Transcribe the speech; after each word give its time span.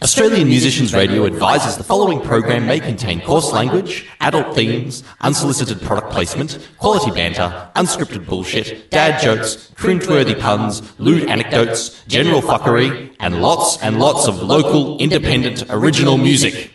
Australian 0.00 0.46
Musicians 0.46 0.94
Radio 0.94 1.26
advises 1.26 1.76
the 1.76 1.82
following 1.82 2.20
program 2.20 2.64
may 2.64 2.78
contain 2.78 3.20
coarse 3.22 3.50
language, 3.50 4.06
adult 4.20 4.54
themes, 4.54 5.02
unsolicited 5.22 5.82
product 5.82 6.12
placement, 6.12 6.60
quality 6.78 7.10
banter, 7.10 7.68
unscripted 7.74 8.24
bullshit, 8.24 8.88
dad 8.92 9.20
jokes, 9.20 9.72
cringeworthy 9.74 10.38
puns, 10.38 10.80
lewd 11.00 11.28
anecdotes, 11.28 12.04
general 12.06 12.40
fuckery, 12.40 13.12
and 13.18 13.42
lots 13.42 13.82
and 13.82 13.98
lots 13.98 14.28
of 14.28 14.40
local, 14.40 14.96
independent, 14.98 15.64
original 15.70 16.18
music. 16.18 16.70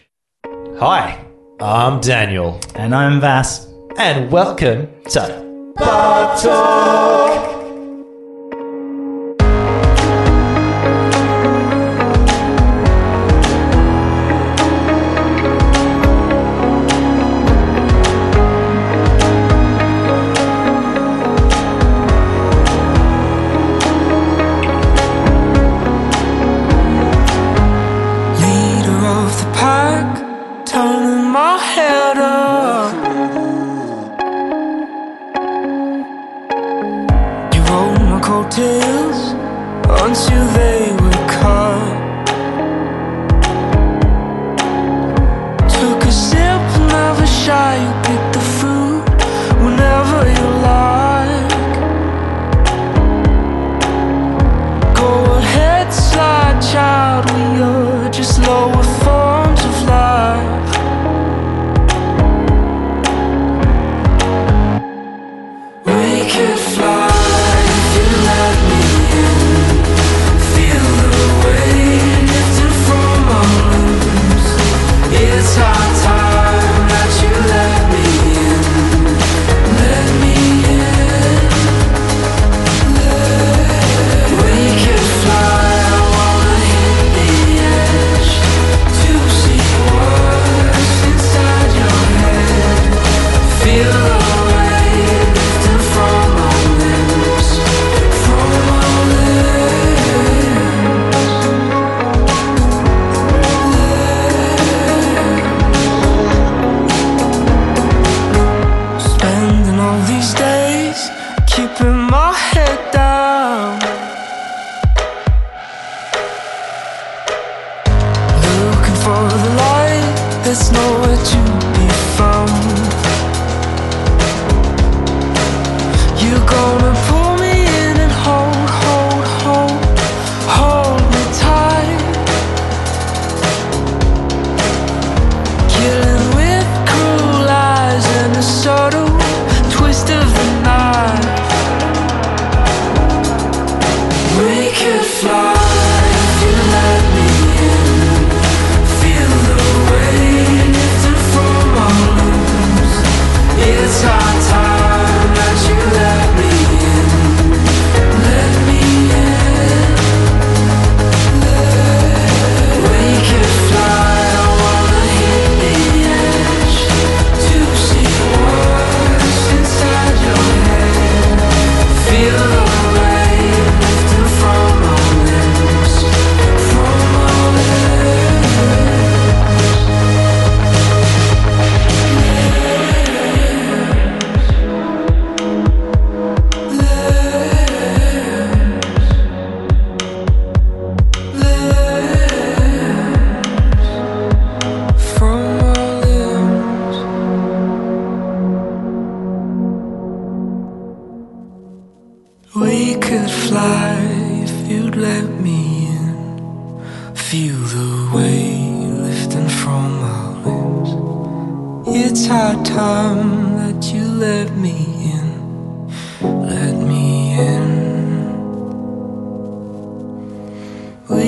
Hi. 0.80 1.29
I'm 1.62 2.00
Daniel. 2.00 2.58
And 2.76 2.96
I'm 2.96 3.20
Vass. 3.20 3.68
And 3.98 4.32
welcome 4.32 4.88
to 5.10 5.74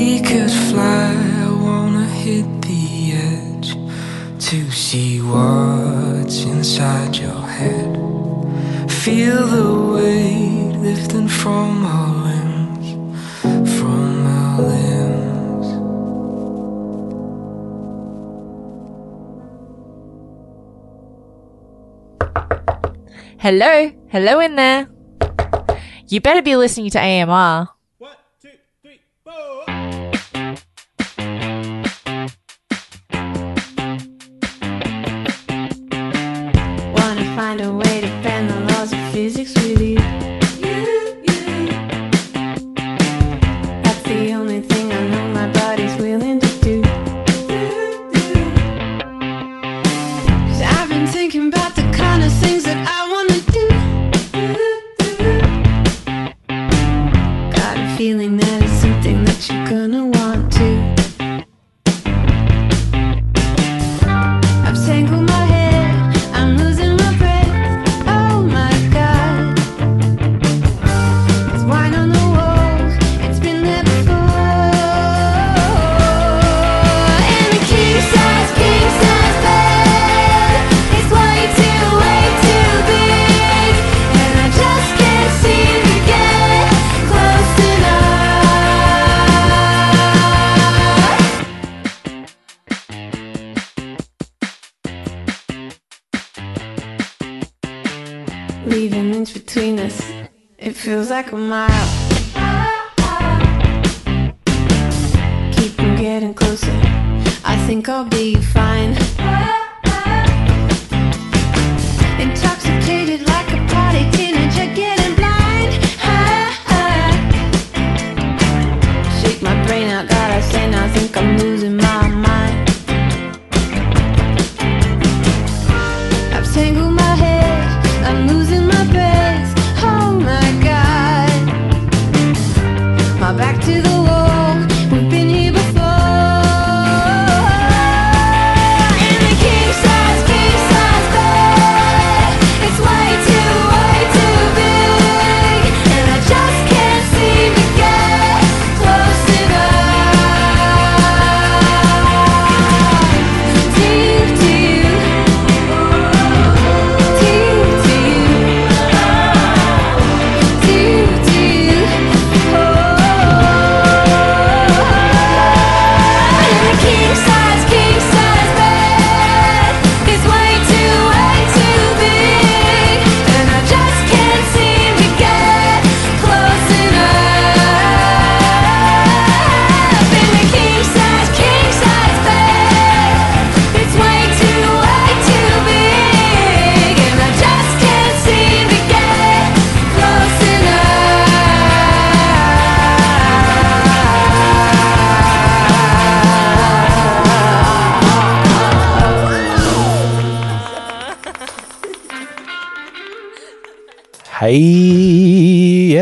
we 0.01 0.19
could 0.19 0.49
fly, 0.69 1.13
I 1.45 1.51
wanna 1.67 2.05
hit 2.05 2.47
the 2.63 2.85
edge 3.29 3.69
to 4.47 4.71
see 4.71 5.21
what's 5.21 6.43
inside 6.43 7.15
your 7.15 7.41
head. 7.57 7.91
Feel 9.03 9.45
the 9.55 9.69
weight 9.93 10.73
lifting 10.87 11.27
from 11.27 11.85
our 11.97 12.13
limbs, 12.27 12.87
from 13.77 14.25
our 14.39 14.57
limbs. 14.71 15.67
Hello, 23.37 23.91
hello 24.09 24.39
in 24.39 24.55
there. 24.55 24.89
You 26.07 26.21
better 26.21 26.41
be 26.41 26.55
listening 26.55 26.89
to 26.91 26.99
AMR. 26.99 27.80
find 37.35 37.61
a 37.61 37.71
way. 37.71 37.90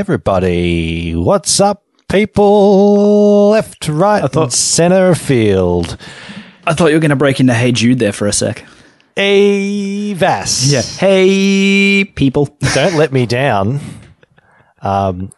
Everybody. 0.10 1.14
What's 1.14 1.60
up, 1.60 1.84
people? 2.08 3.50
Left, 3.52 3.88
right, 3.88 4.24
thought- 4.32 4.46
and 4.46 4.54
center 4.54 5.14
field. 5.14 5.98
I 6.66 6.74
thought 6.74 6.88
you 6.88 6.96
were 6.96 7.00
going 7.00 7.12
to 7.12 7.16
break 7.16 7.40
into 7.40 7.54
Hey 7.54 7.72
Jude 7.72 8.00
there 8.00 8.12
for 8.12 8.26
a 8.26 8.34
sec. 8.34 8.66
Hey, 9.16 10.14
Vass. 10.16 10.72
Hey, 10.98 12.06
people. 12.06 12.48
Don't 12.74 12.96
let 12.96 13.14
me 13.14 13.28
down. 13.28 13.82
Um, 14.82 15.32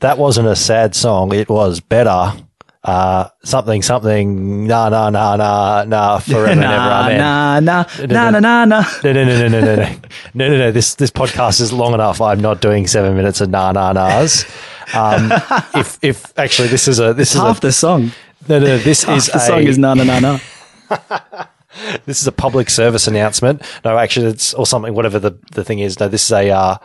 that 0.00 0.18
wasn't 0.18 0.48
a 0.48 0.56
sad 0.56 0.96
song. 0.96 1.32
It 1.32 1.48
was 1.48 1.78
better. 1.78 2.32
Uh, 2.82 3.28
something, 3.44 3.82
something, 3.82 4.66
nah, 4.66 4.88
nah, 4.88 5.10
nah, 5.10 5.36
nah, 5.36 5.84
nah, 5.84 6.18
forever 6.18 6.46
and 6.46 6.60
ever. 6.64 6.70
nah, 6.70 7.06
Amen. 7.08 7.18
nah, 7.18 7.60
nah, 7.60 7.84
nah, 8.06 8.30
nah, 8.30 8.40
nah, 8.40 8.64
nah. 8.64 8.84
No, 9.04 9.12
no, 9.12 9.24
no, 9.24 9.36
no, 9.36 9.48
no, 9.48 9.58
no, 9.58 9.64
no, 9.66 9.74
no, 10.34 10.48
no, 10.48 10.58
no. 10.58 10.72
This 10.72 10.94
this 10.94 11.10
podcast 11.10 11.60
is 11.60 11.74
long 11.74 11.92
enough. 11.92 12.22
I'm 12.22 12.40
not 12.40 12.62
doing 12.62 12.86
seven 12.86 13.14
minutes 13.16 13.42
of 13.42 13.50
nah, 13.50 13.72
nah, 13.72 13.92
nahs. 13.92 14.46
Um, 14.94 15.30
if 15.78 15.98
if 16.02 16.38
actually 16.38 16.68
this 16.68 16.88
is 16.88 16.98
a 17.00 17.12
this 17.12 17.34
is 17.34 17.40
Half 17.40 17.58
a, 17.58 17.60
the 17.60 17.72
song. 17.72 18.12
no, 18.48 18.58
no, 18.58 18.78
this 18.78 19.02
Half 19.04 19.18
is 19.18 19.26
the 19.26 19.36
a 19.36 19.40
song 19.40 19.62
is 19.64 19.76
nah, 19.76 19.92
nah, 19.92 20.04
nah, 20.04 20.18
nah. 20.18 20.38
this 22.06 22.22
is 22.22 22.26
a 22.26 22.32
public 22.32 22.70
service 22.70 23.06
announcement. 23.06 23.60
No, 23.84 23.98
actually, 23.98 24.28
it's 24.28 24.54
or 24.54 24.64
something. 24.66 24.94
Whatever 24.94 25.18
the 25.18 25.38
the 25.52 25.64
thing 25.64 25.80
is. 25.80 26.00
No, 26.00 26.08
this 26.08 26.24
is 26.24 26.32
a. 26.32 26.48
Uh, 26.48 26.76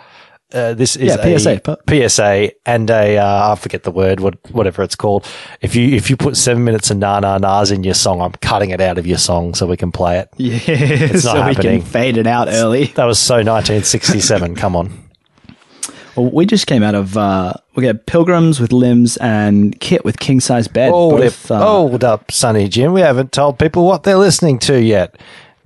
uh, 0.53 0.73
this 0.73 0.95
is 0.95 1.15
Yeah, 1.15 1.37
PSA, 1.37 1.61
a 1.65 2.09
PSA, 2.09 2.51
and 2.65 2.89
a 2.89 3.17
uh, 3.17 3.51
I 3.51 3.55
forget 3.55 3.83
the 3.83 3.91
word, 3.91 4.19
what 4.19 4.35
whatever 4.51 4.83
it's 4.83 4.95
called. 4.95 5.25
If 5.61 5.75
you 5.75 5.95
if 5.95 6.09
you 6.09 6.17
put 6.17 6.37
seven 6.37 6.63
minutes 6.63 6.91
of 6.91 6.97
na 6.97 7.19
na 7.19 7.37
nas 7.37 7.71
in 7.71 7.83
your 7.83 7.93
song, 7.95 8.21
I'm 8.21 8.33
cutting 8.33 8.69
it 8.69 8.79
out 8.79 8.97
of 8.97 9.07
your 9.07 9.17
song 9.17 9.55
so 9.55 9.65
we 9.65 9.77
can 9.77 9.91
play 9.91 10.19
it. 10.19 10.29
Yeah, 10.37 11.07
not 11.13 11.19
so 11.19 11.47
we 11.47 11.55
can 11.55 11.81
fade 11.81 12.17
it 12.17 12.27
out 12.27 12.47
early. 12.47 12.85
That 12.85 13.05
was 13.05 13.19
so 13.19 13.35
1967. 13.35 14.55
Come 14.55 14.75
on. 14.75 15.05
Well, 16.15 16.31
we 16.31 16.45
just 16.45 16.67
came 16.67 16.81
out 16.81 16.95
of 16.95 17.17
uh, 17.17 17.53
we 17.75 17.83
got 17.83 18.05
Pilgrims 18.05 18.59
with 18.59 18.71
Limbs 18.71 19.17
and 19.17 19.77
Kit 19.81 20.05
with 20.05 20.19
King 20.19 20.39
Size 20.39 20.67
Bed. 20.67 20.91
Hold, 20.91 21.19
both, 21.19 21.45
it, 21.45 21.51
uh, 21.51 21.59
hold 21.59 22.03
up, 22.03 22.31
Sonny 22.31 22.69
Jim. 22.69 22.93
We 22.93 23.01
haven't 23.01 23.31
told 23.33 23.59
people 23.59 23.85
what 23.85 24.03
they're 24.03 24.15
listening 24.15 24.59
to 24.59 24.81
yet. 24.81 25.15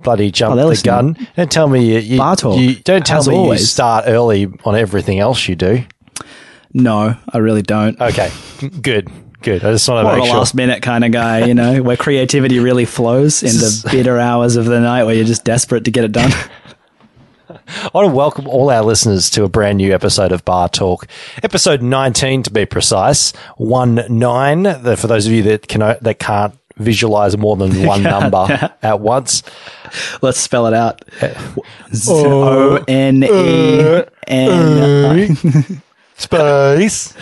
Bloody 0.02 0.28
oh, 0.28 0.30
jump 0.30 0.60
Oh, 0.60 0.70
the 0.70 0.82
gun. 0.82 1.28
Don't 1.36 1.50
tell 1.50 1.68
me 1.68 1.92
you, 1.92 1.98
you, 1.98 2.18
Bar 2.18 2.36
talk, 2.36 2.58
you 2.58 2.76
don't 2.76 3.04
tell 3.04 3.24
me 3.24 3.50
you 3.50 3.58
start 3.58 4.04
early 4.06 4.48
on 4.64 4.76
everything 4.76 5.18
else 5.18 5.46
you 5.48 5.56
do. 5.56 5.84
No, 6.72 7.16
I 7.28 7.38
really 7.38 7.62
don't. 7.62 8.00
Okay, 8.00 8.30
good, 8.80 9.10
good. 9.42 9.64
I 9.64 9.72
just 9.72 9.88
want 9.88 10.00
to 10.00 10.04
More 10.04 10.14
make 10.14 10.24
a 10.24 10.26
sure. 10.28 10.38
last 10.38 10.54
minute 10.54 10.82
kind 10.82 11.04
of 11.04 11.10
guy, 11.12 11.44
you 11.46 11.54
know, 11.54 11.82
where 11.82 11.96
creativity 11.96 12.60
really 12.60 12.84
flows 12.84 13.42
in 13.42 13.50
the 13.50 13.88
bitter 13.92 14.18
hours 14.18 14.56
of 14.56 14.66
the 14.66 14.80
night 14.80 15.04
where 15.04 15.14
you're 15.14 15.24
just 15.24 15.44
desperate 15.44 15.84
to 15.84 15.90
get 15.90 16.04
it 16.04 16.12
done. 16.12 16.30
I 17.50 17.90
want 17.92 18.08
to 18.08 18.14
welcome 18.14 18.48
all 18.48 18.70
our 18.70 18.82
listeners 18.82 19.30
to 19.30 19.44
a 19.44 19.48
brand 19.48 19.78
new 19.78 19.92
episode 19.92 20.32
of 20.32 20.44
Bar 20.44 20.68
Talk, 20.68 21.06
episode 21.42 21.82
19 21.82 22.44
to 22.44 22.50
be 22.50 22.66
precise. 22.66 23.32
One 23.56 24.04
nine. 24.08 24.64
For 24.96 25.06
those 25.06 25.26
of 25.26 25.32
you 25.32 25.42
that 25.44 25.68
can 25.68 25.80
that 25.80 26.18
can't 26.18 26.54
visualize 26.76 27.36
more 27.36 27.56
than 27.56 27.84
one 27.86 28.02
number 28.02 28.70
at 28.82 29.00
once. 29.00 29.42
Let's 30.22 30.38
spell 30.38 30.66
it 30.66 30.74
out. 30.74 31.02
O 32.08 32.82
N 32.88 33.24
E 33.24 34.02
N. 34.28 35.82
Space. 36.16 37.14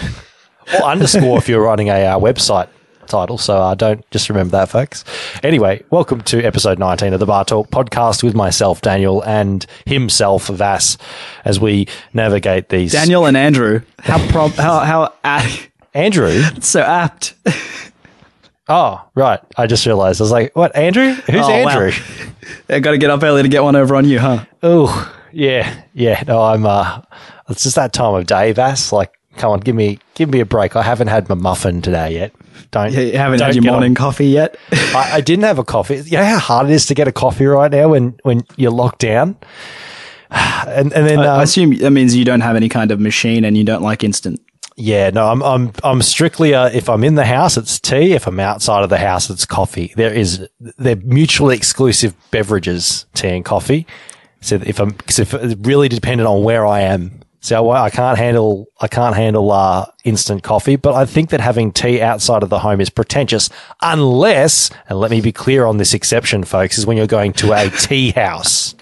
or 0.75 0.85
underscore 0.85 1.39
if 1.39 1.49
you're 1.49 1.63
writing 1.63 1.89
a 1.89 2.05
uh, 2.05 2.19
website 2.19 2.69
title. 3.07 3.39
So 3.39 3.57
uh, 3.57 3.75
don't 3.75 4.09
just 4.11 4.29
remember 4.29 4.53
that, 4.53 4.69
folks. 4.69 5.05
Anyway, 5.43 5.83
welcome 5.91 6.21
to 6.23 6.43
episode 6.45 6.79
19 6.79 7.15
of 7.15 7.21
the 7.21 7.27
Bar 7.27 7.45
Talk 7.45 7.71
podcast 7.71 8.23
with 8.23 8.35
myself, 8.35 8.81
Daniel, 8.83 9.23
and 9.25 9.65
himself, 9.87 10.49
Vass, 10.49 10.99
as 11.45 11.59
we 11.59 11.89
navigate 12.13 12.69
these. 12.69 12.93
Daniel 12.93 13.27
and 13.27 13.37
Andrew. 13.37 13.81
How 14.01 14.19
prob? 14.31 14.53
How 14.53 14.81
how 14.81 15.13
apt, 15.25 15.71
Andrew. 15.95 16.43
so 16.61 16.81
apt. 16.83 17.35
Oh, 18.69 19.03
right. 19.15 19.41
I 19.57 19.67
just 19.67 19.87
realized. 19.87 20.21
I 20.21 20.25
was 20.25 20.31
like, 20.31 20.55
what, 20.55 20.75
Andrew? 20.77 21.13
Who's 21.13 21.47
Oh, 21.47 21.65
wow. 21.65 21.81
Andrew? 21.81 22.03
I 22.69 22.81
got 22.81 22.91
to 22.93 22.99
get 22.99 23.11
up 23.11 23.23
early 23.23 23.43
to 23.43 23.49
get 23.49 23.63
one 23.63 23.77
over 23.77 23.97
on 23.97 24.05
you, 24.05 24.19
huh? 24.19 24.45
Oh, 24.63 25.15
yeah. 25.33 25.83
Yeah. 25.95 26.23
No, 26.27 26.43
I'm, 26.43 26.67
uh, 26.67 27.01
it's 27.49 27.63
just 27.63 27.77
that 27.77 27.93
time 27.93 28.15
of 28.15 28.27
day, 28.27 28.53
Vass. 28.53 28.93
Like, 28.93 29.13
Come 29.37 29.53
on, 29.53 29.61
give 29.61 29.77
me 29.77 30.01
give 30.15 30.31
me 30.31 30.41
a 30.41 30.45
break. 30.45 30.75
I 30.75 30.83
haven't 30.83 31.07
had 31.07 31.29
my 31.29 31.37
muffin 31.37 31.81
today 31.81 32.13
yet. 32.13 32.33
Don't 32.73 32.93
You 32.93 33.17
haven't 33.17 33.39
don't 33.39 33.47
had 33.47 33.55
your 33.55 33.63
get 33.63 33.69
on- 33.69 33.75
morning 33.77 33.95
coffee 34.05 34.27
yet? 34.27 34.57
I, 34.73 35.11
I 35.15 35.21
didn't 35.21 35.45
have 35.45 35.61
a 35.61 35.65
coffee. 35.65 35.99
You 35.99 36.19
know 36.19 36.25
how 36.25 36.39
hard 36.41 36.69
it 36.69 36.73
is 36.73 36.87
to 36.87 36.95
get 36.95 37.07
a 37.07 37.13
coffee 37.13 37.47
right 37.47 37.71
now 37.71 37.91
when 37.91 38.19
when 38.25 38.43
you're 38.57 38.73
locked 38.73 38.99
down. 38.99 39.37
And 40.33 40.93
and 40.93 41.07
then 41.07 41.21
I 41.21 41.37
um, 41.37 41.41
assume 41.41 41.77
that 41.79 41.91
means 41.93 42.17
you 42.17 42.25
don't 42.25 42.41
have 42.41 42.57
any 42.57 42.69
kind 42.69 42.91
of 42.91 42.99
machine 42.99 43.45
and 43.45 43.57
you 43.57 43.63
don't 43.63 43.81
like 43.83 44.03
instant. 44.03 44.41
Yeah, 44.81 45.11
no, 45.11 45.27
I'm 45.27 45.43
I'm 45.43 45.73
I'm 45.83 46.01
strictly 46.03 46.55
uh, 46.55 46.69
if 46.69 46.89
I'm 46.89 47.03
in 47.03 47.17
the 47.17 47.25
house, 47.25 47.57
it's 47.57 47.81
tea. 47.81 48.13
If 48.13 48.29
I'm 48.29 48.39
outside 48.39 48.85
of 48.85 48.91
the 48.91 48.99
house, 48.99 49.29
it's 49.29 49.45
coffee. 49.45 49.93
There 49.97 50.15
is 50.15 50.49
they're 50.61 50.95
mutually 50.97 51.57
exclusive 51.57 52.15
beverages, 52.31 53.05
tea 53.13 53.31
and 53.31 53.45
coffee. 53.45 53.89
So 54.41 54.61
if 54.65 54.79
I'm 54.79 54.93
cause 54.93 55.19
if 55.19 55.35
it's 55.35 55.57
really 55.67 55.89
dependent 55.89 56.29
on 56.29 56.45
where 56.45 56.65
I 56.65 56.83
am. 56.83 57.11
So 57.41 57.71
I 57.71 57.87
I 57.87 57.91
can't 57.91 58.19
handle 58.19 58.69
I 58.81 58.87
can't 58.87 59.17
handle 59.17 59.51
uh, 59.51 59.87
instant 60.05 60.45
coffee, 60.45 60.77
but 60.77 60.95
I 60.95 61.07
think 61.07 61.31
that 61.31 61.41
having 61.41 61.73
tea 61.73 62.01
outside 62.01 62.45
of 62.45 62.49
the 62.49 62.61
home 62.61 62.81
is 62.81 62.89
pretentious, 62.89 63.51
unless 63.83 64.71
and 64.89 65.01
let 65.01 65.11
me 65.11 65.21
be 65.21 65.33
clear 65.33 65.67
on 65.67 65.79
this 65.79 65.93
exception, 65.93 66.45
folks, 66.45 66.79
is 66.79 66.87
when 66.87 66.97
you're 66.97 67.09
going 67.09 67.33
to 67.35 67.53
a 67.53 67.69
tea 67.71 68.13
house. 68.13 68.77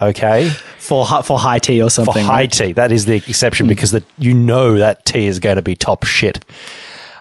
Okay 0.00 0.50
For 0.78 1.04
for 1.22 1.38
high 1.38 1.58
tea 1.58 1.82
or 1.82 1.90
something. 1.90 2.14
for 2.14 2.20
high 2.20 2.40
right? 2.42 2.52
tea. 2.52 2.72
That 2.72 2.92
is 2.92 3.04
the 3.06 3.16
exception 3.16 3.66
because 3.66 3.90
the, 3.90 4.02
you 4.18 4.32
know 4.34 4.78
that 4.78 5.04
tea 5.04 5.26
is 5.26 5.38
going 5.40 5.56
to 5.56 5.62
be 5.62 5.74
top 5.74 6.04
shit. 6.04 6.44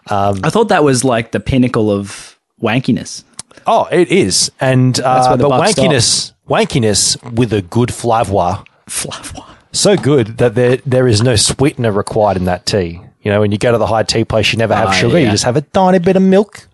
I 0.10 0.50
thought 0.50 0.70
that 0.70 0.84
was 0.84 1.04
like 1.04 1.32
the 1.32 1.40
pinnacle 1.40 1.92
of 1.92 2.38
wankiness. 2.62 3.24
Oh, 3.66 3.88
it 3.92 4.10
is, 4.10 4.52
and 4.62 4.98
uh, 5.00 5.36
the 5.36 5.50
but 5.50 5.60
wankiness, 5.62 6.32
wankiness 6.48 7.18
with 7.34 7.52
a 7.52 7.62
good 7.62 7.94
flavor, 7.94 8.64
Flavor. 8.88 9.42
so 9.74 9.98
good 9.98 10.38
that 10.38 10.56
there 10.56 10.78
there 10.86 11.08
is 11.08 11.22
no 11.22 11.36
sweetener 11.36 11.92
required 11.92 12.38
in 12.38 12.46
that 12.46 12.66
tea. 12.66 13.02
You 13.24 13.32
know, 13.32 13.42
when 13.42 13.52
you 13.52 13.58
go 13.58 13.72
to 13.74 13.78
the 13.78 13.88
high 13.88 14.04
tea 14.04 14.24
place, 14.24 14.54
you 14.54 14.60
never 14.60 14.76
have 14.76 14.90
Ah, 14.90 14.92
sugar; 14.92 15.20
you 15.20 15.30
just 15.30 15.44
have 15.44 15.58
a 15.58 15.62
tiny 15.62 16.00
bit 16.00 16.16
of 16.16 16.22
milk. 16.22 16.68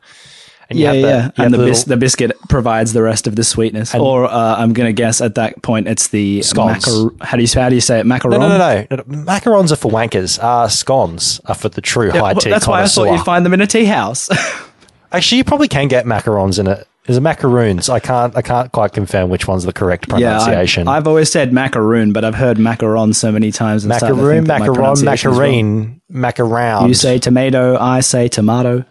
And 0.74 0.80
Yeah, 0.80 0.94
have 0.94 0.96
the- 0.96 1.02
yeah. 1.02 1.16
you 1.16 1.22
have 1.22 1.34
And 1.40 1.54
the, 1.54 1.58
little- 1.58 1.72
bis- 1.72 1.84
the 1.86 1.98
biscuit 1.98 2.32
provides 2.50 2.94
the 2.94 3.02
rest 3.02 3.28
of 3.28 3.36
the 3.36 3.44
sweetness. 3.44 3.96
or 3.96 4.26
uh, 4.26 4.56
I'm 4.58 4.74
going 4.74 4.88
to 4.88 4.94
guess 4.94 5.22
at 5.22 5.36
that 5.36 5.62
point 5.62 5.88
it's 5.88 6.10
the 6.10 6.42
Scones. 6.42 6.84
macar- 6.86 7.12
how 7.26 7.38
do 7.38 7.44
you 7.44 7.50
how 7.62 7.70
do 7.70 7.76
you 7.76 7.82
say 7.82 8.00
it? 8.00 8.06
Macaron. 8.06 8.32
no, 8.32 8.38
no, 8.40 8.48
no, 8.50 8.58
no, 8.58 8.86
no, 8.92 9.04
no. 9.08 9.24
Macarons 9.26 9.72
are 9.72 9.76
for 9.78 9.92
wankers. 9.92 10.40
Uh, 10.40 10.68
scones 10.68 11.40
are 11.46 11.56
for 11.56 11.70
the 11.70 11.82
true 11.82 12.08
Yeah, 12.08 12.14
high 12.20 12.34
well, 12.34 12.36
tea. 12.36 12.50
that's 12.50 12.68
why 12.68 12.82
I 12.84 12.88
thought 12.88 13.12
you'd 13.12 13.26
find 13.26 13.46
them 13.46 13.54
in 13.54 13.62
a 13.62 13.68
tea 13.68 13.86
house. 13.86 14.30
Actually, 15.12 15.38
you 15.40 15.44
probably 15.44 15.68
can 15.68 15.88
get 15.88 16.06
macarons 16.06 16.58
in 16.60 16.68
it. 16.68 16.88
Is 17.06 17.18
it 17.18 17.22
macaroons? 17.22 17.90
I 17.90 18.00
can't. 18.00 18.36
I 18.38 18.42
can't 18.42 18.72
quite 18.72 18.94
confirm 18.94 19.30
which 19.30 19.46
one's 19.46 19.66
the 19.66 19.74
correct 19.74 20.08
pronunciation. 20.08 20.32
yeah, 20.40 20.44
pronunciation. 20.46 20.88
I, 20.88 20.96
have 20.96 21.06
always 21.08 21.30
said 21.30 21.52
macaroon, 21.52 22.14
but 22.14 22.24
I've 22.24 22.34
heard 22.36 22.58
macaron 22.58 23.14
so 23.14 23.30
many 23.30 23.52
times. 23.52 23.84
and 23.84 23.94
started 23.94 24.16
to 24.16 24.22
macaroon, 24.22 24.46
think 24.46 24.48
that 24.48 24.60
my 24.62 24.68
macaron, 24.70 24.76
pronunciation 24.76 25.32
is 25.32 25.38
wrong. 25.38 25.50
macarene, 25.50 26.02
macaround. 26.10 26.88
You 26.88 26.94
say 26.94 27.20
tomato, 27.20 27.78
I 27.78 28.00
say 28.00 28.30
tomato. 28.30 28.86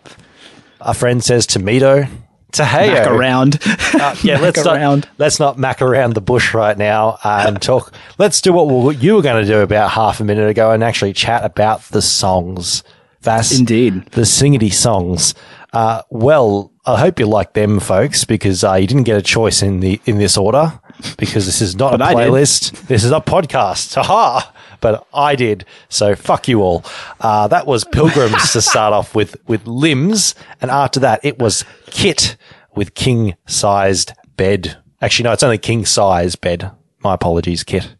A 0.84 0.94
friend 0.94 1.22
says 1.22 1.46
tomato. 1.46 2.06
Taheo. 2.52 2.92
Mac 2.92 3.06
around. 3.06 3.58
Uh, 3.94 4.14
yeah, 4.22 4.38
let's 4.40 4.58
Mac 4.58 4.66
not 4.66 4.76
around. 4.76 5.08
let's 5.16 5.40
not 5.40 5.58
mac 5.58 5.80
around 5.80 6.14
the 6.14 6.20
bush 6.20 6.52
right 6.52 6.76
now 6.76 7.18
and 7.24 7.60
talk. 7.62 7.94
Let's 8.18 8.42
do 8.42 8.52
what 8.52 8.64
we- 8.68 8.96
you 8.96 9.14
were 9.14 9.22
going 9.22 9.42
to 9.42 9.50
do 9.50 9.60
about 9.60 9.92
half 9.92 10.20
a 10.20 10.24
minute 10.24 10.48
ago 10.50 10.70
and 10.70 10.84
actually 10.84 11.14
chat 11.14 11.44
about 11.44 11.82
the 11.84 12.02
songs. 12.02 12.82
Vas, 13.22 13.58
Indeed. 13.58 14.04
the 14.10 14.22
singity 14.22 14.70
songs. 14.72 15.34
Uh, 15.72 16.02
well, 16.10 16.72
I 16.84 16.98
hope 16.98 17.18
you 17.20 17.26
like 17.26 17.52
them, 17.54 17.78
folks, 17.80 18.24
because 18.24 18.64
uh, 18.64 18.74
you 18.74 18.86
didn't 18.86 19.04
get 19.04 19.16
a 19.16 19.22
choice 19.22 19.62
in 19.62 19.80
the 19.80 19.98
in 20.04 20.18
this 20.18 20.36
order 20.36 20.78
because 21.16 21.46
this 21.46 21.62
is 21.62 21.76
not 21.76 21.94
a 21.94 21.98
But 21.98 22.02
I 22.16 22.24
did. 22.24 22.32
playlist. 22.32 22.88
This 22.88 23.04
is 23.04 23.12
a 23.12 23.20
podcast. 23.20 23.94
Haha! 23.94 24.50
But 24.82 25.06
I 25.14 25.34
did, 25.36 25.64
so 25.88 26.14
fuck 26.14 26.48
you 26.48 26.60
all. 26.60 26.84
Uh, 27.20 27.48
that 27.48 27.66
was 27.66 27.84
Pilgrims 27.84 28.52
to 28.52 28.60
start 28.60 28.92
off 28.92 29.14
with 29.14 29.36
with 29.48 29.66
limbs, 29.66 30.34
and 30.60 30.70
after 30.70 31.00
that 31.00 31.24
it 31.24 31.38
was 31.38 31.64
Kit 31.86 32.36
with 32.74 32.92
king 32.94 33.34
sized 33.46 34.12
bed. 34.36 34.76
Actually, 35.00 35.24
no, 35.24 35.32
it's 35.32 35.42
only 35.42 35.58
king 35.58 35.86
size 35.86 36.36
bed. 36.36 36.70
My 37.02 37.14
apologies, 37.14 37.64
Kit. 37.64 37.96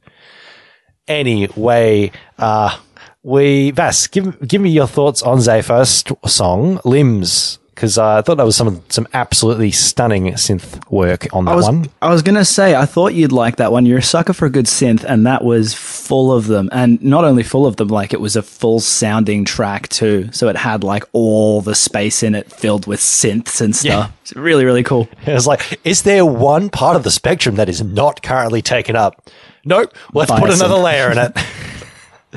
Anyway, 1.08 2.12
uh, 2.38 2.78
we 3.22 3.70
Vas, 3.70 4.06
give 4.08 4.46
give 4.46 4.60
me 4.60 4.70
your 4.70 4.86
thoughts 4.86 5.22
on 5.22 5.40
first 5.62 6.12
song, 6.26 6.80
Limbs, 6.84 7.58
because 7.74 7.96
uh, 7.96 8.16
I 8.18 8.22
thought 8.22 8.36
that 8.36 8.44
was 8.44 8.56
some 8.56 8.82
some 8.88 9.08
absolutely 9.14 9.70
stunning 9.70 10.24
synth 10.34 10.88
work 10.90 11.26
on 11.34 11.46
that 11.46 11.52
I 11.52 11.54
was, 11.56 11.64
one. 11.66 11.86
I 12.02 12.10
was 12.10 12.22
gonna 12.22 12.44
say, 12.44 12.74
I 12.74 12.86
thought 12.86 13.14
you'd 13.14 13.32
like 13.32 13.56
that 13.56 13.72
one. 13.72 13.86
You're 13.86 13.98
a 13.98 14.02
sucker 14.02 14.32
for 14.32 14.46
a 14.46 14.50
good 14.50 14.66
synth, 14.66 15.04
and 15.04 15.26
that 15.26 15.42
was 15.44 15.74
full 15.74 16.32
of 16.32 16.46
them. 16.46 16.68
And 16.72 17.02
not 17.02 17.24
only 17.24 17.42
full 17.42 17.66
of 17.66 17.76
them, 17.76 17.88
like 17.88 18.12
it 18.12 18.20
was 18.20 18.36
a 18.36 18.42
full 18.42 18.80
sounding 18.80 19.44
track 19.44 19.88
too. 19.88 20.28
So 20.32 20.48
it 20.48 20.56
had 20.56 20.84
like 20.84 21.04
all 21.12 21.60
the 21.60 21.74
space 21.74 22.22
in 22.22 22.34
it 22.34 22.52
filled 22.52 22.86
with 22.86 23.00
synths 23.00 23.60
and 23.60 23.74
stuff. 23.74 24.12
It's 24.22 24.36
really, 24.36 24.64
really 24.64 24.82
cool. 24.82 25.08
It 25.26 25.32
was 25.34 25.46
like, 25.46 25.80
is 25.84 26.02
there 26.02 26.26
one 26.26 26.68
part 26.68 26.96
of 26.96 27.04
the 27.04 27.10
spectrum 27.10 27.54
that 27.54 27.68
is 27.68 27.82
not 27.82 28.22
currently 28.22 28.60
taken 28.60 28.96
up? 28.96 29.30
Nope. 29.64 29.94
Let's 30.12 30.30
By 30.30 30.40
put 30.40 30.50
another 30.50 30.74
synth. 30.74 30.82
layer 30.84 31.10
in 31.12 31.18
it. 31.18 31.38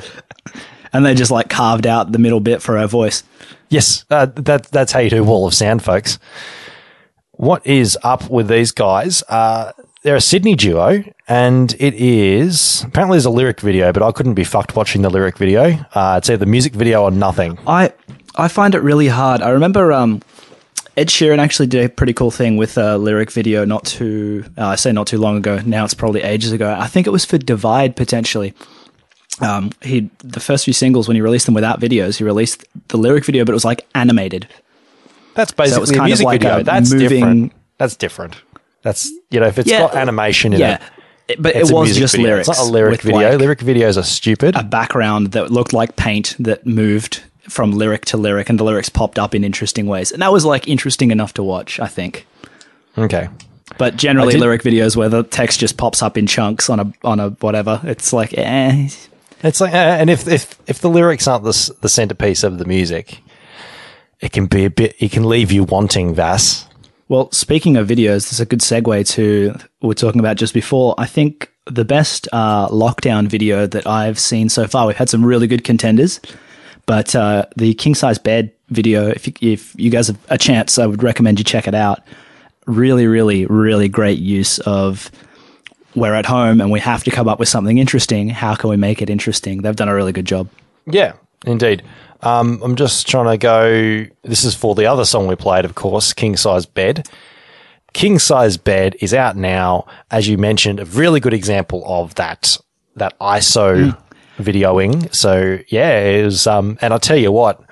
And 0.92 1.04
they 1.04 1.14
just 1.14 1.30
like 1.30 1.50
carved 1.50 1.86
out 1.86 2.10
the 2.12 2.18
middle 2.18 2.40
bit 2.40 2.62
for 2.62 2.78
her 2.78 2.86
voice. 2.86 3.22
Yes, 3.68 4.04
uh, 4.10 4.26
that 4.26 4.64
that's 4.64 4.92
how 4.92 5.00
you 5.00 5.10
do 5.10 5.24
Wall 5.24 5.46
of 5.46 5.54
Sound, 5.54 5.82
folks. 5.82 6.18
What 7.32 7.66
is 7.66 7.98
up 8.02 8.30
with 8.30 8.48
these 8.48 8.72
guys? 8.72 9.22
Uh, 9.28 9.72
they're 10.02 10.16
a 10.16 10.20
Sydney 10.20 10.54
duo, 10.54 11.02
and 11.28 11.74
it 11.80 11.94
is 11.94 12.84
apparently 12.84 13.16
there's 13.16 13.26
a 13.26 13.30
lyric 13.30 13.60
video, 13.60 13.92
but 13.92 14.02
I 14.02 14.12
couldn't 14.12 14.34
be 14.34 14.44
fucked 14.44 14.76
watching 14.76 15.02
the 15.02 15.10
lyric 15.10 15.36
video. 15.36 15.84
Uh, 15.94 16.14
it's 16.18 16.30
either 16.30 16.46
music 16.46 16.74
video 16.74 17.02
or 17.02 17.10
nothing. 17.10 17.58
I 17.66 17.92
I 18.36 18.48
find 18.48 18.74
it 18.74 18.80
really 18.80 19.08
hard. 19.08 19.42
I 19.42 19.50
remember 19.50 19.92
um, 19.92 20.22
Ed 20.96 21.08
Sheeran 21.08 21.38
actually 21.38 21.66
did 21.66 21.84
a 21.84 21.88
pretty 21.88 22.12
cool 22.12 22.30
thing 22.30 22.56
with 22.56 22.78
a 22.78 22.96
lyric 22.96 23.30
video 23.32 23.64
not 23.64 23.84
too 23.84 24.44
uh, 24.56 24.68
I 24.68 24.76
say 24.76 24.92
not 24.92 25.06
too 25.08 25.18
long 25.18 25.36
ago. 25.36 25.60
Now 25.66 25.84
it's 25.84 25.94
probably 25.94 26.22
ages 26.22 26.52
ago. 26.52 26.74
I 26.78 26.86
think 26.86 27.06
it 27.06 27.10
was 27.10 27.24
for 27.24 27.36
Divide 27.36 27.96
potentially. 27.96 28.54
Um, 29.40 29.70
he 29.82 30.08
the 30.18 30.40
first 30.40 30.64
few 30.64 30.72
singles 30.72 31.08
when 31.08 31.14
he 31.14 31.20
released 31.20 31.46
them 31.46 31.54
without 31.54 31.78
videos, 31.80 32.16
he 32.18 32.24
released 32.24 32.64
the 32.88 32.96
lyric 32.96 33.24
video, 33.24 33.44
but 33.44 33.52
it 33.52 33.54
was 33.54 33.64
like 33.64 33.86
animated. 33.94 34.48
That's 35.34 35.50
So 35.50 35.56
basically 35.56 35.82
a 35.96 35.98
kind 35.98 36.00
of 36.00 36.06
music 36.06 36.24
like 36.26 36.40
video. 36.40 36.58
a 36.60 36.62
That's 36.64 36.92
moving- 36.92 37.08
different. 37.08 37.52
That's 37.78 37.96
different. 37.96 38.36
That's 38.82 39.10
you 39.30 39.40
know 39.40 39.46
if 39.46 39.58
it's 39.58 39.68
Yeah, 39.70 39.80
got 39.80 39.94
animation 39.94 40.52
in 40.54 40.60
yeah, 40.60 40.78
it. 41.28 41.42
But 41.42 41.56
it 41.56 41.70
was 41.70 41.96
just 41.96 42.14
video. 42.14 42.30
lyrics. 42.30 42.48
It's 42.48 42.58
not 42.58 42.66
a 42.68 42.70
lyric 42.70 43.02
video. 43.02 43.30
like, 43.30 43.38
lyric 43.40 43.58
videos 43.58 43.98
are 43.98 44.02
stupid. 44.04 44.56
a 44.56 44.62
background 44.62 45.32
that 45.32 45.50
looked 45.50 45.72
like 45.72 45.96
paint 45.96 46.34
that 46.38 46.64
moved 46.66 47.22
from 47.48 47.72
lyric 47.72 48.04
to 48.06 48.16
lyric, 48.16 48.48
and 48.48 48.58
the 48.58 48.64
lyrics 48.64 48.88
popped 48.88 49.18
up 49.18 49.34
in 49.34 49.44
interesting 49.44 49.86
ways, 49.86 50.12
and 50.12 50.22
that 50.22 50.32
was 50.32 50.44
like 50.46 50.66
interesting 50.68 51.10
enough 51.10 51.34
to 51.34 51.42
watch. 51.42 51.78
I 51.80 51.88
think. 51.88 52.26
okay. 52.96 53.28
But 53.78 53.96
generally, 53.96 54.36
lyric 54.36 54.62
videos 54.62 54.94
where 54.96 55.08
the 55.08 55.24
text 55.24 55.58
just 55.60 55.76
pops 55.76 56.00
up 56.00 56.16
in 56.16 56.26
chunks 56.28 56.70
on 56.70 56.78
a 56.80 56.92
on 57.04 57.18
a 57.20 57.30
whatever, 57.30 57.80
it's 57.84 58.12
like, 58.12 58.32
eh. 58.38 58.88
It's 59.42 59.60
like, 59.60 59.74
uh, 59.74 59.76
and 59.76 60.08
if 60.08 60.26
if 60.26 60.58
if 60.66 60.80
the 60.80 60.88
lyrics 60.88 61.28
aren't 61.28 61.44
the 61.44 61.76
the 61.80 61.88
centerpiece 61.88 62.42
of 62.42 62.58
the 62.58 62.64
music, 62.64 63.22
it 64.20 64.32
can 64.32 64.46
be 64.46 64.64
a 64.64 64.70
bit. 64.70 64.96
It 64.98 65.12
can 65.12 65.28
leave 65.28 65.52
you 65.52 65.64
wanting 65.64 66.14
Vas. 66.14 66.66
Well, 67.08 67.30
speaking 67.30 67.76
of 67.76 67.86
videos, 67.86 68.24
this 68.24 68.32
is 68.32 68.40
a 68.40 68.46
good 68.46 68.60
segue 68.60 69.08
to 69.10 69.52
what 69.78 69.88
we 69.88 69.90
are 69.92 69.94
talking 69.94 70.20
about 70.20 70.36
just 70.36 70.54
before. 70.54 70.94
I 70.98 71.06
think 71.06 71.52
the 71.66 71.84
best 71.84 72.28
uh, 72.32 72.68
lockdown 72.68 73.28
video 73.28 73.66
that 73.66 73.86
I've 73.86 74.18
seen 74.18 74.48
so 74.48 74.66
far. 74.66 74.86
We've 74.86 74.96
had 74.96 75.08
some 75.08 75.24
really 75.24 75.46
good 75.46 75.62
contenders, 75.62 76.20
but 76.86 77.14
uh, 77.14 77.46
the 77.56 77.74
king 77.74 77.94
size 77.94 78.18
bed 78.18 78.52
video. 78.70 79.08
If 79.08 79.26
you, 79.28 79.34
if 79.40 79.78
you 79.78 79.90
guys 79.90 80.08
have 80.08 80.18
a 80.30 80.38
chance, 80.38 80.78
I 80.78 80.86
would 80.86 81.02
recommend 81.02 81.38
you 81.38 81.44
check 81.44 81.68
it 81.68 81.74
out. 81.74 82.02
Really, 82.66 83.06
really, 83.06 83.46
really 83.46 83.88
great 83.88 84.18
use 84.18 84.58
of. 84.60 85.10
We're 85.96 86.14
at 86.14 86.26
home 86.26 86.60
and 86.60 86.70
we 86.70 86.78
have 86.80 87.02
to 87.04 87.10
come 87.10 87.26
up 87.26 87.38
with 87.40 87.48
something 87.48 87.78
interesting. 87.78 88.28
How 88.28 88.54
can 88.54 88.70
we 88.70 88.76
make 88.76 89.02
it 89.02 89.10
interesting? 89.10 89.62
They've 89.62 89.74
done 89.74 89.88
a 89.88 89.94
really 89.94 90.12
good 90.12 90.26
job. 90.26 90.48
Yeah, 90.86 91.14
indeed. 91.46 91.82
Um, 92.22 92.60
I'm 92.62 92.76
just 92.76 93.08
trying 93.08 93.26
to 93.26 93.38
go. 93.38 94.06
This 94.22 94.44
is 94.44 94.54
for 94.54 94.74
the 94.74 94.86
other 94.86 95.04
song 95.04 95.26
we 95.26 95.34
played, 95.36 95.64
of 95.64 95.74
course, 95.74 96.12
King 96.12 96.36
Size 96.36 96.66
Bed. 96.66 97.08
King 97.92 98.18
Size 98.18 98.56
Bed 98.58 98.94
is 99.00 99.14
out 99.14 99.36
now, 99.36 99.86
as 100.10 100.28
you 100.28 100.36
mentioned, 100.38 100.80
a 100.80 100.84
really 100.84 101.18
good 101.18 101.32
example 101.34 101.82
of 101.86 102.14
that 102.16 102.56
that 102.96 103.18
ISO 103.20 103.96
videoing. 104.38 105.14
So 105.14 105.58
yeah, 105.68 105.98
it 106.00 106.24
was. 106.24 106.46
Um, 106.46 106.78
and 106.80 106.92
I'll 106.92 107.00
tell 107.00 107.16
you 107.16 107.32
what, 107.32 107.62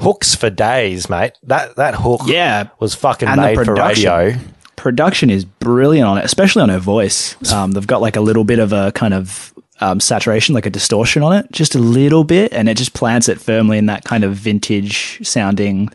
hooks 0.00 0.34
for 0.34 0.50
days, 0.50 1.08
mate. 1.10 1.32
That 1.42 1.76
that 1.76 1.94
hook, 1.94 2.22
Yeah. 2.26 2.68
was 2.80 2.94
fucking 2.94 3.28
And 3.28 3.40
made 3.40 3.56
for 3.56 3.74
radio. 3.74 4.34
Production 4.76 5.30
is 5.30 5.44
brilliant 5.44 6.06
on 6.08 6.18
it, 6.18 6.24
especially 6.24 6.62
on 6.62 6.68
her 6.68 6.78
voice. 6.78 7.34
Um, 7.52 7.72
they've 7.72 7.86
got 7.86 8.00
like 8.00 8.16
a 8.16 8.20
little 8.20 8.44
bit 8.44 8.58
of 8.58 8.72
a 8.72 8.92
kind 8.92 9.14
of 9.14 9.52
um, 9.80 10.00
saturation, 10.00 10.54
like 10.54 10.66
a 10.66 10.70
distortion 10.70 11.22
on 11.22 11.32
it, 11.34 11.50
just 11.52 11.74
a 11.74 11.78
little 11.78 12.24
bit, 12.24 12.52
and 12.52 12.68
it 12.68 12.76
just 12.76 12.92
plants 12.94 13.28
it 13.28 13.40
firmly 13.40 13.78
in 13.78 13.86
that 13.86 14.04
kind 14.04 14.24
of 14.24 14.34
vintage 14.34 15.26
sounding. 15.26 15.90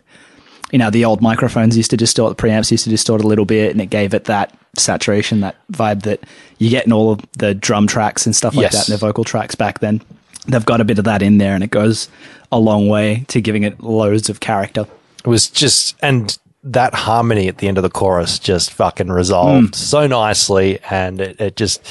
You 0.71 0.79
know, 0.79 0.89
the 0.89 1.03
old 1.05 1.21
microphones 1.21 1.75
used 1.75 1.91
to 1.91 1.97
distort, 1.97 2.38
the 2.38 2.41
preamps 2.43 2.71
used 2.71 2.83
to 2.85 2.89
distort 2.89 3.21
a 3.23 3.27
little 3.27 3.45
bit, 3.45 3.71
and 3.71 3.81
it 3.81 3.88
gave 3.88 4.13
it 4.13 4.25
that 4.25 4.57
saturation, 4.77 5.41
that 5.41 5.55
vibe 5.71 6.03
that 6.03 6.21
you 6.59 6.69
get 6.69 6.85
in 6.85 6.93
all 6.93 7.11
of 7.11 7.19
the 7.33 7.53
drum 7.53 7.88
tracks 7.88 8.25
and 8.25 8.35
stuff 8.35 8.55
like 8.55 8.63
Yes. 8.63 8.73
that, 8.73 8.88
and 8.88 8.93
the 8.93 9.05
vocal 9.05 9.23
tracks 9.23 9.55
back 9.55 9.79
then. 9.79 10.01
they've 10.47 10.65
got 10.65 10.81
a 10.81 10.83
bit 10.83 10.97
of 10.97 11.05
that 11.05 11.21
in 11.21 11.38
there, 11.38 11.53
and 11.53 11.63
it 11.63 11.69
goes 11.71 12.07
a 12.51 12.57
long 12.59 12.88
way 12.88 13.25
to 13.27 13.39
giving 13.41 13.61
it 13.63 13.79
loads 13.81 14.27
of 14.29 14.39
character. 14.39 14.88
It 15.23 15.27
was 15.27 15.47
just, 15.47 15.95
and 16.01 16.35
that 16.63 16.94
harmony 16.94 17.48
at 17.48 17.58
the 17.58 17.68
end 17.68 17.77
of 17.77 17.82
the 17.84 17.89
chorus 17.89 18.38
just 18.39 18.72
fucking 18.74 19.08
resolved 19.10 19.74
so 19.75 20.06
nicely. 20.08 20.80
And 20.89 21.20
it, 21.20 21.41
it 21.41 21.56
just, 21.56 21.82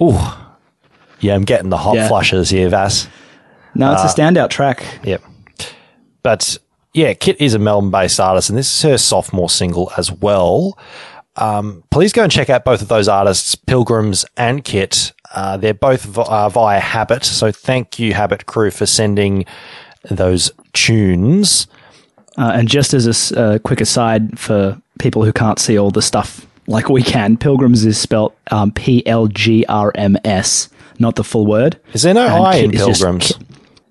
ooh, 0.00 0.18
yeah, 1.20 1.34
I'm 1.34 1.44
getting 1.44 1.70
the 1.70 1.76
hot 1.78 1.96
Yeah. 1.96 2.08
flushes 2.08 2.50
here, 2.50 2.68
Vass. 2.68 3.08
No, 3.74 3.92
it's 3.92 4.02
a 4.04 4.20
standout 4.20 4.50
track. 4.50 4.84
Yep. 5.02 5.22
But 6.22 6.58
yeah, 6.94 7.14
Kit 7.14 7.40
is 7.40 7.54
a 7.54 7.58
Melbourne 7.58 7.90
based 7.90 8.20
artist, 8.20 8.48
and 8.50 8.58
this 8.58 8.72
is 8.76 8.82
her 8.82 8.98
sophomore 8.98 9.48
single 9.50 9.90
as 9.96 10.12
well. 10.12 10.78
Um, 11.36 11.82
please 11.90 12.12
go 12.12 12.22
and 12.22 12.30
check 12.30 12.50
out 12.50 12.64
both 12.64 12.82
of 12.82 12.88
those 12.88 13.08
artists, 13.08 13.54
Pilgrims 13.54 14.24
and 14.36 14.62
Kit. 14.62 15.12
Uh, 15.34 15.56
they're 15.56 15.72
both 15.72 16.02
vi- 16.02 16.22
uh, 16.28 16.48
via 16.50 16.78
Habit. 16.78 17.24
So 17.24 17.50
thank 17.50 17.98
you, 17.98 18.12
Habit 18.12 18.44
crew, 18.44 18.70
for 18.70 18.84
sending 18.84 19.46
those 20.10 20.52
tunes. 20.74 21.66
Uh, 22.42 22.50
and 22.54 22.66
just 22.68 22.92
as 22.92 23.06
a 23.32 23.38
uh, 23.40 23.58
quick 23.60 23.80
aside 23.80 24.38
for 24.38 24.80
people 24.98 25.24
who 25.24 25.32
can't 25.32 25.58
see 25.60 25.78
all 25.78 25.90
the 25.92 26.02
stuff 26.02 26.44
like 26.66 26.88
we 26.88 27.02
can, 27.02 27.36
Pilgrims 27.36 27.84
is 27.84 27.96
spelt 27.98 28.36
um, 28.50 28.72
P 28.72 29.06
L 29.06 29.28
G 29.28 29.64
R 29.68 29.92
M 29.94 30.16
S, 30.24 30.68
not 30.98 31.14
the 31.14 31.24
full 31.24 31.46
word. 31.46 31.78
Is 31.92 32.02
there 32.02 32.14
no 32.14 32.24
And 32.26 32.44
I 32.46 32.56
in 32.56 32.74
is 32.74 32.84
just 32.84 33.00
Pilgrims? 33.00 33.32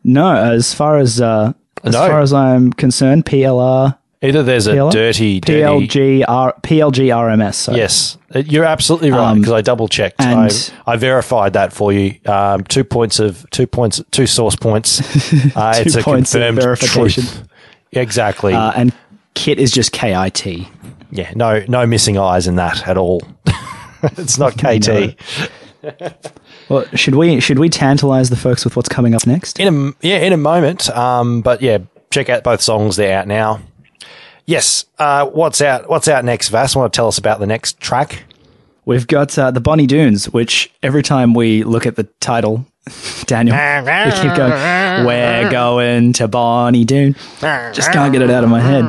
No, 0.03 0.33
as 0.35 0.73
far 0.73 0.97
as 0.97 1.21
uh, 1.21 1.53
as 1.83 1.93
No. 1.93 2.07
far 2.07 2.19
as 2.21 2.33
I'm 2.33 2.73
concerned, 2.73 3.25
P 3.25 3.43
L 3.45 3.59
R 3.59 3.97
Either 4.23 4.43
there's 4.43 4.67
a 4.67 4.73
PLR? 4.73 4.91
dirty, 4.91 5.41
P 5.41 5.63
L 5.63 5.79
dirty. 5.79 5.87
G 5.87 6.23
R 6.25 6.53
P 6.61 6.79
L 6.81 6.91
G 6.91 7.09
R 7.09 7.29
M 7.29 7.41
S. 7.41 7.57
sorry. 7.57 7.77
Yes, 7.79 8.17
Uh, 8.35 8.39
you're 8.39 8.65
absolutely 8.65 9.11
right 9.11 9.31
Um, 9.31 9.39
because 9.39 9.53
I 9.53 9.61
double 9.61 9.87
checked. 9.87 10.17
I, 10.19 10.49
I 10.85 10.95
verified 10.97 11.53
that 11.53 11.73
for 11.73 11.91
you. 11.91 12.15
Um, 12.27 12.63
two 12.65 12.83
points 12.83 13.19
of 13.19 13.45
two 13.49 13.65
points, 13.65 14.01
two 14.11 14.27
source 14.27 14.55
points. 14.55 14.99
Uh, 15.55 15.73
it's 15.77 15.95
a 15.95 16.03
confirmed 16.03 16.59
verification. 16.61 17.23
truth. 17.23 17.47
Exactly. 17.93 18.53
Uh, 18.53 18.71
and 18.75 18.93
Kit 19.33 19.59
is 19.59 19.71
just 19.71 19.91
K 19.91 20.15
I 20.15 20.29
T. 20.29 20.67
yeah. 21.11 21.31
No, 21.35 21.63
no 21.67 21.85
missing 21.85 22.17
eyes 22.17 22.47
in 22.47 22.55
that 22.55 22.87
at 22.87 22.97
all. 22.97 23.21
it's 24.03 24.37
not 24.37 24.53
KT. 24.57 25.15
Well, 26.69 26.85
should 26.93 27.15
we 27.15 27.39
should 27.39 27.59
we 27.59 27.69
tantalize 27.69 28.29
the 28.29 28.37
folks 28.37 28.63
with 28.63 28.75
what's 28.75 28.87
coming 28.89 29.13
up 29.13 29.25
next? 29.27 29.59
In 29.59 29.67
a 29.67 30.05
yeah, 30.05 30.19
in 30.19 30.31
a 30.31 30.37
moment. 30.37 30.89
Um, 30.89 31.41
but 31.41 31.61
yeah, 31.61 31.79
check 32.11 32.29
out 32.29 32.43
both 32.43 32.61
songs. 32.61 32.95
They're 32.95 33.17
out 33.17 33.27
now. 33.27 33.61
Yes. 34.45 34.85
Uh, 34.97 35.25
what's 35.27 35.61
out? 35.61 35.89
What's 35.89 36.07
out 36.07 36.23
next, 36.23 36.49
Vass? 36.49 36.75
Want 36.75 36.91
to 36.93 36.95
tell 36.95 37.07
us 37.07 37.17
about 37.17 37.39
the 37.39 37.47
next 37.47 37.79
track? 37.79 38.23
We've 38.85 39.05
got 39.07 39.37
uh, 39.37 39.51
the 39.51 39.61
Bonnie 39.61 39.87
Dunes, 39.87 40.25
which 40.29 40.71
every 40.81 41.03
time 41.03 41.33
we 41.33 41.63
look 41.63 41.85
at 41.85 41.95
the 41.95 42.03
title, 42.19 42.65
Daniel, 43.25 43.55
we 43.55 44.11
keep 44.11 44.35
going, 44.35 45.05
"We're 45.05 45.49
going 45.51 46.13
to 46.13 46.27
Bonnie 46.27 46.83
Doon." 46.85 47.13
Just 47.41 47.91
can't 47.91 48.11
get 48.11 48.21
it 48.21 48.29
out 48.31 48.43
of 48.43 48.49
my 48.49 48.59
head. 48.61 48.83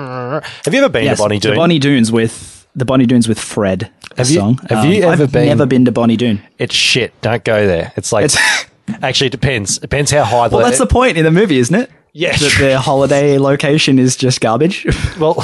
Have 0.64 0.72
you 0.72 0.80
ever 0.80 0.88
been 0.88 1.04
Yes, 1.04 1.18
to 1.18 1.24
Bonnie 1.24 1.38
the 1.38 1.48
Doon? 1.48 1.56
Bonnie 1.56 1.78
Dunes 1.78 2.10
with 2.10 2.66
the 2.74 2.84
Bonnie 2.86 3.04
Dunes 3.06 3.28
with 3.28 3.38
Fred. 3.38 3.90
Have 4.16 4.30
you- 4.30 4.40
song. 4.40 4.58
Um, 4.70 4.76
have 4.78 4.84
you 4.86 5.02
ever 5.04 5.24
I've 5.24 5.32
been- 5.32 5.46
Never 5.48 5.66
been 5.66 5.84
to 5.84 5.92
Bonnie 5.92 6.16
Doon. 6.16 6.40
it's 6.58 6.74
shit. 6.74 7.12
Don't 7.20 7.44
go 7.44 7.66
there. 7.66 7.92
It's 7.96 8.12
like 8.12 8.24
It's- 8.26 8.66
actually 9.02 9.26
it 9.28 9.30
depends. 9.30 9.78
Depends 9.78 10.10
how 10.10 10.24
high. 10.24 10.48
The 10.48 10.56
Well, 10.56 10.64
that's 10.64 10.78
the 10.78 10.86
point 10.86 11.16
in 11.18 11.24
the 11.24 11.30
movie, 11.30 11.58
isn't 11.58 11.74
it? 11.74 11.90
Yeah, 12.14 12.36
that 12.36 12.56
their 12.58 12.78
holiday 12.78 13.38
location 13.38 13.98
is 13.98 14.16
just 14.16 14.40
garbage, 14.42 14.86
Well, 15.18 15.34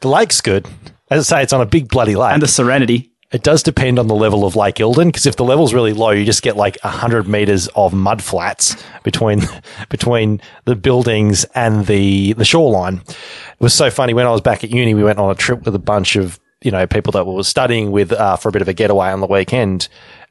the 0.00 0.08
lake's 0.08 0.40
good. 0.42 0.66
As 1.10 1.30
I 1.32 1.36
say, 1.38 1.42
it's 1.42 1.52
on 1.54 1.62
a 1.62 1.66
big 1.66 1.88
bloody 1.88 2.14
lake. 2.14 2.32
and 2.34 2.42
the 2.42 2.48
Serenity. 2.48 3.10
It 3.34 3.42
does 3.42 3.64
depend 3.64 3.98
on 3.98 4.06
the 4.06 4.14
level 4.14 4.44
of 4.44 4.54
Lake 4.54 4.76
Eildon 4.76 5.06
because 5.06 5.26
if 5.26 5.34
the 5.34 5.42
level's 5.44 5.74
really 5.74 5.92
low, 5.92 6.10
you 6.10 6.24
just 6.24 6.44
get 6.44 6.56
like 6.56 6.78
hundred 6.78 7.26
meters 7.26 7.66
of 7.74 7.92
mud 7.92 8.22
flats 8.22 8.76
between 9.02 9.42
between 9.88 10.40
the 10.66 10.76
buildings 10.76 11.42
and 11.56 11.86
the 11.86 12.34
the 12.34 12.44
shoreline. 12.44 13.02
It 13.04 13.58
was 13.58 13.74
so 13.74 13.90
funny 13.90 14.14
when 14.14 14.24
I 14.24 14.30
was 14.30 14.40
back 14.40 14.62
at 14.62 14.70
uni. 14.70 14.94
We 14.94 15.02
went 15.02 15.18
on 15.18 15.32
a 15.32 15.34
trip 15.34 15.64
with 15.64 15.74
a 15.74 15.80
bunch 15.80 16.14
of 16.14 16.38
you 16.62 16.70
know 16.70 16.86
people 16.86 17.10
that 17.10 17.26
we 17.26 17.34
were 17.34 17.42
studying 17.42 17.90
with 17.90 18.12
uh, 18.12 18.36
for 18.36 18.50
a 18.50 18.52
bit 18.52 18.62
of 18.62 18.68
a 18.68 18.72
getaway 18.72 19.08
on 19.08 19.18
the 19.18 19.26
weekend. 19.26 19.88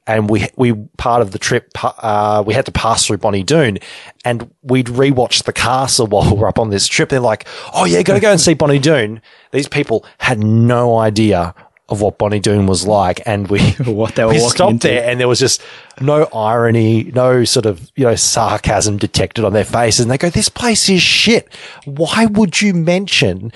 And 0.08 0.30
we 0.30 0.48
we 0.56 0.72
part 0.98 1.22
of 1.22 1.32
the 1.32 1.40
trip 1.40 1.72
uh, 1.84 2.42
we 2.48 2.54
had 2.54 2.66
to 2.68 2.72
pass 2.72 3.06
through 3.06 3.18
Bonnie 3.18 3.44
Doon, 3.44 3.80
and 4.24 4.50
we'd 4.62 4.88
rewatched 4.88 5.44
the 5.44 5.52
castle 5.52 6.08
while 6.14 6.34
we 6.34 6.40
were 6.40 6.48
up 6.48 6.58
on 6.58 6.70
this 6.70 6.88
trip. 6.88 7.10
They're 7.10 7.20
like, 7.20 7.50
"Oh 7.74 7.84
yeah, 7.84 8.02
got 8.02 8.14
to 8.14 8.22
go 8.22 8.32
and 8.32 8.40
see 8.40 8.54
Bonnie 8.54 8.80
Doon." 8.80 9.22
These 9.52 9.68
people 9.68 10.06
had 10.20 10.40
no 10.40 10.98
idea 10.98 11.54
of 11.94 12.02
what 12.02 12.18
Bonnie 12.18 12.40
Doon 12.40 12.68
was 12.68 12.86
like, 12.86 13.22
and 13.26 13.48
we 13.48 13.60
What 13.86 14.16
they 14.16 14.26
were 14.26 14.34
we 14.34 14.40
stopped 14.40 14.72
into. 14.72 14.88
there, 14.90 15.10
and 15.10 15.20
there 15.20 15.28
was 15.28 15.40
just 15.40 15.62
no 16.02 16.26
irony, 16.34 17.04
no 17.16 17.46
sort 17.46 17.66
of 17.66 17.90
you 17.96 18.04
know 18.06 18.16
sarcasm 18.16 18.98
detected 18.98 19.46
on 19.46 19.54
their 19.54 19.64
faces, 19.64 20.02
and 20.02 20.12
they 20.12 20.18
go, 20.18 20.30
"This 20.30 20.50
place 20.50 20.90
is 20.90 21.02
shit. 21.02 21.48
Why 21.86 22.26
would 22.26 22.62
you 22.62 22.74
mention?" 22.74 23.52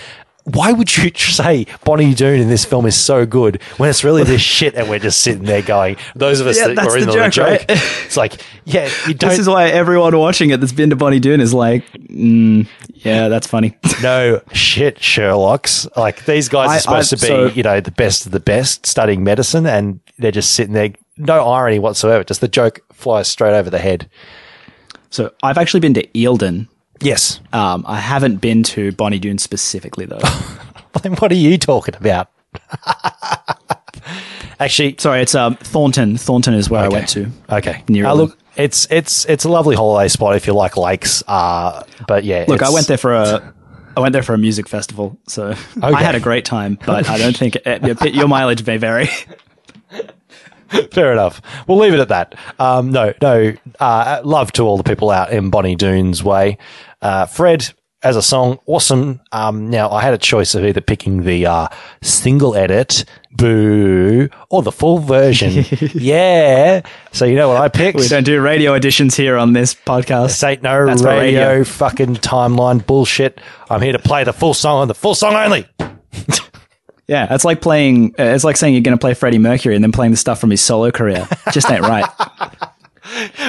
Why 0.49 0.71
would 0.71 0.95
you 0.95 1.11
say 1.15 1.65
Bonnie 1.83 2.13
Doon 2.13 2.39
in 2.39 2.47
this 2.47 2.63
film 2.63 2.85
is 2.85 2.95
so 2.95 3.25
good 3.25 3.61
when 3.77 3.89
it's 3.89 4.03
really 4.03 4.23
this 4.23 4.41
shit 4.57 4.75
and 4.75 4.89
we're 4.89 4.99
just 4.99 5.21
sitting 5.21 5.43
there 5.43 5.61
going, 5.61 5.97
those 6.15 6.39
of 6.39 6.47
us 6.47 6.57
Yeah, 6.57 6.69
that 6.69 6.87
are 6.87 6.97
in 6.97 7.01
the 7.01 7.07
the, 7.07 7.11
joke, 7.13 7.33
joke, 7.33 7.47
right? 7.47 7.65
it's 8.05 8.15
like, 8.15 8.41
yeah, 8.65 8.89
you 9.07 9.13
don't 9.13 9.29
This 9.29 9.39
is 9.39 9.49
why 9.49 9.67
everyone 9.67 10.17
watching 10.17 10.49
it 10.51 10.59
that's 10.61 10.71
been 10.71 10.89
to 10.91 10.95
Bonnie 10.95 11.19
Doon 11.19 11.41
is 11.41 11.53
like, 11.53 11.83
mm, 11.93 12.65
yeah, 12.95 13.27
that's 13.27 13.45
funny. 13.47 13.77
no 14.01 14.41
shit, 14.53 15.01
Sherlock's. 15.03 15.85
Like 15.97 16.23
these 16.25 16.47
guys 16.49 16.69
I- 16.69 16.75
are 16.75 16.79
supposed 17.03 17.13
I- 17.13 17.17
to 17.17 17.21
be, 17.21 17.27
so- 17.27 17.47
you 17.55 17.63
know, 17.63 17.81
the 17.81 17.91
best 17.91 18.25
of 18.25 18.31
the 18.31 18.39
best 18.39 18.85
studying 18.85 19.23
medicine 19.23 19.65
and 19.65 19.99
they're 20.17 20.31
just 20.31 20.53
sitting 20.53 20.73
there, 20.73 20.93
no 21.17 21.45
irony 21.49 21.79
whatsoever. 21.79 22.23
Just 22.23 22.39
the 22.41 22.47
joke 22.47 22.79
flies 22.93 23.27
straight 23.27 23.53
over 23.53 23.69
the 23.69 23.79
head. 23.79 24.09
so 25.09 25.33
I've 25.43 25.57
actually 25.57 25.81
been 25.81 25.93
to 25.95 26.07
Eildon. 26.07 26.67
Yes. 27.01 27.39
Um, 27.53 27.83
I 27.87 27.99
haven't 27.99 28.37
been 28.37 28.63
to 28.63 28.91
Bonnie 28.93 29.19
Doon 29.19 29.37
specifically 29.37 30.05
though. 30.05 30.19
Then 31.03 31.13
what 31.17 31.31
are 31.31 31.35
you 31.35 31.59
talking 31.59 31.93
about? 31.95 32.31
Actually, 34.59 34.95
Sorry, 34.97 35.21
it's 35.21 35.35
um, 35.35 35.55
Thornton. 35.57 36.17
Thornton 36.17 36.55
is 36.55 36.69
where 36.71 36.81
I 36.81 36.87
went 36.87 37.07
to. 37.09 37.29
okay. 37.51 37.83
Near 37.87 38.07
Uh, 38.07 38.13
look, 38.13 38.37
it's 38.55 38.87
it's 38.89 39.25
it's 39.25 39.43
a 39.45 39.49
lovely 39.49 39.75
holiday 39.75 40.07
spot 40.07 40.35
if 40.35 40.47
you 40.47 40.53
like 40.53 40.75
lakes. 40.75 41.21
Uh, 41.27 41.83
but 42.07 42.23
yeah, 42.23 42.45
Look, 42.47 42.63
I 42.63 42.71
went 42.71 42.87
there 42.87 42.97
for 42.97 43.13
a. 43.13 43.53
I 43.95 43.99
went 43.99 44.13
there 44.13 44.23
for 44.23 44.33
a 44.33 44.37
music 44.39 44.67
festival, 44.67 45.19
so 45.27 45.53
I 45.81 46.01
had 46.01 46.15
a 46.15 46.19
great 46.19 46.45
time. 46.45 46.79
But 46.83 47.07
I 47.09 47.17
don't 47.19 47.37
think 47.37 47.57
your, 47.65 48.07
your 48.07 48.27
mileage 48.27 48.65
may 48.65 48.77
vary. 48.77 49.09
Fair 50.91 51.11
enough. 51.11 51.41
We'll 51.67 51.77
leave 51.77 51.93
it 51.93 51.99
at 51.99 52.09
that. 52.09 52.35
Um, 52.59 52.91
no, 52.91 53.13
no. 53.21 53.53
Uh, 53.79 54.21
love 54.23 54.51
to 54.53 54.63
all 54.63 54.77
the 54.77 54.83
people 54.83 55.09
out 55.09 55.31
in 55.31 55.49
Bonnie 55.49 55.75
Doon's 55.75 56.23
way. 56.23 56.57
Uh, 57.01 57.25
Fred, 57.25 57.73
as 58.03 58.15
a 58.15 58.21
song, 58.21 58.59
awesome. 58.67 59.21
Um, 59.31 59.69
now, 59.69 59.89
I 59.89 60.01
had 60.01 60.13
a 60.13 60.17
choice 60.17 60.55
of 60.55 60.63
either 60.63 60.81
picking 60.81 61.23
the 61.23 61.45
uh, 61.45 61.67
single 62.01 62.55
edit, 62.55 63.05
boo, 63.31 64.29
or 64.49 64.61
the 64.61 64.71
full 64.71 64.99
version. 64.99 65.65
yeah. 65.93 66.81
So 67.11 67.25
you 67.25 67.35
know 67.35 67.49
what 67.49 67.57
I 67.57 67.69
picked? 67.69 67.99
We 67.99 68.07
don't 68.07 68.23
do 68.23 68.39
radio 68.39 68.75
editions 68.75 69.15
here 69.15 69.35
on 69.35 69.53
this 69.53 69.73
podcast. 69.73 70.27
This 70.27 70.43
ain't 70.43 70.61
no 70.61 70.77
radio, 70.77 71.09
radio. 71.09 71.63
fucking 71.63 72.17
timeline 72.17 72.85
bullshit. 72.85 73.41
I'm 73.69 73.81
here 73.81 73.93
to 73.93 73.99
play 73.99 74.23
the 74.23 74.33
full 74.33 74.53
song 74.53 74.83
and 74.83 74.89
the 74.89 74.95
full 74.95 75.15
song 75.15 75.33
only. 75.33 75.67
Yeah, 77.07 77.33
it's 77.33 77.45
like 77.45 77.61
playing. 77.61 78.15
Uh, 78.19 78.23
it's 78.23 78.43
like 78.43 78.57
saying 78.57 78.73
you're 78.73 78.81
going 78.83 78.97
to 78.97 79.01
play 79.01 79.13
Freddie 79.13 79.37
Mercury 79.37 79.75
and 79.75 79.83
then 79.83 79.91
playing 79.93 80.11
the 80.11 80.17
stuff 80.17 80.39
from 80.41 80.49
his 80.49 80.61
solo 80.61 80.91
career. 80.91 81.27
Just 81.51 81.69
ain't 81.71 81.81
right. 81.81 82.05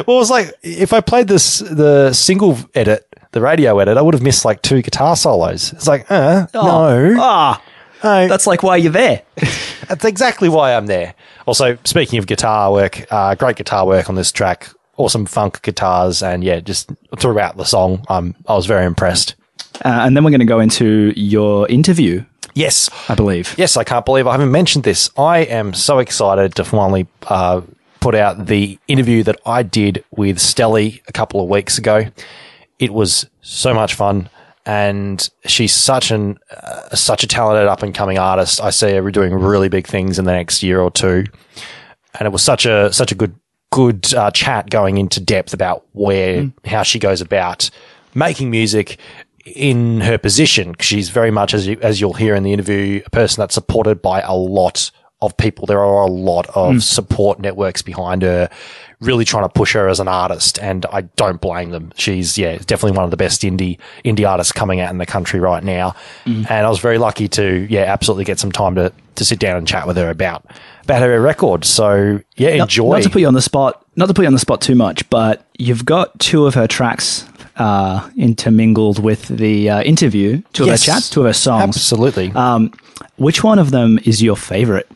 Well, 0.06 0.20
it's 0.20 0.30
like 0.30 0.54
if 0.62 0.92
I 0.92 1.00
played 1.00 1.26
this 1.26 1.58
the 1.58 2.12
single 2.12 2.56
edit, 2.76 3.06
the 3.32 3.40
radio 3.40 3.76
edit, 3.80 3.96
I 3.98 4.02
would 4.02 4.14
have 4.14 4.22
missed 4.22 4.44
like 4.44 4.62
two 4.62 4.82
guitar 4.82 5.16
solos. 5.16 5.72
It's 5.72 5.88
like, 5.88 6.08
uh, 6.10 6.46
no, 6.54 7.16
Ah, 7.18 7.60
no. 8.04 8.28
that's 8.28 8.46
like 8.46 8.62
why 8.62 8.76
you're 8.76 8.92
there. 8.92 9.22
That's 9.88 10.04
exactly 10.04 10.48
why 10.48 10.74
I'm 10.74 10.86
there. 10.86 11.14
Also, 11.46 11.76
speaking 11.84 12.18
of 12.20 12.26
guitar 12.26 12.70
work, 12.70 13.04
uh, 13.10 13.34
great 13.34 13.56
guitar 13.56 13.84
work 13.86 14.08
on 14.08 14.14
this 14.14 14.30
track. 14.30 14.68
Awesome 14.96 15.26
funk 15.26 15.62
guitars, 15.62 16.22
and 16.22 16.44
yeah, 16.44 16.60
just 16.60 16.92
throughout 17.18 17.56
the 17.56 17.64
song, 17.64 18.04
um, 18.08 18.34
I 18.46 18.54
was 18.54 18.66
very 18.66 18.84
impressed. 18.84 19.34
Uh, 19.84 20.02
and 20.02 20.14
then 20.16 20.22
we're 20.24 20.30
going 20.30 20.40
to 20.40 20.46
go 20.46 20.60
into 20.60 21.12
your 21.16 21.66
interview, 21.68 22.22
Yes, 22.54 22.90
I 23.08 23.14
believe. 23.14 23.54
yes, 23.58 23.76
I 23.76 23.84
can't 23.84 24.04
believe 24.04 24.26
I 24.26 24.32
haven't 24.32 24.50
mentioned 24.50 24.84
this. 24.84 25.10
I 25.16 25.38
am 25.40 25.74
so 25.74 25.98
excited 25.98 26.54
to 26.56 26.64
finally 26.64 27.06
uh, 27.26 27.62
put 28.00 28.14
out 28.14 28.46
the 28.46 28.78
interview 28.88 29.22
that 29.24 29.36
I 29.46 29.62
did 29.62 30.04
with 30.10 30.38
Stelly 30.38 31.00
a 31.08 31.12
couple 31.12 31.40
of 31.40 31.48
weeks 31.48 31.78
ago. 31.78 32.06
It 32.78 32.92
was 32.92 33.28
so 33.40 33.74
much 33.74 33.94
fun, 33.94 34.28
and 34.66 35.28
she's 35.46 35.74
such 35.74 36.10
an 36.10 36.38
uh, 36.50 36.94
such 36.94 37.24
a 37.24 37.26
talented 37.26 37.66
up 37.68 37.82
and 37.82 37.94
coming 37.94 38.18
artist. 38.18 38.60
I 38.60 38.70
see 38.70 38.94
her 38.94 39.10
doing 39.10 39.34
really 39.34 39.68
big 39.68 39.86
things 39.86 40.18
in 40.18 40.24
the 40.24 40.32
next 40.32 40.62
year 40.62 40.80
or 40.80 40.90
two, 40.90 41.24
and 42.18 42.26
it 42.26 42.30
was 42.30 42.42
such 42.42 42.66
a 42.66 42.92
such 42.92 43.12
a 43.12 43.14
good 43.14 43.34
good 43.70 44.14
uh, 44.14 44.30
chat 44.30 44.70
going 44.70 44.96
into 44.96 45.20
depth 45.20 45.52
about 45.52 45.84
where 45.92 46.50
how 46.64 46.82
she 46.82 46.98
goes 46.98 47.20
about 47.20 47.70
making 48.14 48.50
music 48.50 48.98
in 49.54 50.00
her 50.00 50.18
position. 50.18 50.74
She's 50.80 51.10
very 51.10 51.30
much 51.30 51.54
as 51.54 51.66
you, 51.66 51.78
as 51.82 52.00
you'll 52.00 52.14
hear 52.14 52.34
in 52.34 52.42
the 52.42 52.52
interview, 52.52 53.02
a 53.04 53.10
person 53.10 53.40
that's 53.40 53.54
supported 53.54 54.02
by 54.02 54.20
a 54.20 54.34
lot 54.34 54.90
of 55.20 55.36
people. 55.36 55.66
There 55.66 55.80
are 55.80 56.02
a 56.02 56.10
lot 56.10 56.46
of 56.54 56.74
hmm. 56.74 56.78
support 56.78 57.40
networks 57.40 57.82
behind 57.82 58.22
her, 58.22 58.48
really 59.00 59.24
trying 59.24 59.44
to 59.44 59.48
push 59.48 59.72
her 59.72 59.88
as 59.88 59.98
an 59.98 60.06
artist. 60.06 60.58
And 60.60 60.86
I 60.92 61.02
don't 61.02 61.40
blame 61.40 61.70
them. 61.70 61.92
She's, 61.96 62.38
yeah, 62.38 62.56
definitely 62.58 62.92
one 62.92 63.04
of 63.04 63.10
the 63.10 63.16
best 63.16 63.42
indie, 63.42 63.78
indie 64.04 64.28
artists 64.28 64.52
coming 64.52 64.80
out 64.80 64.90
in 64.90 64.98
the 64.98 65.06
country 65.06 65.40
right 65.40 65.62
now. 65.62 65.96
Hmm. 66.24 66.44
And 66.48 66.66
I 66.66 66.68
was 66.68 66.78
very 66.78 66.98
lucky 66.98 67.28
to, 67.28 67.66
yeah, 67.68 67.82
absolutely 67.82 68.24
get 68.24 68.38
some 68.38 68.52
time 68.52 68.76
to, 68.76 68.92
to 69.16 69.24
sit 69.24 69.40
down 69.40 69.56
and 69.56 69.66
chat 69.66 69.86
with 69.86 69.96
her 69.96 70.08
about, 70.08 70.46
about 70.84 71.02
her 71.02 71.20
record. 71.20 71.64
So 71.64 72.20
yeah, 72.36 72.56
Not- 72.56 72.68
enjoy. 72.68 72.94
Not, 72.94 73.02
to 73.02 73.10
put 73.10 73.20
you 73.20 73.26
on 73.26 73.34
the 73.34 73.42
spot, 73.42 73.84
not 73.96 74.06
to 74.06 74.14
put 74.14 74.22
you 74.22 74.28
on 74.28 74.34
the 74.34 74.38
spot 74.38 74.60
too 74.60 74.76
much, 74.76 75.08
but 75.10 75.44
you've 75.58 75.84
got 75.84 76.16
two 76.20 76.46
of 76.46 76.54
her 76.54 76.68
tracks 76.68 77.28
uh, 77.58 78.08
intermingled 78.16 79.02
with 79.02 79.28
the 79.28 79.68
uh, 79.70 79.82
interview, 79.82 80.42
two 80.52 80.64
Yes. 80.66 80.82
of 80.82 80.86
her 80.86 80.92
chats, 81.00 81.10
two 81.10 81.20
of 81.20 81.26
her 81.26 81.32
songs. 81.32 81.76
Absolutely. 81.76 82.32
Um, 82.32 82.72
which 83.16 83.42
one 83.44 83.58
of 83.58 83.70
them 83.70 83.98
is 84.04 84.22
your 84.22 84.36
favorite? 84.36 84.88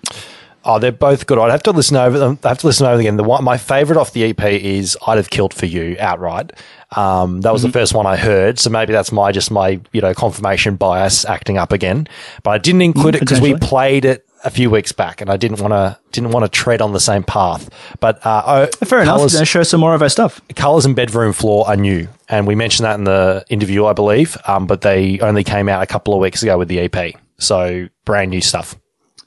Oh, 0.65 0.79
they're 0.79 0.93
both 0.93 1.27
good. 1.27 1.39
I'd 1.39 1.51
have 1.51 1.65
to 1.65 1.73
listen 1.73 1.97
over 1.97 2.19
them. 2.21 2.39
I 2.45 2.49
have 2.49 2.59
to 2.59 2.69
listen 2.69 2.87
over 2.87 2.95
them 2.97 3.01
again. 3.01 3.17
The 3.17 3.25
one, 3.25 3.43
my 3.43 3.59
favorite 3.59 3.99
off 3.99 4.13
the 4.13 4.23
EP 4.25 4.41
is 4.45 4.97
"I'd 5.09 5.17
Have 5.17 5.29
Killed 5.31 5.53
for 5.53 5.67
You" 5.67 5.97
outright. 5.99 6.53
Um, 6.97 7.41
that 7.41 7.53
was 7.53 7.63
the 7.63 7.69
first 7.73 7.95
one 7.95 8.07
I 8.07 8.17
heard, 8.17 8.61
so 8.61 8.71
maybe 8.71 8.93
that's 8.93 9.11
my 9.11 9.33
just 9.33 9.51
my 9.51 9.81
you 9.93 10.01
know 10.01 10.15
confirmation 10.15 10.77
bias 10.77 11.25
acting 11.25 11.59
up 11.59 11.73
again. 11.73 12.07
But 12.45 12.51
I 12.53 12.59
didn't 12.59 12.83
include 12.83 13.17
it 13.17 13.21
because 13.21 13.41
we 13.41 13.55
played 13.57 14.05
it 14.05 14.25
a 14.45 14.51
few 14.51 14.71
weeks 14.71 14.93
back, 14.93 15.21
and 15.21 15.31
I 15.31 15.37
didn't 15.37 15.61
want 15.61 15.73
to 15.73 15.99
didn't 16.13 16.31
want 16.31 16.45
to 16.45 16.49
tread 16.49 16.81
on 16.83 16.93
the 16.93 17.01
same 17.01 17.23
path. 17.23 17.69
But 18.01 18.25
uh, 18.27 18.43
oh, 18.47 18.85
Fair 18.87 19.03
enough. 19.03 19.17
Colours- 19.17 19.33
Then 19.33 19.45
show 19.45 19.63
some 19.63 19.81
more 19.81 19.95
of 19.95 20.01
her 20.01 20.09
stuff. 20.09 20.41
Colors 20.57 20.85
and 20.85 20.97
Bedroom 20.97 21.33
Floor 21.33 21.67
are 21.69 21.77
new, 21.77 22.09
and 22.29 22.47
we 22.47 22.55
mentioned 22.55 22.85
that 22.87 22.99
in 22.99 23.05
the 23.05 23.45
interview, 23.49 23.87
I 23.87 23.93
believe. 23.93 24.37
Um, 24.47 24.67
but 24.67 24.81
they 24.81 25.19
only 25.21 25.45
came 25.45 25.69
out 25.69 25.83
a 25.83 25.87
couple 25.87 26.15
of 26.15 26.21
weeks 26.21 26.43
ago 26.43 26.59
with 26.59 26.69
the 26.69 26.81
EP, 26.81 27.15
so 27.39 27.89
brand 28.05 28.31
new 28.31 28.41
stuff. 28.41 28.75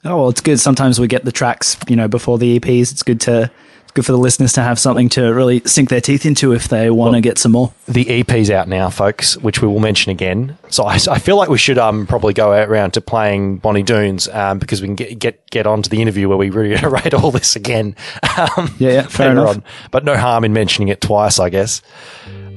Oh 0.04 0.16
well, 0.18 0.28
it's 0.28 0.40
good. 0.40 0.60
Sometimes 0.60 1.00
we 1.00 1.08
get 1.08 1.24
the 1.24 1.32
tracks, 1.32 1.76
you 1.88 1.96
know, 1.96 2.06
before 2.08 2.38
the 2.38 2.60
EPs. 2.60 2.92
It's 2.92 3.02
good 3.02 3.20
to 3.22 3.50
good 3.96 4.06
for 4.06 4.12
the 4.12 4.18
listeners 4.18 4.52
to 4.52 4.62
have 4.62 4.78
something 4.78 5.08
to 5.08 5.22
really 5.34 5.60
sink 5.64 5.88
their 5.88 6.00
teeth 6.00 6.24
into 6.24 6.52
if 6.52 6.68
they 6.68 6.90
want 6.90 7.14
to 7.14 7.20
get 7.20 7.38
some 7.38 7.52
more. 7.52 7.72
the 7.88 8.08
EP's 8.20 8.50
out 8.50 8.68
now, 8.68 8.90
folks, 8.90 9.36
which 9.38 9.60
we 9.60 9.66
will 9.68 9.80
mention 9.80 10.12
again. 10.12 10.56
So 10.68 10.84
I, 10.84 10.98
I 11.10 11.18
feel 11.18 11.36
like 11.36 11.48
we 11.48 11.58
should 11.58 11.78
um, 11.78 12.06
probably 12.06 12.32
go 12.34 12.52
out 12.52 12.68
around 12.68 12.92
to 12.92 13.00
playing 13.00 13.56
Bonnie 13.56 13.82
Dunes 13.82 14.28
um, 14.28 14.58
because 14.58 14.80
we 14.80 14.86
can 14.88 14.94
get 14.94 15.18
get 15.18 15.50
get 15.50 15.66
on 15.66 15.82
to 15.82 15.90
the 15.90 16.00
interview 16.00 16.28
where 16.28 16.38
we 16.38 16.50
reiterate 16.50 17.14
all 17.14 17.30
this 17.32 17.56
again. 17.56 17.96
Um, 18.38 18.74
Yeah, 18.78 18.90
yeah, 18.90 19.02
fair 19.06 19.30
enough. 19.32 19.56
on. 19.56 19.64
But 19.90 20.04
no 20.04 20.16
harm 20.16 20.44
in 20.44 20.52
mentioning 20.52 20.88
it 20.88 21.00
twice, 21.00 21.38
I 21.38 21.48
guess. 21.48 21.80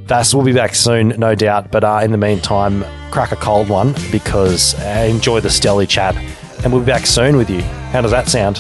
Thus, 0.06 0.34
we'll 0.34 0.44
be 0.46 0.54
back 0.54 0.76
soon, 0.76 1.10
no 1.18 1.36
doubt. 1.36 1.72
But 1.72 1.84
uh, 1.84 2.02
in 2.04 2.12
the 2.12 2.18
meantime, 2.18 2.84
crack 3.12 3.32
a 3.32 3.36
cold 3.38 3.70
one 3.70 3.96
because 4.12 4.76
uh, 4.80 5.08
enjoy 5.10 5.40
the 5.40 5.50
Stelly 5.50 5.88
chat, 5.88 6.16
and 6.64 6.74
we'll 6.74 6.82
be 6.82 6.88
back 6.88 7.06
soon 7.06 7.38
with 7.38 7.50
you. 7.50 7.62
How 7.92 8.02
does 8.02 8.12
that 8.12 8.28
sound? 8.28 8.58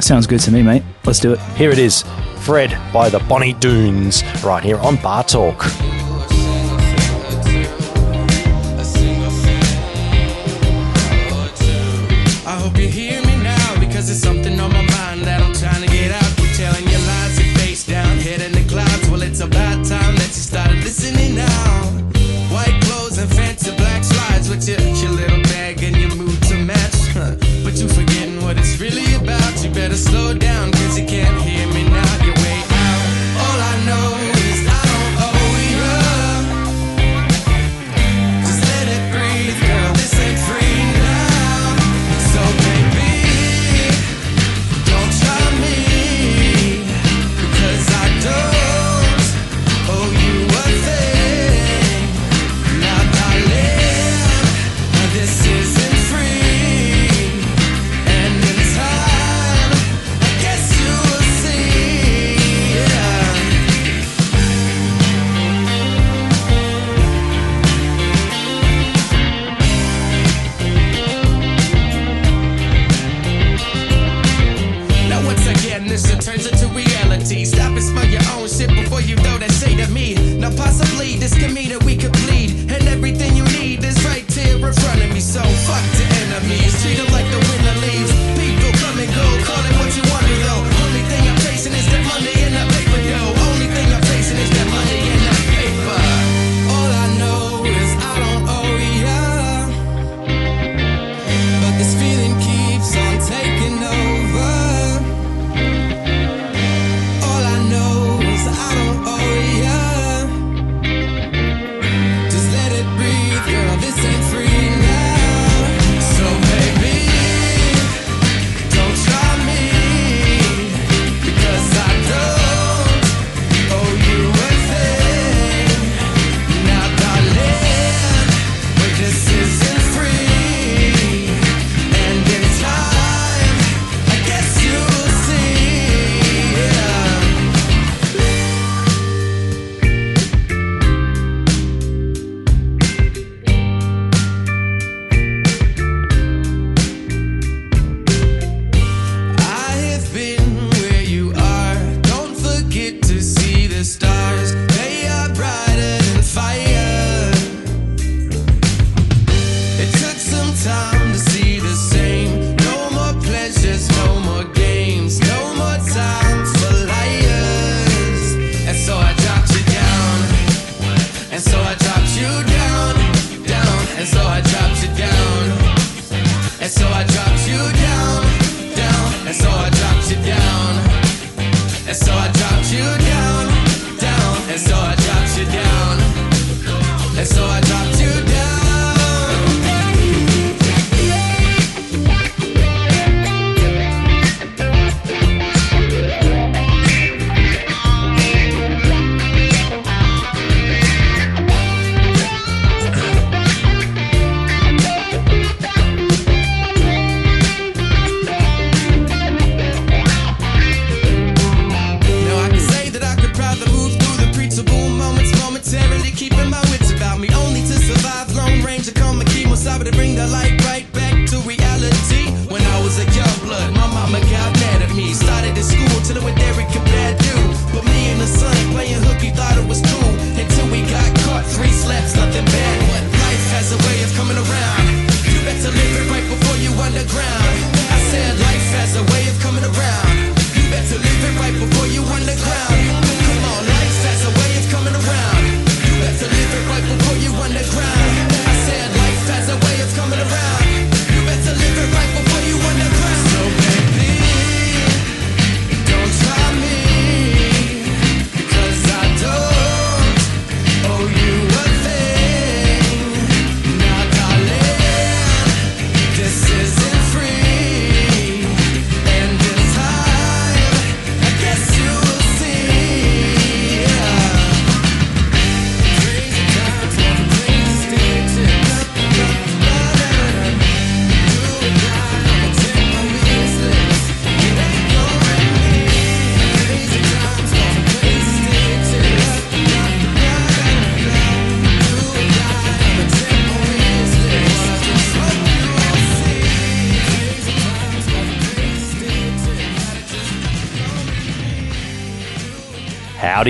Sounds 0.00 0.26
good 0.26 0.40
to 0.40 0.50
me, 0.50 0.62
mate. 0.62 0.82
Let's 1.04 1.20
do 1.20 1.32
it. 1.32 1.40
Here 1.56 1.70
it 1.70 1.78
is, 1.78 2.04
Fred 2.38 2.76
by 2.92 3.08
the 3.08 3.20
Bonnie 3.20 3.52
Dunes, 3.54 4.22
right 4.42 4.62
here 4.62 4.78
on 4.78 4.96
Bar 4.96 5.24
Talk. 5.24 5.64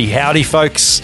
Howdy, 0.01 0.13
howdy, 0.13 0.43
folks. 0.45 1.03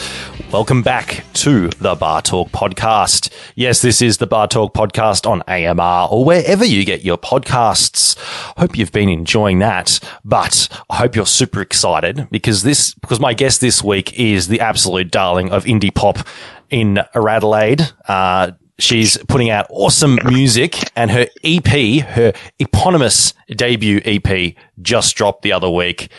Welcome 0.50 0.80
back 0.80 1.22
to 1.34 1.68
the 1.68 1.94
Bar 1.94 2.22
Talk 2.22 2.48
podcast. 2.48 3.30
Yes, 3.54 3.82
this 3.82 4.00
is 4.00 4.16
the 4.16 4.26
Bar 4.26 4.48
Talk 4.48 4.72
podcast 4.72 5.28
on 5.28 5.42
AMR 5.42 6.08
or 6.10 6.24
wherever 6.24 6.64
you 6.64 6.82
get 6.86 7.04
your 7.04 7.18
podcasts. 7.18 8.16
Hope 8.56 8.78
you've 8.78 8.92
been 8.92 9.10
enjoying 9.10 9.58
that, 9.58 10.00
but 10.24 10.70
I 10.88 10.96
hope 10.96 11.14
you're 11.14 11.26
super 11.26 11.60
excited 11.60 12.26
because 12.30 12.62
this, 12.62 12.94
because 12.94 13.20
my 13.20 13.34
guest 13.34 13.60
this 13.60 13.84
week 13.84 14.18
is 14.18 14.48
the 14.48 14.60
absolute 14.60 15.10
darling 15.10 15.50
of 15.50 15.66
indie 15.66 15.94
pop 15.94 16.26
in 16.70 17.00
Adelaide. 17.14 17.82
Uh, 18.08 18.52
She's 18.78 19.16
putting 19.24 19.48
out 19.48 19.66
awesome 19.70 20.18
music 20.26 20.90
and 20.94 21.10
her 21.10 21.28
EP, 21.42 22.02
her 22.08 22.34
eponymous 22.58 23.32
debut 23.48 24.02
EP 24.04 24.54
just 24.82 25.16
dropped 25.16 25.40
the 25.42 25.52
other 25.52 25.70
week. 25.70 26.10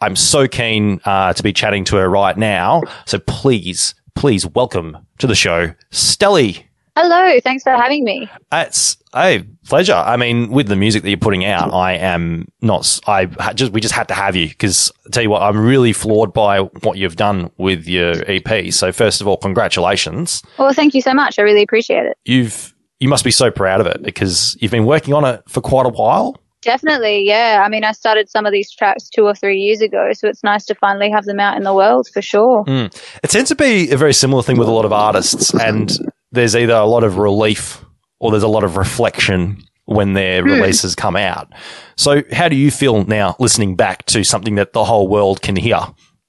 I'm 0.00 0.16
so 0.16 0.48
keen 0.48 1.00
uh, 1.04 1.32
to 1.34 1.42
be 1.42 1.52
chatting 1.52 1.84
to 1.86 1.96
her 1.96 2.08
right 2.08 2.36
now. 2.36 2.82
So 3.06 3.18
please, 3.18 3.94
please 4.14 4.46
welcome 4.46 4.96
to 5.18 5.26
the 5.26 5.34
show, 5.34 5.74
Stelly. 5.90 6.64
Hello, 6.96 7.38
thanks 7.40 7.62
for 7.62 7.72
having 7.72 8.04
me. 8.04 8.28
It's 8.50 8.96
a 9.14 9.44
pleasure. 9.66 9.94
I 9.94 10.16
mean, 10.16 10.50
with 10.50 10.68
the 10.68 10.76
music 10.76 11.02
that 11.02 11.08
you're 11.08 11.18
putting 11.18 11.44
out, 11.44 11.72
I 11.72 11.92
am 11.94 12.48
not. 12.62 12.98
I 13.06 13.26
just 13.54 13.72
we 13.72 13.80
just 13.80 13.94
had 13.94 14.08
to 14.08 14.14
have 14.14 14.34
you 14.34 14.48
because 14.48 14.90
tell 15.12 15.22
you 15.22 15.30
what, 15.30 15.42
I'm 15.42 15.58
really 15.58 15.92
floored 15.92 16.32
by 16.32 16.60
what 16.60 16.98
you've 16.98 17.16
done 17.16 17.50
with 17.58 17.86
your 17.86 18.14
EP. 18.28 18.72
So 18.72 18.92
first 18.92 19.20
of 19.20 19.28
all, 19.28 19.36
congratulations. 19.36 20.42
Well, 20.58 20.72
thank 20.72 20.94
you 20.94 21.00
so 21.00 21.14
much. 21.14 21.38
I 21.38 21.42
really 21.42 21.62
appreciate 21.62 22.06
it. 22.06 22.16
You've 22.24 22.74
you 22.98 23.08
must 23.08 23.24
be 23.24 23.30
so 23.30 23.50
proud 23.50 23.80
of 23.80 23.86
it 23.86 24.02
because 24.02 24.56
you've 24.60 24.72
been 24.72 24.84
working 24.86 25.14
on 25.14 25.24
it 25.24 25.42
for 25.48 25.60
quite 25.60 25.86
a 25.86 25.90
while. 25.90 26.36
Definitely, 26.62 27.24
yeah. 27.26 27.62
I 27.64 27.68
mean, 27.68 27.84
I 27.84 27.92
started 27.92 28.28
some 28.28 28.44
of 28.44 28.52
these 28.52 28.70
tracks 28.70 29.08
two 29.08 29.24
or 29.24 29.34
three 29.34 29.58
years 29.58 29.80
ago, 29.80 30.12
so 30.12 30.28
it's 30.28 30.44
nice 30.44 30.66
to 30.66 30.74
finally 30.74 31.10
have 31.10 31.24
them 31.24 31.40
out 31.40 31.56
in 31.56 31.62
the 31.62 31.74
world 31.74 32.08
for 32.12 32.20
sure. 32.20 32.64
It 32.66 33.30
tends 33.30 33.48
to 33.48 33.56
be 33.56 33.90
a 33.90 33.96
very 33.96 34.12
similar 34.12 34.42
thing 34.42 34.58
with 34.58 34.68
a 34.68 34.72
lot 34.72 34.84
of 34.84 34.92
artists, 34.92 35.54
and 35.54 35.90
there's 36.32 36.54
either 36.54 36.74
a 36.74 36.84
lot 36.84 37.02
of 37.02 37.16
relief 37.16 37.82
or 38.18 38.30
there's 38.30 38.42
a 38.42 38.48
lot 38.48 38.64
of 38.64 38.76
reflection 38.76 39.62
when 39.86 40.12
their 40.12 40.44
releases 40.44 40.94
come 40.94 41.16
out. 41.16 41.52
So, 41.96 42.22
how 42.30 42.48
do 42.48 42.56
you 42.56 42.70
feel 42.70 43.04
now 43.04 43.36
listening 43.38 43.74
back 43.74 44.06
to 44.06 44.22
something 44.22 44.54
that 44.54 44.72
the 44.72 44.84
whole 44.84 45.08
world 45.08 45.42
can 45.42 45.56
hear? 45.56 45.80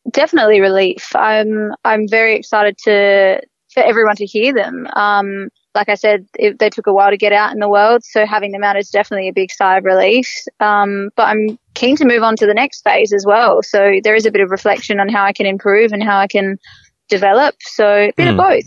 Definitely 0.10 0.62
relief. 0.62 1.15
I'm 1.15 1.74
I'm 1.84 2.08
very 2.08 2.36
excited 2.36 2.78
to 2.86 3.41
for 3.74 3.84
everyone 3.84 4.15
to 4.15 4.26
hear 4.26 4.54
them. 4.54 4.88
Um, 4.94 5.50
like 5.74 5.90
I 5.90 5.96
said, 5.96 6.28
it, 6.36 6.60
they 6.60 6.70
took 6.70 6.88
a 6.88 6.94
while 6.94 7.10
to 7.10 7.18
get 7.18 7.32
out 7.32 7.54
in 7.54 7.60
the 7.60 7.70
world, 7.70 8.04
so 8.04 8.26
having 8.26 8.52
them 8.52 8.64
out 8.64 8.78
is 8.78 8.90
definitely 8.90 9.30
a 9.30 9.34
big 9.34 9.52
sigh 9.52 9.78
of 9.78 9.86
relief. 9.86 10.30
Um, 10.60 11.10
but 11.16 11.24
I'm 11.24 11.58
keen 11.74 11.96
to 11.98 12.06
move 12.06 12.24
on 12.24 12.36
to 12.38 12.46
the 12.46 12.54
next 12.54 12.82
phase 12.82 13.14
as 13.14 13.26
well. 13.26 13.62
So 13.64 14.00
there 14.04 14.16
is 14.16 14.26
a 14.26 14.32
bit 14.32 14.42
of 14.42 14.52
reflection 14.52 15.00
on 15.00 15.10
how 15.10 15.24
I 15.24 15.34
can 15.34 15.46
improve 15.46 15.92
and 15.94 16.04
how 16.04 16.18
I 16.18 16.28
can 16.28 16.58
develop. 17.10 17.56
So 17.62 17.88
a 17.88 18.14
bit 18.18 18.28
of 18.28 18.38
both. 18.38 18.66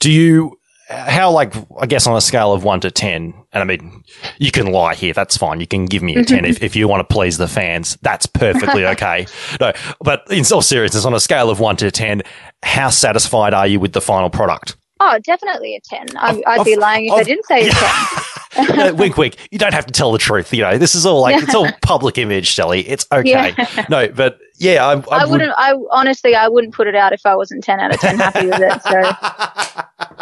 Do 0.00 0.10
you, 0.10 0.58
how, 0.88 1.30
like, 1.30 1.54
I 1.80 1.86
guess 1.86 2.06
on 2.06 2.16
a 2.16 2.20
scale 2.20 2.52
of 2.52 2.64
one 2.64 2.80
to 2.80 2.90
10, 2.90 3.34
and 3.52 3.62
I 3.62 3.64
mean, 3.64 4.02
you 4.38 4.50
can 4.50 4.66
lie 4.66 4.94
here, 4.94 5.12
that's 5.12 5.36
fine. 5.36 5.60
You 5.60 5.66
can 5.66 5.86
give 5.86 6.02
me 6.02 6.16
a 6.16 6.24
10 6.24 6.44
if, 6.44 6.62
if 6.62 6.74
you 6.74 6.88
want 6.88 7.08
to 7.08 7.12
please 7.12 7.38
the 7.38 7.48
fans. 7.48 7.96
That's 8.02 8.26
perfectly 8.26 8.84
okay. 8.94 9.26
No, 9.60 9.72
but 10.00 10.22
in 10.30 10.44
all 10.52 10.62
seriousness, 10.62 11.04
on 11.04 11.14
a 11.14 11.20
scale 11.20 11.50
of 11.50 11.60
one 11.60 11.76
to 11.76 11.90
10, 11.90 12.22
how 12.62 12.90
satisfied 12.90 13.54
are 13.54 13.66
you 13.66 13.78
with 13.78 13.92
the 13.92 14.00
final 14.00 14.30
product? 14.30 14.76
Oh, 15.04 15.18
definitely 15.18 15.74
a 15.74 15.80
10. 15.80 16.16
I, 16.16 16.40
I'd 16.46 16.64
be 16.64 16.76
lying 16.76 17.06
if 17.06 17.12
of- 17.12 17.18
I 17.18 17.22
didn't 17.24 17.44
say 17.46 17.68
a 17.68 17.72
10. 17.72 18.76
no, 18.76 18.94
wink, 18.94 19.16
wink. 19.16 19.36
You 19.50 19.58
don't 19.58 19.74
have 19.74 19.86
to 19.86 19.92
tell 19.92 20.12
the 20.12 20.18
truth. 20.18 20.52
You 20.52 20.62
know, 20.62 20.78
this 20.78 20.94
is 20.94 21.04
all 21.04 21.22
like 21.22 21.42
it's 21.42 21.54
all 21.54 21.68
public 21.82 22.18
image, 22.18 22.54
Stelly. 22.54 22.84
It's 22.86 23.04
okay. 23.12 23.52
No, 23.88 24.06
but 24.08 24.38
yeah, 24.58 24.86
I, 24.86 24.92
I, 24.92 24.94
I 24.94 25.24
would- 25.24 25.32
wouldn't, 25.32 25.52
I 25.56 25.74
honestly, 25.90 26.36
I 26.36 26.46
wouldn't 26.46 26.72
put 26.72 26.86
it 26.86 26.94
out 26.94 27.12
if 27.12 27.26
I 27.26 27.34
wasn't 27.34 27.64
10 27.64 27.80
out 27.80 27.92
of 27.94 28.00
10 28.00 28.18
happy 28.18 28.46
with 28.46 28.60
it. 28.60 28.82
So, 28.82 30.21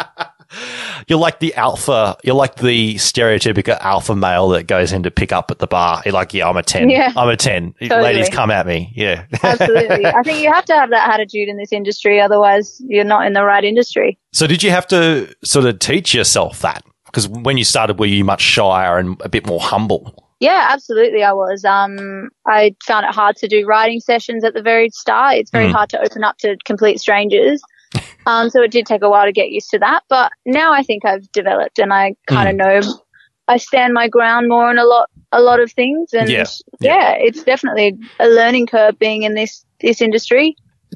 You're 1.07 1.19
like 1.19 1.39
the 1.39 1.53
alpha. 1.55 2.17
You're 2.23 2.35
like 2.35 2.55
the 2.55 2.95
stereotypical 2.95 3.79
alpha 3.81 4.15
male 4.15 4.49
that 4.49 4.67
goes 4.67 4.91
in 4.91 5.03
to 5.03 5.11
pick 5.11 5.31
up 5.31 5.51
at 5.51 5.59
the 5.59 5.67
bar. 5.67 6.01
You're 6.05 6.13
like, 6.13 6.33
yeah, 6.33 6.47
I'm 6.49 6.57
a 6.57 6.63
ten. 6.63 6.89
Yeah. 6.89 7.11
I'm 7.15 7.29
a 7.29 7.37
ten. 7.37 7.73
Totally. 7.81 8.01
Ladies, 8.01 8.29
come 8.29 8.51
at 8.51 8.65
me. 8.65 8.91
Yeah. 8.95 9.25
absolutely. 9.43 10.05
I 10.05 10.21
think 10.23 10.39
you 10.41 10.51
have 10.51 10.65
to 10.65 10.73
have 10.73 10.89
that 10.91 11.09
attitude 11.13 11.49
in 11.49 11.57
this 11.57 11.71
industry. 11.71 12.19
Otherwise, 12.21 12.81
you're 12.87 13.03
not 13.03 13.25
in 13.25 13.33
the 13.33 13.43
right 13.43 13.63
industry. 13.63 14.17
so, 14.33 14.47
did 14.47 14.63
you 14.63 14.71
have 14.71 14.87
to 14.87 15.33
sort 15.43 15.65
of 15.65 15.79
teach 15.79 16.13
yourself 16.13 16.59
that? 16.61 16.83
Because 17.05 17.27
when 17.27 17.57
you 17.57 17.63
started, 17.65 17.99
were 17.99 18.05
you 18.05 18.23
much 18.23 18.41
shyer 18.41 18.97
and 18.97 19.19
a 19.21 19.29
bit 19.29 19.45
more 19.45 19.59
humble? 19.59 20.27
Yeah, 20.39 20.69
absolutely. 20.71 21.23
I 21.23 21.33
was. 21.33 21.63
Um, 21.65 22.29
I 22.47 22.73
found 22.87 23.05
it 23.05 23.13
hard 23.13 23.35
to 23.37 23.47
do 23.47 23.65
writing 23.67 23.99
sessions 23.99 24.43
at 24.43 24.53
the 24.55 24.61
very 24.61 24.89
start. 24.89 25.35
It's 25.35 25.51
very 25.51 25.67
Mm. 25.67 25.73
hard 25.73 25.89
to 25.89 26.01
open 26.01 26.23
up 26.23 26.37
to 26.39 26.57
complete 26.65 26.99
strangers. 26.99 27.61
Um, 28.25 28.49
so 28.49 28.61
it 28.61 28.71
did 28.71 28.85
take 28.85 29.01
a 29.01 29.09
while 29.09 29.25
to 29.25 29.31
get 29.31 29.49
used 29.49 29.69
to 29.71 29.79
that. 29.79 30.03
But 30.09 30.31
now 30.45 30.73
I 30.73 30.83
think 30.83 31.05
I've 31.05 31.31
developed 31.31 31.79
and 31.79 31.93
I 31.93 32.15
kind 32.27 32.49
of 32.49 32.55
know 32.55 32.81
I 33.47 33.57
stand 33.57 33.93
my 33.93 34.07
ground 34.07 34.47
more 34.47 34.69
on 34.69 34.77
a 34.77 34.85
lot, 34.85 35.09
a 35.31 35.41
lot 35.41 35.59
of 35.59 35.71
things. 35.71 36.13
And 36.13 36.29
Yeah. 36.29 36.45
yeah, 36.79 37.15
it's 37.17 37.43
definitely 37.43 37.97
a 38.19 38.27
learning 38.27 38.67
curve 38.67 38.97
being 38.99 39.23
in 39.23 39.33
this, 39.33 39.65
this 39.81 40.01
industry. 40.01 40.55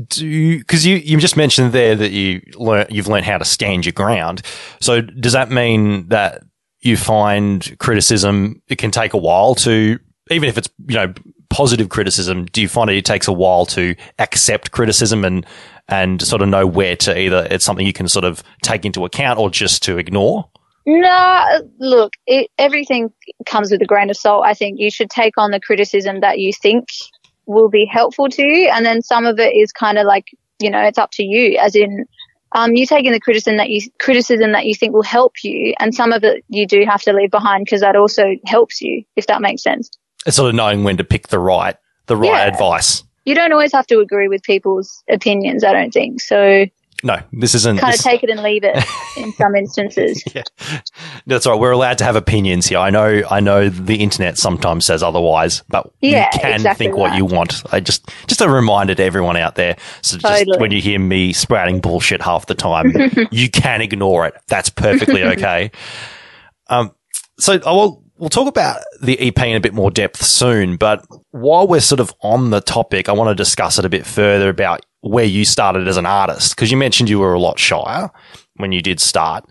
Do 0.10 0.58
because 0.60 0.86
you, 0.86 0.98
you 0.98 1.18
just 1.18 1.38
mentioned 1.38 1.72
there 1.72 1.96
that 1.96 2.12
you 2.12 2.42
learn 2.56 2.86
you've 2.90 3.08
learned 3.08 3.26
how 3.26 3.38
to 3.38 3.46
stand 3.46 3.86
your 3.86 3.94
ground. 3.94 4.42
So 4.82 5.00
does 5.00 5.32
that 5.32 5.52
mean 5.52 6.10
that 6.10 6.44
you 6.82 6.98
find 6.98 7.78
criticism 7.80 8.62
it 8.68 8.78
can 8.78 8.92
take 8.92 9.14
a 9.14 9.18
while 9.18 9.56
to 9.56 9.98
even 10.30 10.50
if 10.50 10.58
it's 10.58 10.70
you 10.88 10.96
know 10.96 11.14
positive 11.50 11.88
criticism? 11.88 12.44
Do 12.46 12.62
you 12.62 12.68
find 12.68 12.90
it, 12.90 12.98
it 12.98 13.06
takes 13.06 13.30
a 13.30 13.32
while 13.32 13.66
to 13.68 13.96
accept 14.20 14.72
criticism 14.72 15.24
and 15.24 15.46
and 15.88 16.22
sort 16.22 16.42
of 16.42 16.50
know 16.50 16.66
where 16.66 16.96
to 16.96 17.18
either 17.20 17.48
it's 17.50 17.64
something 17.66 17.86
you 17.86 17.94
can 17.94 18.08
sort 18.08 18.26
of 18.26 18.44
take 18.64 18.86
into 18.86 19.06
account 19.06 19.40
or 19.40 19.50
just 19.50 19.84
to 19.84 19.98
ignore? 19.98 20.50
No, 20.88 21.62
look, 21.80 22.14
it, 22.28 22.50
everything 22.58 23.12
comes 23.46 23.72
with 23.72 23.82
a 23.82 23.86
grain 23.86 24.10
of 24.10 24.18
salt. 24.18 24.46
I 24.46 24.54
think 24.54 24.80
you 24.80 24.92
should 24.92 25.10
take 25.10 25.38
on 25.38 25.52
the 25.52 25.60
criticism 25.60 26.20
that 26.22 26.40
you 26.40 26.54
think 26.54 26.86
will 27.48 27.70
be 27.70 27.86
helpful 27.86 28.30
to 28.30 28.46
you, 28.48 28.70
and 28.70 28.86
then 28.86 29.02
some 29.02 29.26
of 29.26 29.40
it 29.40 29.56
is 29.56 29.72
kind 29.72 29.98
of 29.98 30.06
like 30.06 30.26
you 30.60 30.70
know 30.70 30.82
it's 30.82 30.98
up 30.98 31.10
to 31.14 31.24
you. 31.24 31.58
As 31.58 31.76
in, 31.76 32.06
um, 32.52 32.74
you 32.74 32.86
take 32.86 33.06
in 33.06 33.14
the 33.14 33.20
criticism 33.20 33.58
that 33.58 33.70
you 33.70 33.82
criticism 34.00 34.52
that 34.52 34.66
you 34.66 34.76
think 34.76 34.94
will 34.94 35.04
help 35.04 35.34
you, 35.44 35.74
and 35.80 35.94
some 35.94 36.12
of 36.12 36.24
it 36.24 36.44
you 36.50 36.68
do 36.68 36.86
have 36.88 37.02
to 37.04 37.14
leave 37.14 37.32
behind 37.32 37.66
because 37.66 37.82
that 37.82 37.96
also 37.96 38.24
helps 38.46 38.80
you, 38.80 39.04
if 39.16 39.26
that 39.26 39.42
makes 39.42 39.64
sense. 39.64 39.90
It's 40.28 40.38
sort 40.38 40.50
of 40.50 40.56
knowing 40.56 40.84
when 40.84 40.98
to 40.98 41.04
pick 41.04 41.30
the 41.30 41.40
right 41.40 41.76
the 42.06 42.16
right 42.16 42.28
Yeah. 42.28 42.46
advice. 42.48 43.04
You 43.26 43.36
don't 43.36 43.52
always 43.52 43.72
have 43.74 43.88
to 43.88 44.00
agree 44.00 44.28
with 44.28 44.44
people's 44.44 45.04
opinions. 45.10 45.64
I 45.64 45.74
don't 45.74 45.92
think 45.92 46.22
so. 46.22 46.66
No, 47.04 47.18
this 47.34 47.54
isn't. 47.54 47.78
Kind 47.80 47.94
this- 47.94 48.00
of 48.00 48.06
take 48.06 48.24
it 48.24 48.30
and 48.30 48.42
leave 48.42 48.64
it 48.64 48.76
in 49.18 49.32
some 49.34 49.54
instances. 49.64 50.24
yeah. 50.34 50.44
That's 51.28 51.46
right. 51.46 51.60
We're 51.60 51.72
allowed 51.72 51.98
to 52.00 52.04
have 52.06 52.16
opinions 52.16 52.68
here. 52.68 52.78
I 52.80 52.90
know. 52.90 53.22
I 53.30 53.42
know 53.42 53.68
the 53.70 53.98
internet 53.98 54.38
sometimes 54.38 54.86
says 54.86 55.04
otherwise, 55.04 55.62
but 55.68 55.92
Yeah, 56.02 56.30
you 56.34 56.40
can 56.40 56.54
exactly 56.54 56.86
think 56.86 56.98
what 56.98 57.16
you 57.18 57.26
want. 57.26 57.62
I 57.74 57.80
just, 57.82 58.10
just 58.28 58.42
a 58.42 58.50
reminder 58.50 58.96
to 58.96 59.04
everyone 59.04 59.36
out 59.38 59.56
there. 59.56 59.76
So 60.02 60.18
just 60.18 60.40
Totally. 60.40 60.58
when 60.58 60.72
you 60.72 60.82
hear 60.82 60.98
me 60.98 61.34
sprouting 61.34 61.80
bullshit 61.82 62.22
half 62.22 62.46
the 62.46 62.56
time, 62.56 62.94
you 63.32 63.50
can 63.50 63.82
ignore 63.82 64.26
it. 64.26 64.36
That's 64.48 64.70
perfectly 64.70 65.24
okay. 65.34 65.72
um, 66.70 66.92
so 67.38 67.60
I 67.66 67.72
will. 67.72 68.05
We'll 68.18 68.30
talk 68.30 68.48
about 68.48 68.82
the 69.02 69.20
EP 69.20 69.38
in 69.44 69.58
a 69.58 69.60
bit 69.60 69.74
more 69.74 69.92
depth 69.92 70.24
soon, 70.24 70.78
but 70.78 71.06
while 71.32 71.68
we're 71.68 71.82
sort 71.82 72.00
of 72.00 72.14
on 72.22 72.50
the 72.50 72.62
topic, 72.62 73.10
I 73.10 73.12
want 73.12 73.30
to 73.30 73.36
discuss 73.36 73.78
it 73.78 73.84
a 73.84 73.90
bit 73.90 74.06
further 74.06 74.48
about 74.48 74.86
where 75.02 75.26
you 75.26 75.44
started 75.44 75.88
as 75.88 75.98
an 75.98 76.06
artist 76.06 76.56
because 76.56 76.72
you 76.72 76.78
mentioned 76.78 77.10
you 77.10 77.20
were 77.20 77.34
a 77.34 77.40
lot 77.40 77.60
shyer 77.60 78.10
when 78.56 78.72
you 78.72 78.82
did 78.82 79.02
start. 79.02 79.46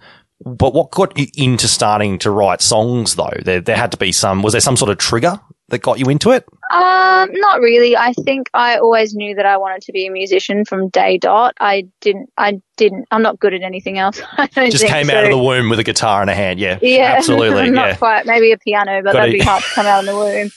But 0.45 0.73
what 0.73 0.91
got 0.91 1.17
you 1.19 1.27
into 1.37 1.69
starting 1.69 2.19
to 2.21 2.31
write 2.31 2.63
songs 2.63 3.17
though? 3.17 3.37
There, 3.43 3.61
there 3.61 3.77
had 3.77 3.93
to 3.93 3.99
be 3.99 4.13
some, 4.13 4.43
was 4.43 4.53
there 4.53 4.61
some 4.61 4.77
sort 4.77 4.91
of 4.91 4.99
trigger 4.99 5.39
that 5.75 5.83
got 5.83 5.99
you 5.99 6.07
into 6.07 6.31
it? 6.31 6.45
Um, 6.73 7.29
not 7.33 7.61
really. 7.61 7.97
I 7.97 8.13
think 8.25 8.49
I 8.55 8.79
always 8.79 9.15
knew 9.15 9.35
that 9.35 9.45
I 9.47 9.57
wanted 9.59 9.83
to 9.83 9.93
be 9.93 10.07
a 10.07 10.11
musician 10.11 10.65
from 10.65 10.89
day 10.89 11.19
dot. 11.19 11.55
I 11.61 11.87
didn't. 12.01 12.31
I 12.39 12.61
didn't. 12.77 13.07
I'm 13.11 13.23
not 13.23 13.39
good 13.39 13.53
at 13.55 13.63
anything 13.63 13.99
else. 13.99 14.21
I 14.39 14.47
don't 14.47 14.71
Just 14.71 14.87
came 14.87 15.07
so. 15.07 15.15
out 15.15 15.25
of 15.25 15.31
the 15.31 15.39
womb 15.39 15.69
with 15.69 15.79
a 15.79 15.85
guitar 15.85 16.23
in 16.23 16.29
a 16.29 16.35
hand. 16.35 16.59
Yeah. 16.59 16.79
Yeah, 16.81 17.15
Absolutely. 17.19 17.71
not 17.71 17.89
yeah. 17.89 17.97
quite. 17.97 18.27
Maybe 18.27 18.53
a 18.53 18.59
piano, 18.59 19.03
but 19.03 19.13
Gotta- 19.13 19.19
that'd 19.19 19.35
be 19.35 19.41
hard 19.41 19.63
to 19.63 19.69
come 19.71 19.87
out 19.87 20.01
of 20.01 20.07
the 20.07 20.17
womb. 20.17 20.51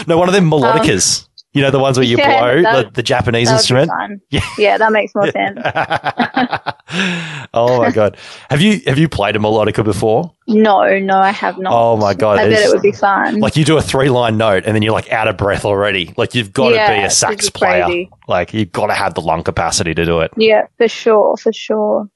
No, 0.06 0.16
one 0.18 0.28
of 0.28 0.34
them 0.34 0.50
melodicas. 0.50 1.28
You 1.52 1.62
know, 1.62 1.70
the 1.70 1.78
ones 1.78 1.96
where 1.98 2.06
you 2.06 2.16
yeah, 2.18 2.38
blow, 2.38 2.62
that- 2.62 2.86
the, 2.86 2.90
the 2.94 3.02
Japanese 3.02 3.48
That 3.48 3.54
would 3.54 3.74
be 3.76 3.80
instrument. 3.82 4.22
Yeah. 4.30 4.40
yeah, 4.58 4.78
that 4.78 4.92
makes 4.92 5.14
more 5.14 5.30
sense. 5.30 5.58
oh 7.54 7.78
my 7.78 7.90
God. 7.90 8.16
Have 8.48 8.60
you, 8.60 8.80
have 8.86 8.98
you 8.98 9.08
played 9.08 9.36
a 9.36 9.38
melodica 9.38 9.84
before? 9.84 10.32
No, 10.46 10.98
no, 10.98 11.18
I 11.18 11.30
have 11.30 11.58
not. 11.58 11.72
Oh 11.72 11.96
my 11.96 12.14
God. 12.14 12.38
I 12.38 12.48
bet 12.48 12.62
it 12.62 12.72
would 12.72 12.82
be 12.82 12.92
fun. 12.92 13.40
Like 13.40 13.56
you 13.56 13.64
do 13.64 13.76
a 13.76 13.82
three 13.82 14.10
line 14.10 14.36
note 14.36 14.64
and 14.66 14.74
then 14.74 14.82
you're 14.82 14.92
like 14.92 15.10
out 15.12 15.28
of 15.28 15.36
breath 15.36 15.64
already. 15.64 16.12
Like 16.16 16.34
you've 16.34 16.52
got 16.52 16.70
to 16.70 16.74
Yeah, 16.76 17.00
be 17.00 17.04
a 17.06 17.10
sax 17.10 17.50
player. 17.50 17.84
crazy. 17.84 18.10
Like 18.28 18.52
you've 18.54 18.72
got 18.72 18.86
to 18.88 18.94
have 18.94 19.14
the 19.14 19.20
lung 19.20 19.42
capacity 19.42 19.94
to 19.94 20.04
do 20.04 20.20
it. 20.20 20.32
Yeah, 20.36 20.66
for 20.76 20.88
sure, 20.88 21.36
for 21.36 21.52
sure. 21.52 22.08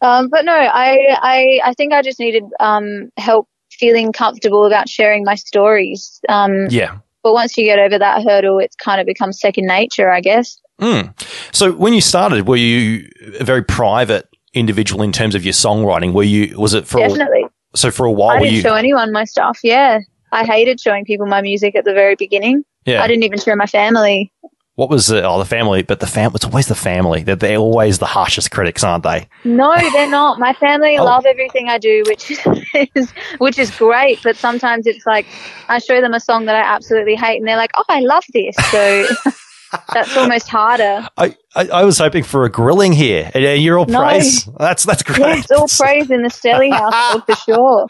Um, 0.00 0.28
but 0.28 0.44
no, 0.44 0.52
I, 0.54 1.16
I, 1.20 1.60
I 1.64 1.72
think 1.74 1.92
I 1.92 2.02
just 2.02 2.20
needed 2.20 2.44
um, 2.60 3.10
help 3.16 3.48
feeling 3.72 4.12
comfortable 4.12 4.64
about 4.66 4.88
sharing 4.88 5.24
my 5.24 5.34
stories. 5.34 6.20
Um, 6.28 6.68
Yeah. 6.70 6.98
But 7.24 7.32
once 7.32 7.56
you 7.56 7.64
get 7.64 7.80
over 7.80 7.98
that 7.98 8.22
hurdle, 8.22 8.58
it's 8.60 8.76
kind 8.76 9.00
of 9.00 9.06
becomes 9.06 9.40
second 9.40 9.66
nature, 9.66 10.10
I 10.10 10.20
guess. 10.20 10.60
Hmm. 10.78 11.08
So 11.52 11.72
when 11.72 11.94
you 11.94 12.00
started, 12.00 12.46
were 12.46 12.56
you 12.56 13.08
a 13.40 13.44
very 13.44 13.64
private 13.64 14.28
individual 14.52 15.02
in 15.02 15.10
terms 15.10 15.34
of 15.34 15.44
your 15.44 15.54
songwriting? 15.54 16.12
Were 16.12 16.22
you 16.22 16.56
was 16.58 16.74
it 16.74 16.86
for 16.86 16.98
a, 16.98 17.08
Definitely. 17.08 17.46
so 17.74 17.90
for 17.90 18.06
a 18.06 18.12
while? 18.12 18.36
I 18.36 18.40
didn't 18.40 18.54
you 18.56 18.60
show 18.60 18.74
anyone 18.74 19.10
my 19.10 19.24
stuff. 19.24 19.58
Yeah. 19.64 20.00
I 20.32 20.44
hated 20.44 20.80
showing 20.80 21.04
people 21.04 21.26
my 21.26 21.40
music 21.40 21.74
at 21.74 21.84
the 21.84 21.94
very 21.94 22.16
beginning. 22.16 22.64
yeah? 22.84 23.02
I 23.02 23.06
didn't 23.06 23.22
even 23.22 23.38
show 23.38 23.56
my 23.56 23.66
family. 23.66 24.32
What 24.76 24.90
was 24.90 25.06
the 25.06 25.22
oh 25.22 25.38
the 25.38 25.44
family? 25.44 25.82
But 25.82 26.00
the 26.00 26.06
fam 26.06 26.32
it's 26.34 26.44
always 26.44 26.66
the 26.66 26.74
family. 26.74 27.22
They're, 27.22 27.36
they're 27.36 27.58
always 27.58 27.98
the 28.00 28.06
harshest 28.06 28.50
critics, 28.50 28.82
aren't 28.82 29.04
they? 29.04 29.28
No, 29.44 29.72
they're 29.92 30.10
not. 30.10 30.40
My 30.40 30.52
family 30.54 30.98
Oh. 30.98 31.04
love 31.04 31.24
everything 31.26 31.68
I 31.68 31.78
do, 31.78 32.02
which 32.08 32.30
is 32.96 33.12
which 33.38 33.58
is 33.58 33.70
great. 33.70 34.20
But 34.24 34.36
sometimes 34.36 34.86
it's 34.88 35.06
like 35.06 35.26
I 35.68 35.78
show 35.78 36.00
them 36.00 36.12
a 36.12 36.18
song 36.20 36.46
that 36.46 36.56
I 36.56 36.60
absolutely 36.74 37.14
hate, 37.14 37.38
and 37.38 37.46
they're 37.46 37.56
like, 37.56 37.70
"Oh, 37.76 37.84
I 37.88 38.00
love 38.00 38.24
this." 38.32 38.56
So 38.72 39.06
that's 39.92 40.16
almost 40.16 40.48
harder. 40.48 41.06
I, 41.16 41.36
I, 41.54 41.68
I 41.68 41.84
was 41.84 41.98
hoping 41.98 42.24
for 42.24 42.44
a 42.44 42.50
grilling 42.50 42.92
here, 42.92 43.30
and 43.34 43.44
uh, 43.44 43.48
you're 43.50 43.78
all 43.78 43.86
No. 43.86 44.00
praise. 44.00 44.44
That's 44.58 44.84
that's 44.84 45.02
great. 45.02 45.18
Yeah, 45.20 45.36
it's 45.38 45.50
all 45.50 45.68
praise 45.68 46.10
in 46.10 46.22
the 46.22 46.28
Stelly 46.28 46.70
household 46.72 47.24
for 47.26 47.34
sure. 47.44 47.86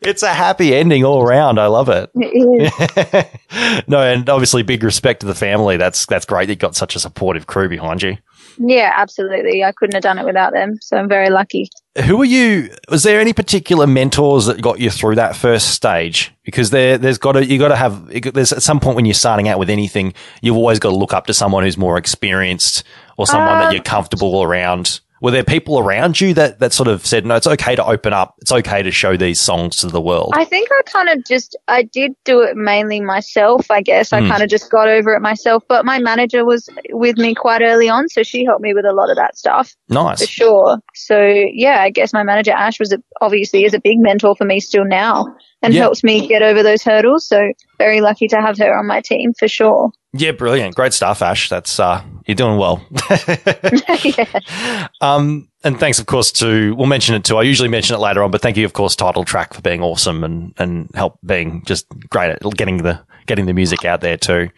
It's 0.00 0.22
a 0.22 0.28
happy 0.32 0.74
ending 0.74 1.04
all 1.04 1.22
around. 1.22 1.58
I 1.58 1.66
love 1.66 1.88
it. 1.88 2.10
It 2.14 3.28
is. 3.52 3.84
no, 3.88 4.00
and 4.02 4.28
obviously 4.28 4.62
big 4.62 4.82
respect 4.82 5.20
to 5.20 5.26
the 5.26 5.34
family. 5.34 5.76
That's 5.76 6.06
that's 6.06 6.24
great. 6.26 6.46
that 6.46 6.52
You 6.52 6.56
got 6.56 6.76
such 6.76 6.96
a 6.96 7.00
supportive 7.00 7.46
crew 7.46 7.68
behind 7.68 8.02
you. 8.02 8.16
Yeah, 8.58 8.92
absolutely. 8.96 9.62
I 9.62 9.72
couldn't 9.72 9.94
have 9.94 10.02
done 10.02 10.18
it 10.18 10.24
without 10.24 10.52
them. 10.52 10.78
So 10.80 10.96
I'm 10.96 11.08
very 11.08 11.30
lucky. 11.30 11.70
Who 12.04 12.16
were 12.18 12.24
you? 12.24 12.70
Was 12.88 13.02
there 13.02 13.20
any 13.20 13.32
particular 13.32 13.86
mentors 13.86 14.46
that 14.46 14.60
got 14.60 14.78
you 14.78 14.90
through 14.90 15.16
that 15.16 15.36
first 15.36 15.70
stage? 15.70 16.32
Because 16.44 16.70
there, 16.70 16.98
there's 16.98 17.18
got 17.18 17.32
to 17.32 17.44
you 17.44 17.58
got 17.58 17.68
to 17.68 17.76
have. 17.76 18.32
There's 18.32 18.52
at 18.52 18.62
some 18.62 18.80
point 18.80 18.96
when 18.96 19.04
you're 19.04 19.14
starting 19.14 19.48
out 19.48 19.58
with 19.58 19.70
anything, 19.70 20.14
you've 20.40 20.56
always 20.56 20.78
got 20.78 20.90
to 20.90 20.96
look 20.96 21.12
up 21.12 21.26
to 21.26 21.34
someone 21.34 21.64
who's 21.64 21.76
more 21.76 21.98
experienced 21.98 22.84
or 23.16 23.26
someone 23.26 23.58
that 23.58 23.66
Um, 23.68 23.72
you're 23.74 23.82
comfortable 23.82 24.42
around. 24.42 25.00
Were 25.20 25.30
there 25.30 25.44
people 25.44 25.78
around 25.78 26.20
you 26.20 26.34
that 26.34 26.60
that 26.60 26.72
sort 26.72 26.88
of 26.88 27.04
said, 27.06 27.26
"No, 27.26 27.36
it's 27.36 27.46
okay 27.46 27.74
to 27.76 27.84
open 27.84 28.12
up. 28.12 28.34
It's 28.40 28.52
okay 28.52 28.82
to 28.82 28.90
show 28.90 29.16
these 29.16 29.40
songs 29.40 29.76
to 29.78 29.86
the 29.88 30.00
world." 30.00 30.32
I 30.36 30.44
think 30.44 30.68
I 30.70 30.82
kind 30.86 31.08
of 31.08 31.24
just 31.26 31.56
I 31.68 31.82
did 31.82 32.12
do 32.24 32.40
it 32.42 32.56
mainly 32.56 33.00
myself. 33.00 33.70
I 33.70 33.82
guess 33.82 34.12
I 34.12 34.20
Mm. 34.20 34.28
kind 34.30 34.42
of 34.42 34.48
just 34.48 34.70
got 34.70 34.88
over 34.88 35.14
it 35.14 35.20
myself. 35.20 35.62
But 35.68 35.84
my 35.84 35.98
manager 35.98 36.44
was 36.44 36.68
with 36.90 37.16
me 37.18 37.34
quite 37.34 37.62
early 37.62 37.88
on, 37.88 38.08
so 38.08 38.22
she 38.22 38.44
helped 38.44 38.62
me 38.62 38.74
with 38.74 38.84
a 38.84 38.92
lot 38.92 39.10
of 39.10 39.16
that 39.16 39.36
stuff. 39.36 39.74
nice. 39.88 40.20
for 40.20 40.26
sure. 40.26 40.78
So 40.94 41.20
yeah, 41.20 41.80
I 41.82 41.90
guess 41.90 42.12
my 42.12 42.22
manager 42.22 42.52
Ash 42.52 42.78
was 42.78 42.92
a, 42.92 42.98
obviously 43.20 43.64
is 43.64 43.74
a 43.74 43.80
big 43.80 43.98
mentor 43.98 44.34
for 44.36 44.44
me 44.44 44.60
still 44.60 44.84
now, 44.84 45.26
and 45.62 45.74
Yeah. 45.74 45.82
helps 45.82 46.02
me 46.04 46.26
get 46.26 46.42
over 46.42 46.62
those 46.62 46.82
hurdles. 46.82 47.26
So 47.26 47.38
very 47.78 48.00
lucky 48.00 48.28
to 48.28 48.36
have 48.40 48.58
her 48.58 48.76
on 48.78 48.86
my 48.86 49.00
team 49.00 49.32
for 49.38 49.48
sure. 49.48 49.90
Yeah, 50.12 50.32
brilliant. 50.32 50.74
Great 50.74 50.92
stuff, 50.94 51.20
Ash. 51.22 51.48
That's 51.48 51.78
uh 51.78 52.02
you're 52.26 52.34
doing 52.34 52.58
well. 52.58 52.82
yeah. 54.04 54.88
um 55.00 55.48
and 55.64 55.78
thanks 55.78 55.98
of 55.98 56.06
course 56.06 56.32
to 56.32 56.74
we'll 56.76 56.86
mention 56.86 57.14
it 57.14 57.24
too. 57.24 57.36
I 57.36 57.42
usually 57.42 57.68
mention 57.68 57.94
it 57.96 57.98
later 58.00 58.22
on, 58.22 58.30
but 58.30 58.40
thank 58.40 58.56
you 58.56 58.64
of 58.64 58.72
course 58.72 58.96
title 58.96 59.24
track 59.24 59.54
for 59.54 59.60
being 59.62 59.82
awesome 59.82 60.24
and 60.24 60.54
and 60.58 60.90
help 60.94 61.18
being 61.24 61.62
just 61.66 61.86
great 62.10 62.30
at 62.30 62.42
getting 62.56 62.78
the 62.78 63.00
getting 63.26 63.46
the 63.46 63.52
music 63.54 63.84
out 63.84 64.00
there 64.00 64.16
too. 64.16 64.48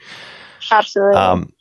Absolutely. 0.70 1.16
Um 1.16 1.52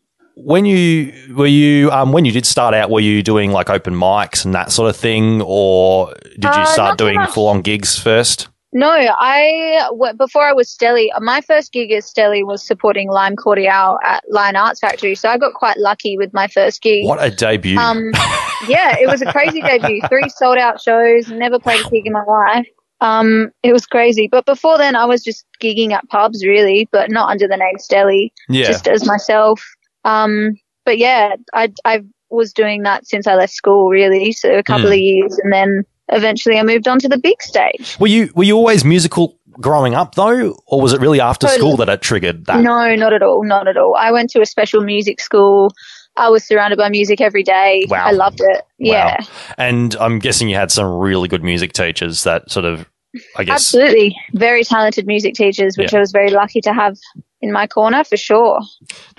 when 0.43 0.65
you 0.65 1.13
were 1.35 1.47
you 1.47 1.91
um 1.91 2.11
when 2.11 2.25
you 2.25 2.31
did 2.31 2.45
start 2.45 2.73
out 2.73 2.89
were 2.89 2.99
you 2.99 3.21
doing 3.23 3.51
like 3.51 3.69
open 3.69 3.93
mics 3.93 4.45
and 4.45 4.53
that 4.53 4.71
sort 4.71 4.89
of 4.89 4.95
thing 4.95 5.41
or 5.45 6.13
did 6.33 6.43
you 6.45 6.49
Uh, 6.61 6.65
start 6.65 6.97
doing 6.97 7.15
much. 7.15 7.29
full 7.31 7.47
on 7.47 7.61
gigs 7.61 7.97
first? 7.99 8.47
no, 8.71 8.91
I 8.91 9.87
w- 9.89 10.13
before 10.13 10.43
I 10.47 10.53
was 10.53 10.69
Stelly, 10.69 11.07
my 11.21 11.41
first 11.41 11.71
gig 11.73 11.91
as 11.91 12.05
Stelly 12.05 12.45
was 12.45 12.65
supporting 12.65 13.09
Lime 13.09 13.35
Cordiale 13.35 13.97
at 14.05 14.23
Lion 14.29 14.55
Arts 14.55 14.79
Factory. 14.79 15.15
So 15.15 15.27
I 15.27 15.39
got 15.39 15.55
quite 15.55 15.77
lucky 15.79 16.17
with 16.17 16.31
my 16.35 16.47
first 16.47 16.81
gig. 16.83 17.03
What 17.03 17.17
a 17.19 17.31
debut. 17.31 17.79
Um, 17.79 18.11
yeah, 18.67 18.95
it 18.99 19.07
was 19.07 19.23
a 19.23 19.31
crazy 19.31 19.61
debut. 19.61 20.01
Three 20.07 20.29
sold 20.29 20.59
out 20.59 20.79
shows. 20.79 21.29
Never 21.29 21.57
played 21.59 21.83
a 21.83 21.89
gig 21.89 22.05
in 22.05 22.13
my 22.13 22.23
life. 22.23 22.67
Um, 23.01 23.49
it 23.63 23.73
was 23.73 23.87
crazy. 23.87 24.27
But 24.31 24.45
before 24.45 24.77
then, 24.77 24.95
I 24.95 25.05
was 25.05 25.23
just 25.23 25.45
gigging 25.59 25.91
at 25.91 26.07
pubs, 26.09 26.45
really, 26.45 26.87
but 26.91 27.09
not 27.09 27.29
under 27.31 27.47
the 27.47 27.57
name 27.57 27.77
Stelly, 27.77 28.29
yeah. 28.49 28.67
just 28.67 28.87
as 28.87 29.03
myself. 29.03 29.59
Um, 30.05 30.57
but 30.85 30.97
yeah, 30.97 31.35
I 31.53 31.71
I 31.85 32.01
was 32.29 32.53
doing 32.53 32.83
that 32.83 33.05
since 33.07 33.27
I 33.27 33.35
left 33.35 33.53
school, 33.53 33.89
really. 33.89 34.31
So 34.31 34.57
a 34.57 34.63
couple 34.63 34.89
Mm. 34.89 34.93
of 34.93 34.99
years, 34.99 35.39
and 35.43 35.51
then 35.53 35.83
eventually 36.11 36.57
I 36.57 36.63
moved 36.63 36.87
on 36.87 36.99
to 36.99 37.07
the 37.09 37.17
big 37.17 37.41
stage. 37.41 37.97
were 37.99 38.07
you 38.07 38.29
were 38.35 38.43
you 38.43 38.55
always 38.55 38.83
musical 38.85 39.37
growing 39.59 39.93
up 39.93 40.15
though 40.15 40.57
or 40.67 40.79
was 40.81 40.93
it 40.93 41.01
really 41.01 41.19
after 41.19 41.45
Totally. 41.47 41.59
school 41.59 41.77
that 41.77 41.89
it 41.89 42.01
triggered 42.01 42.45
that? 42.45 42.61
No, 42.61 42.95
not 42.95 43.13
at 43.13 43.21
all, 43.21 43.43
not 43.43 43.67
at 43.67 43.77
all. 43.77 43.95
I 43.95 44.11
went 44.11 44.29
to 44.31 44.41
a 44.41 44.45
special 44.45 44.81
music 44.81 45.19
school. 45.19 45.73
I 46.15 46.29
was 46.29 46.43
surrounded 46.45 46.77
by 46.77 46.89
music 46.89 47.19
every 47.21 47.43
day. 47.43 47.85
Wow. 47.89 48.05
I 48.05 48.11
loved 48.11 48.39
it. 48.41 48.61
Yeah. 48.77 49.17
Wow. 49.19 49.27
And 49.57 49.95
I'm 49.99 50.19
guessing 50.19 50.49
you 50.49 50.55
had 50.55 50.71
some 50.71 50.87
really 50.97 51.27
good 51.27 51.43
music 51.43 51.73
teachers 51.73 52.23
that 52.23 52.49
sort 52.49 52.65
of, 52.65 52.89
I 53.37 53.43
guess. 53.43 53.55
Absolutely. 53.73 54.15
Very 54.33 54.63
talented 54.63 55.05
music 55.07 55.33
teachers, 55.35 55.77
which 55.77 55.91
Yeah. 55.93 55.99
I 55.99 56.01
was 56.01 56.11
very 56.11 56.29
lucky 56.31 56.61
to 56.61 56.73
have 56.73 56.97
in 57.41 57.51
my 57.51 57.67
corner 57.67 58.03
for 58.03 58.17
sure. 58.17 58.59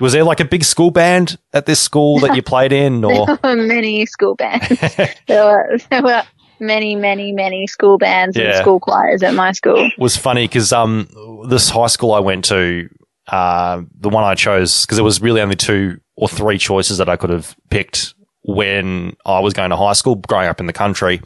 Was 0.01 0.13
there 0.13 0.25
like 0.25 0.41
a 0.41 0.45
big 0.45 0.65
school 0.65 0.91
band 0.91 1.39
at 1.53 1.67
this 1.67 1.81
school 1.81 2.19
that 2.21 2.37
you 2.37 2.43
played 2.53 2.73
in 2.73 3.05
or? 3.05 3.27
Many 3.43 4.07
school 4.07 4.35
bands. 4.35 4.69
there, 5.29 5.45
were, 5.45 5.79
there 5.91 6.03
were 6.03 6.23
many, 6.59 6.95
many, 6.97 7.33
many 7.33 7.67
school 7.67 7.99
bands 7.99 8.37
Yeah. 8.37 8.45
and 8.49 8.57
school 8.57 8.81
choirs 8.81 9.23
at 9.23 9.35
my 9.35 9.53
school. 9.53 9.91
was 9.99 10.17
funny 10.17 10.47
because 10.47 10.73
um, 10.73 11.09
this 11.49 11.71
high 11.71 11.87
school 11.87 12.13
I 12.13 12.21
went 12.21 12.45
to, 12.47 12.89
uh, 13.29 13.83
the 13.99 14.09
one 14.09 14.25
I 14.25 14.35
chose, 14.35 14.85
because 14.85 14.97
there 14.97 15.05
was 15.05 15.23
really 15.23 15.41
only 15.41 15.57
two 15.57 15.99
or 16.17 16.29
three 16.29 16.59
choices 16.59 16.99
that 16.99 17.09
I 17.09 17.17
could 17.17 17.31
have 17.31 17.57
picked 17.71 18.15
when 18.43 19.17
I 19.25 19.41
was 19.41 19.53
going 19.55 19.71
to 19.71 19.77
high 19.77 19.93
school, 19.93 20.17
growing 20.17 20.49
up 20.49 20.61
in 20.61 20.67
the 20.67 20.73
country. 20.73 21.21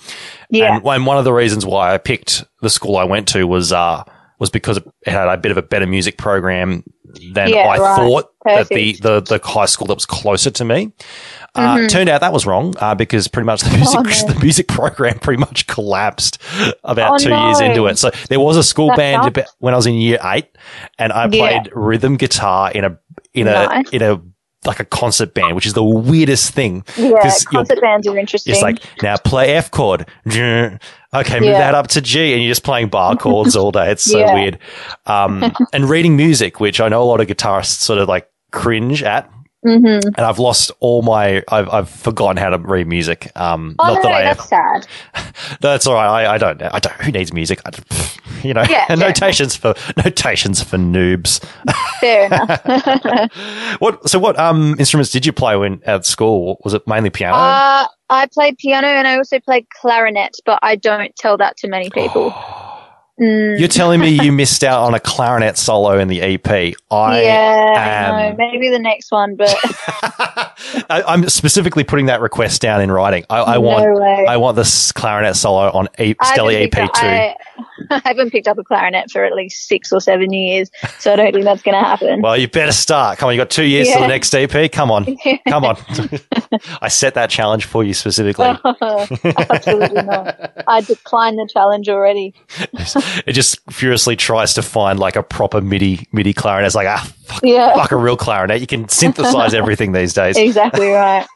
Yeah. 0.51 0.77
And, 0.77 0.85
and 0.87 1.07
one 1.07 1.17
of 1.19 1.25
the 1.25 1.33
reasons 1.33 1.65
why 1.65 1.95
I 1.95 1.99
picked 1.99 2.45
the 2.61 2.71
school 2.71 2.97
I 2.97 3.05
went 3.05 3.29
to 3.29 3.47
was 3.47 3.73
uh, 3.73 4.05
was 4.39 4.51
because 4.51 4.79
it 4.79 4.85
had 5.07 5.29
a 5.29 5.37
bit 5.37 5.51
of 5.53 5.57
a 5.59 5.63
better 5.63 5.87
music 5.87 6.19
program 6.19 6.83
than 7.33 7.49
Yeah, 7.49 7.59
I 7.59 7.79
right. 7.79 7.97
thought 7.97 8.31
at 8.47 8.69
the, 8.69 8.93
the, 9.01 9.21
the 9.21 9.41
high 9.43 9.67
school 9.67 9.87
that 9.87 9.95
was 9.95 10.07
closer 10.07 10.51
to 10.51 10.65
me. 10.65 10.93
Uh, 11.55 11.77
Mhm. 11.77 11.89
Turned 11.89 12.09
out 12.09 12.21
that 12.21 12.33
was 12.33 12.45
wrong 12.47 12.75
uh, 12.81 12.95
because 12.97 13.29
pretty 13.29 13.47
much 13.47 13.61
the 13.63 13.71
music 13.77 13.97
Oh, 13.99 14.03
no. 14.03 14.11
the 14.35 14.41
music 14.41 14.67
program 14.67 15.19
pretty 15.21 15.39
much 15.39 15.67
collapsed 15.69 16.39
about 16.83 17.13
Oh, 17.13 17.19
two 17.19 17.31
years 17.35 17.61
into 17.61 17.87
it. 17.87 17.97
So 17.99 18.11
there 18.29 18.41
was 18.41 18.57
a 18.57 18.65
school 18.65 18.89
That 18.89 18.97
band 18.97 19.47
when 19.59 19.73
I 19.73 19.77
was 19.77 19.87
in 19.87 19.95
year 19.95 20.19
eight, 20.25 20.49
and 20.99 21.13
I 21.13 21.29
Yeah. 21.31 21.61
played 21.61 21.71
rhythm 21.73 22.17
guitar 22.17 22.73
in 22.73 22.85
a 22.85 22.99
in 23.33 23.47
a 23.47 23.83
in 23.93 24.03
a 24.03 24.21
like 24.67 24.81
a 24.81 24.85
concert 24.85 25.35
band, 25.35 25.55
which 25.55 25.67
is 25.67 25.75
the 25.75 25.85
weirdest 25.85 26.53
thing. 26.53 26.85
Yeah, 26.97 27.13
concert 27.47 27.81
bands 27.81 28.07
are 28.09 28.17
interesting. 28.19 28.53
It's 28.53 28.63
like 28.63 28.79
now 29.03 29.17
play 29.17 29.55
F 29.55 29.71
chord. 29.71 30.07
Okay, 30.27 31.39
move 31.39 31.49
Yeah. 31.51 31.59
that 31.59 31.75
up 31.75 31.87
to 31.89 32.01
G, 32.01 32.33
and 32.33 32.43
you're 32.43 32.51
just 32.51 32.65
playing 32.65 32.89
bar 32.89 33.17
chords 33.19 33.55
all 33.57 33.71
day. 33.71 33.91
It's 33.91 34.03
so 34.05 34.19
Yeah. 34.19 34.35
weird. 34.35 34.59
Um, 35.07 35.53
and 35.73 35.89
reading 35.89 36.17
music, 36.17 36.59
which 36.61 36.81
I 36.81 36.89
know 36.89 37.03
a 37.03 37.05
lot 37.05 37.21
of 37.21 37.29
guitarists 37.29 37.81
sort 37.83 37.99
of 38.01 38.09
like 38.09 38.29
cringe 38.51 39.03
at, 39.03 39.31
hmm 39.65 40.11
and 40.17 40.19
I've 40.19 40.39
lost 40.39 40.71
all 40.81 41.03
my. 41.03 41.43
I've, 41.49 41.69
I've 41.71 41.91
forgotten 41.91 42.37
how 42.37 42.51
to 42.51 42.59
read 42.59 42.87
music. 42.87 43.33
Um, 43.37 43.77
Oh, 43.79 43.89
not 43.89 43.95
no, 43.95 44.03
that 44.03 44.13
I 44.13 44.23
that's 44.23 44.49
sad. 44.49 44.87
no, 45.63 45.71
that's 45.71 45.87
all 45.87 45.95
right. 45.95 46.27
I, 46.27 46.35
I 46.35 46.39
don't. 46.39 46.63
I 46.63 46.79
don't. 46.79 46.95
Who 47.03 47.13
needs 47.13 47.33
music? 47.33 47.61
I, 47.67 47.71
you 48.47 48.55
know, 48.55 48.65
Yeah, 48.71 48.87
notations 48.95 49.57
for 49.57 49.75
notations 49.97 50.63
for 50.63 50.77
noobs. 50.77 51.43
Fair 52.01 52.27
enough. 52.27 52.51
What? 53.81 54.09
So, 54.09 54.19
what 54.19 54.39
um 54.39 54.77
instruments 54.79 55.11
did 55.11 55.27
you 55.27 55.33
play 55.33 55.57
when 55.57 55.83
at 55.87 56.05
school? 56.07 56.59
Was 56.65 56.75
it 56.75 56.87
mainly 56.87 57.11
piano? 57.11 57.37
uh, 57.37 57.87
I 58.11 58.27
played 58.33 58.59
piano 58.59 58.87
and 58.87 59.09
I 59.09 59.17
also 59.17 59.41
played 59.41 59.67
clarinet, 59.81 60.37
but 60.45 60.59
I 60.63 60.77
don't 60.77 61.15
tell 61.17 61.37
that 61.39 61.57
to 61.59 61.69
many 61.69 61.91
people. 61.91 62.37
Mm, 63.21 63.61
You're 63.61 63.69
telling 63.69 64.01
me 64.01 64.09
you 64.09 64.33
missed 64.33 64.65
out 64.65 64.83
on 64.83 64.95
a 64.95 64.99
clarinet 64.99 65.57
solo 65.57 65.99
in 66.01 66.09
the 66.09 66.21
EP. 66.21 66.75
I 66.91 67.23
yeah, 67.23 68.09
am. 68.11 68.33
know. 68.33 68.37
Maybe 68.37 68.71
the 68.71 68.81
next 68.81 69.13
one, 69.13 69.37
but 69.37 69.51
I, 70.91 71.05
I'm 71.07 71.29
specifically 71.29 71.85
putting 71.85 72.07
that 72.07 72.21
request 72.21 72.61
down 72.61 72.81
in 72.81 72.91
writing. 72.91 73.25
I, 73.31 73.43
I 73.43 73.55
no 73.55 73.61
want. 73.61 74.01
way. 74.01 74.27
I 74.29 74.37
want 74.37 74.57
this 74.57 74.91
clarinet 74.91 75.37
solo 75.37 75.71
on 75.71 75.89
I 75.97 76.15
Stelly 76.15 76.65
EP 76.65 76.93
two. 76.93 77.63
I, 77.91 78.01
haven't 78.05 78.31
picked 78.31 78.49
up 78.49 78.59
a 78.59 78.65
clarinet 78.65 79.11
for 79.11 79.25
at 79.25 79.35
least 79.35 79.67
six 79.67 79.93
or 79.93 80.01
seven 80.01 80.33
years, 80.33 80.71
so 80.99 81.13
I 81.13 81.17
don't 81.17 81.33
think 81.33 81.45
that's 81.45 81.63
going 81.63 81.75
to 81.75 81.81
happen. 81.81 82.23
Well, 82.23 82.37
you 82.37 82.49
better 82.49 82.73
start. 82.73 83.19
Come 83.19 83.29
on, 83.29 83.35
you 83.35 83.41
got 83.41 83.51
two 83.51 83.65
years 83.65 83.89
to 83.89 84.01
the 84.01 84.07
next 84.07 84.35
EP. 84.35 84.71
Come 84.71 84.91
on, 84.91 85.17
come 85.49 85.65
on. 85.65 85.77
I 86.81 86.89
set 86.89 87.15
that 87.15 87.31
challenge 87.31 87.65
for 87.65 87.85
you 87.85 87.95
specifically. 87.95 88.47
Absolutely 88.65 90.03
not. 90.03 90.53
I 90.67 90.81
declined 90.81 91.39
the 91.39 91.49
challenge 91.53 91.89
already. 91.89 92.35
it 93.27 93.33
just 93.33 93.61
furiously 93.71 94.17
tries 94.17 94.55
to 94.55 94.63
find 94.63 94.99
like 94.99 95.17
a 95.17 95.23
proper 95.23 95.61
MIDI 95.61 96.09
MIDI 96.13 96.33
clarinet. 96.33 96.67
It's 96.67 96.75
like 96.75 96.89
ah, 96.89 97.13
fuck, 97.25 97.43
Yeah, 97.43 97.75
fuck 97.75 97.93
a 97.93 97.97
real 97.97 98.17
clarinet. 98.17 98.61
You 98.61 98.67
can 98.67 98.89
synthesize 98.89 99.55
everything 99.55 99.93
these 99.93 100.15
days. 100.15 100.37
exactly 100.37 100.89
right. 100.89 101.27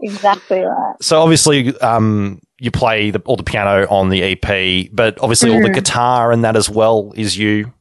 Exactly 0.00 0.60
right. 0.60 0.96
So 1.00 1.20
obviously, 1.20 1.76
um, 1.80 2.40
you 2.60 2.70
play 2.70 3.10
the, 3.10 3.20
all 3.20 3.36
the 3.36 3.42
piano 3.44 3.86
on 3.88 4.08
the 4.08 4.22
EP, 4.22 4.88
but 4.92 5.18
obviously 5.20 5.50
all 5.50 5.62
the 5.62 5.68
Mhm. 5.70 5.74
guitar 5.74 6.32
and 6.32 6.44
that 6.44 6.56
as 6.56 6.68
well 6.68 7.12
is 7.16 7.36
you. 7.38 7.72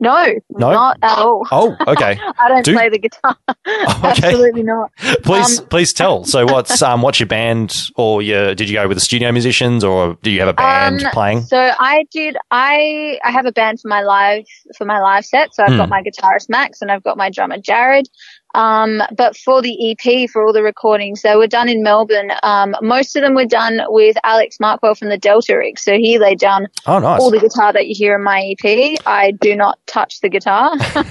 No, 0.00 0.26
No? 0.50 0.72
not 0.72 0.98
at 1.00 1.16
all. 1.18 1.46
Oh, 1.52 1.76
okay. 1.86 2.18
I 2.40 2.48
don't 2.48 2.64
Do- 2.64 2.72
play 2.74 2.88
the 2.88 2.98
guitar. 2.98 3.36
Absolutely 4.02 4.64
not. 4.64 4.90
Please, 5.22 5.60
Um, 5.60 5.66
please 5.66 5.92
tell. 5.92 6.24
So, 6.24 6.44
what's 6.44 6.82
um, 6.82 7.02
what's 7.02 7.20
your 7.20 7.28
band, 7.28 7.88
or 7.96 8.20
your? 8.20 8.54
Did 8.56 8.68
you 8.68 8.74
go 8.74 8.88
with 8.88 8.96
the 8.96 9.00
studio 9.00 9.30
musicians, 9.30 9.84
or 9.84 10.16
do 10.22 10.30
you 10.32 10.40
have 10.40 10.48
a 10.48 10.54
band 10.54 11.04
Um, 11.04 11.10
playing? 11.12 11.42
So 11.42 11.56
I 11.78 12.04
did. 12.10 12.36
I 12.50 13.18
I 13.24 13.30
have 13.30 13.46
a 13.46 13.52
band 13.52 13.80
for 13.80 13.86
my 13.88 14.02
live 14.02 14.44
for 14.76 14.84
my 14.86 14.98
live 15.00 15.24
set. 15.24 15.54
So 15.54 15.62
I've 15.62 15.70
Hmm. 15.70 15.76
got 15.76 15.88
my 15.88 16.02
guitarist 16.02 16.48
Max 16.48 16.82
and 16.82 16.90
I've 16.90 17.04
got 17.04 17.16
my 17.16 17.30
drummer 17.30 17.58
Jared. 17.58 18.08
Um, 18.54 19.02
but 19.16 19.36
for 19.36 19.62
the 19.62 19.92
EP, 19.92 20.28
for 20.30 20.44
all 20.44 20.52
the 20.52 20.62
recordings, 20.62 21.22
they 21.22 21.36
were 21.36 21.46
done 21.46 21.68
in 21.68 21.82
Melbourne. 21.82 22.32
Um, 22.42 22.74
most 22.82 23.16
of 23.16 23.22
them 23.22 23.34
were 23.34 23.46
done 23.46 23.80
with 23.88 24.16
Alex 24.24 24.58
Markwell 24.60 24.96
from 24.98 25.08
the 25.08 25.18
Delta 25.18 25.56
Riggs. 25.56 25.82
So 25.82 25.94
he 25.94 26.18
laid 26.18 26.38
down 26.38 26.66
Oh, 26.86 26.98
nice. 26.98 27.20
all 27.20 27.30
the 27.30 27.40
guitar 27.40 27.72
that 27.72 27.86
you 27.88 27.94
hear 27.96 28.14
in 28.16 28.22
my 28.24 28.54
EP. 28.62 28.98
I 29.06 29.32
do 29.40 29.56
not 29.56 29.78
touch 29.86 30.20
the 30.20 30.28
guitar. 30.28 30.74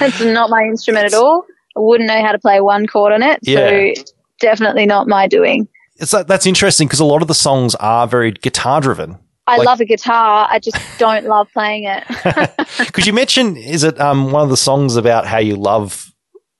It's 0.00 0.20
not 0.20 0.50
my 0.50 0.62
instrument 0.62 1.06
at 1.06 1.14
all. 1.14 1.44
I 1.76 1.80
wouldn't 1.80 2.08
know 2.08 2.20
how 2.22 2.32
to 2.32 2.38
play 2.38 2.60
one 2.60 2.86
chord 2.86 3.12
on 3.12 3.22
it. 3.22 3.38
Yeah. 3.42 3.94
So 3.96 4.02
definitely 4.40 4.86
not 4.86 5.08
my 5.08 5.26
doing. 5.26 5.66
It's 5.96 6.10
that, 6.12 6.28
that's 6.28 6.46
interesting 6.46 6.86
because 6.86 7.00
a 7.00 7.04
lot 7.06 7.22
of 7.22 7.28
the 7.28 7.34
songs 7.34 7.74
are 7.76 8.06
very 8.06 8.32
guitar 8.32 8.80
driven. 8.80 9.18
I 9.46 9.56
Like- 9.56 9.66
love 9.66 9.80
a 9.80 9.86
guitar. 9.86 10.46
I 10.50 10.58
just 10.58 10.76
don't 10.98 11.24
love 11.26 11.48
playing 11.54 11.84
it. 11.84 12.04
Could 12.92 13.06
you 13.06 13.12
mention? 13.14 13.56
Is 13.56 13.82
it 13.82 13.98
um, 14.00 14.30
one 14.30 14.42
of 14.42 14.50
the 14.50 14.56
songs 14.58 14.96
about 14.96 15.26
how 15.26 15.38
you 15.38 15.56
love 15.56 16.12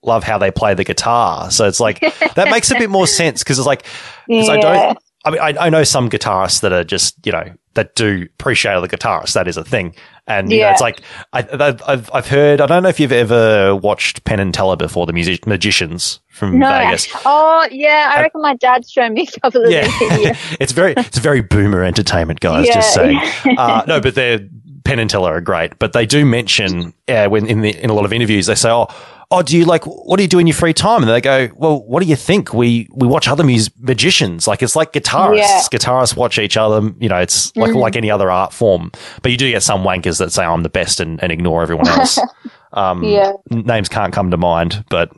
love 0.03 0.25
how 0.25 0.39
they 0.39 0.51
play 0.51 0.75
the 0.75 0.85
guitar? 0.85 1.51
So 1.51 1.67
it's 1.67 1.81
like 1.81 2.01
that 2.35 2.49
makes 2.51 2.71
a 2.71 2.75
bit 2.79 2.91
more 2.91 3.07
sense 3.07 3.43
because 3.43 3.59
it's 3.59 3.67
like 3.67 3.83
'cause 3.83 4.49
I 4.49 4.55
Yeah. 4.57 4.61
don't. 4.61 4.99
I 5.25 5.31
mean, 5.31 5.41
I, 5.41 5.67
I 5.67 5.71
know 5.71 5.83
some 5.85 6.09
guitarists 6.09 6.61
that 6.61 6.73
are 6.73 6.85
just 6.85 7.15
you 7.27 7.33
know 7.33 7.53
that 7.75 7.95
do 7.97 8.27
appreciate 8.39 8.73
other 8.75 8.87
guitarists. 8.89 9.33
That 9.35 9.49
is 9.49 9.57
a 9.57 9.65
thing, 9.65 9.95
and 10.29 10.51
you 10.51 10.59
know, 10.59 10.67
Yeah. 10.67 10.73
it's 10.73 10.81
like 10.81 11.01
I, 11.33 11.41
I've- 11.87 12.09
I've 12.15 12.29
heard. 12.29 12.61
I 12.61 12.67
don't 12.67 12.83
know 12.85 12.89
if 12.89 13.01
you've 13.01 13.13
ever 13.13 13.75
watched 13.75 14.25
Penn 14.25 14.39
and 14.41 14.55
Teller 14.55 14.77
before, 14.77 15.07
the 15.07 15.13
music 15.13 15.47
magicians 15.47 16.21
from 16.29 16.59
No. 16.61 16.69
Vegas. 16.69 17.09
Oh 17.27 17.67
yeah, 17.71 18.13
I 18.17 18.23
reckon 18.23 18.41
my 18.43 18.55
dad's 18.55 18.91
shown 18.91 19.15
me 19.15 19.27
a 19.37 19.41
couple 19.41 19.65
of 19.65 19.71
Yeah, 19.73 19.89
these 19.99 20.37
it's 20.61 20.73
very 20.73 20.95
it's 20.97 21.19
very 21.19 21.41
boomer 21.43 21.83
entertainment, 21.83 22.39
guys. 22.41 22.67
Just 22.69 22.97
Yeah. 22.97 23.03
saying. 23.03 23.57
Uh, 23.59 23.83
no, 23.89 24.01
but 24.01 24.15
they're 24.15 24.41
Penn 24.89 24.99
and 24.99 25.11
Teller 25.11 25.35
are 25.35 25.41
great, 25.43 25.79
but 25.79 25.93
they 25.93 26.07
do 26.07 26.25
mention 26.25 26.95
uh, 27.09 27.29
when 27.29 27.47
in 27.47 27.61
the 27.61 27.77
in 27.83 27.91
a 27.91 27.93
lot 27.93 28.05
of 28.07 28.13
interviews 28.13 28.47
they 28.47 28.55
say, 28.55 28.71
"Oh, 28.71 28.87
oh, 29.31 29.43
do 29.43 29.57
you 29.59 29.67
like 29.67 29.85
what 29.85 30.17
do 30.17 30.23
you 30.23 30.29
do 30.29 30.39
in 30.39 30.47
your 30.47 30.55
free 30.57 30.73
time?" 30.73 31.03
And 31.03 31.11
they 31.11 31.21
go, 31.21 31.49
"Well, 31.57 31.83
what 31.83 32.03
do 32.03 32.09
you 32.09 32.17
think? 32.17 32.55
We 32.55 32.89
we 32.95 33.07
watch 33.07 33.29
other 33.29 33.45
mus- 33.45 33.71
magicians. 33.79 34.47
Like 34.49 34.63
it's 34.63 34.75
like 34.75 34.93
guitarists. 34.95 35.37
Yeah. 35.37 35.61
Guitarists 35.71 36.17
watch 36.17 36.39
each 36.39 36.57
other. 36.57 36.91
You 36.99 37.11
know, 37.11 37.19
it's 37.19 37.55
like 37.55 37.75
like 37.75 37.97
any 37.97 38.11
other 38.11 38.31
art 38.31 38.53
form. 38.55 38.91
But 39.23 39.31
you 39.31 39.37
do 39.37 39.51
get 39.51 39.63
some 39.63 39.83
wankers 39.85 40.19
that 40.21 40.33
say 40.33 40.43
I'm 40.45 40.63
the 40.63 40.71
best 40.71 41.01
and, 41.01 41.23
and 41.23 41.31
ignore 41.31 41.63
everyone 41.63 41.87
else. 41.89 42.19
Um, 42.71 43.03
Yeah. 43.03 43.33
names 43.51 43.89
can't 43.89 44.13
come 44.13 44.31
to 44.31 44.37
mind, 44.37 44.85
but 44.91 45.11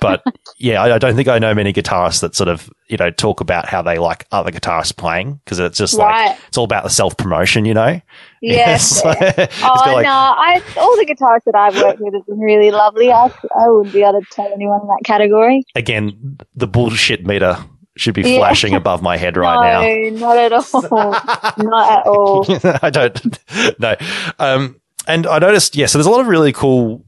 but 0.00 0.24
yeah, 0.58 0.82
I, 0.82 0.96
I 0.96 0.98
don't 0.98 1.14
think 1.14 1.28
I 1.28 1.38
know 1.38 1.54
many 1.54 1.72
guitarists 1.72 2.20
that 2.22 2.34
sort 2.34 2.48
of 2.48 2.68
you 2.88 2.96
know 2.96 3.12
talk 3.12 3.40
about 3.40 3.68
how 3.68 3.80
they 3.80 3.98
like 3.98 4.26
other 4.32 4.50
guitarists 4.50 4.96
playing 4.96 5.34
because 5.44 5.60
it's 5.60 5.78
just 5.78 5.94
like 5.94 6.36
it's 6.48 6.58
all 6.58 6.64
about 6.64 6.82
the 6.82 6.90
self 6.90 7.16
promotion, 7.16 7.64
you 7.64 7.74
know. 7.74 8.00
Yes. 8.54 9.04
Like- 9.04 9.50
Oh 9.62 9.82
like- 9.86 10.04
no, 10.04 10.10
I 10.12 10.62
all 10.76 10.96
the 10.96 11.04
guitarists 11.06 11.44
that 11.46 11.54
I've 11.54 11.76
worked 11.82 12.00
with 12.00 12.14
have 12.14 12.26
been 12.26 12.38
really 12.38 12.70
lovely. 12.70 13.10
I 13.12 13.24
I 13.58 13.68
wouldn't 13.68 13.92
be 13.92 14.02
able 14.02 14.20
to 14.20 14.26
tell 14.32 14.46
anyone 14.52 14.80
in 14.82 14.86
that 14.88 15.00
category. 15.04 15.64
Again, 15.74 16.38
the 16.54 16.66
bullshit 16.66 17.26
meter 17.26 17.56
should 17.96 18.14
be 18.14 18.22
Yeah. 18.22 18.38
flashing 18.38 18.74
above 18.74 19.02
my 19.02 19.16
head 19.16 19.36
right 19.36 19.62
now. 19.72 19.80
no, 20.10 20.18
not 20.18 20.36
at 20.38 20.52
all. 20.52 20.82
not 21.58 21.98
at 21.98 22.06
all. 22.06 22.46
I 22.82 22.90
don't 22.90 23.38
know. 23.80 23.96
Um, 24.38 24.80
and 25.08 25.26
I 25.26 25.38
noticed, 25.38 25.76
yeah, 25.76 25.86
so 25.86 25.98
there's 25.98 26.06
a 26.06 26.10
lot 26.10 26.20
of 26.20 26.26
really 26.28 26.52
cool 26.52 27.04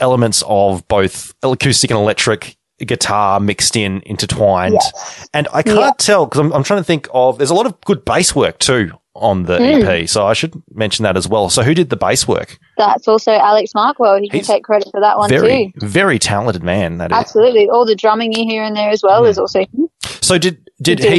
elements 0.00 0.42
of 0.46 0.86
both 0.88 1.34
acoustic 1.42 1.90
and 1.90 1.98
electric 1.98 2.56
guitar 2.78 3.40
mixed 3.40 3.76
in, 3.76 4.02
intertwined. 4.06 4.78
And 5.32 5.48
I 5.52 5.62
can't 5.62 5.78
Yeah. 5.78 5.90
tell 5.98 6.26
because 6.26 6.40
I'm, 6.40 6.52
I'm 6.52 6.62
trying 6.64 6.80
to 6.80 6.84
think 6.84 7.08
of, 7.14 7.38
there's 7.38 7.50
a 7.50 7.54
lot 7.54 7.66
of 7.66 7.80
good 7.82 8.04
bass 8.04 8.34
work 8.34 8.58
too 8.58 8.90
on 9.14 9.44
the 9.44 9.58
Mm. 9.58 9.84
EP. 10.02 10.08
So 10.08 10.26
I 10.26 10.32
should 10.32 10.54
mention 10.74 11.04
that 11.04 11.16
as 11.16 11.28
well. 11.28 11.48
So 11.48 11.62
who 11.62 11.72
did 11.74 11.88
the 11.90 11.96
bass 11.96 12.26
work? 12.26 12.58
That's 12.76 13.06
also 13.06 13.32
Alex 13.32 13.70
Markwell. 13.74 14.20
He 14.20 14.28
can 14.28 14.40
He's 14.40 14.46
take 14.48 14.64
credit 14.64 14.88
for 14.90 15.00
that 15.00 15.16
one 15.18 15.28
very, 15.28 15.72
too. 15.78 15.86
very 15.86 16.18
talented 16.18 16.62
man. 16.62 16.98
That 16.98 17.12
Absolutely. 17.12 17.68
All 17.68 17.86
the 17.86 17.94
drumming 17.94 18.32
you 18.32 18.44
hear 18.44 18.64
in 18.64 18.74
there 18.74 18.90
as 18.90 19.02
well 19.02 19.24
is 19.24 19.38
also 19.38 19.60
him. 19.60 19.88
So 20.20 20.36
did, 20.38 20.68
did 20.82 20.98
he, 20.98 21.18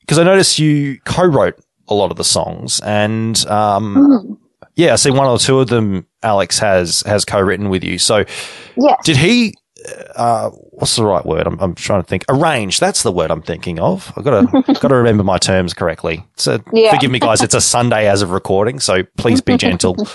because 0.00 0.18
I 0.18 0.24
noticed 0.24 0.58
you 0.58 0.98
co-wrote 1.06 1.58
a 1.88 1.94
lot 1.94 2.10
of 2.10 2.16
the 2.18 2.24
songs 2.24 2.80
and, 2.80 3.36
um, 3.46 3.96
Mhm. 3.96 4.36
yeah, 4.76 4.92
I 4.92 4.96
see 4.96 5.10
one 5.10 5.26
or 5.26 5.38
two 5.38 5.60
of 5.60 5.68
them 5.68 6.06
Alex 6.22 6.58
has, 6.58 7.02
has 7.06 7.24
co-written 7.24 7.68
with 7.70 7.84
you. 7.84 7.98
So 7.98 8.24
Yes. 8.76 8.96
did 9.04 9.16
he, 9.16 9.54
uh, 10.16 10.50
what's 10.50 10.96
the 10.96 11.04
right 11.04 11.24
word? 11.24 11.46
I'm, 11.46 11.58
I'm 11.60 11.74
trying 11.74 12.02
to 12.02 12.06
think. 12.06 12.24
Arrange. 12.28 12.80
That's 12.80 13.02
the 13.02 13.12
word 13.12 13.30
I'm 13.30 13.42
thinking 13.42 13.78
of. 13.78 14.12
I've 14.16 14.24
got 14.24 14.50
to, 14.50 14.62
got 14.74 14.88
to 14.88 14.94
remember 14.96 15.24
my 15.24 15.38
terms 15.38 15.74
correctly. 15.74 16.24
So 16.36 16.58
Yeah. 16.72 16.90
forgive 16.92 17.10
me 17.10 17.18
guys. 17.18 17.42
It's 17.42 17.54
a 17.54 17.60
Sunday 17.60 18.08
as 18.08 18.22
of 18.22 18.30
recording. 18.30 18.80
So 18.80 19.02
please 19.16 19.40
be 19.40 19.56
gentle. 19.56 19.96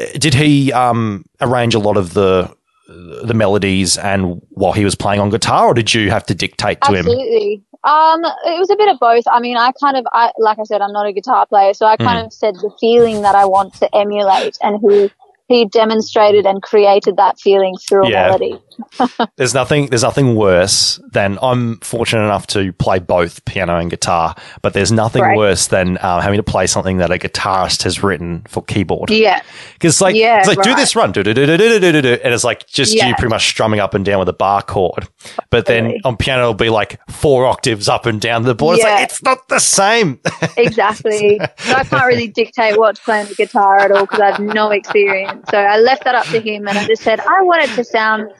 Uh, 0.00 0.04
Did 0.16 0.32
he, 0.32 0.72
um, 0.72 1.24
arrange 1.40 1.74
a 1.74 1.80
lot 1.80 1.96
of 1.96 2.14
the, 2.14 2.54
the 2.88 3.34
melodies 3.34 3.98
and 3.98 4.40
while 4.50 4.72
he 4.72 4.84
was 4.84 4.94
playing 4.94 5.20
on 5.20 5.28
guitar 5.28 5.66
or 5.66 5.74
did 5.74 5.92
you 5.92 6.08
have 6.08 6.24
to 6.26 6.36
dictate 6.36 6.80
to 6.82 6.90
him? 6.92 6.98
Absolutely. 6.98 7.62
Um, 7.82 8.24
it 8.24 8.58
was 8.60 8.70
a 8.70 8.76
bit 8.76 8.88
of 8.88 9.00
both. 9.00 9.24
I 9.30 9.40
mean, 9.40 9.56
I 9.56 9.72
kind 9.80 9.96
of, 9.96 10.06
I 10.12 10.30
like 10.38 10.58
I 10.60 10.62
said, 10.62 10.82
I'm 10.82 10.92
not 10.92 11.06
a 11.06 11.12
guitar 11.12 11.46
player, 11.46 11.74
so 11.74 11.84
I 11.86 11.96
kind 11.96 12.24
of 12.24 12.32
said 12.32 12.54
the 12.56 12.70
feeling 12.80 13.22
that 13.22 13.34
I 13.34 13.44
want 13.44 13.74
to 13.74 13.92
emulate, 13.94 14.56
and 14.62 14.78
he 14.80 15.10
he 15.48 15.64
demonstrated 15.66 16.46
and 16.46 16.62
created 16.62 17.16
that 17.16 17.40
feeling 17.40 17.74
through 17.88 18.08
yeah. 18.08 18.26
a 18.26 18.28
melody. 18.28 18.58
there's 19.36 19.54
nothing 19.54 19.86
there's 19.86 20.02
nothing 20.02 20.36
worse 20.36 21.00
than 21.10 21.38
I'm 21.42 21.78
fortunate 21.78 22.22
enough 22.22 22.46
to 22.48 22.72
play 22.74 22.98
both 22.98 23.44
piano 23.44 23.76
and 23.76 23.90
guitar, 23.90 24.36
but 24.62 24.72
there's 24.72 24.92
nothing 24.92 25.22
right. 25.22 25.36
worse 25.36 25.66
than 25.66 25.96
uh, 25.98 26.20
having 26.20 26.36
to 26.36 26.42
play 26.42 26.66
something 26.66 26.98
that 26.98 27.10
a 27.10 27.18
guitarist 27.18 27.82
has 27.82 28.02
written 28.02 28.42
for 28.46 28.62
keyboard. 28.62 29.10
Yeah, 29.10 29.42
because 29.72 30.00
like 30.00 30.14
yeah, 30.14 30.38
it's 30.38 30.48
like 30.48 30.58
right. 30.58 30.64
do 30.64 30.74
this 30.76 30.94
run, 30.94 31.12
do 31.12 31.22
do 31.22 31.34
do 31.34 31.46
do 31.46 31.56
do 31.56 31.80
do 31.80 32.02
do, 32.02 32.18
and 32.22 32.32
it's 32.32 32.44
like 32.44 32.66
just 32.66 32.94
yeah. 32.94 33.08
you 33.08 33.14
pretty 33.14 33.30
much 33.30 33.48
strumming 33.48 33.80
up 33.80 33.94
and 33.94 34.04
down 34.04 34.18
with 34.18 34.28
a 34.28 34.34
bar 34.34 34.62
chord. 34.62 35.08
But 35.50 35.66
then 35.66 35.94
on 36.04 36.16
piano 36.16 36.42
it'll 36.42 36.54
be 36.54 36.70
like 36.70 37.00
four 37.10 37.46
octaves 37.46 37.88
up 37.88 38.06
and 38.06 38.20
down 38.20 38.42
the 38.42 38.54
board. 38.54 38.78
Yeah. 38.78 38.84
It's 38.84 38.92
like 38.92 39.04
it's 39.04 39.22
not 39.22 39.48
the 39.48 39.58
same. 39.58 40.20
exactly. 40.56 41.40
so 41.58 41.72
I 41.72 41.84
can't 41.84 42.06
really 42.06 42.28
dictate 42.28 42.78
what 42.78 42.96
to 42.96 43.02
play 43.02 43.20
on 43.20 43.26
the 43.26 43.34
guitar 43.34 43.78
at 43.78 43.90
all 43.90 44.02
because 44.02 44.20
I 44.20 44.30
have 44.32 44.40
no 44.40 44.70
experience. 44.70 45.37
So 45.50 45.58
I 45.58 45.78
left 45.78 46.04
that 46.04 46.14
up 46.14 46.26
to 46.26 46.40
him, 46.40 46.66
and 46.68 46.78
I 46.78 46.86
just 46.86 47.02
said 47.02 47.20
I 47.20 47.42
want 47.42 47.62
it 47.64 47.74
to 47.76 47.84
sound 47.84 48.30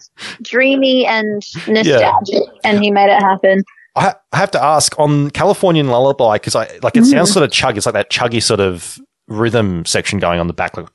dreamy 0.43 1.07
and 1.07 1.43
nostalgic, 1.67 2.43
and 2.65 2.83
he 2.83 2.91
made 2.91 3.11
it 3.11 3.21
happen. 3.21 3.63
I 3.97 4.15
have 4.33 4.51
to 4.53 4.63
ask 4.63 4.97
on 4.99 5.31
Californian 5.31 5.89
Lullaby 5.89 6.37
because 6.37 6.55
I 6.55 6.69
like 6.83 6.97
it 6.97 7.03
Mm. 7.03 7.11
sounds 7.11 7.33
sort 7.33 7.43
of 7.45 7.51
chuggy. 7.51 7.79
It's 7.79 7.87
like 7.87 7.95
that 7.95 8.11
chuggy 8.11 8.41
sort 8.43 8.61
of 8.61 8.99
rhythm 9.27 9.85
section 9.85 10.19
going 10.21 10.39
on 10.41 10.47
the 10.47 10.53
back. 10.53 10.77
Like, 10.77 10.89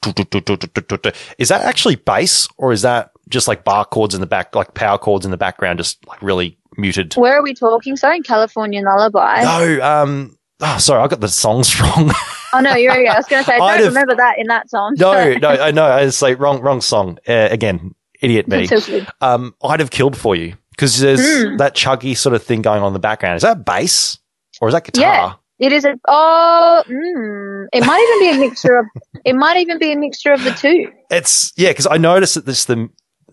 is 1.37 1.49
that 1.49 1.61
actually 1.63 1.95
bass 1.97 2.47
or 2.57 2.71
is 2.71 2.81
that 2.83 3.11
just 3.29 3.47
like 3.47 3.63
bar 3.65 3.83
chords 3.85 4.15
in 4.15 4.21
the 4.21 4.27
back, 4.27 4.55
like 4.55 4.73
power 4.73 4.97
chords 4.97 5.25
in 5.25 5.31
the 5.31 5.37
background, 5.37 5.79
just 5.79 6.05
like 6.07 6.21
really 6.21 6.57
muted? 6.77 7.13
Where 7.15 7.37
are 7.37 7.43
we 7.43 7.53
talking? 7.53 7.97
Sorry, 7.97 8.17
in 8.17 8.23
California 8.23 8.81
Lullaby. 8.81 9.43
No, 9.43 9.81
um, 9.85 10.37
oh, 10.61 10.77
sorry, 10.77 11.03
I 11.03 11.07
got 11.07 11.19
the 11.19 11.27
songs 11.27 11.79
wrong. 11.81 12.09
Oh 12.53 12.59
no, 12.59 12.75
you're 12.75 12.91
right. 12.91 13.07
I 13.07 13.17
was 13.17 13.25
going 13.27 13.43
to 13.43 13.49
say 13.49 13.57
I 13.57 13.59
I'd 13.65 13.77
don't 13.77 13.85
have- 13.85 13.93
remember 13.93 14.15
that 14.15 14.35
in 14.37 14.47
that 14.47 14.69
song. 14.69 14.95
no, 14.97 15.33
no, 15.35 15.49
I 15.49 15.71
know. 15.71 15.85
I 15.85 16.03
was 16.05 16.21
like 16.21 16.39
wrong, 16.39 16.61
wrong 16.61 16.81
song. 16.81 17.17
Uh, 17.27 17.47
again, 17.51 17.93
idiot 18.21 18.47
me. 18.47 18.67
It's. 18.69 18.89
Um, 19.21 19.55
I'd 19.63 19.79
have 19.79 19.91
killed 19.91 20.15
for 20.17 20.35
you 20.35 20.55
because 20.71 20.99
there's 20.99 21.19
Mm. 21.21 21.57
that 21.57 21.75
chuggy 21.75 22.15
sort 22.17 22.35
of 22.35 22.43
thing 22.43 22.61
going 22.61 22.81
on 22.81 22.87
in 22.87 22.93
the 22.93 22.99
background. 22.99 23.37
Is 23.37 23.43
that 23.43 23.65
bass 23.65 24.17
or 24.61 24.67
is 24.69 24.73
that 24.73 24.83
guitar? 24.85 25.01
Yeah. 25.03 25.33
It 25.59 25.71
is 25.71 25.85
a 25.85 25.95
oh, 26.07 26.83
mm, 26.89 27.67
it 27.71 27.85
might 27.85 28.17
even 28.19 28.19
be 28.31 28.35
a 28.43 28.47
mixture 28.49 28.77
of 28.77 28.85
it 29.25 29.33
might 29.35 29.57
even 29.57 29.77
be 29.79 29.91
a 29.93 29.95
mixture 29.95 30.33
of 30.33 30.43
the 30.43 30.51
two. 30.51 30.91
It's 31.09 31.53
yeah, 31.55 31.69
because 31.69 31.87
I 31.87 31.97
noticed 31.97 32.35
that 32.35 32.45
this 32.45 32.65
the 32.65 32.89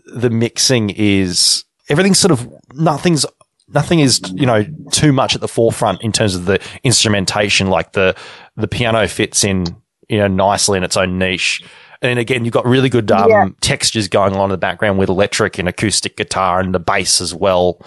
the 0.06 0.30
mixing 0.30 0.90
is 0.90 1.64
everything's 1.88 2.18
sort 2.18 2.30
of 2.32 2.46
nothing's 2.74 3.24
nothing 3.68 4.00
is 4.00 4.20
you 4.34 4.46
know 4.46 4.64
too 4.92 5.12
much 5.12 5.34
at 5.34 5.40
the 5.40 5.48
forefront 5.48 6.02
in 6.02 6.12
terms 6.12 6.34
of 6.36 6.44
the 6.44 6.60
instrumentation. 6.84 7.68
Like 7.68 7.92
the 7.92 8.14
the 8.60 8.68
piano 8.68 9.06
fits 9.08 9.42
in 9.44 9.64
you 10.08 10.18
know 10.18 10.28
nicely 10.28 10.76
in 10.78 10.84
its 10.84 10.96
own 10.96 11.18
niche. 11.18 11.62
And 12.02 12.18
again, 12.18 12.46
you've 12.46 12.54
got 12.54 12.64
really 12.64 12.88
good 12.88 13.10
um, 13.12 13.28
Yeah. 13.28 13.48
textures 13.60 14.08
going 14.08 14.34
on 14.34 14.44
in 14.44 14.50
the 14.50 14.56
background 14.58 14.98
with 14.98 15.10
electric 15.10 15.58
and 15.58 15.68
acoustic 15.68 16.16
guitar 16.16 16.58
and 16.60 16.74
the 16.74 16.80
bass 16.80 17.20
as 17.20 17.34
well. 17.34 17.78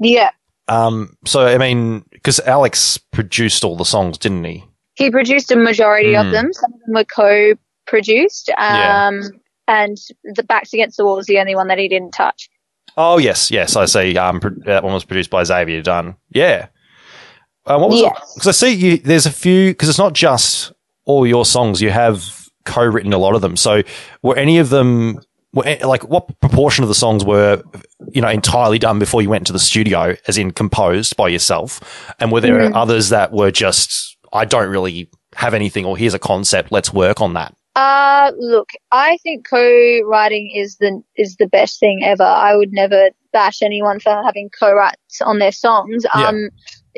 Yeah. 0.00 0.30
Um, 0.66 1.16
so 1.24 1.46
I 1.46 1.58
mean, 1.58 2.04
because 2.10 2.40
Alex 2.40 2.98
produced 2.98 3.62
all 3.62 3.76
the 3.76 3.84
songs, 3.84 4.18
didn't 4.18 4.42
he? 4.44 4.64
He 4.94 5.10
produced 5.10 5.52
a 5.52 5.56
majority 5.56 6.12
Mm. 6.14 6.26
of 6.26 6.32
them. 6.32 6.52
Some 6.52 6.72
of 6.72 6.80
them 6.80 6.94
were 6.94 7.04
co-produced. 7.04 8.48
Yeah. 8.48 9.06
Um, 9.08 9.22
and 9.68 9.96
the 10.24 10.42
Backs 10.42 10.72
Against 10.72 10.96
the 10.96 11.04
Wall 11.04 11.18
is 11.18 11.26
the 11.26 11.38
only 11.38 11.54
one 11.54 11.68
that 11.68 11.78
he 11.78 11.88
didn't 11.88 12.12
touch. 12.12 12.48
Oh 12.96 13.18
yes, 13.18 13.50
yes, 13.50 13.76
I 13.76 13.86
see. 13.86 14.16
Um, 14.16 14.40
pro- 14.40 14.50
that 14.66 14.84
one 14.84 14.92
was 14.94 15.04
produced 15.04 15.30
by 15.30 15.42
Xavier 15.44 15.82
Dunn. 15.82 16.16
Yeah. 16.30 16.66
Uh, 17.66 17.78
what 17.78 17.90
was 17.90 18.00
Yes. 18.00 18.34
Because 18.34 18.48
I 18.48 18.52
see 18.52 18.72
you. 18.74 18.98
There's 18.98 19.26
a 19.26 19.30
few. 19.32 19.70
Because 19.70 19.88
it's 19.88 19.98
not 19.98 20.12
just 20.12 20.72
all 21.06 21.26
your 21.26 21.44
songs. 21.44 21.80
You 21.80 21.90
have 21.90 22.48
co-written 22.64 23.12
a 23.12 23.18
lot 23.18 23.34
of 23.34 23.40
them. 23.42 23.56
So 23.56 23.82
were 24.22 24.36
any 24.36 24.58
of 24.58 24.70
them 24.70 25.18
were, 25.52 25.64
like 25.84 26.08
what 26.08 26.40
proportion 26.40 26.82
of 26.82 26.88
the 26.88 26.94
songs 26.94 27.24
were 27.24 27.62
you 28.12 28.20
know 28.20 28.28
entirely 28.28 28.78
done 28.78 28.98
before 28.98 29.22
you 29.22 29.28
went 29.28 29.46
to 29.46 29.52
the 29.52 29.58
studio, 29.58 30.16
as 30.26 30.36
in 30.38 30.50
composed 30.50 31.16
by 31.16 31.28
yourself, 31.28 32.12
and 32.20 32.32
were 32.32 32.40
there 32.40 32.58
Mm. 32.58 32.74
others 32.74 33.10
that 33.10 33.32
were 33.32 33.50
just 33.50 34.16
I 34.32 34.44
don't 34.44 34.68
really 34.68 35.08
have 35.36 35.54
anything, 35.54 35.84
or 35.84 35.96
here's 35.96 36.14
a 36.14 36.18
concept, 36.18 36.72
let's 36.72 36.92
work 36.92 37.20
on 37.20 37.34
that. 37.34 37.54
Uh, 37.76 38.30
look, 38.38 38.70
I 38.92 39.18
think 39.22 39.48
co-writing 39.48 40.52
is 40.54 40.76
the 40.76 41.02
is 41.16 41.36
the 41.36 41.48
best 41.48 41.80
thing 41.80 42.02
ever. 42.04 42.22
I 42.22 42.54
would 42.54 42.72
never 42.72 43.10
bash 43.32 43.62
anyone 43.62 43.98
for 43.98 44.22
having 44.24 44.48
co-writes 44.58 45.20
on 45.20 45.38
their 45.40 45.52
songs. 45.52 46.04
Yeah. 46.16 46.28
Um, 46.28 46.50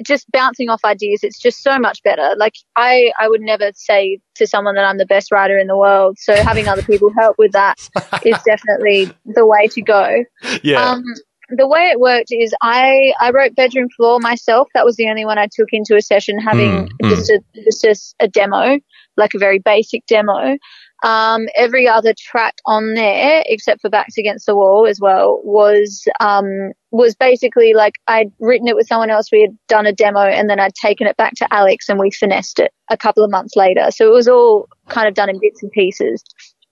just 0.05 0.31
bouncing 0.31 0.69
off 0.69 0.85
ideas, 0.85 1.21
it's 1.23 1.41
just 1.41 1.63
so 1.63 1.79
much 1.79 2.03
better. 2.03 2.35
Like 2.37 2.55
I, 2.77 3.13
I 3.19 3.29
would 3.29 3.41
never 3.41 3.71
say 3.75 4.21
to 4.35 4.47
someone 4.47 4.75
that 4.75 4.85
I'm 4.85 4.99
the 4.99 5.07
best 5.07 5.33
writer 5.33 5.59
in 5.59 5.67
the 5.67 5.77
world. 5.77 6.19
So 6.19 6.35
having 6.35 6.69
other 6.69 6.83
people 6.83 7.11
help 7.19 7.37
with 7.39 7.53
that 7.53 7.77
is 8.25 8.37
definitely 8.45 9.11
the 9.25 9.47
way 9.47 9.69
to 9.69 9.83
go. 9.83 10.25
Yeah, 10.63 10.83
Um, 10.83 11.05
the 11.51 11.67
way 11.69 11.89
it 11.91 12.01
worked 12.01 12.29
is 12.31 12.55
I, 12.63 13.13
I 13.21 13.31
wrote 13.31 13.55
bedroom 13.55 13.89
floor 13.97 14.19
myself. 14.21 14.69
That 14.75 14.85
was 14.85 14.97
the 14.97 15.09
only 15.09 15.25
one 15.25 15.39
I 15.39 15.47
took 15.53 15.69
into 15.73 15.97
a 15.97 16.03
session 16.03 16.39
having 16.39 16.89
Mm, 17.03 17.11
just 17.11 17.31
a 17.31 17.41
just 17.65 17.85
a, 17.85 17.91
s- 17.91 18.15
a 18.21 18.29
demo, 18.29 18.79
like 19.17 19.35
a 19.35 19.39
very 19.39 19.59
basic 19.59 20.05
demo. 20.07 20.57
Um, 21.05 21.47
every 21.55 21.87
other 21.87 22.15
track 22.19 22.55
on 22.65 22.95
there, 22.95 23.43
except 23.47 23.83
for 23.83 23.91
Backs 23.91 24.17
Against 24.17 24.47
the 24.47 24.57
Wall 24.57 24.87
as 24.87 24.99
well, 25.01 25.41
was 25.45 26.03
um, 26.21 26.73
was 26.91 27.15
basically 27.15 27.75
like 27.75 27.95
I'd 28.09 28.33
written 28.41 28.67
it 28.67 28.75
with 28.75 28.87
someone 28.89 29.11
else. 29.11 29.31
We 29.31 29.43
had 29.43 29.57
done 29.69 29.87
a 29.87 29.93
demo, 29.93 30.21
and 30.21 30.49
then 30.49 30.59
I'd 30.59 30.75
taken 30.75 31.07
it 31.07 31.17
back 31.17 31.35
to 31.37 31.55
Alex, 31.55 31.89
and 31.89 31.99
we 31.99 32.11
finessed 32.11 32.59
it 32.59 32.73
a 32.91 32.97
couple 32.97 33.23
of 33.23 33.31
months 33.31 33.55
later. 33.57 33.91
So 33.91 34.07
it 34.09 34.13
was 34.13 34.27
all 34.27 34.69
kind 34.89 35.07
of 35.07 35.15
done 35.15 35.29
in 35.29 35.39
bits 35.39 35.63
and 35.63 35.71
pieces. 35.71 36.25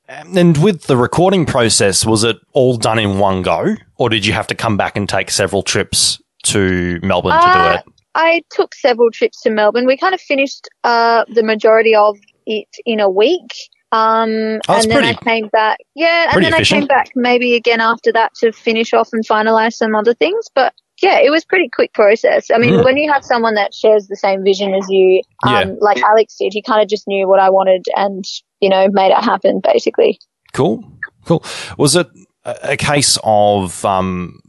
And 0.09 0.57
with 0.63 0.83
the 0.83 0.97
recording 0.97 1.47
process, 1.47 2.05
was 2.05 2.25
it 2.25 2.37
all 2.53 2.77
done 2.77 2.99
in 2.99 3.19
one 3.19 3.43
go, 3.43 3.75
or 3.97 4.09
did 4.09 4.27
you 4.27 4.33
have 4.33 4.47
to 4.49 4.55
come 4.55 4.77
back 4.77 4.97
and 4.97 5.09
take 5.09 5.31
several 5.31 5.63
trips 5.63 6.21
to 6.45 6.99
Melbourne 7.03 7.33
to 7.41 7.47
do 7.53 7.59
Uh, 7.59 7.79
it? 7.85 7.93
I 8.15 8.43
took 8.51 8.75
several 8.75 9.11
trips 9.11 9.41
to 9.43 9.51
Melbourne. 9.51 9.87
We 9.87 9.97
kind 9.97 10.15
of 10.15 10.21
finished 10.21 10.69
uh, 10.85 11.25
the 11.29 11.43
majority 11.43 11.95
of 11.97 12.17
it 12.47 12.69
in 12.87 13.01
a 13.01 13.09
week. 13.11 13.51
Um, 13.93 14.61
Oh, 14.69 14.75
and 14.75 14.91
then 14.91 14.99
pretty- 15.03 15.09
I 15.09 15.15
came 15.15 15.49
back. 15.49 15.79
Yeah, 15.95 16.31
and 16.35 16.45
then 16.45 16.53
I 16.55 16.63
came 16.63 16.87
back 16.87 17.11
maybe 17.15 17.55
again 17.55 17.81
after 17.81 18.13
that 18.13 18.35
to 18.41 18.53
finish 18.53 18.93
off 18.93 19.09
and 19.13 19.27
finalize 19.27 19.75
some 19.75 19.95
other 19.95 20.15
things. 20.15 20.47
But 20.55 20.73
yeah, 21.03 21.19
it 21.21 21.31
was 21.31 21.45
pretty 21.45 21.69
quick 21.73 21.93
process. 21.93 22.51
I 22.53 22.59
mean, 22.59 22.75
Mm. 22.75 22.85
when 22.85 22.97
you 22.97 23.11
have 23.13 23.25
someone 23.25 23.55
that 23.55 23.73
shares 23.75 24.07
the 24.09 24.17
same 24.17 24.43
vision 24.45 24.75
as 24.75 24.85
you, 24.89 25.23
um, 25.47 25.53
Yeah. 25.55 25.65
like 25.81 26.03
Alex 26.03 26.37
did, 26.41 26.53
he 26.53 26.63
kind 26.63 26.83
of 26.83 26.89
just 26.89 27.07
knew 27.09 27.29
what 27.29 27.41
I 27.41 27.51
wanted 27.51 27.85
and 27.97 28.25
you 28.65 28.71
know 28.71 28.89
made 28.93 29.13
it 29.13 29.23
happen 29.23 29.61
basically. 29.63 30.19
Cool, 30.53 30.83
cool. 31.27 31.45
Was 31.79 31.97
it 31.97 32.09
a, 32.45 32.77
case 32.77 33.19
of 33.25 33.85
um, 33.85 34.41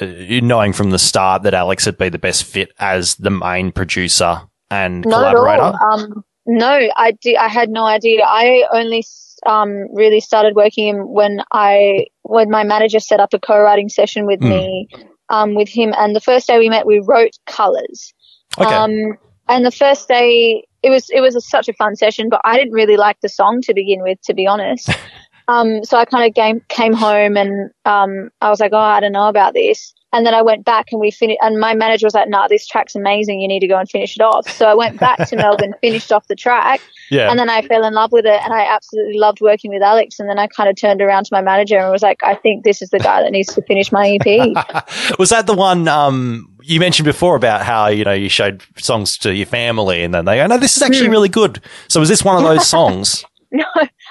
uh, 0.00 0.06
knowing 0.42 0.72
from 0.72 0.90
the 0.90 0.98
start 0.98 1.42
that 1.42 1.54
Alex 1.54 1.86
would 1.86 1.98
be 1.98 2.08
the 2.08 2.18
best 2.18 2.44
fit 2.44 2.70
as 2.78 3.16
the 3.16 3.30
main 3.30 3.72
producer 3.72 4.40
and 4.70 5.04
Not 5.04 5.24
at 5.24 5.34
collaborator? 5.34 5.76
Um, 5.84 6.24
no, 6.46 6.88
I 6.96 7.12
di- 7.12 7.36
I 7.36 7.48
had 7.48 7.68
no 7.70 7.84
idea. 7.84 8.22
I 8.24 8.64
only 8.72 9.04
um, 9.46 9.86
really 9.94 10.20
started 10.20 10.54
working 10.56 10.88
him 10.88 11.12
when 11.12 11.40
I 11.52 12.06
when 12.22 12.50
my 12.50 12.64
manager 12.64 13.00
set 13.00 13.20
up 13.20 13.34
a 13.34 13.38
co-writing 13.38 13.88
session 13.88 14.26
with 14.26 14.40
Hmm. 14.40 14.50
me 14.50 14.88
um, 15.30 15.54
with 15.54 15.68
him. 15.68 15.92
And 15.98 16.14
the 16.16 16.20
first 16.20 16.46
day 16.46 16.58
we 16.58 16.68
met, 16.68 16.86
we 16.86 17.00
wrote 17.04 17.32
colors. 17.46 18.14
Okay. 18.58 18.74
Um, 18.74 19.18
and 19.48 19.64
the 19.64 19.70
first 19.70 20.08
day, 20.08 20.64
it 20.82 20.90
was 20.90 21.08
it 21.10 21.20
was 21.20 21.34
a, 21.34 21.40
such 21.40 21.68
a 21.68 21.72
fun 21.72 21.96
session, 21.96 22.28
but 22.28 22.40
I 22.44 22.56
didn't 22.56 22.72
really 22.72 22.96
like 22.96 23.20
the 23.20 23.28
song 23.28 23.60
to 23.62 23.74
begin 23.74 24.02
with, 24.02 24.20
to 24.22 24.34
be 24.34 24.46
honest. 24.46 24.90
um, 25.48 25.84
so 25.84 25.98
I 25.98 26.04
kind 26.04 26.28
of 26.28 26.34
came 26.34 26.60
came 26.68 26.92
home 26.92 27.36
and 27.36 27.70
um, 27.84 28.30
I 28.40 28.50
was 28.50 28.60
like, 28.60 28.72
oh, 28.72 28.78
I 28.78 29.00
don't 29.00 29.12
know 29.12 29.28
about 29.28 29.54
this. 29.54 29.94
And 30.10 30.24
then 30.24 30.32
I 30.32 30.40
went 30.40 30.64
back 30.64 30.86
and 30.90 31.00
we 31.00 31.10
finished. 31.10 31.38
And 31.42 31.60
my 31.60 31.74
manager 31.74 32.06
was 32.06 32.14
like, 32.14 32.30
"Nah, 32.30 32.48
this 32.48 32.66
track's 32.66 32.96
amazing. 32.96 33.40
You 33.40 33.48
need 33.48 33.60
to 33.60 33.66
go 33.66 33.78
and 33.78 33.88
finish 33.88 34.16
it 34.16 34.22
off." 34.22 34.48
So 34.48 34.64
I 34.64 34.74
went 34.74 34.98
back 34.98 35.28
to 35.28 35.36
Melbourne, 35.36 35.74
finished 35.82 36.10
off 36.12 36.26
the 36.28 36.34
track, 36.34 36.80
yeah. 37.10 37.30
and 37.30 37.38
then 37.38 37.50
I 37.50 37.60
fell 37.60 37.84
in 37.84 37.92
love 37.92 38.10
with 38.10 38.24
it. 38.24 38.40
And 38.42 38.54
I 38.54 38.62
absolutely 38.62 39.18
loved 39.18 39.42
working 39.42 39.70
with 39.70 39.82
Alex. 39.82 40.18
And 40.18 40.28
then 40.28 40.38
I 40.38 40.46
kind 40.46 40.70
of 40.70 40.76
turned 40.76 41.02
around 41.02 41.24
to 41.24 41.28
my 41.32 41.42
manager 41.42 41.76
and 41.76 41.92
was 41.92 42.02
like, 42.02 42.24
"I 42.24 42.36
think 42.36 42.64
this 42.64 42.80
is 42.80 42.88
the 42.88 42.98
guy 42.98 43.20
that 43.22 43.32
needs 43.32 43.52
to 43.54 43.62
finish 43.62 43.92
my 43.92 44.18
EP." 44.18 45.18
was 45.18 45.28
that 45.28 45.46
the 45.46 45.54
one 45.54 45.88
um, 45.88 46.56
you 46.68 46.80
mentioned 46.80 47.04
before 47.06 47.34
about 47.36 47.62
how 47.62 47.88
you 47.88 48.04
know 48.04 48.12
you 48.12 48.28
showed 48.28 48.62
songs 48.76 49.16
to 49.18 49.34
your 49.34 49.46
family 49.46 50.02
and 50.02 50.12
then 50.14 50.24
they 50.24 50.36
go, 50.36 50.46
"No, 50.46 50.58
this 50.58 50.76
is 50.76 50.82
actually 50.82 51.06
Hmm. 51.06 51.12
really 51.12 51.28
good." 51.28 51.60
So 51.88 52.00
was 52.00 52.08
this 52.08 52.24
one 52.24 52.36
of 52.36 52.42
those 52.42 52.66
songs? 52.76 53.24
No, 53.50 53.64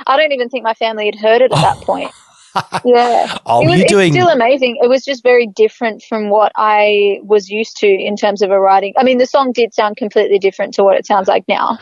I 0.08 0.18
don't 0.18 0.32
even 0.32 0.49
think 0.49 0.64
my 0.64 0.74
family 0.74 1.05
had 1.05 1.16
heard 1.16 1.41
it 1.41 1.51
at 1.51 1.62
that 1.62 1.78
point. 1.86 2.12
Yeah. 2.84 3.38
Oh, 3.45 3.62
it 3.62 3.68
was, 3.68 3.78
you're 3.78 3.88
doing 3.88 4.08
it's 4.08 4.16
still 4.16 4.30
amazing. 4.30 4.80
It 4.82 4.88
was 4.89 5.05
just 5.05 5.22
very 5.22 5.45
different 5.45 6.01
from 6.10 6.32
what 6.32 6.51
I 6.55 7.20
was 7.22 7.49
used 7.49 7.78
to 7.78 7.88
in 7.88 8.16
terms 8.16 8.41
of 8.41 8.49
a 8.49 8.60
writing. 8.60 8.93
I 8.97 9.03
mean, 9.03 9.20
the 9.20 9.28
song 9.28 9.51
did 9.51 9.76
sound 9.76 9.97
completely 9.97 10.39
different 10.39 10.74
to 10.74 10.84
what 10.84 10.97
it 10.97 11.05
sounds 11.05 11.28
like 11.28 11.43
now. 11.47 11.78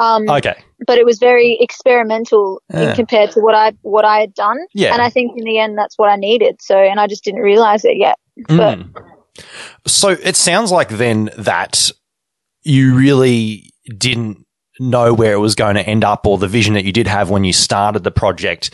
Um, 0.00 0.28
okay. 0.28 0.56
but 0.84 0.98
it 0.98 1.06
was 1.06 1.18
very 1.20 1.56
experimental 1.60 2.60
Yeah. 2.74 2.90
in 2.90 2.96
compared 2.96 3.30
to 3.32 3.40
what 3.40 3.54
I 3.54 3.72
what 3.82 4.04
I 4.04 4.18
had 4.18 4.34
done. 4.34 4.58
Yeah. 4.74 4.92
And 4.92 5.00
I 5.00 5.10
think 5.10 5.38
in 5.38 5.44
the 5.44 5.58
end 5.60 5.78
that's 5.78 5.96
what 5.96 6.08
I 6.10 6.16
needed. 6.16 6.56
So 6.60 6.76
and 6.76 6.98
I 6.98 7.06
just 7.06 7.22
didn't 7.22 7.40
realize 7.42 7.84
it 7.84 7.96
yet. 7.96 8.18
But 8.48 8.78
Mm. 8.78 8.90
So 9.86 10.10
it 10.10 10.36
sounds 10.36 10.72
like 10.72 10.88
then 10.88 11.30
that 11.38 11.90
you 12.62 12.96
really 12.96 13.72
didn't 13.96 14.44
know 14.78 15.14
where 15.14 15.32
it 15.32 15.38
was 15.38 15.54
going 15.54 15.76
to 15.76 15.86
end 15.86 16.04
up, 16.04 16.26
or 16.26 16.38
the 16.38 16.48
vision 16.48 16.74
that 16.74 16.84
you 16.84 16.92
did 16.92 17.06
have 17.06 17.30
when 17.30 17.44
you 17.44 17.52
started 17.52 18.04
the 18.04 18.10
project 18.10 18.70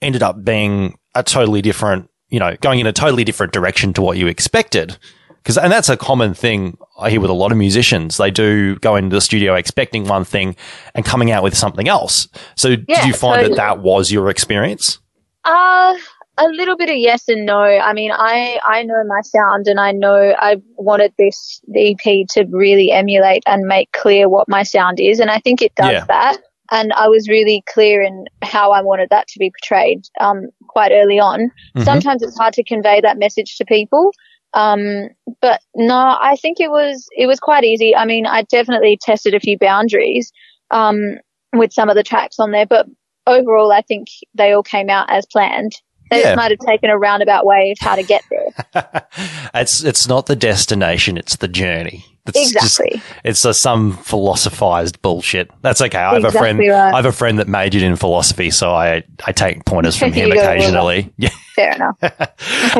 ended 0.00 0.22
up 0.22 0.44
being 0.44 0.98
a 1.14 1.22
totally 1.22 1.62
different, 1.62 2.08
you 2.28 2.38
know, 2.38 2.56
going 2.60 2.80
in 2.80 2.86
a 2.86 2.92
totally 2.92 3.24
different 3.24 3.52
direction 3.52 3.92
to 3.94 4.02
what 4.02 4.16
you 4.16 4.26
expected. 4.26 4.96
Because, 5.42 5.58
and 5.58 5.70
that's 5.70 5.90
a 5.90 5.96
common 5.96 6.32
thing 6.32 6.78
I 6.98 7.10
hear 7.10 7.20
with 7.20 7.28
a 7.28 7.34
lot 7.34 7.52
of 7.52 7.58
musicians. 7.58 8.16
They 8.16 8.30
do 8.30 8.76
go 8.76 8.96
into 8.96 9.14
the 9.14 9.20
studio 9.20 9.54
expecting 9.54 10.06
one 10.06 10.24
thing 10.24 10.56
and 10.94 11.04
coming 11.04 11.30
out 11.30 11.42
with 11.42 11.54
something 11.54 11.86
else. 11.86 12.28
So 12.56 12.76
did 12.76 13.04
you 13.04 13.12
find 13.12 13.42
totally. 13.42 13.48
that 13.48 13.56
that 13.56 13.78
was 13.80 14.10
your 14.10 14.30
experience? 14.30 14.98
Uh, 15.44 15.94
a 16.38 16.48
little 16.48 16.76
bit 16.76 16.90
of 16.90 16.96
yes 16.96 17.28
and 17.28 17.46
no. 17.46 17.60
I 17.62 17.92
mean, 17.92 18.10
I, 18.12 18.58
I 18.64 18.82
know 18.82 19.02
my 19.06 19.20
sound 19.22 19.66
and 19.68 19.78
I 19.78 19.92
know 19.92 20.34
I 20.38 20.56
wanted 20.76 21.12
this 21.18 21.60
EP 21.76 22.26
to 22.30 22.44
really 22.50 22.90
emulate 22.90 23.42
and 23.46 23.66
make 23.66 23.92
clear 23.92 24.28
what 24.28 24.48
my 24.48 24.62
sound 24.64 24.98
is. 25.00 25.20
And 25.20 25.30
I 25.30 25.38
think 25.38 25.62
it 25.62 25.74
does 25.76 25.92
Yeah. 25.92 26.04
that. 26.06 26.38
And 26.70 26.92
I 26.94 27.08
was 27.08 27.28
really 27.28 27.62
clear 27.72 28.02
in 28.02 28.24
how 28.42 28.72
I 28.72 28.80
wanted 28.82 29.10
that 29.10 29.28
to 29.28 29.38
be 29.38 29.50
portrayed, 29.50 30.04
um, 30.18 30.48
quite 30.66 30.92
early 30.92 31.20
on. 31.20 31.50
Mhm. 31.76 31.84
Sometimes 31.84 32.22
it's 32.22 32.38
hard 32.38 32.54
to 32.54 32.64
convey 32.64 33.00
that 33.00 33.18
message 33.18 33.56
to 33.58 33.64
people. 33.64 34.10
Um, 34.54 35.08
but 35.40 35.60
no, 35.76 36.16
I 36.20 36.36
think 36.40 36.58
it 36.60 36.70
was, 36.70 37.06
it 37.16 37.26
was 37.26 37.38
quite 37.38 37.64
easy. 37.64 37.94
I 37.94 38.04
mean, 38.06 38.24
I 38.26 38.42
definitely 38.42 38.98
tested 39.00 39.34
a 39.34 39.40
few 39.40 39.58
boundaries, 39.58 40.32
um, 40.70 41.16
with 41.54 41.72
some 41.72 41.88
of 41.88 41.96
the 41.96 42.02
tracks 42.02 42.38
on 42.40 42.50
there, 42.50 42.66
but 42.66 42.86
overall, 43.26 43.70
I 43.72 43.82
think 43.82 44.08
they 44.34 44.52
all 44.52 44.62
came 44.62 44.90
out 44.90 45.08
as 45.10 45.26
planned. 45.26 45.72
They 46.10 46.20
Yeah. 46.20 46.34
might 46.34 46.50
have 46.50 46.60
taken 46.60 46.90
a 46.90 46.98
roundabout 46.98 47.46
way 47.46 47.72
of 47.72 47.78
how 47.84 47.94
to 47.96 48.02
get 48.02 48.22
there. 48.30 49.06
it's 49.54 49.82
it's 49.82 50.06
not 50.08 50.26
the 50.26 50.36
destination; 50.36 51.16
it's 51.16 51.36
the 51.36 51.48
journey. 51.48 52.04
It's 52.26 52.40
Exactly. 52.54 52.90
Just, 52.98 53.04
it's 53.22 53.44
a, 53.44 53.52
some 53.52 53.98
philosophized 53.98 55.02
bullshit. 55.02 55.50
That's 55.60 55.82
okay. 55.82 55.98
I 55.98 56.14
have 56.14 56.24
a 56.24 56.32
friend. 56.32 56.58
Right. 56.58 56.70
I 56.70 56.96
have 56.96 57.04
a 57.04 57.12
friend 57.12 57.38
that 57.38 57.48
majored 57.48 57.82
in 57.82 57.96
philosophy, 57.96 58.50
so 58.50 58.72
I 58.74 59.02
I 59.26 59.32
take 59.32 59.64
pointers 59.66 59.96
from 59.96 60.12
him 60.14 60.28
You 60.28 60.34
gotta 60.34 60.46
love 60.48 60.56
occasionally. 60.56 61.12
Yeah. 61.18 61.28
Fair 61.54 61.72
enough. 61.74 61.96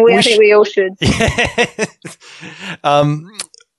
we, 0.02 0.14
I 0.14 0.22
think 0.22 0.38
we 0.40 0.52
all 0.52 0.64
should. 0.64 0.92
Yeah. 1.00 1.86
um, 2.84 3.30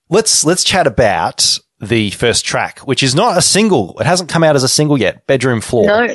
let's 0.09 0.45
let's 0.45 0.63
chat 0.63 0.87
about 0.87 1.59
the 1.81 2.09
first 2.11 2.45
track, 2.45 2.79
which 2.79 3.03
is 3.03 3.15
not 3.15 3.37
a 3.37 3.41
single. 3.41 3.97
It 3.99 4.05
hasn't 4.05 4.29
come 4.29 4.43
out 4.43 4.55
as 4.55 4.63
a 4.63 4.69
single 4.69 4.97
yet. 4.99 5.25
Bedroom 5.27 5.61
floor. 5.61 5.85
No. 5.87 6.07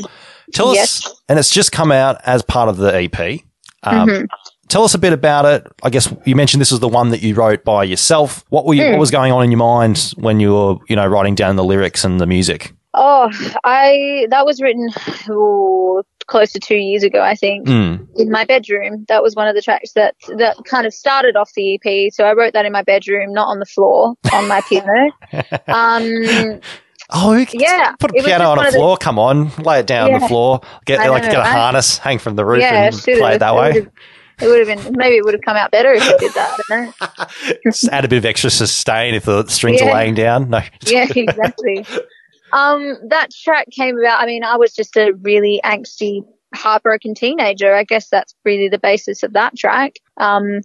Tell 0.53 0.75
Yes. 0.75 1.05
us, 1.07 1.23
and 1.29 1.39
it's 1.39 1.51
just 1.51 1.73
come 1.73 1.93
out 1.93 2.21
as 2.25 2.43
part 2.43 2.69
of 2.69 2.77
the 2.77 2.93
EP. 2.95 3.45
Um, 3.83 4.09
Mhm. 4.09 4.27
Tell 4.69 4.85
us 4.85 4.95
a 4.95 4.99
bit 4.99 5.13
about 5.13 5.47
it. 5.47 5.67
I 5.83 5.91
guess 5.91 6.13
you 6.25 6.37
mentioned 6.37 6.61
this 6.61 6.71
was 6.71 6.79
the 6.79 6.87
one 6.89 7.09
that 7.09 7.23
you 7.23 7.35
wrote 7.35 7.65
by 7.65 7.83
yourself. 7.83 8.45
What 8.51 8.67
were 8.67 8.75
you, 8.75 8.85
Hmm. 8.85 8.91
what 8.93 9.01
was 9.01 9.11
going 9.11 9.33
on 9.33 9.43
in 9.43 9.51
your 9.51 9.59
mind 9.59 10.13
when 10.17 10.39
you 10.39 10.55
were, 10.55 10.75
you 10.89 10.95
know, 10.95 11.07
writing 11.07 11.35
down 11.35 11.57
the 11.57 11.65
lyrics 11.65 12.05
and 12.05 12.21
the 12.21 12.27
music? 12.27 12.73
Oh, 12.95 13.31
I 13.65 14.27
that 14.31 14.47
was 14.47 14.61
written 14.61 14.89
ooh, 15.29 16.03
close 16.27 16.53
to 16.53 16.61
two 16.61 16.77
years 16.77 17.03
ago, 17.03 17.21
I 17.21 17.35
think, 17.35 17.67
Mm. 17.67 18.07
in 18.17 18.31
my 18.31 18.45
bedroom. 18.45 19.05
That 19.09 19.23
was 19.25 19.35
one 19.35 19.49
of 19.49 19.55
the 19.57 19.63
tracks 19.63 19.93
that 19.95 20.15
that 20.39 20.57
kind 20.65 20.87
of 20.87 20.95
started 20.95 21.35
off 21.37 21.51
the 21.57 21.75
EP. 21.75 22.11
So 22.13 22.25
I 22.25 22.33
wrote 22.35 22.53
that 22.53 22.65
in 22.67 22.73
my 22.73 22.83
bedroom, 22.83 23.33
not 23.33 23.49
on 23.49 23.59
the 23.59 23.67
floor, 23.67 24.15
on 24.33 24.47
my 24.47 24.61
piano. 24.69 25.11
Um, 25.69 26.61
Oh, 27.13 27.35
we 27.35 27.47
can 27.47 27.61
Yeah, 27.61 27.95
put 27.99 28.11
a 28.11 28.23
piano 28.23 28.51
on 28.51 28.59
a 28.59 28.61
of 28.63 28.67
the- 28.73 28.73
floor. 28.79 28.97
Come 28.97 29.19
on, 29.19 29.51
lay 29.59 29.81
it 29.81 29.87
down 29.87 30.13
on 30.15 30.21
the 30.21 30.29
floor. 30.29 30.61
Get 30.85 30.99
like 31.11 31.23
know, 31.25 31.29
get 31.31 31.37
a 31.39 31.41
right? 31.41 31.47
harness, 31.57 31.99
hang 31.99 32.19
from 32.19 32.37
the 32.37 32.45
roof, 32.45 32.61
yeah, 32.61 32.85
and 32.87 32.97
play 32.97 33.35
it 33.35 33.39
that 33.39 33.55
way. 33.55 33.87
It 34.43 34.47
would 34.47 34.67
have 34.67 34.85
been 34.85 34.97
maybe 34.97 35.17
it 35.17 35.25
would 35.25 35.35
have 35.35 35.43
come 35.43 35.57
out 35.57 35.71
better 35.71 35.93
if 35.93 36.03
I 36.03 36.17
did 36.17 36.33
that. 36.33 36.59
I 36.59 36.63
don't 36.69 37.49
know. 37.51 37.61
Just 37.65 37.89
add 37.93 38.05
a 38.07 38.09
bit 38.09 38.17
of 38.17 38.25
extra 38.25 38.49
sustain 38.49 39.15
if 39.15 39.25
the 39.27 39.47
strings 39.49 39.83
are 39.83 39.93
laying 39.93 40.15
down. 40.15 40.49
No, 40.49 40.63
Yeah, 40.87 41.07
exactly. 41.15 41.85
Um, 42.53 42.97
that 43.09 43.29
track 43.33 43.67
came 43.71 43.99
about. 43.99 44.21
I 44.23 44.27
mean, 44.27 44.43
I 44.43 44.57
was 44.57 44.73
just 44.75 44.97
a 44.97 45.13
really 45.21 45.61
angsty, 45.65 46.25
heartbroken 46.55 47.15
teenager. 47.15 47.75
I 47.75 47.85
guess 47.85 48.09
that's 48.09 48.35
really 48.45 48.69
the 48.69 48.79
basis 48.79 49.23
of 49.23 49.35
that 49.35 49.57
track. 49.57 49.97
Um, 50.17 50.61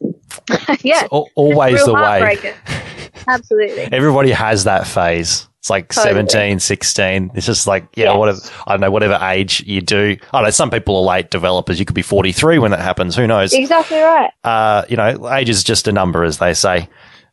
yeah, 0.82 1.04
It's 1.04 1.30
always 1.36 1.84
the 1.86 1.94
way. 1.94 2.40
Absolutely. 3.28 3.90
Everybody 3.92 4.32
has 4.32 4.64
that 4.66 4.88
phase. 4.88 5.48
It's 5.66 5.70
like 5.72 5.88
Totally. 5.92 6.14
17, 6.30 6.60
16. 6.60 7.32
It's 7.34 7.48
just 7.48 7.66
like, 7.66 7.88
yeah, 7.96 8.12
Yes. 8.12 8.18
whatever, 8.20 8.40
I 8.68 8.74
don't 8.74 8.82
know, 8.82 8.92
whatever 8.92 9.18
age 9.24 9.64
you 9.66 9.82
do. 9.82 10.16
I 10.32 10.38
don't 10.38 10.44
know, 10.44 10.50
some 10.52 10.70
people 10.70 10.96
are 10.98 11.02
late 11.16 11.32
developers. 11.32 11.80
You 11.80 11.86
could 11.86 11.96
be 11.96 12.04
43 12.04 12.60
when 12.60 12.70
that 12.70 12.82
happens. 12.82 13.16
Who 13.16 13.26
knows? 13.26 13.52
Exactly 13.52 13.98
right. 13.98 14.30
Uh, 14.44 14.84
you 14.90 14.96
know, 14.96 15.28
age 15.34 15.50
is 15.50 15.64
just 15.64 15.88
a 15.88 15.92
number, 15.92 16.24
as 16.24 16.38
they 16.38 16.54
say. 16.54 16.88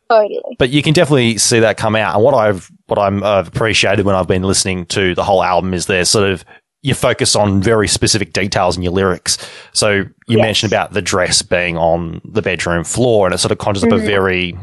Totally. 0.09 0.41
But 0.57 0.71
you 0.71 0.81
can 0.81 0.93
definitely 0.93 1.37
see 1.37 1.59
that 1.59 1.77
come 1.77 1.95
out. 1.95 2.15
And 2.15 2.23
what 2.23 2.33
I've, 2.33 2.71
what 2.87 2.97
I'm, 2.97 3.23
I've 3.23 3.49
appreciated 3.49 4.03
when 4.03 4.15
I've 4.15 4.27
been 4.27 4.41
listening 4.41 4.87
to 4.87 5.13
the 5.13 5.23
whole 5.23 5.43
album 5.43 5.71
is 5.75 5.85
there's 5.85 6.09
sort 6.09 6.27
of, 6.27 6.43
you 6.81 6.95
focus 6.95 7.35
on 7.35 7.61
very 7.61 7.87
specific 7.87 8.33
details 8.33 8.75
in 8.75 8.81
your 8.81 8.93
lyrics. 8.93 9.37
So 9.73 9.91
you 9.91 10.07
Yes. 10.25 10.41
mentioned 10.41 10.73
about 10.73 10.93
the 10.93 11.03
dress 11.03 11.43
being 11.43 11.77
on 11.77 12.19
the 12.25 12.41
bedroom 12.41 12.83
floor 12.83 13.27
and 13.27 13.35
it 13.35 13.37
sort 13.37 13.51
of 13.51 13.59
conjures 13.59 13.83
up 13.83 13.91
a 13.91 13.97
very, 13.99 14.57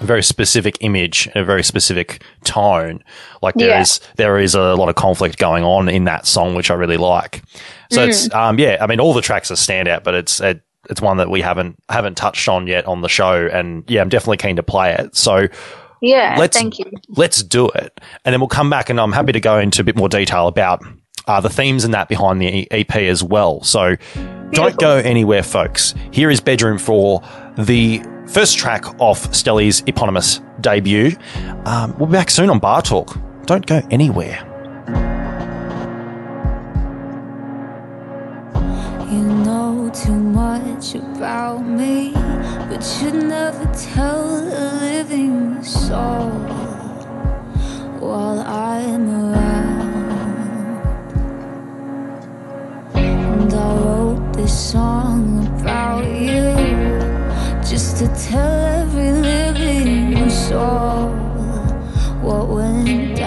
a 0.00 0.04
very 0.04 0.22
specific 0.22 0.78
image 0.80 1.26
and 1.26 1.36
a 1.36 1.44
very 1.44 1.62
specific 1.62 2.22
tone. 2.44 3.02
Like 3.42 3.54
there 3.54 3.68
Yeah. 3.70 3.80
is 3.80 4.00
there 4.16 4.38
is 4.38 4.54
a 4.54 4.74
lot 4.74 4.88
of 4.88 4.94
conflict 4.94 5.38
going 5.38 5.64
on 5.64 5.88
in 5.88 6.04
that 6.04 6.26
song, 6.26 6.54
which 6.54 6.70
I 6.70 6.74
really 6.74 6.96
like. 6.96 7.42
So 7.90 8.00
Mm. 8.04 8.08
it's 8.08 8.32
um 8.34 8.58
yeah, 8.58 8.78
I 8.80 8.86
mean 8.86 9.00
all 9.00 9.12
the 9.14 9.22
tracks 9.22 9.50
are 9.50 9.54
standout, 9.54 10.04
but 10.04 10.14
it's 10.14 10.40
it, 10.40 10.60
it's 10.90 11.02
one 11.02 11.16
that 11.18 11.30
we 11.30 11.40
haven't 11.40 11.76
haven't 11.88 12.16
touched 12.16 12.48
on 12.48 12.66
yet 12.66 12.86
on 12.86 13.00
the 13.02 13.08
show, 13.08 13.48
and 13.52 13.84
yeah, 13.88 14.00
I'm 14.00 14.08
definitely 14.08 14.36
keen 14.38 14.56
to 14.56 14.62
play 14.62 14.92
it. 14.94 15.16
So 15.16 15.48
Yeah. 16.00 16.36
let's 16.38 16.56
thank 16.56 16.78
you. 16.78 16.84
let's 17.16 17.42
do 17.42 17.68
it, 17.70 18.00
and 18.24 18.32
then 18.32 18.40
we'll 18.40 18.48
come 18.48 18.70
back, 18.70 18.88
and 18.90 19.00
I'm 19.00 19.12
happy 19.12 19.32
to 19.32 19.40
go 19.40 19.58
into 19.58 19.82
a 19.82 19.84
bit 19.84 19.96
more 19.96 20.08
detail 20.08 20.46
about. 20.48 20.82
Uh, 21.26 21.42
the 21.42 21.50
themes 21.50 21.84
and 21.84 21.92
that 21.92 22.08
behind 22.08 22.40
the 22.40 22.66
EP 22.72 23.06
as 23.06 23.22
well. 23.22 23.62
So 23.62 23.96
don't 24.52 24.78
go 24.78 24.96
anywhere, 24.96 25.42
folks. 25.42 25.92
Here 26.10 26.30
is 26.30 26.40
Bedroom 26.40 26.78
Floor, 26.78 27.20
the 27.58 28.00
first 28.28 28.58
track 28.58 28.84
off 29.00 29.32
Stelly's 29.34 29.82
eponymous 29.86 30.40
debut. 30.60 31.16
Um, 31.64 31.96
we'll 31.98 32.06
be 32.06 32.12
back 32.12 32.30
soon 32.30 32.50
on 32.50 32.58
Bar 32.58 32.82
Talk. 32.82 33.16
Don't 33.46 33.66
go 33.66 33.80
anywhere. 33.90 34.44
You 39.10 39.24
know 39.24 39.90
too 39.94 40.12
much 40.12 40.94
about 40.94 41.60
me, 41.60 42.12
but 42.12 43.00
you'd 43.00 43.14
never 43.14 43.64
tell 43.74 44.36
a 44.36 44.80
living 44.80 45.62
soul 45.64 46.30
while 48.00 48.40
I'm 48.40 49.08
around. 49.08 49.88
And 52.94 53.54
I 53.54 53.76
wrote 53.78 54.32
this 54.34 54.72
song 54.72 55.46
about 55.60 56.04
you 56.04 57.07
just 57.78 57.98
to 57.98 58.08
tell 58.28 58.60
every 58.80 59.12
living 59.12 60.28
soul 60.28 61.10
what 62.24 62.48
went 62.48 63.17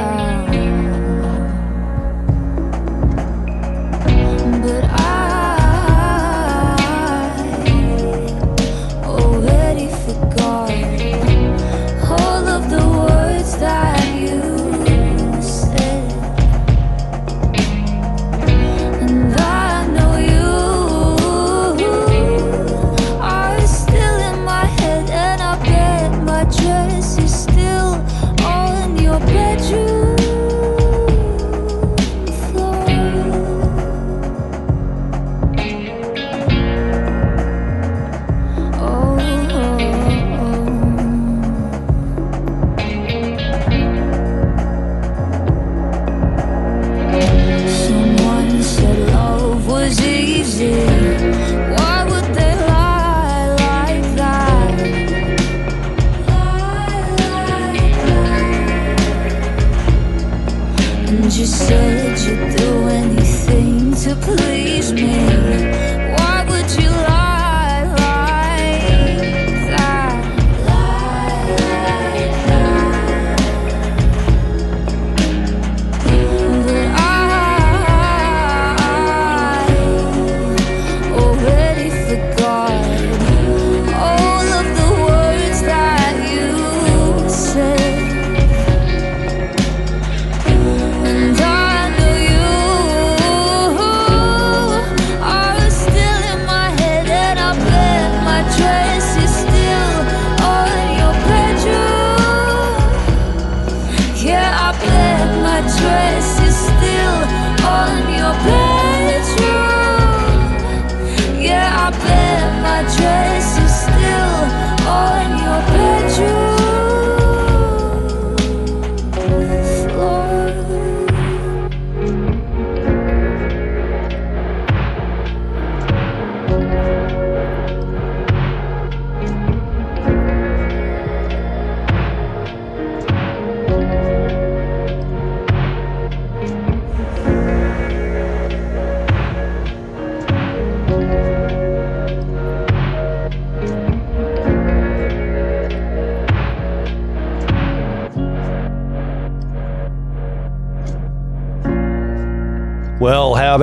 to 64.02 64.16
please 64.16 64.91
me. 64.93 65.70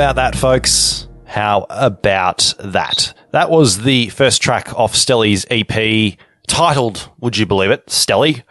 About 0.09 0.33
that, 0.33 0.39
folks? 0.39 1.07
How 1.27 1.67
about 1.69 2.55
that? 2.61 3.13
That 3.33 3.51
was 3.51 3.83
the 3.83 4.09
first 4.09 4.41
track 4.41 4.73
off 4.73 4.95
Stelly's 4.95 5.45
EP, 5.51 6.17
titled, 6.47 7.11
would 7.21 7.37
you 7.37 7.45
believe 7.45 7.71
it, 7.71 7.85
Stelly, 7.89 8.43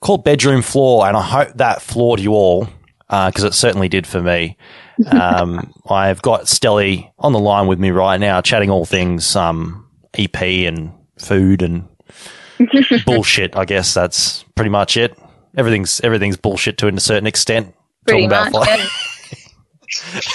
called 0.00 0.24
Bedroom 0.24 0.62
Floor, 0.62 1.06
and 1.06 1.14
I 1.14 1.20
hope 1.20 1.48
that 1.56 1.82
floored 1.82 2.18
you 2.18 2.32
all, 2.32 2.66
because 3.10 3.44
it 3.44 3.52
certainly 3.52 3.90
did 3.90 4.06
for 4.06 4.22
me. 4.22 4.56
Um, 5.10 5.74
I've 5.90 6.22
got 6.22 6.44
Stelly 6.44 7.12
on 7.18 7.34
the 7.34 7.38
line 7.38 7.66
with 7.66 7.78
me 7.78 7.90
right 7.90 8.18
now, 8.18 8.40
chatting 8.40 8.70
all 8.70 8.86
things 8.86 9.36
um, 9.36 9.86
EP 10.14 10.40
and 10.42 10.92
food 11.18 11.60
and 11.60 11.86
bullshit. 13.04 13.54
I 13.54 13.66
guess 13.66 13.92
that's 13.92 14.44
pretty 14.54 14.70
much 14.70 14.96
it. 14.96 15.18
Everything's 15.58 16.00
everything's 16.00 16.38
bullshit 16.38 16.78
to 16.78 16.88
a 16.88 17.00
certain 17.00 17.26
extent. 17.26 17.74
Pretty 18.06 18.26
Talking 18.26 18.52
much. 18.52 18.66
about 18.68 18.90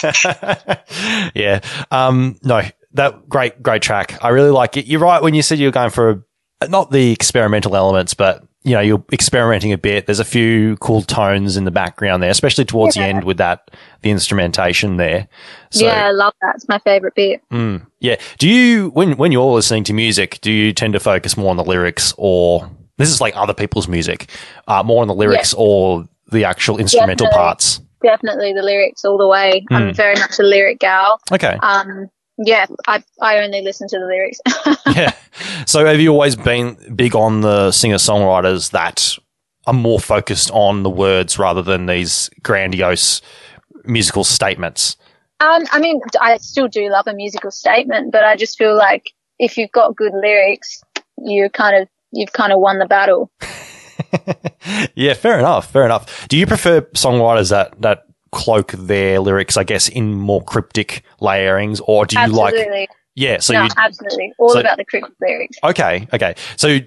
yeah. 0.03 1.31
yeah. 1.35 1.59
Um, 1.91 2.37
no, 2.43 2.61
that 2.93 3.27
great, 3.29 3.61
great 3.63 3.81
track. 3.81 4.23
I 4.23 4.29
really 4.29 4.51
like 4.51 4.77
it. 4.77 4.85
You're 4.85 4.99
right 4.99 5.21
when 5.21 5.33
you 5.33 5.41
said 5.41 5.59
you 5.59 5.67
were 5.67 5.71
going 5.71 5.89
for 5.89 6.23
a, 6.61 6.67
not 6.67 6.91
the 6.91 7.11
experimental 7.11 7.75
elements, 7.75 8.13
but 8.13 8.43
you 8.63 8.73
know 8.73 8.81
you're 8.81 9.03
experimenting 9.13 9.71
a 9.71 9.77
bit. 9.77 10.05
There's 10.05 10.19
a 10.19 10.25
few 10.25 10.75
cool 10.77 11.01
tones 11.01 11.55
in 11.55 11.63
the 11.63 11.71
background 11.71 12.21
there, 12.21 12.29
especially 12.29 12.65
towards 12.65 12.95
the 12.95 13.01
end 13.01 13.23
with 13.23 13.37
that 13.37 13.71
the 14.01 14.09
instrumentation 14.09 14.97
there. 14.97 15.27
So, 15.69 15.85
yeah, 15.85 16.07
I 16.07 16.11
love 16.11 16.33
that. 16.41 16.55
It's 16.55 16.67
my 16.67 16.79
favorite 16.79 17.15
bit. 17.15 17.41
mm, 17.49 17.85
yeah. 17.99 18.17
Do 18.37 18.49
you 18.49 18.89
when 18.89 19.15
when 19.17 19.31
you're 19.31 19.53
listening 19.53 19.83
to 19.85 19.93
music, 19.93 20.39
do 20.41 20.51
you 20.51 20.73
tend 20.73 20.93
to 20.93 20.99
focus 20.99 21.37
more 21.37 21.49
on 21.49 21.57
the 21.57 21.63
lyrics, 21.63 22.13
or 22.17 22.69
this 22.97 23.09
is 23.09 23.21
like 23.21 23.35
other 23.37 23.53
people's 23.53 23.87
music, 23.87 24.29
uh, 24.67 24.83
more 24.83 25.01
on 25.01 25.07
the 25.07 25.15
lyrics 25.15 25.53
or 25.53 26.07
the 26.29 26.43
actual 26.43 26.77
instrumental 26.77 27.27
Definitely. 27.27 27.43
parts? 27.45 27.81
Definitely 28.01 28.53
the 28.53 28.61
lyrics 28.61 29.03
all 29.05 29.17
the 29.17 29.27
way. 29.27 29.65
Mm. 29.71 29.75
I'm 29.75 29.93
very 29.93 30.15
much 30.15 30.39
a 30.39 30.43
lyric 30.43 30.79
gal. 30.79 31.19
Okay. 31.31 31.57
Um, 31.61 32.09
yeah, 32.37 32.67
I 32.87 33.03
I 33.21 33.39
only 33.39 33.61
listen 33.61 33.87
to 33.87 33.97
the 33.97 34.05
lyrics. 34.05 34.39
yeah. 34.95 35.13
So 35.65 35.85
have 35.85 35.99
you 35.99 36.11
always 36.11 36.35
been 36.35 36.77
big 36.95 37.15
on 37.15 37.41
the 37.41 37.71
singer 37.71 37.95
songwriters 37.95 38.71
that 38.71 39.17
are 39.65 39.73
more 39.73 39.99
focused 39.99 40.51
on 40.51 40.83
the 40.83 40.89
words 40.89 41.39
rather 41.39 41.61
than 41.61 41.87
these 41.87 42.29
grandiose 42.43 43.21
musical 43.85 44.23
statements? 44.23 44.97
Um, 45.39 45.63
I 45.71 45.79
mean, 45.79 46.01
I 46.19 46.37
still 46.37 46.67
do 46.67 46.89
love 46.89 47.07
a 47.07 47.13
musical 47.13 47.51
statement, 47.51 48.11
but 48.11 48.23
I 48.23 48.35
just 48.35 48.57
feel 48.57 48.75
like 48.75 49.11
if 49.39 49.57
you've 49.57 49.71
got 49.71 49.95
good 49.95 50.13
lyrics, 50.13 50.81
you 51.17 51.49
kind 51.49 51.81
of 51.81 51.87
you've 52.11 52.33
kind 52.33 52.51
of 52.51 52.59
won 52.59 52.79
the 52.79 52.85
battle. 52.85 53.31
Yeah, 54.95 55.13
fair 55.13 55.39
enough. 55.39 55.71
Fair 55.71 55.85
enough. 55.85 56.27
Do 56.27 56.37
you 56.37 56.45
prefer 56.45 56.81
songwriters 56.81 57.49
that 57.51 57.79
that 57.81 58.03
cloak 58.31 58.71
their 58.73 59.19
lyrics, 59.19 59.55
I 59.57 59.63
guess, 59.63 59.87
in 59.87 60.13
more 60.15 60.43
cryptic 60.43 61.03
layerings, 61.21 61.79
or 61.81 62.05
do 62.05 62.19
you 62.19 62.27
like? 62.27 62.53
absolutely, 62.53 62.87
Yeah. 63.15 63.39
So 63.39 63.53
no, 63.53 63.63
you 63.63 63.69
absolutely, 63.77 64.33
all 64.39 64.49
so- 64.51 64.59
about 64.59 64.77
the 64.77 64.85
cryptic 64.85 65.13
lyrics. 65.21 65.57
okay? 65.63 66.07
Okay. 66.13 66.35
So 66.57 66.79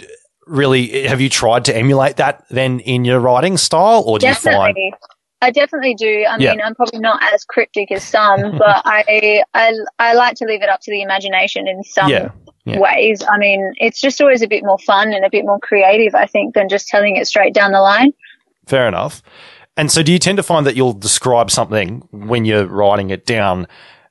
really, 0.47 1.07
have 1.07 1.21
you 1.21 1.29
tried 1.29 1.65
to 1.67 1.77
emulate 1.77 2.17
that 2.17 2.45
then 2.51 2.81
in 2.81 3.05
your 3.05 3.21
writing 3.21 3.57
style, 3.57 4.03
or 4.07 4.19
do 4.19 4.27
you 4.29 4.35
find? 4.35 4.77
I 5.43 5.51
definitely 5.51 5.95
do. 5.95 6.27
I 6.29 6.37
Yeah. 6.37 6.51
mean, 6.51 6.61
I'm 6.63 6.75
probably 6.75 7.01
not 7.01 7.23
as 7.33 7.45
cryptic 7.45 7.91
as 7.93 8.05
some, 8.05 8.41
but 8.59 8.83
I, 8.85 9.43
I, 9.55 9.73
I 9.99 10.13
like 10.13 10.35
to 10.37 10.45
leave 10.45 10.63
it 10.63 10.69
up 10.69 10.81
to 10.83 10.91
the 10.91 11.01
imagination 11.01 11.67
in 11.67 11.83
some 11.83 12.11
Yeah. 12.11 12.31
Yeah. 12.71 12.81
ways. 12.81 13.23
I 13.29 13.39
mean, 13.39 13.73
it's 13.77 14.01
just 14.01 14.21
always 14.21 14.43
a 14.43 14.49
bit 14.49 14.64
more 14.64 14.79
fun 14.79 15.12
and 15.12 15.25
a 15.25 15.31
bit 15.31 15.45
more 15.45 15.59
creative, 15.59 16.14
I 16.14 16.27
think, 16.27 16.55
than 16.55 16.68
just 16.68 16.89
telling 16.89 17.16
it 17.16 17.27
straight 17.27 17.55
down 17.55 17.73
the 17.73 17.81
line. 17.81 18.12
Fair 18.66 18.87
enough. 18.89 19.23
And 19.77 19.91
so, 19.91 20.03
do 20.03 20.12
you 20.12 20.18
tend 20.18 20.37
to 20.37 20.43
find 20.43 20.66
that 20.66 20.77
you'll 20.77 20.93
describe 20.93 21.51
something 21.51 22.07
when 22.11 22.45
you're 22.45 22.66
writing 22.66 23.11
it 23.11 23.25
down, 23.25 23.66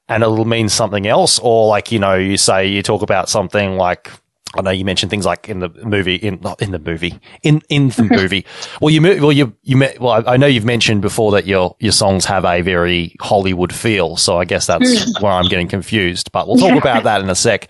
and 0.08 0.24
it'll 0.24 0.46
mean 0.46 0.70
something 0.70 1.06
else, 1.06 1.40
or 1.40 1.68
like 1.68 1.92
you 1.92 2.00
know, 2.00 2.16
you 2.16 2.38
say 2.38 2.68
you 2.68 2.82
talk 2.82 3.02
about 3.02 3.30
something 3.30 3.78
like 3.78 4.10
I 4.58 4.62
know 4.62 4.72
you 4.72 4.84
mentioned 4.84 5.12
things 5.12 5.26
like 5.26 5.48
in 5.48 5.60
the 5.60 5.70
movie, 5.70 6.16
in 6.16 6.40
not 6.42 6.62
in 6.62 6.72
the 6.72 6.80
movie, 6.80 7.20
in 7.44 7.62
in 7.70 7.90
the 7.90 8.04
movie. 8.12 8.46
Well, 8.82 8.90
you 8.90 9.02
well 9.02 9.32
you 9.32 9.56
you 9.64 9.78
met, 9.78 10.00
well, 10.00 10.24
I 10.28 10.38
know 10.38 10.48
you've 10.48 10.66
mentioned 10.66 11.02
before 11.02 11.32
that 11.34 11.46
your 11.46 11.76
your 11.80 11.92
songs 11.92 12.26
have 12.26 12.46
a 12.46 12.62
very 12.62 13.16
Hollywood 13.22 13.74
feel, 13.74 14.18
so 14.18 14.38
I 14.40 14.46
guess 14.46 14.66
that's 14.66 15.22
where 15.22 15.32
I'm 15.32 15.48
getting 15.48 15.68
confused. 15.68 16.32
But 16.32 16.48
we'll 16.48 16.58
talk 16.58 16.78
about 16.78 17.04
that 17.04 17.22
in 17.22 17.30
a 17.30 17.36
sec. 17.36 17.68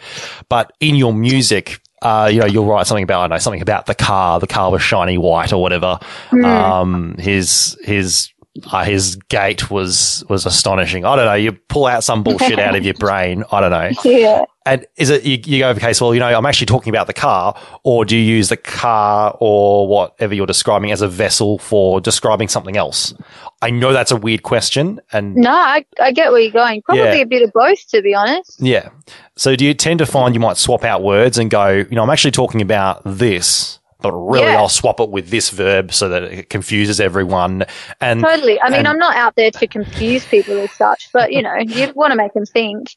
But 0.48 0.74
in 0.80 0.96
your 0.96 1.14
music. 1.14 1.82
Uh, 2.02 2.30
you 2.32 2.40
know, 2.40 2.46
you'll 2.46 2.66
write 2.66 2.88
something 2.88 3.04
about, 3.04 3.30
I 3.30 3.36
know, 3.36 3.40
something 3.40 3.62
about 3.62 3.86
the 3.86 3.94
car. 3.94 4.40
The 4.40 4.48
car 4.48 4.72
was 4.72 4.82
shiny 4.82 5.18
white 5.18 5.52
or 5.52 5.62
whatever. 5.62 6.00
Um, 6.46 7.16
his, 7.18 7.78
his, 7.84 8.30
uh, 8.72 8.86
his 8.86 9.18
gait 9.28 9.70
was, 9.70 10.24
was 10.30 10.46
astonishing. 10.46 11.04
I 11.04 11.18
don't 11.18 11.26
know. 11.26 11.34
You 11.34 11.52
pull 11.52 11.88
out 11.88 12.06
some 12.06 12.24
bullshit 12.24 12.58
out 12.58 12.78
of 12.78 12.86
your 12.86 12.94
brain. 13.00 13.44
I 13.52 13.60
don't 13.60 13.72
know. 13.72 13.90
Yeah. 14.06 14.46
And 14.72 14.86
is 14.98 15.10
it, 15.10 15.24
you, 15.24 15.40
you 15.46 15.60
go, 15.60 15.70
okay, 15.72 15.94
so, 15.94 16.06
well, 16.06 16.14
you 16.14 16.20
know, 16.20 16.28
I'm 16.28 16.46
actually 16.46 16.68
talking 16.68 16.92
about 16.92 17.08
the 17.08 17.14
car, 17.14 17.60
or 17.84 18.06
do 18.06 18.16
you 18.16 18.22
use 18.24 18.50
the 18.50 18.58
car 18.58 19.36
or 19.40 19.88
whatever 19.88 20.34
you're 20.36 20.46
describing 20.46 20.92
as 20.92 21.02
a 21.02 21.08
vessel 21.08 21.58
for 21.60 22.00
describing 22.00 22.48
something 22.48 22.78
else? 22.78 23.14
I 23.62 23.72
know 23.72 23.92
that's 23.94 24.12
a 24.12 24.16
weird 24.16 24.44
question. 24.44 25.02
And 25.12 25.36
No, 25.36 25.52
I, 25.52 25.86
I 26.00 26.12
get 26.12 26.32
where 26.32 26.40
you're 26.42 26.52
going. 26.52 26.82
Probably 26.84 27.04
Yeah. 27.04 27.14
a 27.16 27.26
bit 27.26 27.42
of 27.42 27.52
both, 27.54 27.88
to 27.90 28.02
be 28.02 28.14
honest. 28.14 28.58
yeah. 28.62 28.90
So 29.36 29.56
do 29.56 29.66
you 29.66 29.74
tend 29.74 30.00
to 30.00 30.06
find 30.06 30.34
you 30.36 30.40
might 30.42 30.58
swap 30.58 30.84
out 30.84 31.02
words 31.02 31.38
and 31.38 31.50
go, 31.50 31.70
you 31.70 31.86
know, 31.92 32.04
I'm 32.04 32.10
actually 32.10 32.32
talking 32.32 32.62
about 32.62 33.02
this, 33.06 33.79
but 34.02 34.12
really 34.14 34.46
Yeah. 34.46 34.58
I'll 34.58 34.70
swap 34.70 35.00
it 35.00 35.10
with 35.10 35.30
this 35.30 35.50
verb 35.50 35.94
so 35.94 36.10
that 36.10 36.24
it 36.24 36.50
confuses 36.50 37.00
everyone. 37.00 37.66
And 38.00 38.22
Totally. 38.22 38.60
I 38.62 38.70
mean, 38.70 38.80
and- 38.80 38.88
I'm 38.88 38.98
not 38.98 39.16
out 39.16 39.36
there 39.36 39.52
to 39.52 39.68
confuse 39.68 40.26
people 40.26 40.58
as 40.60 40.72
such, 40.72 41.10
but 41.14 41.32
you 41.32 41.42
know, 41.42 41.56
you 41.58 41.92
want 41.96 42.12
to 42.12 42.18
make 42.18 42.34
them 42.34 42.46
think. 42.46 42.90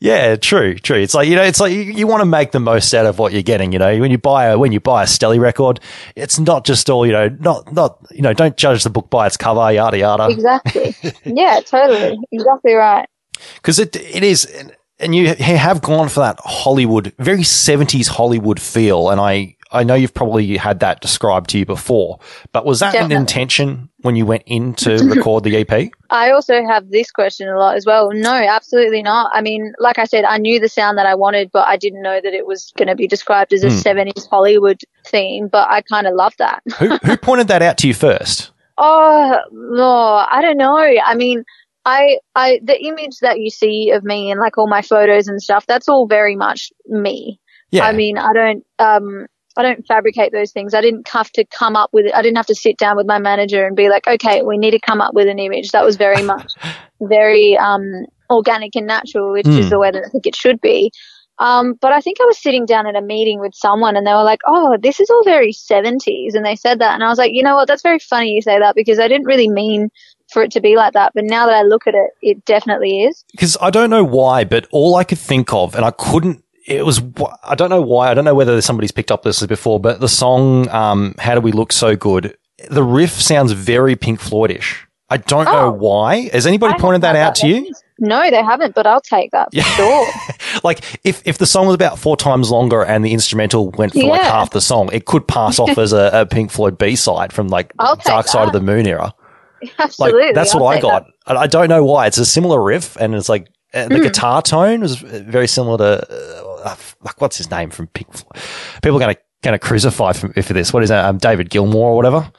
Yeah, 0.00 0.36
true, 0.36 0.74
true. 0.76 0.98
It's 0.98 1.14
like 1.14 1.28
you 1.28 1.36
know, 1.36 1.42
it's 1.42 1.60
like 1.60 1.72
you, 1.72 1.80
you 1.82 2.06
want 2.06 2.20
to 2.22 2.26
make 2.26 2.52
the 2.52 2.60
most 2.60 2.92
out 2.94 3.06
of 3.06 3.18
what 3.18 3.32
you're 3.32 3.42
getting. 3.42 3.72
You 3.72 3.78
know, 3.78 3.98
when 3.98 4.10
you 4.10 4.18
buy 4.18 4.46
a 4.46 4.58
when 4.58 4.72
you 4.72 4.80
buy 4.80 5.02
a 5.02 5.06
Stelly 5.06 5.38
record, 5.40 5.80
it's 6.16 6.38
not 6.38 6.64
just 6.64 6.90
all 6.90 7.06
you 7.06 7.12
know, 7.12 7.28
not 7.40 7.72
not 7.72 7.98
you 8.10 8.22
know, 8.22 8.32
don't 8.32 8.56
judge 8.56 8.82
the 8.84 8.90
book 8.90 9.10
by 9.10 9.26
its 9.26 9.36
cover, 9.36 9.70
yada 9.72 9.98
yada. 9.98 10.28
Exactly. 10.28 10.94
yeah, 11.24 11.60
totally. 11.64 12.18
Exactly 12.32 12.74
right. 12.74 13.08
Because 13.56 13.78
it 13.78 13.94
it 13.96 14.22
is, 14.22 14.44
and- 14.44 14.72
and 15.00 15.14
you 15.14 15.28
have 15.36 15.80
gone 15.80 16.08
for 16.08 16.18
that 16.18 16.40
Hollywood, 16.40 17.12
very 17.20 17.44
seventies 17.44 18.08
Hollywood 18.08 18.60
feel, 18.60 19.10
and 19.10 19.20
I. 19.20 19.54
I 19.70 19.84
know 19.84 19.94
you've 19.94 20.14
probably 20.14 20.56
had 20.56 20.80
that 20.80 21.00
described 21.00 21.50
to 21.50 21.58
you 21.58 21.66
before, 21.66 22.18
but 22.52 22.64
was 22.64 22.80
that 22.80 22.92
Definitely. 22.92 23.16
an 23.16 23.20
intention 23.22 23.88
when 24.02 24.16
you 24.16 24.24
went 24.24 24.44
in 24.46 24.74
to 24.74 24.96
record 25.14 25.44
the 25.44 25.56
EP? 25.56 25.90
I 26.10 26.30
also 26.30 26.64
have 26.66 26.90
this 26.90 27.10
question 27.10 27.48
a 27.48 27.58
lot 27.58 27.76
as 27.76 27.84
well. 27.84 28.10
No, 28.12 28.32
absolutely 28.32 29.02
not. 29.02 29.30
I 29.34 29.42
mean, 29.42 29.72
like 29.78 29.98
I 29.98 30.04
said, 30.04 30.24
I 30.24 30.38
knew 30.38 30.58
the 30.58 30.68
sound 30.68 30.96
that 30.98 31.06
I 31.06 31.14
wanted, 31.14 31.50
but 31.52 31.68
I 31.68 31.76
didn't 31.76 32.02
know 32.02 32.20
that 32.22 32.32
it 32.32 32.46
was 32.46 32.72
going 32.78 32.88
to 32.88 32.94
be 32.94 33.06
described 33.06 33.52
as 33.52 33.62
a 33.64 33.68
Hmm. 33.70 33.76
70s 34.08 34.28
Hollywood 34.28 34.80
theme, 35.06 35.48
but 35.48 35.68
I 35.68 35.82
kind 35.82 36.06
of 36.06 36.14
love 36.14 36.34
that. 36.38 36.62
who 36.78 36.96
who 37.04 37.16
pointed 37.22 37.48
that 37.48 37.60
out 37.62 37.76
to 37.78 37.88
you 37.88 37.94
first? 37.94 38.50
Oh, 38.78 39.38
no, 39.52 40.24
I 40.30 40.40
don't 40.40 40.56
know. 40.56 40.76
I 40.78 41.14
mean, 41.14 41.44
I, 41.84 42.18
I, 42.34 42.60
the 42.62 42.80
image 42.80 43.18
that 43.22 43.38
you 43.40 43.50
see 43.50 43.90
of 43.90 44.04
me 44.04 44.30
and 44.30 44.38
like 44.40 44.56
all 44.56 44.68
my 44.68 44.82
photos 44.82 45.26
and 45.26 45.42
stuff, 45.42 45.66
that's 45.66 45.88
all 45.88 46.06
very 46.06 46.36
much 46.36 46.70
me. 46.86 47.40
Yeah, 47.70 47.84
I 47.84 47.92
mean, 47.92 48.16
I 48.18 48.32
don't, 48.32 48.64
um, 48.78 49.26
I 49.58 49.62
don't 49.62 49.84
fabricate 49.86 50.32
those 50.32 50.52
things. 50.52 50.72
I 50.72 50.80
didn't 50.80 51.08
have 51.08 51.30
to 51.32 51.44
come 51.46 51.76
up 51.76 51.90
with 51.92 52.06
it. 52.06 52.14
I 52.14 52.22
didn't 52.22 52.36
have 52.36 52.46
to 52.46 52.54
sit 52.54 52.78
down 52.78 52.96
with 52.96 53.06
my 53.06 53.18
manager 53.18 53.66
and 53.66 53.74
be 53.76 53.88
like, 53.88 54.06
okay, 54.06 54.42
we 54.42 54.56
need 54.56 54.70
to 54.70 54.78
come 54.80 55.00
up 55.00 55.14
with 55.14 55.26
an 55.28 55.38
image. 55.38 55.72
That 55.72 55.84
was 55.84 55.96
very 55.96 56.22
much 56.22 56.52
very, 57.02 57.56
um, 57.58 58.06
organic 58.30 58.76
and 58.76 58.86
natural, 58.86 59.32
which 59.32 59.46
Mm. 59.46 59.58
is 59.58 59.70
the 59.70 59.78
way 59.78 59.90
that 59.90 60.04
I 60.04 60.08
think 60.08 60.26
it 60.26 60.36
should 60.36 60.60
be. 60.60 60.92
Um, 61.40 61.74
but 61.80 61.92
I 61.92 62.00
think 62.00 62.18
I 62.20 62.24
was 62.24 62.36
sitting 62.42 62.66
down 62.66 62.86
at 62.86 62.96
a 62.96 63.00
meeting 63.00 63.40
with 63.40 63.54
someone 63.54 63.96
and 63.96 64.06
they 64.06 64.12
were 64.12 64.24
like, 64.24 64.40
oh, 64.48 64.76
this 64.82 64.98
is 65.00 65.08
all 65.08 65.22
very 65.24 65.52
70s. 65.52 66.34
And 66.34 66.44
they 66.44 66.56
said 66.56 66.80
that. 66.80 66.94
And 66.94 67.04
I 67.04 67.08
was 67.08 67.18
like, 67.18 67.32
you 67.32 67.42
know 67.44 67.54
what? 67.54 67.68
That's 67.68 67.82
very 67.82 68.00
funny 68.00 68.32
you 68.32 68.42
say 68.42 68.58
that 68.58 68.74
because 68.74 68.98
I 68.98 69.06
didn't 69.08 69.26
really 69.26 69.48
mean 69.48 69.88
for 70.32 70.42
it 70.42 70.50
to 70.52 70.60
be 70.60 70.76
like 70.76 70.94
that. 70.94 71.12
But 71.14 71.24
now 71.24 71.46
that 71.46 71.54
I 71.54 71.62
look 71.62 71.86
at 71.86 71.94
it, 71.94 72.10
it 72.22 72.44
definitely 72.44 73.04
is. 73.04 73.24
because 73.32 73.56
I 73.60 73.70
don't 73.70 73.88
know 73.88 74.04
why, 74.04 74.44
but 74.44 74.66
all 74.72 74.96
I 74.96 75.04
could 75.04 75.18
think 75.18 75.52
of, 75.52 75.74
and 75.74 75.84
I 75.84 75.90
couldn't. 75.92 76.42
It 76.68 76.84
was 76.84 77.00
I 77.44 77.54
don't 77.54 77.70
know 77.70 77.80
why. 77.82 78.10
I 78.10 78.14
don't 78.14 78.24
know 78.24 78.34
whether 78.34 78.60
somebody's 78.60 78.92
picked 78.92 79.10
up 79.10 79.22
this 79.22 79.44
before, 79.46 79.80
but 79.80 80.00
the 80.00 80.08
song 80.08 80.68
um, 80.68 81.14
"How 81.18 81.34
Do 81.34 81.40
We 81.40 81.52
Look 81.52 81.72
So 81.72 81.96
Good," 81.96 82.36
the 82.70 82.82
riff 82.82 83.12
sounds 83.12 83.52
very 83.52 83.96
Pink 83.96 84.20
Floydish. 84.20 84.76
I 85.10 85.16
don't 85.16 85.46
know 85.46 85.68
Oh. 85.68 85.70
why. 85.70 86.28
Has 86.34 86.46
anybody 86.46 86.74
I 86.74 86.78
pointed 86.78 87.00
that 87.00 87.16
out 87.16 87.34
to 87.36 87.48
you? 87.48 87.72
No, 87.98 88.28
they 88.30 88.42
haven't, 88.42 88.74
but 88.74 88.86
I'll 88.86 89.00
take 89.00 89.30
that 89.30 89.48
for 89.50 89.56
Yeah. 89.56 89.62
sure. 89.64 90.06
Like, 90.64 90.80
if, 91.04 91.22
if 91.24 91.38
the 91.38 91.46
song 91.46 91.66
was 91.66 91.74
about 91.76 91.98
four 92.00 92.16
times 92.16 92.50
longer 92.50 92.82
and 92.84 93.04
the 93.04 93.12
instrumental 93.12 93.70
went 93.70 93.92
for 93.92 94.02
like 94.02 94.22
half 94.22 94.50
the 94.50 94.60
song, 94.60 94.88
it 94.92 95.04
could 95.04 95.26
pass 95.28 95.58
off 95.60 95.78
as 95.78 95.92
a, 95.92 96.10
a 96.12 96.26
Pink 96.26 96.50
Floyd 96.50 96.76
B 96.78 96.96
side 96.96 97.32
from 97.32 97.46
like 97.48 97.72
I'll 97.78 97.94
Dark 97.96 98.26
Side 98.26 98.48
of 98.48 98.52
the. 98.52 98.60
Moon 98.60 98.86
era. 98.86 99.14
Absolutely. 99.78 100.22
Like 100.26 100.34
that's 100.34 100.54
I'll 100.54 100.62
what 100.62 100.76
I 100.76 100.80
got. 100.80 101.06
that. 101.26 101.36
I 101.36 101.46
don't 101.46 101.68
know 101.68 101.84
why. 101.84 102.06
It's 102.08 102.18
a 102.18 102.26
similar 102.26 102.60
riff, 102.62 102.96
and 102.96 103.14
it's 103.14 103.28
like 103.28 103.48
uh, 103.72 103.86
the 103.88 104.00
guitar 104.00 104.42
tone 104.42 104.80
was 104.80 104.96
very 104.96 105.46
similar 105.46 105.78
to 105.78 106.44
uh, 106.68 106.76
like 107.02 107.20
what's 107.20 107.36
his 107.38 107.50
name 107.50 107.70
from 107.70 107.86
Pink 107.88 108.12
Floyd. 108.12 108.42
People 108.82 108.96
are 108.96 109.00
going 109.00 109.14
to 109.14 109.20
going 109.42 109.52
to 109.54 109.58
crucify 109.58 110.12
for, 110.12 110.32
for 110.42 110.52
this. 110.52 110.72
What 110.72 110.82
is 110.82 110.88
that? 110.88 111.04
Um, 111.04 111.18
David 111.18 111.48
Gilmour 111.50 111.76
or 111.92 111.96
whatever. 111.96 112.30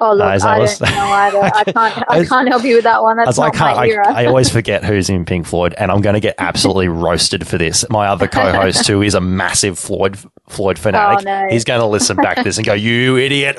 Oh 0.00 0.12
look, 0.14 0.24
Uh, 0.26 0.46
I 0.46 0.58
don't 0.58 0.80
know 0.80 0.86
either. 0.96 1.38
I 1.42 1.64
can't. 1.64 1.76
I 1.76 2.18
I- 2.20 2.24
can't 2.24 2.48
help 2.48 2.62
you 2.62 2.76
with 2.76 2.84
that 2.84 3.02
one. 3.02 3.18
I 3.18 3.24
That's 3.24 3.36
not 3.38 3.60
I, 3.60 3.74
my 3.74 3.86
era. 3.88 4.08
I, 4.08 4.22
I 4.22 4.26
always 4.26 4.48
forget 4.52 4.84
who's 4.84 5.10
in 5.10 5.24
Pink 5.24 5.44
Floyd, 5.46 5.74
and 5.76 5.90
I'm 5.90 6.00
going 6.02 6.14
to 6.14 6.20
get 6.20 6.36
absolutely 6.38 6.86
roasted 7.06 7.46
for 7.48 7.58
this. 7.58 7.84
My 7.90 8.06
other 8.06 8.28
co-host, 8.28 8.86
who 8.86 9.02
is 9.02 9.14
a 9.14 9.20
massive 9.20 9.76
Floyd 9.76 10.16
Floyd 10.48 10.78
fanatic, 10.78 11.26
Oh, 11.26 11.42
no. 11.42 11.48
he's 11.50 11.64
going 11.64 11.80
to 11.80 11.86
listen 11.86 12.16
back 12.16 12.36
to 12.36 12.44
this 12.44 12.58
and 12.58 12.66
go, 12.66 12.74
"You 12.74 13.16
idiot!" 13.16 13.58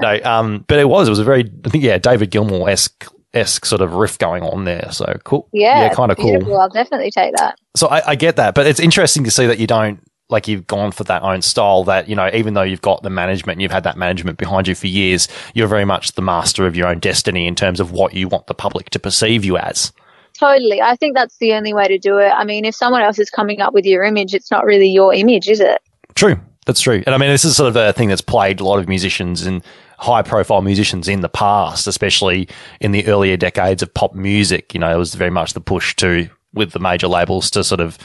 no, 0.00 0.20
um, 0.24 0.64
but 0.68 0.78
it 0.78 0.88
was 0.88 1.06
it 1.08 1.10
was 1.10 1.18
a 1.18 1.24
very 1.24 1.50
I 1.64 1.68
think 1.68 1.84
yeah 1.84 1.98
David 1.98 2.30
Gilmour 2.30 2.70
esque 2.70 3.06
esque 3.34 3.64
sort 3.64 3.80
of 3.80 3.94
riff 3.94 4.18
going 4.18 4.42
on 4.42 4.64
there. 4.64 4.88
So 4.92 5.16
cool, 5.24 5.48
yeah, 5.52 5.82
yeah, 5.82 5.94
kind 5.94 6.10
of 6.10 6.18
cool. 6.18 6.30
beautiful. 6.30 6.60
I'll 6.60 6.68
definitely 6.68 7.10
take 7.10 7.34
that. 7.36 7.58
So 7.76 7.88
I, 7.88 8.10
I 8.10 8.14
get 8.14 8.36
that, 8.36 8.54
but 8.54 8.66
it's 8.66 8.80
interesting 8.80 9.24
to 9.24 9.30
see 9.30 9.46
that 9.46 9.58
you 9.58 9.66
don't 9.66 10.00
like 10.28 10.46
you've 10.46 10.66
gone 10.66 10.92
for 10.92 11.04
that 11.04 11.22
own 11.22 11.42
style. 11.42 11.84
That 11.84 12.08
you 12.08 12.16
know, 12.16 12.30
even 12.32 12.54
though 12.54 12.62
you've 12.62 12.82
got 12.82 13.02
the 13.02 13.10
management, 13.10 13.56
and 13.56 13.62
you've 13.62 13.72
had 13.72 13.84
that 13.84 13.96
management 13.96 14.38
behind 14.38 14.68
you 14.68 14.74
for 14.74 14.86
years, 14.86 15.28
you're 15.54 15.68
very 15.68 15.84
much 15.84 16.12
the 16.12 16.22
master 16.22 16.66
of 16.66 16.76
your 16.76 16.86
own 16.86 16.98
destiny 16.98 17.46
in 17.46 17.54
terms 17.54 17.80
of 17.80 17.92
what 17.92 18.14
you 18.14 18.28
want 18.28 18.46
the 18.46 18.54
public 18.54 18.90
to 18.90 18.98
perceive 18.98 19.44
you 19.44 19.56
as. 19.56 19.92
Totally. 20.40 20.80
I 20.80 20.96
think 20.96 21.14
that's 21.14 21.36
the 21.36 21.52
only 21.52 21.74
way 21.74 21.86
to 21.86 21.98
do 21.98 22.16
it. 22.18 22.30
I 22.30 22.44
mean, 22.44 22.64
if 22.64 22.74
someone 22.74 23.02
else 23.02 23.18
is 23.18 23.28
coming 23.28 23.60
up 23.60 23.74
with 23.74 23.84
your 23.84 24.04
image, 24.04 24.34
it's 24.34 24.50
not 24.50 24.64
really 24.64 24.88
your 24.88 25.12
image, 25.12 25.48
is 25.48 25.60
it? 25.60 25.82
True, 26.14 26.40
That's 26.64 26.80
true. 26.80 27.02
And 27.04 27.14
I 27.14 27.18
mean, 27.18 27.30
this 27.30 27.44
is 27.44 27.56
sort 27.56 27.68
of 27.68 27.76
a 27.76 27.92
thing 27.92 28.08
that's 28.08 28.22
plagued 28.22 28.60
a 28.60 28.64
lot 28.64 28.78
of 28.78 28.88
musicians 28.88 29.44
and 29.44 29.62
high 30.00 30.22
profile 30.22 30.62
musicians 30.62 31.06
in 31.08 31.20
the 31.20 31.28
past, 31.28 31.86
especially 31.86 32.48
in 32.80 32.92
the 32.92 33.06
earlier 33.06 33.36
decades 33.36 33.82
of 33.82 33.92
pop 33.92 34.14
music. 34.14 34.72
You 34.72 34.80
know, 34.80 34.90
it 34.92 34.98
was 34.98 35.14
very 35.14 35.30
much 35.30 35.52
the 35.52 35.60
push 35.60 35.94
to, 35.96 36.28
with 36.54 36.72
the 36.72 36.78
major 36.80 37.06
labels 37.06 37.50
to 37.50 37.62
sort 37.62 37.80
of, 37.80 37.98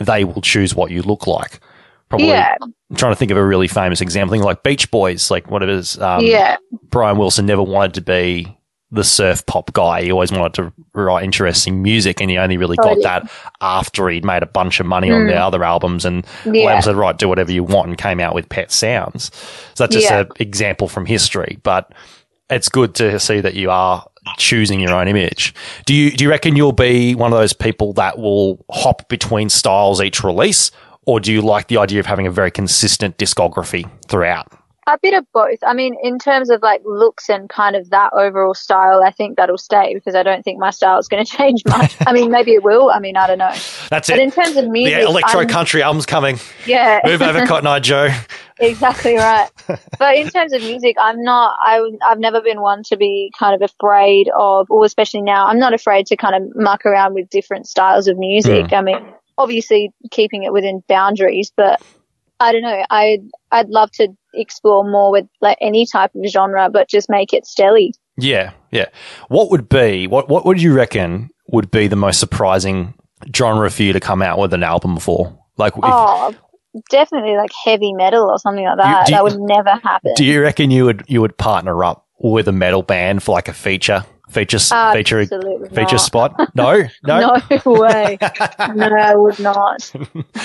they 0.00 0.24
will 0.24 0.40
choose 0.40 0.74
what 0.74 0.90
you 0.90 1.02
look 1.02 1.26
like. 1.26 1.60
Probably, 2.08 2.28
Yeah. 2.28 2.54
I'm 2.62 2.96
trying 2.96 3.12
to 3.12 3.16
think 3.16 3.32
of 3.32 3.36
a 3.36 3.44
really 3.44 3.66
famous 3.66 4.00
example, 4.00 4.32
thing 4.32 4.42
like 4.42 4.62
Beach 4.62 4.90
Boys, 4.90 5.30
like 5.30 5.50
what 5.50 5.62
it 5.64 5.68
is. 5.68 5.98
Um, 5.98 6.24
yeah. 6.24 6.56
Brian 6.90 7.18
Wilson 7.18 7.46
never 7.46 7.62
wanted 7.62 7.94
to 7.94 8.00
be 8.00 8.56
the 8.94 9.04
surf 9.04 9.44
pop 9.46 9.72
guy. 9.72 10.02
He 10.02 10.12
always 10.12 10.32
wanted 10.32 10.54
to 10.54 10.72
write 10.94 11.24
interesting 11.24 11.82
music, 11.82 12.20
and 12.20 12.30
he 12.30 12.38
only 12.38 12.56
really 12.56 12.76
got 12.76 12.88
Totally. 12.88 13.02
that 13.02 13.30
after 13.60 14.08
he'd 14.08 14.24
made 14.24 14.42
a 14.42 14.46
bunch 14.46 14.80
of 14.80 14.86
money 14.86 15.10
on 15.10 15.26
the 15.26 15.32
mm. 15.32 15.40
other 15.40 15.64
albums. 15.64 16.04
And 16.04 16.26
Yeah. 16.44 16.66
label 16.66 16.82
said, 16.82 16.96
"Right, 16.96 17.16
do 17.16 17.28
whatever 17.28 17.52
you 17.52 17.64
want," 17.64 17.88
and 17.88 17.98
came 17.98 18.20
out 18.20 18.34
with 18.34 18.48
Pet 18.48 18.70
Sounds. 18.70 19.30
So 19.74 19.84
that's 19.84 19.94
just 19.94 20.10
Yeah. 20.10 20.20
an 20.20 20.28
example 20.38 20.88
from 20.88 21.06
history, 21.06 21.58
but 21.62 21.92
it's 22.50 22.68
good 22.68 22.94
to 22.96 23.18
see 23.18 23.40
that 23.40 23.54
you 23.54 23.70
are 23.70 24.04
choosing 24.38 24.80
your 24.80 24.94
own 24.94 25.08
image. 25.08 25.54
Do 25.86 25.94
you 25.94 26.10
do 26.10 26.24
you 26.24 26.30
reckon 26.30 26.56
you'll 26.56 26.72
be 26.72 27.14
one 27.14 27.32
of 27.32 27.38
those 27.38 27.52
people 27.52 27.92
that 27.94 28.18
will 28.18 28.64
hop 28.70 29.08
between 29.08 29.50
styles 29.50 30.00
each 30.00 30.24
release, 30.24 30.70
or 31.06 31.20
do 31.20 31.32
you 31.32 31.42
like 31.42 31.68
the 31.68 31.76
idea 31.78 32.00
of 32.00 32.06
having 32.06 32.26
a 32.26 32.30
very 32.30 32.50
consistent 32.50 33.18
discography 33.18 33.88
throughout? 34.08 34.46
A 34.86 34.98
bit 35.00 35.14
of 35.14 35.24
both. 35.32 35.58
I 35.66 35.72
mean, 35.72 35.96
in 36.02 36.18
terms 36.18 36.50
of 36.50 36.60
like 36.62 36.82
looks 36.84 37.30
and 37.30 37.48
kind 37.48 37.74
of 37.74 37.88
that 37.90 38.12
overall 38.12 38.52
style, 38.52 39.02
I 39.02 39.10
think 39.12 39.36
that'll 39.38 39.56
stay 39.56 39.94
because 39.94 40.14
I 40.14 40.22
don't 40.22 40.42
think 40.42 40.58
my 40.58 40.70
style 40.70 40.98
is 40.98 41.08
going 41.08 41.24
to 41.26 41.30
change 41.36 41.62
much. 41.66 41.96
I 42.06 42.12
mean, 42.12 42.30
maybe 42.30 42.52
it 42.52 42.62
will. 42.62 42.90
I 42.90 42.98
mean, 43.00 43.16
I 43.16 43.26
don't 43.26 43.38
know. 43.38 43.52
That's 43.88 44.08
But 44.08 44.08
it. 44.08 44.08
But 44.10 44.18
in 44.20 44.30
terms 44.30 44.56
of 44.58 44.68
music, 44.68 44.94
the 45.00 45.06
electro 45.06 45.40
I'm- 45.40 45.48
country 45.48 45.82
album's 45.82 46.04
coming. 46.06 46.38
yeah, 46.66 47.00
Move 47.04 47.22
over, 47.22 47.46
Cotton 47.46 47.66
Eye 47.66 47.80
Joe. 47.80 48.08
exactly 48.60 49.16
right. 49.16 49.48
but 49.98 50.16
in 50.16 50.28
terms 50.28 50.52
of 50.52 50.60
music, 50.62 50.96
I'm 51.00 51.22
not. 51.22 51.56
I, 51.60 51.80
I've 52.06 52.18
never 52.20 52.40
been 52.42 52.60
one 52.60 52.82
to 52.84 52.96
be 52.96 53.32
kind 53.38 53.54
of 53.60 53.62
afraid 53.70 54.28
of, 54.38 54.70
or 54.70 54.84
especially 54.84 55.22
now, 55.22 55.46
I'm 55.46 55.58
not 55.58 55.72
afraid 55.74 56.06
to 56.06 56.16
kind 56.16 56.34
of 56.34 56.54
muck 56.54 56.84
around 56.84 57.14
with 57.14 57.28
different 57.30 57.66
styles 57.66 58.06
of 58.06 58.18
music. 58.18 58.68
Hmm. 58.68 58.74
I 58.74 58.82
mean, 58.82 59.14
obviously 59.38 59.92
keeping 60.10 60.42
it 60.44 60.52
within 60.52 60.82
boundaries, 60.88 61.50
but 61.56 61.80
I 62.38 62.52
don't 62.52 62.62
know. 62.62 62.84
i'd 62.90 63.26
I'd 63.50 63.68
love 63.68 63.90
to 63.92 64.08
explore 64.36 64.88
more 64.88 65.10
with 65.10 65.26
like 65.40 65.58
any 65.60 65.86
type 65.86 66.12
of 66.14 66.24
genre, 66.30 66.68
but 66.70 66.88
just 66.88 67.08
make 67.10 67.32
it 67.32 67.44
stelly. 67.44 67.90
Yeah, 68.16 68.52
yeah. 68.70 68.86
What 69.28 69.50
would 69.50 69.68
be 69.68 70.06
what 70.06 70.28
what 70.28 70.44
would 70.46 70.60
you 70.62 70.72
reckon 70.74 71.30
would 71.48 71.70
be 71.70 71.86
the 71.88 71.96
most 71.96 72.20
surprising 72.20 72.94
genre 73.34 73.70
for 73.70 73.82
you 73.82 73.92
to 73.92 74.00
come 74.00 74.22
out 74.22 74.38
with 74.38 74.52
an 74.54 74.62
album 74.62 74.98
for? 74.98 75.38
Like, 75.56 75.74
if, 75.76 75.80
Oh, 75.84 76.34
definitely 76.90 77.36
like 77.36 77.50
heavy 77.64 77.92
metal 77.92 78.28
or 78.30 78.38
something 78.38 78.64
like 78.64 78.76
that. 78.78 79.08
you- 79.08 79.14
that 79.14 79.22
would 79.24 79.38
never 79.38 79.70
happen. 79.82 80.12
do 80.16 80.24
you 80.24 80.42
reckon 80.42 80.70
you 80.70 80.84
would 80.84 81.04
you 81.06 81.20
would 81.20 81.36
partner 81.38 81.84
up 81.84 82.06
with 82.18 82.48
a 82.48 82.52
metal 82.52 82.82
band 82.82 83.22
for 83.22 83.32
like 83.32 83.48
a 83.48 83.52
feature 83.52 84.04
feature 84.30 84.56
s- 84.56 84.72
uh, 84.72 84.92
feature 84.92 85.24
feature 85.26 85.82
not. 85.92 86.00
spot? 86.00 86.50
No, 86.54 86.82
no. 87.04 87.36
No 87.50 87.72
way. 87.72 88.18
no, 88.74 88.86
I 88.96 89.14
would 89.14 89.38
not. 89.38 89.92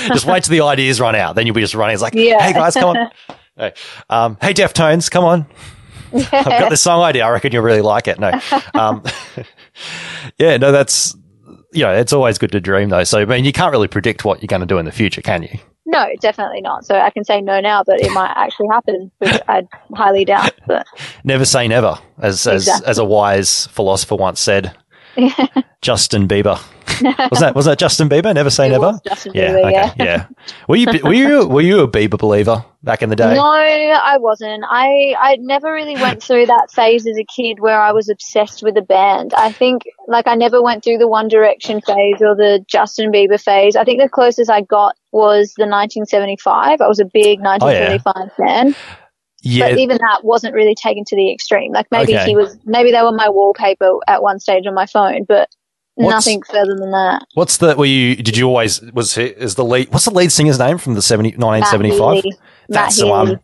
just 0.08 0.26
wait 0.26 0.44
till 0.44 0.52
the 0.52 0.62
ideas 0.62 1.00
run 1.00 1.16
out. 1.16 1.36
Then 1.36 1.46
you'll 1.48 1.56
be 1.56 1.62
just 1.62 1.74
running. 1.76 1.94
It's 1.94 2.04
like, 2.04 2.14
Yeah. 2.14 2.42
hey 2.42 2.54
guys, 2.54 2.74
come 2.76 2.96
on. 2.98 3.10
Hey, 3.60 3.74
um, 4.10 4.38
hey 4.42 4.54
Deftones, 4.54 5.12
come 5.12 5.26
on. 5.26 5.46
I've 6.14 6.32
got 6.32 6.70
this 6.70 6.82
song 6.82 7.02
idea. 7.04 7.26
I 7.26 7.30
reckon 7.30 7.52
you'll 7.52 7.62
really 7.62 7.82
like 7.82 8.08
it. 8.08 8.18
No, 8.18 8.32
um, 8.74 9.04
yeah, 10.40 10.56
no, 10.56 10.72
that's 10.72 11.16
you 11.74 11.84
know, 11.84 11.94
it's 11.94 12.14
always 12.14 12.38
good 12.38 12.54
to 12.54 12.62
dream 12.62 12.88
though. 12.88 13.04
So 13.04 13.20
I 13.20 13.26
mean, 13.26 13.44
you 13.44 13.52
can't 13.52 13.72
really 13.72 13.90
predict 13.90 14.24
what 14.24 14.42
you're 14.42 14.48
going 14.48 14.62
to 14.62 14.66
do 14.66 14.78
in 14.78 14.86
the 14.86 14.94
future, 14.94 15.22
can 15.22 15.44
you? 15.44 15.60
No, 15.86 16.08
definitely 16.22 16.62
not. 16.62 16.86
So 16.86 16.96
I 16.96 17.10
can 17.10 17.26
say 17.26 17.42
no 17.42 17.60
now, 17.60 17.84
but 17.84 18.00
it 18.00 18.12
might 18.14 18.32
actually 18.36 18.68
happen, 18.72 19.12
which 19.18 19.42
I 19.50 19.68
highly 19.94 20.24
doubt. 20.24 20.54
But 20.66 20.88
Never 21.26 21.44
say 21.44 21.68
never, 21.68 22.00
as 22.18 22.48
as 22.48 22.70
as 22.84 22.98
a 22.98 23.06
wise 23.06 23.68
philosopher 23.68 24.16
once 24.16 24.40
said. 24.40 24.76
Justin 25.82 26.30
Bieber 26.30 26.62
was 27.32 27.40
that 27.40 27.54
was 27.56 27.66
that 27.66 27.80
Justin 27.80 28.10
Bieber? 28.10 28.34
Never 28.34 28.50
say 28.50 28.68
It 28.68 28.72
never. 28.72 29.00
Justin 29.06 29.34
yeah, 29.36 29.52
Bieber, 29.54 29.90
okay, 29.90 30.04
yeah. 30.04 30.28
Were 30.68 30.76
you 30.76 30.88
were 31.04 31.14
you 31.14 31.48
were 31.48 31.62
you 31.62 31.80
a 31.82 31.88
Bieber 31.88 32.18
believer 32.18 32.64
back 32.84 33.02
in 33.02 33.10
the 33.10 33.16
day? 33.16 33.34
no, 33.36 33.42
I 33.44 34.18
wasn't. 34.20 34.64
I 34.70 35.16
I 35.20 35.38
never 35.40 35.72
really 35.72 35.96
went 35.96 36.22
through 36.24 36.46
that 36.48 36.68
phase 36.72 37.06
as 37.08 37.18
a 37.18 37.26
kid 37.26 37.60
where 37.60 37.82
I 37.82 37.92
was 37.92 38.10
obsessed 38.10 38.64
with 38.64 38.78
a 38.78 38.82
band. 38.82 39.34
I 39.36 39.52
think 39.52 39.84
like 40.08 40.28
I 40.28 40.36
never 40.36 40.62
went 40.62 40.84
through 40.84 40.98
the 40.98 41.08
One 41.08 41.28
Direction 41.28 41.82
phase 41.82 42.22
or 42.22 42.36
the 42.36 42.64
Justin 42.68 43.12
Bieber 43.12 43.42
phase. 43.42 43.76
I 43.76 43.84
think 43.84 44.02
the 44.02 44.10
closest 44.10 44.50
I 44.50 44.62
got 44.62 44.96
was 45.12 45.54
the 45.58 45.64
1975. 45.66 46.82
I 46.82 46.88
was 46.88 47.00
a 47.00 47.06
big 47.06 47.40
1975 47.42 48.32
fan. 48.38 48.76
yeah, 49.42 49.70
But 49.70 49.80
even 49.80 49.98
that 49.98 50.20
wasn't 50.24 50.54
really 50.54 50.76
taken 50.76 51.04
to 51.06 51.16
the 51.16 51.32
extreme. 51.34 51.72
Like 51.72 51.88
maybe 51.92 52.16
Okay. 52.16 52.26
he 52.28 52.36
was, 52.36 52.58
maybe 52.66 52.92
they 52.92 53.02
were 53.02 53.12
my 53.12 53.30
wallpaper 53.30 53.98
at 54.08 54.22
one 54.22 54.40
stage 54.40 54.66
on 54.68 54.74
my 54.74 54.86
phone, 54.86 55.24
but 55.28 55.50
What's- 56.06 56.26
nothing 56.28 56.42
further 56.44 56.76
than 56.76 56.92
that. 56.92 57.26
What's 57.34 57.58
the? 57.58 57.76
Were 57.76 57.86
you? 57.86 58.16
Did 58.16 58.38
you 58.38 58.48
always? 58.48 58.82
Was 58.94 59.16
he, 59.16 59.24
is 59.26 59.56
the 59.56 59.64
lead? 59.66 59.90
What's 59.92 60.06
the 60.06 60.12
lead 60.12 60.32
singer's 60.32 60.60
name 60.60 60.78
from 60.78 60.94
the 60.96 61.02
70, 61.02 61.38
1975? 61.38 62.24
Matt 62.24 62.34
That's 62.70 62.98
Matt 63.00 63.06
the 63.06 63.08
one. 63.12 63.40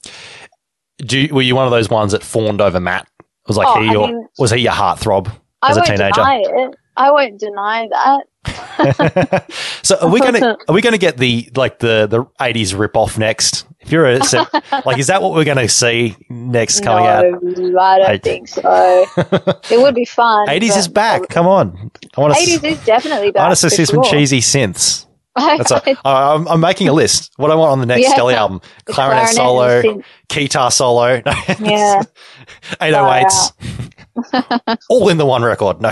Do 1.00 1.20
you, 1.20 1.34
were 1.36 1.42
you 1.42 1.56
one 1.56 1.66
of 1.66 1.72
those 1.72 1.90
ones 1.90 2.14
that 2.14 2.24
fawned 2.24 2.62
over 2.62 2.80
Matt? 2.80 3.08
Was 3.48 3.58
like 3.58 3.68
Oh, 3.68 3.82
he 3.82 3.92
your 3.92 4.08
mean- 4.08 4.28
was 4.40 4.52
he 4.52 4.60
your 4.62 4.74
heartthrob 4.74 5.32
as 5.62 5.76
a 5.78 5.80
won't 5.82 5.88
teenager? 5.88 6.14
deny 6.16 6.42
it. 6.46 6.76
I 6.98 7.12
won't 7.12 7.38
deny 7.40 7.88
that. 7.92 9.46
so 9.84 9.98
are 10.00 10.10
we 10.10 10.20
gonna 10.20 10.56
are 10.68 10.74
we 10.74 10.82
gonna 10.82 10.98
get 10.98 11.18
the 11.18 11.50
like 11.56 11.80
the 11.80 12.08
the 12.08 12.26
eighties 12.44 12.74
rip 12.74 12.96
off 12.96 13.18
next? 13.18 13.66
If 13.86 13.92
you're 13.92 14.06
a 14.08 14.18
like, 14.86 14.98
is 14.98 15.08
that 15.08 15.22
what 15.22 15.34
we're 15.34 15.44
gonna 15.46 15.70
see 15.70 16.16
next 16.30 16.84
coming 16.84 17.04
no, 17.04 17.10
out? 17.10 17.26
I 17.26 17.30
don't 18.00 18.10
I- 18.10 18.18
think 18.18 18.48
so. 18.48 19.06
it 19.70 19.80
would 19.80 19.94
be 19.94 20.06
fun. 20.06 20.50
Eighties 20.50 20.76
is 20.76 20.88
back. 20.88 21.30
Come 21.30 21.46
on, 21.48 21.92
I 22.18 22.22
want 22.22 22.34
to. 22.34 22.40
Eighties 22.40 22.64
is 22.64 22.84
definitely 22.84 23.28
I 23.28 23.32
back. 23.32 23.48
want 23.50 23.60
to 23.60 23.70
see 23.70 23.86
some 23.86 24.04
sure. 24.04 24.12
cheesy 24.12 24.40
synths. 24.40 25.06
That's 25.36 25.70
a, 25.70 25.82
I- 26.06 26.34
I'm, 26.34 26.48
I'm 26.48 26.60
making 26.62 26.88
a 26.88 26.94
list. 26.94 27.34
What 27.38 27.52
I 27.52 27.56
want 27.56 27.74
on 27.74 27.80
the 27.80 27.86
next 27.86 28.10
Yeah. 28.18 28.24
Album: 28.24 28.62
clarinet, 28.86 29.36
clarinet 29.36 29.36
solo, 29.36 30.02
guitar 30.30 30.72
solo, 30.72 31.22
Yeah, 31.60 32.02
808s, 32.82 34.82
all 34.90 35.10
in 35.10 35.18
the 35.18 35.26
one 35.26 35.44
record. 35.44 35.82
No, 35.82 35.92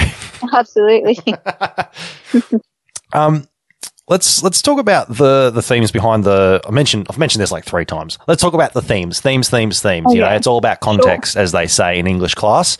absolutely. 0.54 1.18
um, 3.14 3.48
let's 4.08 4.43
let's 4.43 4.62
talk 4.62 4.80
about 4.80 5.08
the 5.10 5.49
the 5.51 5.62
themes 5.62 5.91
behind 5.91 6.24
the. 6.24 6.62
I 6.68 6.72
mentioned 6.72 7.08
I've 7.10 7.18
mentioned 7.18 7.41
this 7.41 7.51
like 7.51 7.66
three 7.66 7.86
times. 7.86 8.18
Let's 8.28 8.41
talk 8.41 8.54
about 8.54 8.74
the 8.74 8.82
themes, 8.82 9.20
themes, 9.22 9.49
themes, 9.49 9.82
themes. 9.82 10.08
Oh, 10.10 10.14
you 10.14 10.22
know, 10.22 10.30
it's 10.30 10.47
all 10.47 10.58
about 10.58 10.80
context, 10.80 11.36
as 11.38 11.51
they 11.51 11.68
say 11.68 11.97
in 11.99 12.08
English 12.08 12.36
class. 12.36 12.78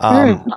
Um, 0.00 0.38
Hmm. 0.38 0.50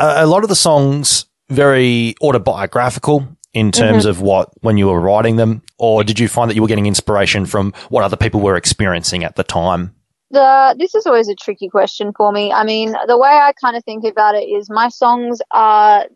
a, 0.00 0.24
a 0.24 0.26
lot 0.26 0.42
of 0.42 0.48
the 0.48 0.56
songs 0.56 1.26
very 1.50 2.14
autobiographical 2.22 3.28
in 3.52 3.70
terms 3.70 4.04
Mm-hmm. 4.04 4.10
of 4.10 4.20
what 4.22 4.48
when 4.62 4.78
you 4.78 4.86
were 4.86 5.00
writing 5.00 5.36
them, 5.36 5.62
or 5.78 6.02
did 6.04 6.18
you 6.18 6.28
find 6.28 6.48
that 6.50 6.54
you 6.54 6.62
were 6.62 6.68
getting 6.68 6.86
inspiration 6.86 7.44
from 7.44 7.72
what 7.90 8.02
other 8.04 8.16
people 8.16 8.40
were 8.40 8.56
experiencing 8.56 9.24
at 9.24 9.36
the 9.36 9.44
time? 9.44 9.94
the 10.30 10.74
this 10.78 10.94
is 10.94 11.04
always 11.04 11.28
a 11.28 11.34
tricky 11.34 11.68
question 11.68 12.10
for 12.16 12.32
me. 12.32 12.50
I 12.50 12.64
mean, 12.64 12.94
the 13.06 13.18
way 13.18 13.28
I 13.28 13.52
kind 13.60 13.76
of 13.76 13.84
think 13.84 14.04
about 14.04 14.34
it 14.34 14.44
is 14.44 14.70
my 14.70 14.88
songs 14.88 15.42
are 15.50 16.06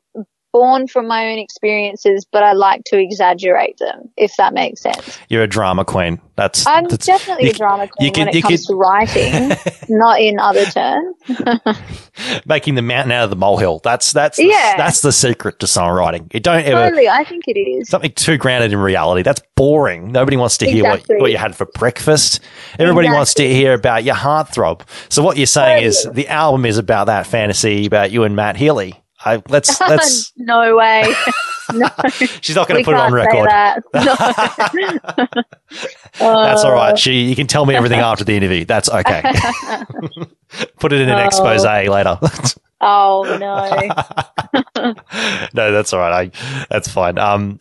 born 0.58 0.86
from 0.88 1.06
my 1.06 1.26
own 1.30 1.38
experiences, 1.38 2.24
but 2.30 2.42
I 2.42 2.52
like 2.52 2.84
to 2.86 2.98
exaggerate 2.98 3.76
them, 3.78 4.08
if 4.16 4.32
that 4.38 4.54
makes 4.54 4.80
sense. 4.80 5.18
You're 5.28 5.42
a 5.42 5.46
drama 5.46 5.84
queen. 5.84 6.20
That's 6.36 6.66
I'm 6.66 6.84
that's- 6.84 7.06
definitely 7.06 7.50
a 7.50 7.52
drama 7.52 7.84
you 7.84 8.10
queen 8.10 8.12
can- 8.14 8.26
when 8.26 8.34
you 8.34 8.38
it 8.38 8.42
comes 8.42 8.66
can- 8.66 8.74
to 8.74 8.78
writing, 8.78 9.56
not 9.88 10.20
in 10.20 10.38
other 10.38 10.64
terms. 10.64 11.16
making 12.46 12.74
the 12.74 12.82
mountain 12.82 13.12
out 13.12 13.24
of 13.24 13.30
the 13.30 13.36
molehill. 13.36 13.80
That's 13.84 14.12
that's 14.12 14.38
Yeah. 14.38 14.74
that's 14.76 15.00
the 15.02 15.12
secret 15.12 15.58
to 15.60 15.66
songwriting. 15.66 16.32
You 16.32 16.40
don't 16.40 16.64
ever 16.64 16.84
Totally, 16.90 17.08
I 17.08 17.24
think 17.24 17.44
it 17.46 17.58
is. 17.58 17.88
something 17.88 18.12
too 18.12 18.36
grounded 18.38 18.72
in 18.72 18.78
reality. 18.78 19.22
That's 19.22 19.42
boring. 19.56 20.12
Nobody 20.12 20.36
wants 20.36 20.58
to 20.58 20.66
hear 20.70 20.84
Exactly. 20.86 21.16
what, 21.16 21.22
what 21.22 21.30
you 21.32 21.38
had 21.38 21.54
for 21.56 21.66
breakfast. 21.66 22.40
Everybody 22.78 23.08
wants 23.08 23.34
to 23.34 23.46
hear 23.48 23.74
about 23.74 24.04
your 24.04 24.14
heartthrob. 24.14 24.82
So 25.08 25.22
what 25.22 25.36
you're 25.36 25.46
saying 25.46 25.84
is 25.84 26.08
the 26.12 26.28
album 26.28 26.64
is 26.66 26.78
about 26.78 27.06
that 27.06 27.26
fantasy 27.26 27.86
about 27.86 28.10
you 28.10 28.24
and 28.24 28.34
Matt 28.36 28.56
Healy. 28.56 28.94
I, 29.26 29.42
let's 29.48 29.80
let's. 29.80 30.32
no 30.36 30.76
way. 30.76 31.12
no, 31.74 31.88
She's 32.40 32.54
not 32.56 32.68
going 32.68 32.82
to 32.82 32.84
put 32.84 32.94
it 32.94 33.00
on 33.00 33.12
record. 33.12 33.48
that. 33.48 33.82
No. 36.18 36.42
That's 36.44 36.64
all 36.64 36.72
Uh. 36.72 36.96
She, 36.98 37.24
you 37.24 37.36
can 37.36 37.46
tell 37.46 37.66
me 37.66 37.74
everything 37.74 37.98
after 38.00 38.24
the 38.24 38.34
interview. 38.36 38.64
That's 38.64 38.88
okay. 38.88 39.22
Put 40.78 40.92
it 40.92 41.00
in 41.00 41.08
an 41.08 41.18
Oh. 41.18 41.24
expose 41.26 41.64
later. 41.88 42.18
Oh 42.80 43.24
no. 43.40 44.92
no, 45.54 45.72
that's 45.72 45.92
all 45.92 46.00
right. 46.00 46.32
I, 46.32 46.64
that's 46.70 46.88
fine. 46.88 47.18
Um, 47.18 47.58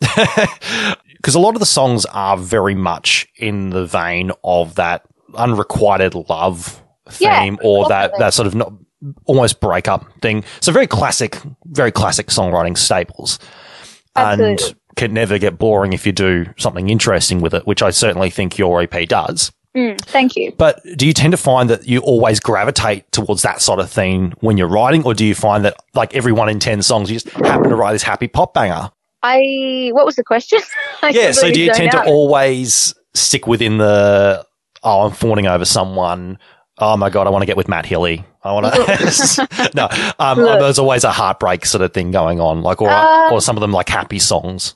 because 1.16 1.34
a 1.34 1.40
lot 1.40 1.54
of 1.54 1.60
the 1.60 1.66
songs 1.66 2.04
are 2.06 2.36
very 2.36 2.74
much 2.74 3.26
in 3.36 3.70
the 3.70 3.84
vein 3.86 4.30
of 4.44 4.76
that 4.76 5.02
unrequited 5.34 6.14
love 6.28 6.82
Yeah, 7.18 7.42
theme 7.42 7.58
or 7.62 7.88
that, 7.88 8.12
that 8.18 8.32
sort 8.34 8.46
of 8.46 8.54
not, 8.54 8.72
almost 9.24 9.60
breakup 9.60 10.06
thing. 10.20 10.44
So 10.60 10.72
very 10.72 10.86
classic, 10.86 11.38
very 11.66 11.92
classic 11.92 12.28
songwriting 12.28 12.76
staples. 12.76 13.38
And 14.14 14.58
can 14.96 15.12
never 15.12 15.38
get 15.38 15.58
boring 15.58 15.92
if 15.92 16.06
you 16.06 16.12
do 16.12 16.46
something 16.56 16.88
interesting 16.88 17.40
with 17.40 17.54
it, 17.54 17.66
which 17.66 17.82
I 17.82 17.90
certainly 17.90 18.30
think 18.30 18.56
your 18.56 18.80
EP 18.80 19.06
does. 19.06 19.52
Mm, 19.76 20.00
thank 20.00 20.36
you. 20.36 20.52
But 20.56 20.80
do 20.96 21.06
you 21.06 21.12
tend 21.12 21.32
to 21.32 21.36
find 21.36 21.68
that 21.68 21.86
you 21.86 22.00
always 22.00 22.40
gravitate 22.40 23.12
towards 23.12 23.42
that 23.42 23.60
sort 23.60 23.78
of 23.78 23.90
thing 23.90 24.32
when 24.40 24.56
you're 24.56 24.68
writing, 24.68 25.04
or 25.04 25.12
do 25.12 25.24
you 25.24 25.34
find 25.34 25.66
that 25.66 25.76
like 25.94 26.14
every 26.14 26.32
one 26.32 26.48
in 26.48 26.58
ten 26.58 26.80
songs 26.80 27.10
you 27.10 27.18
just 27.20 27.28
happen 27.28 27.68
to 27.68 27.76
write 27.76 27.92
this 27.92 28.02
happy 28.02 28.26
pop 28.26 28.54
banger? 28.54 28.90
I 29.22 29.90
what 29.92 30.06
was 30.06 30.16
the 30.16 30.24
question? 30.24 30.60
Yeah. 31.10 31.32
So 31.32 31.52
do 31.52 31.60
you 31.60 31.72
tend 31.72 31.92
to 31.92 32.04
always 32.04 32.94
stick 33.14 33.46
within 33.46 33.76
the 33.78 34.46
oh 34.82 35.02
I'm 35.02 35.12
fawning 35.12 35.46
over 35.46 35.66
someone. 35.66 36.38
Oh 36.78 36.96
my 36.96 37.10
god, 37.10 37.26
I 37.26 37.30
want 37.30 37.42
to 37.42 37.46
get 37.46 37.56
with 37.56 37.68
Matt 37.68 37.84
Healy. 37.84 38.24
I 38.46 38.52
want 38.52 38.74
to. 38.74 39.70
no, 39.74 39.88
um, 40.18 40.38
there's 40.38 40.78
always 40.78 41.04
a 41.04 41.12
heartbreak 41.12 41.66
sort 41.66 41.82
of 41.82 41.92
thing 41.92 42.10
going 42.10 42.40
on, 42.40 42.62
like 42.62 42.80
or 42.80 42.90
Um, 42.90 43.32
or 43.32 43.40
some 43.40 43.56
of 43.56 43.60
them 43.60 43.72
like 43.72 43.88
happy 43.88 44.18
songs. 44.18 44.74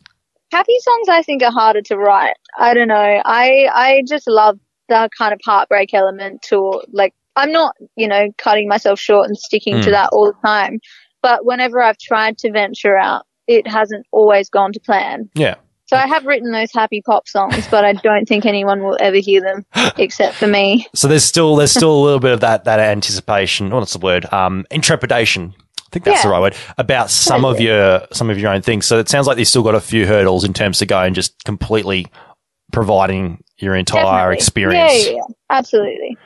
happy 0.52 0.76
songs 0.80 1.08
I 1.08 1.22
think 1.22 1.42
are 1.42 1.52
harder 1.52 1.82
to 1.82 1.96
write. 1.96 2.34
I 2.58 2.74
don't 2.74 2.88
know. 2.88 2.94
I 3.24 3.68
I 3.72 4.02
just 4.08 4.26
love 4.28 4.58
the 4.88 5.08
kind 5.16 5.32
of 5.32 5.40
heartbreak 5.44 5.94
element 5.94 6.42
to 6.48 6.82
like 6.92 7.14
I'm 7.36 7.52
not, 7.52 7.76
you 7.96 8.08
know, 8.08 8.26
cutting 8.38 8.66
myself 8.68 8.98
short 8.98 9.28
and 9.28 9.36
sticking 9.38 9.80
to 9.82 9.88
Mm. 9.88 9.92
that 9.92 10.10
all 10.12 10.26
the 10.26 10.46
time. 10.48 10.80
But 11.22 11.44
whenever 11.44 11.80
I've 11.80 11.98
tried 11.98 12.38
to 12.38 12.50
venture 12.50 12.96
out, 12.98 13.24
it 13.46 13.66
hasn't 13.68 14.04
always 14.10 14.50
gone 14.50 14.72
to 14.72 14.80
plan. 14.80 15.28
Yeah. 15.34 15.54
So 15.90 15.96
I 15.96 16.06
have 16.06 16.24
written 16.24 16.52
those 16.52 16.72
happy 16.72 17.02
pop 17.02 17.26
songs, 17.26 17.66
but 17.68 17.84
I 17.84 17.94
don't 17.94 18.24
think 18.28 18.46
anyone 18.46 18.84
will 18.84 18.96
ever 19.00 19.16
hear 19.16 19.40
them 19.40 19.66
except 19.98 20.36
for 20.36 20.46
me. 20.46 20.86
So 20.94 21.08
there's 21.08 21.24
still 21.24 21.56
there's 21.56 21.72
still 21.72 21.92
a 21.92 22.00
little 22.00 22.20
bit 22.20 22.30
of 22.30 22.38
that 22.40 22.62
that 22.62 22.78
anticipation. 22.78 23.70
What's 23.70 23.94
the 23.94 23.98
word? 23.98 24.32
Um, 24.32 24.66
intrepidation. 24.70 25.52
I 25.58 25.82
think 25.90 26.04
that's 26.04 26.22
the 26.22 26.28
right 26.28 26.38
word 26.38 26.54
about 26.78 27.10
some 27.10 27.44
of 27.44 27.60
your 27.60 28.06
some 28.12 28.30
of 28.30 28.38
your 28.38 28.52
own 28.52 28.62
things. 28.62 28.86
So 28.86 29.00
it 29.00 29.08
sounds 29.08 29.26
like 29.26 29.36
you've 29.38 29.48
still 29.48 29.64
got 29.64 29.74
a 29.74 29.80
few 29.80 30.06
hurdles 30.06 30.44
in 30.44 30.52
terms 30.52 30.80
of 30.80 30.86
going 30.86 31.12
just 31.12 31.42
completely 31.42 32.06
providing 32.72 33.42
your 33.58 33.74
entire 33.74 34.04
Definitely. 34.04 34.36
experience. 34.36 34.92
Yeah, 34.94 35.10
yeah, 35.10 35.16
yeah. 35.16 35.34
Absolutely. 35.50 36.16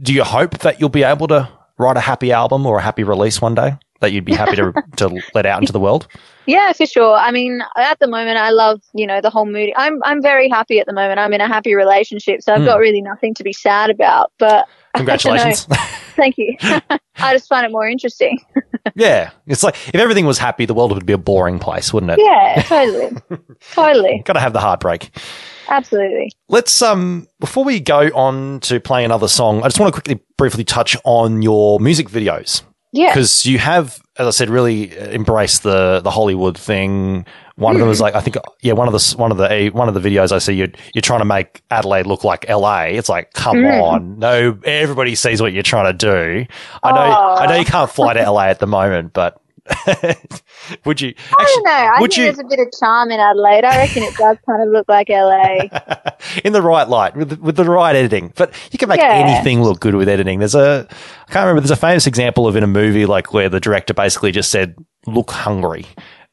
Do 0.00 0.14
you 0.14 0.22
hope 0.22 0.58
that 0.58 0.78
you'll 0.78 0.88
be 0.88 1.02
able 1.02 1.26
to 1.26 1.48
write 1.78 1.96
a 1.96 2.00
happy 2.00 2.30
album 2.30 2.64
or 2.64 2.78
a 2.78 2.82
happy 2.82 3.02
release 3.02 3.42
one 3.42 3.56
day 3.56 3.76
that 4.00 4.12
you'd 4.12 4.24
be 4.24 4.32
happy 4.34 4.56
to 4.56 4.72
to 4.96 5.20
let 5.34 5.46
out 5.46 5.60
into 5.60 5.72
the 5.72 5.80
world? 5.80 6.08
Yeah, 6.46 6.72
for 6.72 6.86
sure. 6.86 7.14
I 7.14 7.30
mean, 7.30 7.62
at 7.76 7.98
the 8.00 8.08
moment, 8.08 8.38
I 8.38 8.50
love 8.50 8.80
you 8.94 9.06
know 9.06 9.20
the 9.20 9.30
whole 9.30 9.46
mood. 9.46 9.70
I'm 9.76 10.02
I'm 10.04 10.20
very 10.22 10.48
happy 10.48 10.80
at 10.80 10.86
the 10.86 10.92
moment. 10.92 11.18
I'm 11.20 11.32
in 11.32 11.40
a 11.40 11.46
happy 11.48 11.74
relationship, 11.74 12.42
so 12.42 12.54
I've 12.54 12.60
Hmm. 12.60 12.66
got 12.66 12.78
really 12.78 13.02
nothing 13.02 13.34
to 13.34 13.44
be 13.44 13.52
sad 13.52 13.90
about. 13.90 14.32
But 14.38 14.66
Congratulations. 14.96 15.66
thank 16.16 16.36
you. 16.36 16.56
I 17.22 17.32
just 17.34 17.48
find 17.48 17.64
it 17.64 17.70
more 17.70 17.86
interesting. 17.86 18.38
yeah, 18.96 19.30
it's 19.46 19.62
like 19.62 19.76
if 19.88 19.94
everything 19.96 20.26
was 20.26 20.38
happy, 20.38 20.64
the 20.66 20.74
world 20.74 20.92
would 20.92 21.06
be 21.06 21.12
a 21.12 21.18
boring 21.18 21.58
place, 21.58 21.92
wouldn't 21.92 22.10
it? 22.12 22.18
Yeah, 22.20 22.62
totally, 22.62 23.10
totally, 23.72 24.22
Got 24.24 24.32
to 24.32 24.40
have 24.40 24.52
the 24.52 24.60
heartbreak. 24.60 25.10
absolutely. 25.68 26.32
Let's 26.48 26.82
um 26.82 27.28
before 27.38 27.64
we 27.64 27.78
go 27.78 28.08
on 28.14 28.60
to 28.60 28.80
play 28.80 29.04
another 29.04 29.28
song, 29.28 29.60
I 29.62 29.66
just 29.68 29.78
want 29.78 29.94
to 29.94 30.00
quickly 30.00 30.24
briefly 30.36 30.64
touch 30.64 30.96
on 31.04 31.42
your 31.42 31.78
music 31.78 32.08
videos 32.08 32.62
Yeah, 32.92 33.10
because 33.10 33.46
you 33.46 33.58
have, 33.58 34.00
as 34.18 34.26
I 34.26 34.30
said, 34.30 34.50
really 34.50 34.98
uh, 34.98 35.06
embraced 35.10 35.62
the 35.62 36.00
the 36.02 36.10
Hollywood 36.10 36.58
thing. 36.58 37.24
One 37.56 37.74
of 37.76 37.78
them 37.78 37.86
Hmm. 37.86 37.90
was 37.90 38.00
like 38.00 38.14
I 38.14 38.20
think 38.20 38.36
yeah 38.62 38.72
one 38.72 38.88
of 38.88 38.94
the 38.94 39.14
one 39.18 39.30
of 39.30 39.36
the 39.38 39.44
eh, 39.52 39.68
one 39.68 39.86
of 39.88 39.94
the 39.94 40.00
videos 40.00 40.32
I 40.32 40.38
see 40.38 40.54
you 40.54 40.72
you're 40.94 41.02
trying 41.02 41.18
to 41.20 41.24
make 41.26 41.62
Adelaide 41.70 42.06
look 42.06 42.24
like 42.24 42.48
LA. 42.48 42.84
It's 42.84 43.08
like 43.08 43.32
come 43.34 43.58
Mm. 43.58 43.82
on, 43.82 44.18
no 44.18 44.58
everybody 44.64 45.14
sees 45.14 45.40
what 45.42 45.52
you're 45.52 45.62
trying 45.62 45.86
to 45.86 45.92
do. 45.92 46.46
I 46.82 46.92
know 46.92 47.36
I 47.38 47.46
know 47.46 47.56
you 47.56 47.64
can't 47.66 47.90
fly 47.90 48.14
to 48.14 48.30
LA 48.30 48.46
at 48.46 48.58
the 48.60 48.66
moment, 48.66 49.12
but 49.12 49.40
would 50.84 51.00
you? 51.00 51.14
I 51.38 51.44
don't 51.44 51.64
know. 51.64 51.70
I 51.72 52.00
would 52.00 52.10
think 52.12 52.18
you- 52.18 52.24
there's 52.32 52.38
a 52.38 52.44
bit 52.44 52.58
of 52.60 52.68
charm 52.78 53.10
in 53.10 53.20
Adelaide. 53.20 53.64
I 53.64 53.76
reckon 53.78 54.02
it 54.02 54.14
does 54.16 54.36
kind 54.46 54.62
of 54.62 54.68
look 54.68 54.88
like 54.88 55.08
LA. 55.08 55.68
in 56.44 56.52
the 56.52 56.62
right 56.62 56.88
light 56.88 57.16
with 57.16 57.30
the, 57.30 57.36
with 57.36 57.56
the 57.56 57.64
right 57.64 57.94
editing. 57.96 58.32
But 58.36 58.52
you 58.72 58.78
can 58.78 58.88
make 58.88 59.00
Yeah. 59.00 59.12
anything 59.12 59.62
look 59.62 59.80
good 59.80 59.94
with 59.94 60.08
editing. 60.08 60.38
There's 60.38 60.54
a 60.54 60.86
I 60.90 61.32
can't 61.32 61.44
remember. 61.44 61.60
There's 61.62 61.70
a 61.70 61.76
famous 61.76 62.06
example 62.06 62.46
of 62.46 62.56
in 62.56 62.62
a 62.62 62.66
movie 62.68 63.06
like 63.06 63.32
where 63.32 63.48
the 63.48 63.60
director 63.60 63.94
basically 63.94 64.32
just 64.32 64.50
said, 64.50 64.76
"Look 65.06 65.30
hungry." 65.30 65.86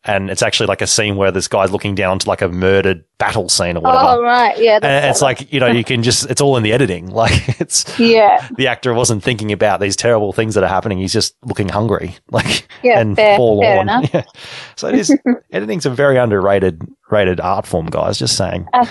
And 0.07 0.29
it's 0.29 0.41
actually 0.41 0.67
like 0.67 0.81
a 0.81 0.87
scene 0.87 1.15
where 1.17 1.31
this 1.31 1.47
guy's 1.47 1.71
looking 1.71 1.93
down 1.93 2.19
to 2.19 2.27
like 2.29 2.41
a 2.41 2.47
murdered 2.47 3.03
battle 3.17 3.49
scene 3.49 3.75
or 3.77 3.81
whatever. 3.81 4.05
Oh 4.19 4.21
right, 4.23 4.57
yeah. 4.57 4.79
and 4.81 5.05
it's 5.05 5.21
like, 5.21 5.51
you 5.51 5.59
know, 5.59 5.67
you 5.67 5.83
can 5.83 6.01
just, 6.03 6.29
it's 6.29 6.39
all 6.39 6.55
in 6.57 6.63
the 6.63 6.71
editing. 6.73 7.07
Like 7.17 7.59
it's, 7.59 7.99
yeah, 7.99 8.47
the 8.57 8.67
actor 8.67 8.93
wasn't 8.93 9.23
thinking 9.23 9.51
about 9.51 9.79
these 9.81 9.95
terrible 9.95 10.31
things 10.33 10.55
that 10.55 10.63
are 10.63 10.69
happening. 10.69 10.97
He's 10.99 11.13
just 11.13 11.35
looking 11.43 11.67
hungry, 11.67 12.15
like, 12.31 12.67
Yeah, 12.83 12.99
and 12.99 13.15
fair- 13.15 13.37
forlorn. 13.37 13.87
fair. 13.87 14.01
Yeah. 14.13 14.23
So 14.75 14.87
it 14.87 14.95
is, 14.95 15.13
editing's 15.51 15.85
a 15.85 15.89
very 15.89 16.17
underrated, 16.17 16.81
rated 17.09 17.39
art 17.39 17.65
form, 17.67 17.87
guys. 17.87 18.17
Just 18.19 18.37
saying. 18.37 18.67
Uh, 18.73 18.85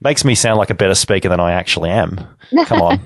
Makes 0.00 0.24
me 0.24 0.34
sound 0.34 0.58
like 0.58 0.70
a 0.70 0.74
better 0.74 0.94
speaker 0.96 1.28
than 1.28 1.38
I 1.40 1.52
actually 1.52 1.90
am. 1.90 2.16
Come 2.66 2.82
on. 2.82 3.00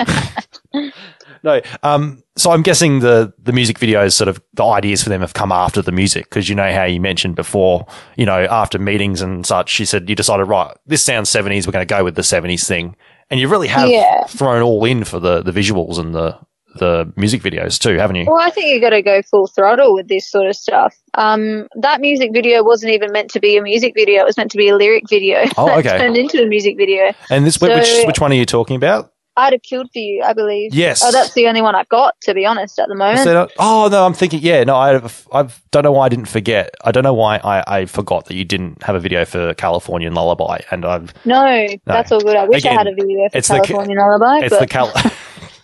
No, 1.47 1.61
um, 1.83 2.23
so 2.37 2.51
I'm 2.51 2.63
guessing 2.63 3.01
the 3.01 3.33
the 3.39 3.53
music 3.53 3.79
videos, 3.79 4.13
sort 4.13 4.29
of 4.29 4.43
the 4.55 4.65
ideas 4.65 5.03
for 5.03 5.09
them 5.09 5.21
have 5.23 5.33
come 5.33 5.53
after 5.53 5.81
the 5.81 5.93
music 5.93 6.25
because 6.29 6.49
you 6.49 6.55
know 6.55 6.71
how 6.73 6.85
you 6.85 7.01
mentioned 7.01 7.37
before, 7.37 7.87
you 8.17 8.27
know, 8.27 8.47
after 8.51 8.79
meetings 8.79 9.23
and 9.23 9.47
such, 9.47 9.79
you 9.81 9.87
said 9.87 10.09
you 10.11 10.15
decided, 10.17 10.45
right, 10.45 10.77
this 10.87 11.03
sounds 11.03 11.31
70s, 11.31 11.67
we're 11.67 11.73
going 11.73 11.87
to 11.87 11.95
go 11.95 12.05
with 12.05 12.17
the 12.17 12.23
70s 12.23 12.67
thing, 12.67 12.97
and 13.31 13.41
you 13.41 13.49
really 13.49 13.69
have 13.69 13.89
Yeah. 13.89 14.25
thrown 14.27 14.61
all 14.63 14.85
in 14.85 15.05
for 15.05 15.21
the 15.21 15.41
the 15.43 15.53
visuals 15.53 15.99
and 15.99 16.15
the 16.15 16.37
the 16.79 17.11
music 17.17 17.41
videos 17.41 17.79
too, 17.79 17.97
haven't 17.97 18.17
you? 18.17 18.27
Well, 18.27 18.39
I 18.41 18.51
think 18.51 18.67
you 18.67 18.81
got 18.83 18.91
to 18.91 19.01
go 19.01 19.23
full 19.23 19.47
throttle 19.47 19.95
with 19.95 20.09
this 20.09 20.31
sort 20.31 20.47
of 20.47 20.55
stuff. 20.55 20.95
Um, 21.15 21.69
that 21.81 22.03
music 22.03 22.33
video 22.35 22.63
wasn't 22.63 22.93
even 22.93 23.13
meant 23.13 23.31
to 23.31 23.41
be 23.41 23.57
a 23.57 23.63
music 23.63 23.95
video; 23.97 24.21
it 24.23 24.27
was 24.27 24.37
meant 24.37 24.51
to 24.51 24.59
be 24.59 24.69
a 24.69 24.77
lyric 24.77 25.05
video. 25.09 25.45
Oh, 25.57 25.67
that 25.69 25.79
okay. 25.79 25.97
turned 25.97 26.19
into 26.19 26.43
a 26.43 26.47
music 26.47 26.77
video. 26.77 27.13
And 27.31 27.47
this, 27.47 27.59
which 27.61 28.05
which 28.07 28.21
one 28.21 28.31
are 28.33 28.35
you 28.37 28.45
talking 28.45 28.77
about? 28.77 29.13
I'd 29.37 29.53
have 29.53 29.63
killed 29.63 29.91
for 29.93 29.99
you, 29.99 30.23
I 30.23 30.33
believe. 30.33 30.75
Yes. 30.75 31.03
Oh, 31.05 31.13
that's 31.13 31.35
the 31.35 31.47
only 31.47 31.61
one 31.63 31.75
I've 31.75 31.89
got, 31.89 32.15
to 32.23 32.33
be 32.35 32.47
honest, 32.47 32.79
at 32.79 32.89
the 32.89 32.95
moment. 32.95 33.25
that- 33.25 33.51
oh 33.59 33.89
no, 33.91 34.07
I'm 34.07 34.15
thinking. 34.15 34.41
Yeah, 34.43 34.65
no, 34.65 34.75
I 34.77 34.97
I 35.33 35.49
don't 35.71 35.83
know 35.83 35.93
why 35.93 36.07
I 36.07 36.09
didn't 36.09 36.27
forget. 36.29 36.71
I 36.85 36.91
don't 36.93 37.03
know 37.05 37.15
why 37.15 37.37
I, 37.39 37.81
I 37.81 37.85
forgot 37.87 38.27
that 38.27 38.35
you 38.35 38.45
didn't 38.45 38.83
have 38.83 38.95
a 38.97 39.01
video 39.01 39.25
for 39.25 39.53
Californian 39.55 40.15
Lullaby, 40.15 40.61
and 40.71 40.85
I've 40.85 41.13
no, 41.27 41.67
that's 41.85 42.11
all 42.13 42.21
good. 42.21 42.37
I 42.37 42.45
wish 42.45 42.61
Again, 42.63 42.73
I 42.75 42.79
had 42.79 42.87
a 42.87 42.95
video 42.95 43.29
for 43.29 43.37
it's 43.39 43.49
the- 43.49 43.55
California 43.61 43.97
Lullaby, 43.99 44.39
it's 44.47 44.51
but 44.55 44.61
the 44.61 44.67
Cal. 44.67 44.93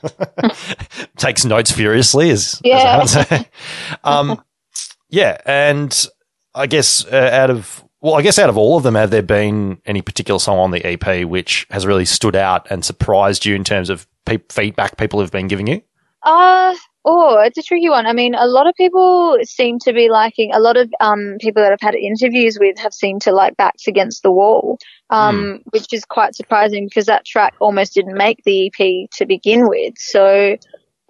takes 1.17 1.45
notes 1.45 1.71
furiously 1.71 2.31
as, 2.31 2.61
Yeah. 2.65 3.01
as 3.03 3.17
I 3.31 3.47
um, 4.05 4.43
yeah, 5.09 5.39
and 5.47 6.07
I 6.55 6.67
guess 6.67 7.05
uh, 7.07 7.31
out 7.33 7.51
of 7.51 7.85
well, 8.03 8.15
I 8.15 8.23
guess 8.23 8.39
out 8.39 8.49
of 8.49 8.59
all 8.59 8.77
of 8.77 8.83
them, 8.83 8.97
have 8.97 9.11
there 9.11 9.23
been 9.23 9.81
any 9.87 10.03
particular 10.03 10.41
song 10.41 10.59
on 10.59 10.73
the 10.73 10.85
EP 10.85 11.25
which 11.25 11.67
has 11.71 11.87
really 11.87 12.05
stood 12.05 12.35
out 12.35 12.67
and 12.69 12.85
surprised 12.85 13.47
you 13.47 13.55
in 13.55 13.63
terms 13.63 13.91
of 13.91 14.09
pe- 14.27 14.39
feedback 14.51 14.97
people 14.97 15.21
have 15.21 15.31
been 15.31 15.47
giving 15.47 15.69
you? 15.69 15.83
Uh, 16.25 16.75
oh, 17.05 17.39
it's 17.41 17.59
a 17.59 17.63
tricky 17.63 17.89
one. 17.89 18.07
I 18.07 18.13
mean, 18.13 18.35
a 18.35 18.47
lot 18.47 18.67
of 18.67 18.75
people 18.75 19.37
seem 19.45 19.79
to 19.81 19.93
be 19.93 20.09
liking, 20.09 20.53
a 20.53 20.59
lot 20.59 20.77
of 20.77 20.91
um, 21.01 21.37
people 21.41 21.63
that 21.63 21.73
I've 21.73 21.81
had 21.81 21.95
interviews 21.95 22.59
with 22.61 22.77
have 22.79 22.93
seemed 22.93 23.23
to 23.23 23.33
like 23.33 23.57
Backs 23.57 23.87
Against 23.87 24.25
the 24.25 24.33
Wall, 24.33 24.79
um, 25.11 25.61
which 25.71 25.93
is 25.93 26.05
quite 26.05 26.35
surprising 26.35 26.87
because 26.87 27.07
that 27.07 27.25
track 27.25 27.55
almost 27.61 27.95
didn't 27.95 28.17
make 28.17 28.43
the 28.45 28.67
EP 28.67 29.11
to 29.13 29.27
begin 29.27 29.69
with. 29.69 29.95
So 29.99 30.57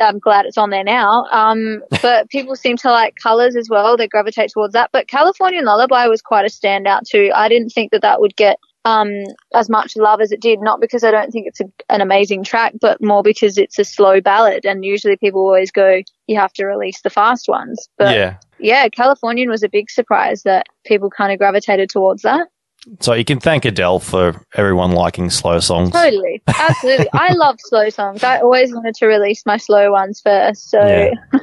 I'm 0.02 0.18
glad 0.18 0.46
it's 0.46 0.58
on 0.58 0.70
there 0.70 0.84
now. 0.84 1.26
Um, 1.30 1.82
but 2.00 2.28
people 2.30 2.56
seem 2.56 2.76
to 2.78 2.90
like 2.90 3.16
colors 3.16 3.56
as 3.56 3.68
well. 3.68 3.96
They 3.96 4.08
gravitate 4.08 4.50
towards 4.52 4.72
that. 4.74 4.90
But 4.92 5.08
Californian 5.08 5.64
Lullaby 5.64 6.06
was 6.06 6.22
quite 6.22 6.44
a 6.44 6.48
standout 6.48 7.02
too. 7.08 7.30
I 7.34 7.48
didn't 7.48 7.70
think 7.70 7.92
that 7.92 8.02
that 8.02 8.20
would 8.20 8.36
get 8.36 8.58
um, 8.84 9.10
as 9.54 9.68
much 9.68 9.96
love 9.96 10.20
as 10.20 10.32
it 10.32 10.40
did, 10.40 10.60
not 10.60 10.80
because 10.80 11.04
I 11.04 11.10
don't 11.10 11.30
think 11.30 11.46
it's 11.46 11.60
a, 11.60 11.64
an 11.88 12.00
amazing 12.00 12.44
track, 12.44 12.74
but 12.80 13.02
more 13.02 13.22
because 13.22 13.56
it's 13.58 13.78
a 13.78 13.84
slow 13.84 14.20
ballad. 14.20 14.64
And 14.64 14.84
usually 14.84 15.16
people 15.16 15.40
always 15.40 15.70
go, 15.70 16.02
you 16.26 16.38
have 16.38 16.52
to 16.54 16.66
release 16.66 17.00
the 17.02 17.10
fast 17.10 17.48
ones. 17.48 17.88
But 17.96 18.14
yeah. 18.14 18.36
yeah, 18.58 18.88
Californian 18.88 19.50
was 19.50 19.62
a 19.62 19.68
big 19.68 19.90
surprise 19.90 20.42
that 20.42 20.66
people 20.84 21.10
kind 21.10 21.32
of 21.32 21.38
gravitated 21.38 21.90
towards 21.90 22.22
that. 22.22 22.48
So 23.00 23.14
you 23.14 23.24
can 23.24 23.38
thank 23.40 23.64
Adele 23.64 24.00
for 24.00 24.44
everyone 24.54 24.92
liking 24.92 25.30
slow 25.30 25.60
songs. 25.60 25.92
Totally. 25.92 26.42
Absolutely. 26.48 27.08
I 27.12 27.32
love 27.34 27.56
slow 27.60 27.88
songs. 27.90 28.24
I 28.24 28.40
always 28.40 28.74
wanted 28.74 28.94
to 28.96 29.06
release 29.06 29.46
my 29.46 29.56
slow 29.56 29.92
ones 29.92 30.20
first. 30.20 30.70
So 30.70 30.80
Yeah. 30.84 31.10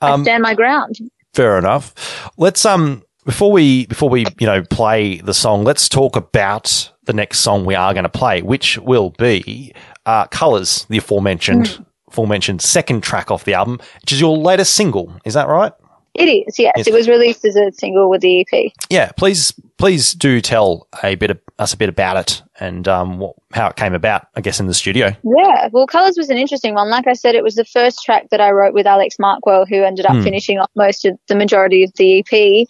I 0.00 0.10
Um, 0.10 0.24
stand 0.24 0.42
my 0.42 0.54
ground. 0.54 0.96
Fair 1.34 1.58
enough. 1.58 2.30
Let's 2.36 2.64
um 2.64 3.02
before 3.24 3.52
we 3.52 3.86
before 3.86 4.08
we 4.08 4.24
you 4.40 4.46
know 4.46 4.62
play 4.62 5.18
the 5.18 5.34
song, 5.34 5.64
let's 5.64 5.88
talk 5.88 6.16
about 6.16 6.90
the 7.04 7.12
next 7.12 7.40
song 7.40 7.64
we 7.64 7.74
are 7.74 7.92
going 7.92 8.04
to 8.04 8.08
play, 8.08 8.42
which 8.42 8.78
will 8.78 9.10
be 9.18 9.72
uh, 10.06 10.26
"Colors," 10.28 10.86
the 10.88 10.98
aforementioned 10.98 11.84
aforementioned 12.08 12.62
second 12.62 13.02
track 13.02 13.30
off 13.30 13.44
the 13.44 13.52
album, 13.52 13.78
which 14.00 14.12
is 14.12 14.20
your 14.20 14.36
latest 14.36 14.72
single. 14.74 15.12
Is 15.26 15.34
that 15.34 15.46
right? 15.48 15.72
It 16.14 16.24
is, 16.24 16.58
yes. 16.58 16.72
Yes. 16.76 16.86
It 16.88 16.92
was 16.92 17.08
released 17.08 17.44
as 17.44 17.54
a 17.56 17.70
single 17.72 18.10
with 18.10 18.20
the 18.22 18.40
EP. 18.40 18.72
Yeah. 18.90 19.12
Please 19.16 19.52
please 19.76 20.12
do 20.14 20.40
tell 20.40 20.88
a 21.04 21.14
bit 21.14 21.30
of 21.30 21.38
us 21.60 21.72
a 21.72 21.76
bit 21.76 21.88
about 21.88 22.16
it 22.16 22.42
and 22.58 22.88
um 22.88 23.18
what, 23.18 23.36
how 23.52 23.68
it 23.68 23.76
came 23.76 23.94
about. 23.94 24.26
I 24.34 24.40
guess 24.40 24.58
in 24.58 24.66
the 24.66 24.74
studio. 24.74 25.14
Yeah, 25.22 25.68
well, 25.72 25.86
Colors 25.86 26.16
was 26.16 26.28
an 26.30 26.36
interesting 26.38 26.74
one. 26.74 26.90
Like 26.90 27.06
I 27.06 27.12
said, 27.12 27.34
it 27.36 27.44
was 27.44 27.54
the 27.54 27.64
first 27.64 28.02
track 28.04 28.28
that 28.30 28.40
I 28.40 28.50
wrote 28.50 28.74
with 28.74 28.86
Alex 28.86 29.16
Markwell, 29.20 29.68
who 29.68 29.82
ended 29.84 30.06
up 30.06 30.12
Hmm. 30.16 30.22
finishing 30.22 30.58
off 30.58 30.70
most 30.74 31.04
of 31.04 31.16
the 31.28 31.36
majority 31.36 31.84
of 31.84 31.92
the 31.96 32.24
EP. 32.26 32.66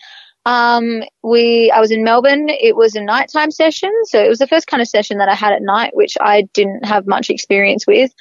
Um, 0.46 1.02
we 1.22 1.70
I 1.70 1.80
was 1.80 1.90
in 1.90 2.02
Melbourne. 2.04 2.48
It 2.48 2.76
was 2.76 2.94
a 2.94 3.02
nighttime 3.02 3.50
session, 3.50 3.90
so 4.04 4.22
it 4.22 4.28
was 4.28 4.38
the 4.38 4.46
first 4.46 4.66
kind 4.66 4.80
of 4.80 4.88
session 4.88 5.18
that 5.18 5.28
I 5.28 5.34
had 5.34 5.52
at 5.52 5.62
night, 5.62 5.94
which 5.94 6.16
I 6.20 6.42
didn't 6.54 6.84
have 6.86 7.06
much 7.06 7.28
experience 7.30 7.86
with. 7.86 8.12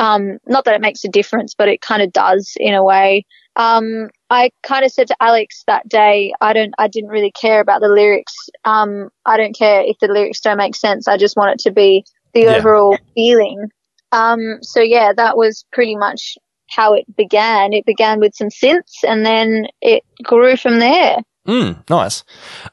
Um, 0.00 0.38
not 0.46 0.64
that 0.64 0.74
it 0.74 0.80
makes 0.80 1.04
a 1.04 1.08
difference, 1.08 1.54
but 1.54 1.68
it 1.68 1.80
kind 1.80 2.00
of 2.02 2.12
does 2.12 2.52
in 2.56 2.74
a 2.74 2.82
way. 2.84 3.24
Um, 3.56 4.08
I 4.32 4.50
kind 4.62 4.84
of 4.84 4.90
said 4.90 5.08
to 5.08 5.16
Alex 5.20 5.62
that 5.66 5.88
day, 5.88 6.32
I 6.40 6.52
don't, 6.54 6.72
I 6.78 6.88
didn't 6.88 7.10
really 7.10 7.30
care 7.32 7.60
about 7.60 7.82
the 7.82 7.88
lyrics. 7.88 8.32
Um, 8.64 9.10
I 9.26 9.36
don't 9.36 9.56
care 9.56 9.82
if 9.84 9.96
the 10.00 10.08
lyrics 10.08 10.40
don't 10.40 10.56
make 10.56 10.74
sense. 10.74 11.06
I 11.06 11.18
just 11.18 11.36
want 11.36 11.52
it 11.52 11.58
to 11.64 11.70
be 11.70 12.04
the 12.32 12.44
Yeah. 12.44 12.56
overall 12.56 12.96
feeling. 13.14 13.68
Um, 14.10 14.58
so 14.62 14.80
yeah, 14.80 15.12
that 15.16 15.36
was 15.36 15.64
pretty 15.72 15.96
much 15.96 16.36
how 16.70 16.94
it 16.94 17.04
began. 17.16 17.74
It 17.74 17.84
began 17.84 18.20
with 18.20 18.34
some 18.34 18.48
synths 18.48 19.04
and 19.06 19.24
then 19.26 19.66
it 19.82 20.02
grew 20.22 20.56
from 20.56 20.78
there. 20.78 21.18
Mm, 21.46 21.88
nice. 21.90 22.24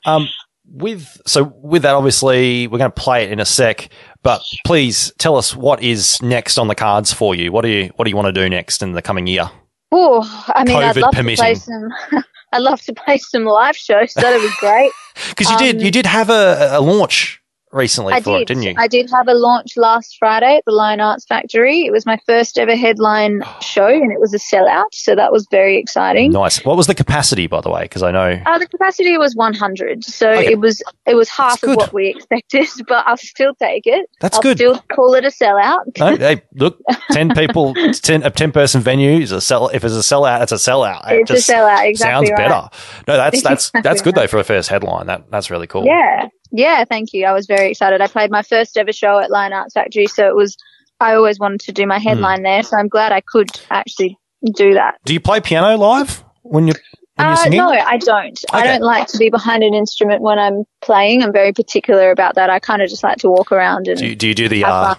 Um, 0.06 0.30
with 0.72 1.20
so 1.26 1.52
with 1.62 1.82
that, 1.82 1.96
obviously, 1.96 2.68
we're 2.68 2.78
going 2.78 2.92
to 2.92 3.02
play 3.02 3.24
it 3.26 3.32
in 3.32 3.40
a 3.40 3.46
sec. 3.46 3.90
But 4.22 4.42
please 4.66 5.12
tell 5.18 5.36
us 5.36 5.56
what 5.56 5.82
is 5.84 6.22
next 6.22 6.58
on 6.58 6.68
the 6.68 6.76
cards 6.76 7.12
for 7.12 7.34
you. 7.36 7.52
What 7.52 7.64
do 7.64 7.70
you 7.70 7.92
What 7.96 8.06
do 8.06 8.10
you 8.12 8.16
want 8.16 8.28
to 8.28 8.42
do 8.42 8.48
next 8.48 8.82
in 8.84 8.92
the 8.94 9.02
coming 9.02 9.28
year? 9.28 9.50
Oh, 9.92 10.52
I 10.56 10.64
mean, 10.64 10.76
I'd 10.76 10.96
COVID 10.96 11.02
love 11.02 11.16
to 11.16 11.36
play 11.36 11.56
some. 11.56 11.90
I'd 12.52 12.62
love 12.62 12.82
to 12.82 12.94
play 12.94 13.18
some 13.18 13.46
live 13.46 13.76
shows. 13.76 14.14
That'd 14.14 14.42
be 14.42 14.50
great. 14.60 14.92
Because 15.30 15.52
you 15.52 15.58
did 15.58 15.76
Um, 15.78 15.82
you 15.82 15.92
did 15.92 16.06
have 16.06 16.30
a, 16.30 16.70
a 16.72 16.80
launch 16.80 17.39
recently 17.72 18.14
I 18.14 18.22
for 18.22 18.38
did. 18.38 18.42
it, 18.44 18.48
didn't 18.48 18.64
you? 18.64 18.74
I 18.78 18.88
did 18.88 19.10
have 19.12 19.28
a 19.28 19.34
launch 19.34 19.78
last 19.78 20.16
Friday 20.20 20.58
at 20.58 20.64
the 20.66 20.72
Lion 20.72 21.00
Arts 21.00 21.26
Factory. 21.26 21.82
It 21.86 21.92
was 21.92 22.06
my 22.06 22.18
first 22.26 22.58
ever 22.58 22.76
headline 22.76 23.42
show, 23.62 23.88
and 23.88 24.12
it 24.12 24.20
was 24.20 24.34
a 24.34 24.38
sellout. 24.40 24.86
So 24.94 25.16
that 25.16 25.32
was 25.32 25.48
very 25.52 25.78
exciting. 25.78 26.32
nice. 26.32 26.64
What 26.66 26.78
was 26.78 26.88
the 26.88 26.96
capacity, 26.96 27.48
by 27.48 27.62
the 27.62 27.70
way? 27.70 27.84
Because 27.84 28.04
I 28.04 28.12
know. 28.12 28.42
Uh, 28.46 28.58
the 28.60 28.68
capacity 28.68 29.18
was 29.18 29.36
100, 29.36 30.04
so 30.04 30.30
Okay. 30.32 30.52
it 30.54 30.60
was 30.60 30.82
it 31.06 31.16
was 31.16 31.30
half 31.30 31.62
of 31.64 31.76
what 31.76 31.94
we 31.94 32.08
expected, 32.16 32.68
but 32.88 33.06
I'll 33.08 33.18
still 33.18 33.54
take 33.56 33.86
it. 33.86 34.10
That's 34.22 34.38
I'll 34.38 34.44
good. 34.44 34.58
Still 34.58 34.80
call 34.94 35.14
it 35.16 35.26
a 35.26 35.30
sellout. 35.30 35.80
No, 36.00 36.16
hey, 36.18 36.42
look, 36.56 36.80
ten 37.12 37.34
people, 37.36 37.74
ten 38.02 38.24
a 38.24 38.30
ten 38.30 38.52
person 38.52 38.82
venue 38.82 39.20
is 39.20 39.32
a 39.32 39.42
sell. 39.42 39.70
If 39.70 39.84
it's 39.84 39.94
a 39.94 39.98
sellout, 40.00 40.42
it's 40.44 40.52
a 40.52 40.56
sellout. 40.56 41.10
It 41.12 41.22
It's 41.22 41.32
a 41.32 41.34
just 41.36 41.50
sellout, 41.50 41.86
exactly 41.88 42.28
sounds 42.28 42.30
right. 42.32 42.38
better. 42.38 42.70
No, 43.08 43.18
that's 43.18 43.42
that's 43.42 43.68
Exactly 43.70 43.82
that's 43.82 44.02
good 44.02 44.16
right. 44.16 44.24
though 44.24 44.28
for 44.28 44.38
a 44.40 44.44
first 44.44 44.70
headline. 44.70 45.08
That 45.08 45.30
that's 45.32 45.50
really 45.52 45.68
cool. 45.68 45.86
Yeah, 45.86 46.28
yeah. 46.52 46.84
Thank 46.86 47.14
you. 47.14 47.26
I 47.26 47.34
was 47.34 47.46
very 47.48 47.72
excited. 47.72 48.02
I 48.02 48.08
played 48.08 48.32
my 48.32 48.42
first 48.42 48.78
ever 48.78 48.92
show 48.92 49.20
at 49.20 49.30
Lion 49.30 49.54
Arts 49.54 49.74
Factory, 49.74 50.08
so 50.08 50.28
it 50.28 50.36
was. 50.36 50.58
I 51.02 51.16
always 51.16 51.40
wanted 51.40 51.62
to 51.62 51.72
do 51.72 51.88
my 51.88 51.98
headline 51.98 52.44
there, 52.44 52.62
so 52.62 52.78
I'm 52.78 52.90
glad 52.90 53.14
I 53.14 53.22
could 53.22 53.48
actually 53.70 54.18
do 54.54 54.74
that. 54.74 54.96
Do 55.06 55.14
you 55.14 55.22
play 55.22 55.40
piano 55.40 55.78
live 55.78 56.24
when 56.44 56.68
you 56.68 56.74
when 57.16 57.28
you're 57.28 57.38
Uh, 57.38 57.50
no, 57.50 57.70
I 57.70 57.98
don't. 57.98 58.40
I 58.52 58.66
don't 58.66 58.82
like 58.82 59.08
to 59.08 59.18
be 59.18 59.30
behind 59.30 59.64
an 59.64 59.74
instrument 59.74 60.22
when 60.22 60.40
I'm 60.40 60.64
playing. 60.82 61.24
I'm 61.24 61.32
very 61.32 61.54
particular 61.54 62.12
about 62.12 62.36
that. 62.36 62.50
I 62.50 62.60
kind 62.60 62.82
of 62.82 62.90
just 62.90 63.04
like 63.04 63.18
to 63.20 63.30
walk 63.30 63.52
around 63.52 63.88
and 63.88 63.98
Do 63.98 64.08
you, 64.08 64.16
do 64.16 64.28
you 64.28 64.36
do 64.36 64.50
the 64.50 64.66
uh. 64.66 64.96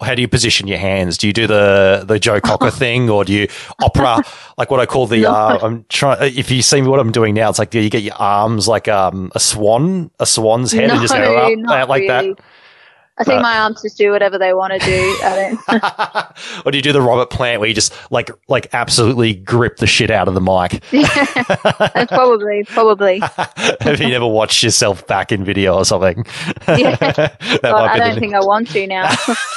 How 0.00 0.14
do 0.14 0.22
you 0.22 0.28
position 0.28 0.66
your 0.68 0.78
hands? 0.78 1.18
Do 1.18 1.26
you 1.26 1.32
do 1.32 1.46
the 1.46 2.04
the 2.06 2.18
Joe 2.18 2.40
Cocker 2.40 2.70
thing, 2.82 3.10
or 3.10 3.24
do 3.24 3.32
you 3.32 3.48
opera 3.82 4.22
like 4.56 4.70
what 4.70 4.80
I 4.80 4.86
call 4.86 5.06
the? 5.06 5.18
No. 5.28 5.34
Uh, 5.34 5.58
I'm 5.62 5.84
trying. 5.88 6.38
If 6.38 6.50
you 6.50 6.62
see 6.62 6.80
what 6.82 7.00
I'm 7.00 7.10
doing 7.12 7.34
now, 7.34 7.50
it's 7.50 7.58
like 7.58 7.74
you 7.74 7.90
get 7.90 8.02
your 8.02 8.14
arms 8.14 8.68
like 8.68 8.86
um 8.88 9.32
a 9.34 9.40
swan, 9.40 10.10
a 10.20 10.26
swan's 10.26 10.72
head, 10.72 10.90
and 10.90 11.00
just 11.00 11.12
go 11.12 11.36
up 11.36 11.88
like 11.88 12.02
really. 12.02 12.06
that. 12.06 12.40
I 13.20 13.24
think 13.24 13.38
Uh, 13.38 13.42
my 13.42 13.58
arms 13.58 13.82
just 13.82 13.98
do 13.98 14.10
whatever 14.12 14.38
they 14.38 14.54
want 14.54 14.72
to 14.72 14.78
do. 14.80 15.16
Or 16.64 16.70
do 16.70 16.78
you 16.78 16.82
do 16.82 16.92
the 16.92 17.02
Robert 17.02 17.30
Plant 17.30 17.58
where 17.60 17.68
you 17.68 17.74
just 17.74 17.92
like 18.12 18.30
like 18.48 18.68
absolutely 18.72 19.34
grip 19.34 19.78
the 19.78 19.86
shit 19.88 20.10
out 20.10 20.28
of 20.28 20.34
the 20.34 20.40
mic? 20.40 20.82
probably, 22.08 22.64
probably. 22.64 23.18
Have 23.80 24.00
you 24.00 24.08
never 24.08 24.26
watched 24.26 24.62
yourself 24.62 25.06
back 25.06 25.32
in 25.32 25.44
video 25.44 25.74
or 25.74 25.84
something? 25.84 26.24
Yeah. 26.68 26.96
Well, 27.62 27.76
I 27.76 27.98
don't 27.98 28.14
the- 28.14 28.20
think 28.20 28.34
I 28.34 28.40
want 28.40 28.68
to 28.70 28.86
now. 28.86 29.08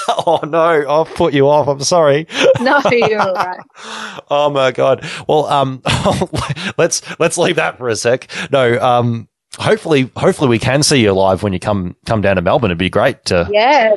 oh 0.10 0.40
no, 0.44 0.60
I'll 0.60 1.06
put 1.06 1.34
you 1.34 1.48
off. 1.48 1.68
I'm 1.68 1.82
sorry. 1.82 2.28
no, 2.62 2.82
you're 2.92 3.20
all 3.22 3.34
right. 3.34 3.60
Oh 4.30 4.50
my 4.50 4.72
god. 4.72 5.08
Well, 5.28 5.46
um, 5.46 5.82
let's 6.78 7.02
let's 7.20 7.38
leave 7.38 7.58
that 7.58 7.78
for 7.78 7.90
a 7.90 7.96
sec. 7.96 8.28
No, 8.52 8.80
um, 8.80 9.28
hopefully, 9.60 10.10
hopefully 10.16 10.50
we 10.50 10.60
can 10.60 10.84
see 10.84 11.02
you 11.02 11.14
live 11.14 11.44
when 11.44 11.54
you 11.54 11.60
come 11.60 11.96
come 12.06 12.22
down 12.22 12.36
to 12.38 12.42
Melbourne. 12.42 12.72
It'd 12.72 12.78
be 12.78 12.90
great 12.90 13.26
to. 13.26 13.48
Yeah, 13.52 13.96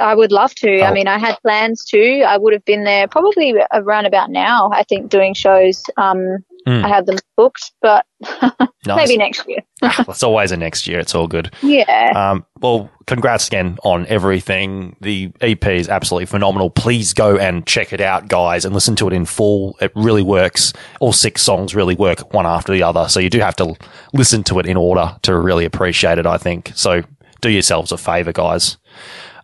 I- 0.00 0.14
would 0.14 0.32
love 0.32 0.54
to. 0.56 0.80
Oh. 0.80 0.84
I 0.84 0.92
mean, 0.92 1.08
I 1.08 1.18
had 1.18 1.38
plans 1.42 1.84
to. 1.86 2.22
I 2.22 2.36
would 2.36 2.52
have 2.52 2.64
been 2.64 2.84
there 2.84 3.08
probably 3.08 3.54
around 3.72 4.06
about 4.06 4.30
now. 4.30 4.70
I 4.72 4.82
think 4.82 5.10
doing 5.10 5.34
shows. 5.34 5.84
Um, 5.96 6.44
Mm. 6.66 6.84
I 6.84 6.88
have 6.88 7.06
them 7.06 7.16
booked, 7.36 7.72
but 7.80 8.04
maybe 8.86 9.16
next 9.16 9.48
year. 9.48 9.60
It's 10.08 10.22
always 10.22 10.52
a 10.52 10.58
next 10.58 10.86
year. 10.86 10.98
It's 10.98 11.14
all 11.14 11.26
good. 11.26 11.54
Yeah. 11.62 12.12
Um, 12.14 12.44
well, 12.60 12.90
congrats 13.06 13.46
again 13.46 13.78
on 13.82 14.06
everything. 14.08 14.94
The 15.00 15.32
EP 15.40 15.66
is 15.68 15.88
absolutely 15.88 16.26
phenomenal. 16.26 16.68
Please 16.68 17.14
go 17.14 17.38
and 17.38 17.66
check 17.66 17.94
it 17.94 18.00
out, 18.00 18.28
guys, 18.28 18.66
and 18.66 18.74
listen 18.74 18.94
to 18.96 19.08
it 19.08 19.14
in 19.14 19.24
full. 19.24 19.78
It 19.80 19.90
really 19.94 20.22
works. 20.22 20.74
All 21.00 21.14
six 21.14 21.40
songs 21.40 21.74
really 21.74 21.94
work 21.94 22.34
one 22.34 22.44
after 22.44 22.72
the 22.72 22.82
other. 22.82 23.08
So 23.08 23.20
you 23.20 23.30
do 23.30 23.40
have 23.40 23.56
to 23.56 23.74
listen 24.12 24.44
to 24.44 24.58
it 24.58 24.66
in 24.66 24.76
order 24.76 25.16
to 25.22 25.38
really 25.38 25.64
appreciate 25.64 26.18
it, 26.18 26.26
I 26.26 26.36
think. 26.36 26.72
So 26.74 27.02
do 27.40 27.48
yourselves 27.48 27.92
a 27.92 27.96
favor, 27.96 28.32
guys, 28.32 28.76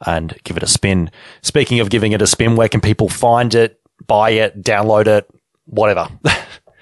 and 0.04 0.34
give 0.44 0.58
it 0.58 0.62
a 0.62 0.68
spin. 0.68 1.10
Speaking 1.42 1.80
of 1.80 1.88
giving 1.88 2.12
it 2.12 2.20
a 2.20 2.26
spin, 2.26 2.56
where 2.56 2.68
can 2.68 2.82
people 2.82 3.08
find 3.08 3.54
it, 3.54 3.80
buy 4.06 4.30
it, 4.30 4.62
download 4.62 5.06
it, 5.06 5.26
whatever? 5.64 6.08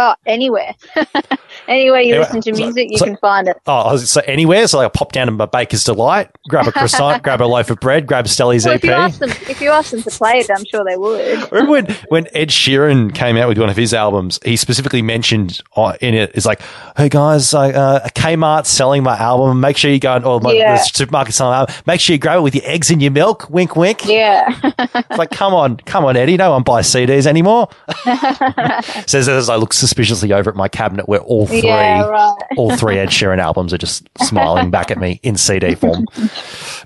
Oh, 0.00 0.14
anywhere. 0.26 0.74
anywhere 1.66 2.00
you 2.00 2.14
Anyway, 2.14 2.18
listen 2.18 2.40
to 2.40 2.54
so- 2.54 2.62
music, 2.62 2.88
you 2.90 2.98
so- 2.98 3.04
can 3.06 3.16
find 3.16 3.48
it. 3.48 3.56
Oh, 3.66 3.72
I 3.74 3.92
was- 3.92 4.10
so 4.10 4.20
anywhere. 4.26 4.66
So 4.68 4.78
I 4.78 4.88
pop 4.88 5.10
down 5.12 5.26
to 5.26 5.32
my 5.32 5.46
Baker's 5.46 5.82
Delight, 5.84 6.30
grab 6.48 6.66
a 6.68 6.72
croissant, 6.72 7.22
grab 7.24 7.40
a 7.40 7.44
loaf 7.46 7.68
of 7.70 7.80
bread, 7.80 8.06
grab 8.06 8.28
Stelly's 8.28 8.64
Well, 8.64 8.74
EP. 8.74 8.84
if 8.84 8.84
you 8.84 8.92
ask 8.92 9.18
them, 9.18 9.30
if 9.30 9.60
you 9.60 9.70
ask 9.70 9.90
them 9.90 10.02
to 10.02 10.10
play 10.10 10.38
it, 10.38 10.48
I'm 10.50 10.64
sure 10.66 10.84
they 10.84 10.96
would. 10.96 11.50
Remember 11.52 11.70
when, 11.72 11.86
when 12.08 12.26
Ed 12.32 12.48
Sheeran 12.50 13.12
came 13.14 13.36
out 13.36 13.48
with 13.48 13.58
one 13.58 13.68
of 13.68 13.76
his 13.76 13.92
albums, 13.92 14.38
he 14.44 14.56
specifically 14.56 15.02
mentioned 15.02 15.60
uh, 15.76 15.94
in 16.00 16.14
it, 16.14 16.30
it's 16.34 16.46
like, 16.46 16.60
hey 16.96 17.08
guys, 17.08 17.52
I, 17.52 17.70
uh, 17.72 18.08
Kmart's 18.14 18.70
selling 18.70 19.02
my 19.02 19.16
album. 19.18 19.58
Make 19.60 19.76
sure 19.76 19.90
you 19.90 19.98
go 19.98 20.14
and, 20.14 20.24
or 20.24 20.40
my, 20.40 20.52
Yeah. 20.52 20.76
the 20.76 20.80
supermarket's 20.82 21.36
selling 21.36 21.52
my 21.52 21.58
album. 21.60 21.74
Make 21.86 22.00
sure 22.00 22.14
you 22.14 22.18
grab 22.20 22.38
it 22.38 22.42
with 22.42 22.54
your 22.54 22.64
eggs 22.66 22.90
and 22.90 23.02
your 23.02 23.10
milk. 23.10 23.50
Wink, 23.50 23.74
wink. 23.74 24.06
Yeah. 24.06 24.54
It's 24.94 25.18
like, 25.18 25.30
come 25.30 25.54
on, 25.54 25.78
come 25.78 26.04
on, 26.04 26.16
Eddie. 26.16 26.36
No 26.36 26.52
one 26.52 26.62
buys 26.62 26.86
CDs 26.88 27.26
anymore. 27.26 27.68
Says 29.06 29.28
as 29.28 29.48
I 29.48 29.56
look 29.56 29.72
suspiciously 29.88 30.32
over 30.32 30.50
at 30.50 30.56
my 30.56 30.68
cabinet 30.68 31.08
where 31.08 31.20
all 31.20 31.46
three, 31.46 31.62
Yeah, 31.62 32.02
right. 32.06 32.34
all 32.56 32.76
three 32.76 32.98
Ed 32.98 33.08
Sheeran 33.08 33.38
albums 33.38 33.72
are 33.72 33.78
just 33.78 34.08
smiling 34.22 34.70
back 34.70 34.90
at 34.90 34.98
me 34.98 35.18
in 35.22 35.36
CD 35.36 35.74
form. 35.74 36.04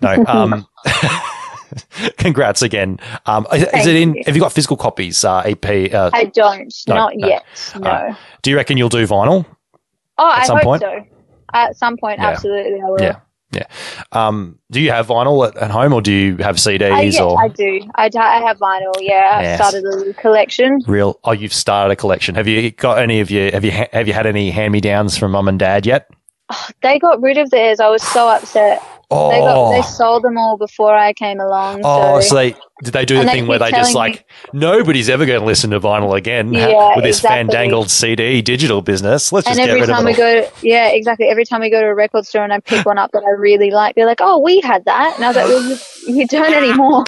No, 0.00 0.24
um, 0.28 0.66
congrats 2.18 2.62
again. 2.62 2.98
Um, 3.26 3.46
is 3.52 3.86
it 3.86 3.96
in, 3.96 4.14
you. 4.14 4.22
have 4.26 4.34
you 4.36 4.40
got 4.40 4.52
physical 4.52 4.76
copies, 4.76 5.24
uh, 5.24 5.40
EP? 5.44 5.92
Uh, 5.92 6.10
I 6.12 6.26
don't. 6.26 6.72
No, 6.88 6.94
not 6.94 7.12
no. 7.16 7.28
yet. 7.28 7.44
No. 7.78 7.90
Uh, 7.90 8.14
do 8.42 8.50
you 8.50 8.56
reckon 8.56 8.76
you'll 8.76 8.88
do 8.88 9.06
vinyl? 9.06 9.44
oh, 10.18 10.24
I 10.24 10.46
some 10.46 10.56
hope 10.58 10.64
point? 10.64 10.82
so. 10.82 11.04
At 11.54 11.76
some 11.76 11.96
point, 11.98 12.18
Yeah. 12.18 12.28
absolutely, 12.28 12.80
I 12.80 12.84
will. 12.88 13.00
Yeah. 13.00 13.16
Yeah. 13.52 13.66
Um, 14.12 14.58
do 14.70 14.80
you 14.80 14.90
have 14.90 15.08
vinyl 15.08 15.46
at, 15.46 15.56
at 15.56 15.70
home 15.70 15.92
or 15.92 16.00
do 16.00 16.10
you 16.12 16.36
have 16.38 16.56
CDs 16.56 16.90
I, 16.90 17.02
yeah, 17.02 17.22
or 17.22 17.40
I 17.40 17.48
do. 17.48 17.80
I, 17.96 18.10
I 18.14 18.40
have 18.46 18.58
vinyl. 18.58 18.92
Yeah, 19.00 19.38
I've 19.38 19.56
started 19.56 19.84
a 20.08 20.14
collection. 20.14 20.80
real? 20.86 21.20
Oh, 21.24 21.32
you've 21.32 21.52
started 21.52 21.92
a 21.92 21.96
collection. 21.96 22.34
Have 22.34 22.48
you 22.48 22.70
got 22.70 22.98
any 22.98 23.20
of 23.20 23.30
you, 23.30 23.50
have 23.52 23.64
you, 23.64 23.70
have 23.70 24.08
you 24.08 24.14
had 24.14 24.26
any 24.26 24.50
hand 24.50 24.72
me 24.72 24.80
downs 24.80 25.18
from 25.18 25.32
mum 25.32 25.48
and 25.48 25.58
dad 25.58 25.84
yet? 25.86 26.08
They 26.82 26.98
got 26.98 27.20
rid 27.20 27.38
of 27.38 27.50
theirs. 27.50 27.80
I 27.80 27.88
was 27.88 28.02
so 28.02 28.28
upset. 28.28 28.82
Oh, 29.10 29.30
They 29.30 29.38
got 29.40 29.72
they 29.72 29.82
sold 29.82 30.22
them 30.22 30.38
all 30.38 30.56
before 30.56 30.94
I 30.96 31.12
came 31.12 31.38
along. 31.38 31.82
oh, 31.84 32.20
so, 32.20 32.28
so 32.28 32.34
they, 32.36 32.54
did 32.82 32.92
they 32.92 33.04
do 33.04 33.18
the 33.18 33.24
they 33.24 33.30
thing 33.32 33.46
where 33.46 33.58
they 33.60 33.70
just 33.70 33.94
like, 33.94 34.28
nobody's 34.52 35.08
ever 35.08 35.24
going 35.24 35.38
to 35.38 35.46
listen 35.46 35.70
to 35.70 35.78
vinyl 35.80 36.16
again 36.16 36.52
ha- 36.52 36.60
Yeah, 36.68 36.96
with 36.96 37.04
this 37.04 37.18
exactly. 37.18 37.36
fandangled 37.36 37.90
CD 37.90 38.42
digital 38.42 38.82
business? 38.82 39.30
Let's 39.32 39.46
just 39.46 39.58
and 39.58 39.64
get 39.64 39.70
every 39.70 39.82
rid 39.82 39.90
of 39.90 39.96
time 39.96 40.06
it. 40.08 40.16
we 40.18 40.22
all. 40.24 40.42
go, 40.42 40.46
to, 40.50 40.66
yeah, 40.66 40.88
exactly. 40.88 41.26
Every 41.28 41.44
time 41.44 41.60
we 41.60 41.70
go 41.70 41.80
to 41.80 41.86
a 41.86 41.94
record 41.94 42.26
store 42.26 42.42
and 42.42 42.52
I 42.52 42.58
pick 42.60 42.84
one 42.84 42.98
up 42.98 43.12
that 43.12 43.22
I 43.24 43.30
really 43.38 43.70
like, 43.70 43.94
they're 43.94 44.06
like, 44.06 44.20
"Oh, 44.20 44.38
we 44.40 44.60
had 44.60 44.84
that," 44.86 45.14
and 45.14 45.24
I 45.24 45.28
was 45.28 45.36
like, 45.36 45.46
"Well, 45.46 45.62
you, 45.62 46.20
you 46.20 46.26
don't 46.26 46.52
anymore." 46.54 47.04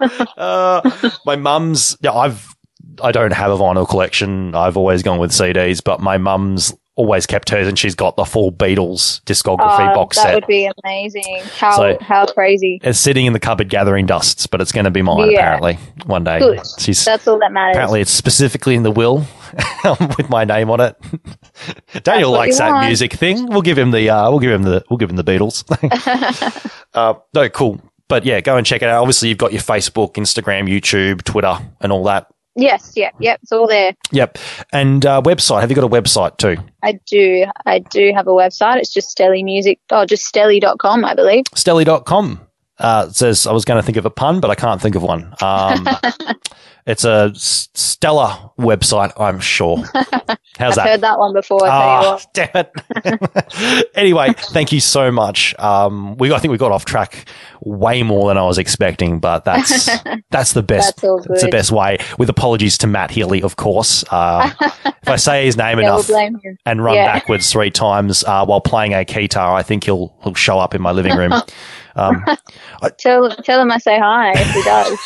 uh, 0.36 1.10
my 1.24 1.36
mum's. 1.36 1.96
Yeah, 2.00 2.12
I've. 2.12 2.54
I 3.02 3.12
don't 3.12 3.32
have 3.32 3.50
a 3.52 3.56
vinyl 3.56 3.88
collection. 3.88 4.54
I've 4.54 4.76
always 4.76 5.02
gone 5.02 5.18
with 5.18 5.30
CDs, 5.30 5.82
but 5.82 6.00
my 6.00 6.18
mum's 6.18 6.74
always 6.98 7.26
kept 7.26 7.48
hers, 7.50 7.66
and 7.68 7.78
she's 7.78 7.94
got 7.94 8.16
the 8.16 8.24
full 8.24 8.50
Beatles 8.52 9.22
discography 9.24 9.90
Oh, 9.90 9.94
box 9.94 10.16
that 10.16 10.22
set. 10.22 10.28
That 10.28 10.34
would 10.34 10.46
be 10.46 10.70
amazing. 10.84 11.42
How 11.56 11.76
So- 11.76 11.96
how 12.00 12.26
crazy. 12.26 12.80
it's 12.82 12.98
sitting 12.98 13.24
in 13.26 13.32
the 13.32 13.40
cupboard 13.40 13.68
gathering 13.68 14.04
dusts, 14.04 14.46
but 14.46 14.60
it's 14.60 14.72
going 14.72 14.84
to 14.84 14.90
be 14.90 15.00
mine 15.00 15.30
Yeah. 15.30 15.38
apparently 15.38 15.78
one 16.06 16.24
day. 16.24 16.40
Good. 16.40 16.60
She's 16.78 17.04
That's 17.04 17.26
all 17.28 17.38
that 17.38 17.52
matters. 17.52 17.76
apparently 17.76 18.00
it's 18.00 18.10
specifically 18.10 18.74
in 18.74 18.82
the 18.82 18.90
will 18.90 19.24
with 20.18 20.28
my 20.28 20.44
name 20.44 20.70
on 20.70 20.80
it. 20.80 20.96
Daniel 22.02 22.32
likes 22.32 22.58
that 22.58 22.86
music 22.86 23.12
thing. 23.14 23.46
We'll 23.46 23.62
give 23.62 23.78
him 23.78 23.90
the 23.92 24.10
uh, 24.10 24.28
we'll 24.30 24.40
give 24.40 24.50
him 24.50 24.64
the 24.64 24.84
we'll 24.90 24.98
give 24.98 25.08
him 25.10 25.16
the 25.16 25.24
Beatles. 25.24 25.64
uh, 26.94 27.14
no, 27.34 27.48
cool. 27.48 27.80
But 28.08 28.24
yeah, 28.24 28.40
go 28.40 28.56
and 28.56 28.66
check 28.66 28.82
it 28.82 28.88
out. 28.88 29.00
Obviously, 29.02 29.28
you've 29.28 29.38
got 29.38 29.52
your 29.52 29.60
Facebook, 29.62 30.14
Instagram, 30.14 30.68
YouTube, 30.68 31.22
Twitter, 31.24 31.58
and 31.80 31.92
all 31.92 32.04
that. 32.04 32.26
Yes, 32.58 32.92
yeah, 32.96 33.10
yep, 33.20 33.38
it's 33.42 33.52
all 33.52 33.68
there. 33.68 33.94
Yep. 34.10 34.36
And 34.72 35.06
uh, 35.06 35.22
website. 35.24 35.60
Have 35.60 35.70
you 35.70 35.76
got 35.76 35.84
a 35.84 35.88
website 35.88 36.38
too? 36.38 36.56
I 36.82 36.98
do. 37.06 37.46
I 37.64 37.78
do 37.78 38.12
have 38.14 38.26
a 38.26 38.32
website. 38.32 38.78
It's 38.78 38.92
just 38.92 39.16
Stelly 39.16 39.44
Music. 39.44 39.78
Oh, 39.90 40.04
just 40.04 40.32
Stelly.com, 40.34 41.04
I 41.04 41.14
believe. 41.14 41.44
Stelly.com. 41.54 42.47
Uh, 42.78 43.08
says 43.10 43.46
I 43.46 43.52
was 43.52 43.64
going 43.64 43.80
to 43.80 43.84
think 43.84 43.96
of 43.96 44.06
a 44.06 44.10
pun, 44.10 44.40
but 44.40 44.50
I 44.50 44.54
can't 44.54 44.80
think 44.80 44.94
of 44.94 45.02
one. 45.02 45.34
Um, 45.42 45.88
it's 46.86 47.04
a 47.04 47.32
stellar 47.34 48.50
website, 48.58 49.12
I'm 49.18 49.40
sure. 49.40 49.78
How's 49.78 49.96
that? 49.96 50.38
I've 50.60 50.74
that? 50.76 50.86
heard 50.88 51.00
that 51.00 51.18
one 51.18 51.32
before. 51.32 51.60
Ah, 51.64 52.20
damn 52.34 52.48
it. 52.54 53.90
anyway, 53.94 54.32
thank 54.36 54.72
you 54.72 54.80
so 54.80 55.10
much. 55.10 55.58
Um, 55.58 56.16
we 56.18 56.32
I 56.32 56.38
think 56.38 56.52
we 56.52 56.58
got 56.58 56.72
off 56.72 56.84
track 56.84 57.28
way 57.62 58.02
more 58.02 58.28
than 58.28 58.38
I 58.38 58.42
was 58.44 58.58
expecting, 58.58 59.18
but 59.18 59.44
that's 59.44 59.86
that's 60.30 60.52
the 60.52 60.62
best. 60.62 60.96
That's 60.96 61.04
all 61.04 61.22
It's 61.30 61.42
the 61.42 61.48
best 61.48 61.72
way. 61.72 61.98
With 62.18 62.28
apologies 62.30 62.78
to 62.78 62.86
Matt 62.86 63.10
Healy, 63.10 63.42
of 63.42 63.56
course. 63.56 64.04
Uh, 64.10 64.50
if 65.02 65.08
I 65.08 65.16
say 65.16 65.46
his 65.46 65.56
name 65.56 65.78
Yeah, 65.80 65.96
we'll 65.96 66.16
enough 66.16 66.42
and 66.64 66.82
run 66.84 66.94
Yeah. 66.96 67.06
backwards 67.12 67.50
three 67.50 67.70
times 67.70 68.24
uh, 68.24 68.44
while 68.44 68.60
playing 68.60 68.94
a 68.94 69.04
guitar, 69.04 69.54
I 69.54 69.62
think 69.62 69.84
he'll 69.84 70.16
he'll 70.22 70.34
show 70.34 70.58
up 70.58 70.74
in 70.74 70.82
my 70.82 70.92
living 70.92 71.16
room. 71.16 71.32
Um, 71.98 72.24
Tell, 72.98 73.30
tell 73.30 73.60
him 73.60 73.72
I 73.72 73.78
say 73.78 73.98
hi 73.98 74.32
if 74.36 74.50
he 74.52 74.62
does. 74.62 74.98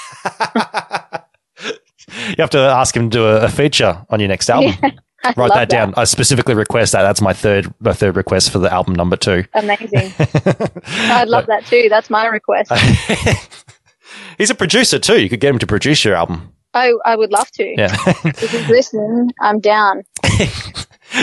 you 2.28 2.36
have 2.38 2.50
to 2.50 2.58
ask 2.58 2.96
him 2.96 3.08
to 3.10 3.18
do 3.18 3.24
a, 3.26 3.44
a 3.44 3.48
feature 3.48 4.04
on 4.10 4.20
your 4.20 4.28
next 4.28 4.50
album. 4.50 4.74
I'd 5.24 5.36
Write 5.36 5.50
love 5.50 5.58
that 5.58 5.68
down. 5.68 5.94
I 5.96 6.02
specifically 6.04 6.54
request 6.54 6.92
that. 6.92 7.02
That's 7.02 7.20
my 7.20 7.32
third 7.32 7.72
my 7.78 7.92
third 7.92 8.16
request 8.16 8.50
for 8.50 8.58
the 8.58 8.72
album 8.72 8.94
number 8.96 9.16
two. 9.16 9.44
Amazing. 9.54 10.12
I'd 10.18 11.28
love 11.28 11.46
that 11.46 11.64
too. 11.66 11.86
That's 11.88 12.10
my 12.10 12.26
request. 12.26 12.72
He's 14.36 14.50
a 14.50 14.54
producer 14.56 14.98
too. 14.98 15.22
You 15.22 15.28
could 15.28 15.38
get 15.38 15.50
him 15.50 15.60
to 15.60 15.66
produce 15.66 16.04
your 16.04 16.16
album. 16.16 16.52
I, 16.74 16.92
I 17.04 17.14
would 17.14 17.30
love 17.30 17.48
to. 17.52 17.64
Yeah. 17.64 17.94
If 18.24 18.50
he's 18.50 18.68
listening, 18.68 19.30
I'm 19.40 19.60
down. 19.60 20.02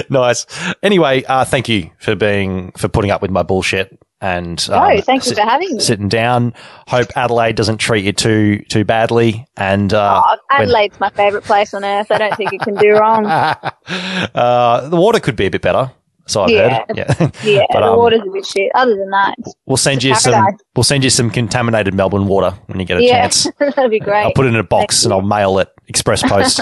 nice. 0.09 0.45
Anyway, 0.81 1.23
uh, 1.25 1.43
thank 1.43 1.67
you 1.67 1.91
for 1.99 2.15
being 2.15 2.71
for 2.77 2.87
putting 2.87 3.11
up 3.11 3.21
with 3.21 3.31
my 3.31 3.43
bullshit 3.43 3.99
and 4.21 4.67
No, 4.69 4.75
um, 4.81 5.01
thank 5.01 5.25
you 5.25 5.33
for 5.35 5.41
having 5.41 5.73
me. 5.75 5.79
sitting 5.79 6.09
down. 6.09 6.53
Hope 6.87 7.07
Adelaide 7.15 7.55
doesn't 7.55 7.77
treat 7.77 8.03
you 8.05 8.11
too 8.13 8.59
too 8.69 8.83
badly. 8.85 9.47
And 9.57 9.93
uh, 9.93 10.21
Oh, 10.25 10.37
when- 10.57 10.61
Adelaide's 10.63 10.99
my 10.99 11.09
favourite 11.11 11.45
place 11.45 11.73
on 11.73 11.83
earth. 11.85 12.11
I 12.11 12.17
don't 12.17 12.35
think 12.35 12.53
it 12.53 12.61
can 12.61 12.75
do 12.75 12.91
wrong. 12.93 13.25
uh, 14.35 14.89
the 14.89 14.95
water 14.97 15.19
could 15.19 15.35
be 15.35 15.45
a 15.45 15.51
bit 15.51 15.61
better. 15.61 15.91
So 16.27 16.43
I've 16.43 16.49
Yeah. 16.51 16.85
heard. 16.87 16.97
Yeah. 16.97 17.29
Yeah, 17.43 17.61
But, 17.71 17.79
the 17.81 17.87
um, 17.87 17.97
water's 17.97 18.21
a 18.21 18.29
bit 18.31 18.45
shit. 18.45 18.71
Other 18.75 18.95
than 18.95 19.09
that, 19.09 19.33
We'll 19.65 19.77
send 19.77 20.03
you 20.03 20.13
some. 20.15 20.45
We'll 20.75 20.83
send 20.83 21.03
you 21.03 21.09
some 21.09 21.31
contaminated 21.31 21.93
Melbourne 21.95 22.27
water 22.27 22.51
when 22.67 22.79
you 22.79 22.85
get 22.85 22.97
a 22.97 23.03
yeah, 23.03 23.21
chance. 23.29 23.47
that'd 23.57 23.89
be 23.89 23.99
great. 23.99 24.25
I'll 24.25 24.33
put 24.33 24.45
it 24.45 24.49
in 24.49 24.55
a 24.55 24.63
box 24.63 25.05
and 25.05 25.13
I'll 25.13 25.21
mail 25.23 25.57
it 25.59 25.69
express 25.87 26.21
post, 26.21 26.61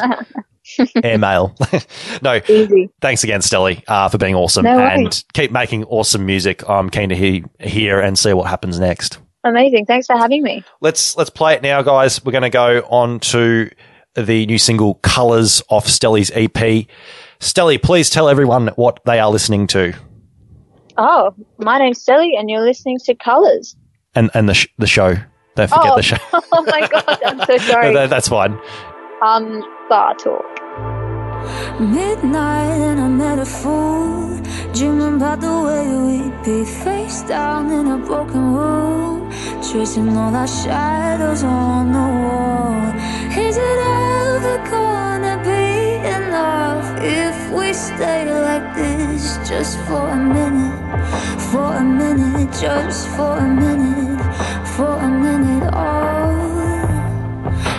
air 1.04 1.18
mail. 1.18 1.56
no, 2.22 2.40
Easy. 2.48 2.90
thanks 3.02 3.24
again, 3.24 3.42
Stelly, 3.42 3.84
uh, 3.88 4.10
for 4.10 4.18
being 4.18 4.36
awesome 4.36 4.64
No 4.66 4.80
and 4.80 5.24
keep 5.34 5.52
making 5.52 5.84
awesome 5.86 6.26
music. 6.26 6.68
I'm 6.70 6.90
keen 6.90 7.10
to 7.10 7.16
hear, 7.16 7.42
hear 7.60 8.00
and 8.00 8.18
see 8.18 8.34
what 8.34 8.48
happens 8.50 8.80
next. 8.80 9.20
Amazing. 9.44 9.86
Thanks 9.86 10.08
for 10.08 10.18
having 10.18 10.44
me. 10.44 10.64
Let's 10.82 11.16
let's 11.16 11.30
play 11.30 11.54
it 11.54 11.62
now, 11.62 11.82
guys. 11.82 12.24
We're 12.26 12.32
going 12.34 12.42
to 12.44 12.50
go 12.50 12.80
on 12.90 13.20
to 13.22 13.70
the 14.16 14.46
new 14.46 14.58
single 14.58 14.96
"Colors" 14.96 15.62
off 15.70 15.86
Stelly's 15.88 16.32
EP. 16.32 16.88
Stelly, 17.40 17.82
please 17.82 18.10
tell 18.10 18.28
everyone 18.30 18.68
what 18.76 19.00
they 19.06 19.20
are 19.20 19.30
listening 19.30 19.68
to 19.68 19.94
Oh, 20.98 21.34
my 21.60 21.78
name's 21.78 22.04
Sally, 22.04 22.34
and 22.36 22.50
you're 22.50 22.66
listening 22.66 22.98
to 23.06 23.14
Colours. 23.16 23.76
and 24.16 24.32
and 24.34 24.50
the 24.50 24.54
sh- 24.56 24.68
the 24.80 24.88
show. 24.88 25.16
Don't 25.56 25.70
forget 25.70 25.92
Oh. 25.92 25.96
the 25.96 26.02
show. 26.04 26.18
oh 26.34 26.64
my 26.64 26.88
god, 26.88 27.20
I'm 27.26 27.38
so 27.46 27.54
No, 27.54 27.58
sorry. 27.60 27.94
that- 27.94 28.10
that's 28.10 28.28
fine. 28.28 28.60
Um, 29.24 29.62
bar 29.90 30.16
talk. 30.16 30.57
Midnight 31.80 32.82
and 32.90 33.00
I 33.00 33.08
met 33.08 33.40
a 33.40 33.46
fool 33.46 34.42
Dreaming 34.74 35.16
about 35.18 35.42
the 35.42 35.56
way 35.68 35.86
we'd 36.06 36.44
be 36.44 36.66
face 36.66 37.22
down 37.24 37.72
in 37.72 37.88
a 37.88 37.98
broken 37.98 38.56
room 38.56 39.32
Tracing 39.62 40.10
all 40.18 40.36
our 40.36 40.48
shadows 40.48 41.44
on 41.44 41.92
the 41.92 42.08
wall. 42.24 42.88
Is 43.46 43.58
it 43.58 43.80
ever 43.86 44.58
gonna 44.72 45.38
be 45.44 45.98
enough 46.18 46.86
If 47.04 47.52
we 47.52 47.74
stay 47.74 48.26
like 48.26 48.76
this 48.76 49.38
just 49.48 49.78
for 49.86 50.08
a 50.08 50.16
minute? 50.18 50.78
For 51.52 51.76
a 51.76 51.84
minute, 51.84 52.52
just 52.60 53.08
for 53.10 53.38
a 53.38 53.48
minute 53.48 54.22
For 54.76 54.94
a 54.98 55.10
minute, 55.10 55.70
oh. 55.74 56.48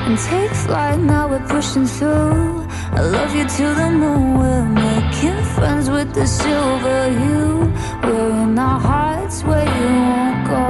And 0.06 0.16
take 0.18 0.52
flight 0.52 1.00
now 1.00 1.28
we're 1.28 1.46
pushing 1.48 1.86
through 1.86 2.67
i 2.92 3.00
love 3.00 3.34
you 3.34 3.44
to 3.48 3.74
the 3.74 3.90
moon 3.90 4.38
we're 4.38 4.64
making 4.64 5.42
friends 5.54 5.90
with 5.90 6.12
the 6.14 6.26
silver 6.26 7.08
you 7.10 7.72
we're 8.02 8.30
in 8.44 8.58
our 8.58 8.80
hearts 8.80 9.42
where 9.44 9.64
you 9.64 9.90
won't 10.10 10.46
go. 10.48 10.68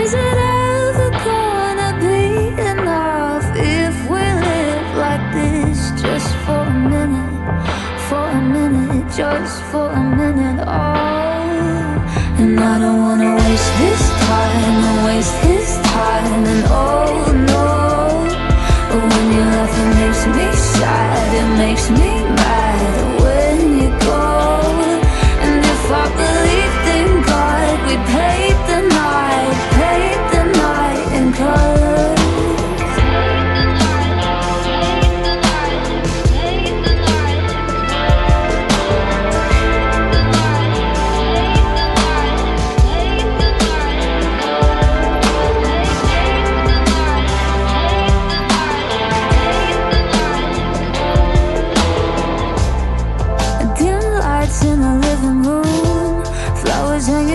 Is 0.00 0.14
it 0.14 0.36
ever 0.38 1.10
gonna 1.30 1.90
be 1.98 2.48
enough 2.72 3.44
if 3.56 3.96
we 4.08 4.22
live 4.46 4.96
like 4.96 5.24
this 5.34 5.78
just 6.00 6.30
for 6.44 6.62
a 6.62 6.78
minute 6.94 7.42
for 8.08 8.24
a 8.38 8.40
minute 8.40 9.06
just 9.16 9.62
for 9.70 9.90
a 9.90 10.02
minute? 10.16 10.64
Oh 10.66 11.40
and 12.38 12.58
i 12.58 12.78
don't 12.78 13.00
wanna 13.02 13.34
waste 13.36 13.72
this 13.78 14.02
time 14.28 14.74
and 14.88 15.06
waste 15.06 15.36
his 15.44 15.68
time 15.90 16.44
and 16.52 16.64
oh 16.68 17.29
makes 21.60 21.90
me 21.90 22.19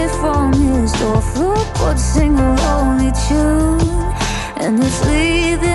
hanging 0.05 0.19
from 0.19 0.81
his 0.81 0.91
door. 0.93 1.21
Floorboards 1.21 2.03
sing 2.03 2.37
a 2.37 2.55
lonely 2.55 3.11
tune, 3.27 3.79
and 4.57 4.83
it's 4.83 5.05
leaving 5.05 5.74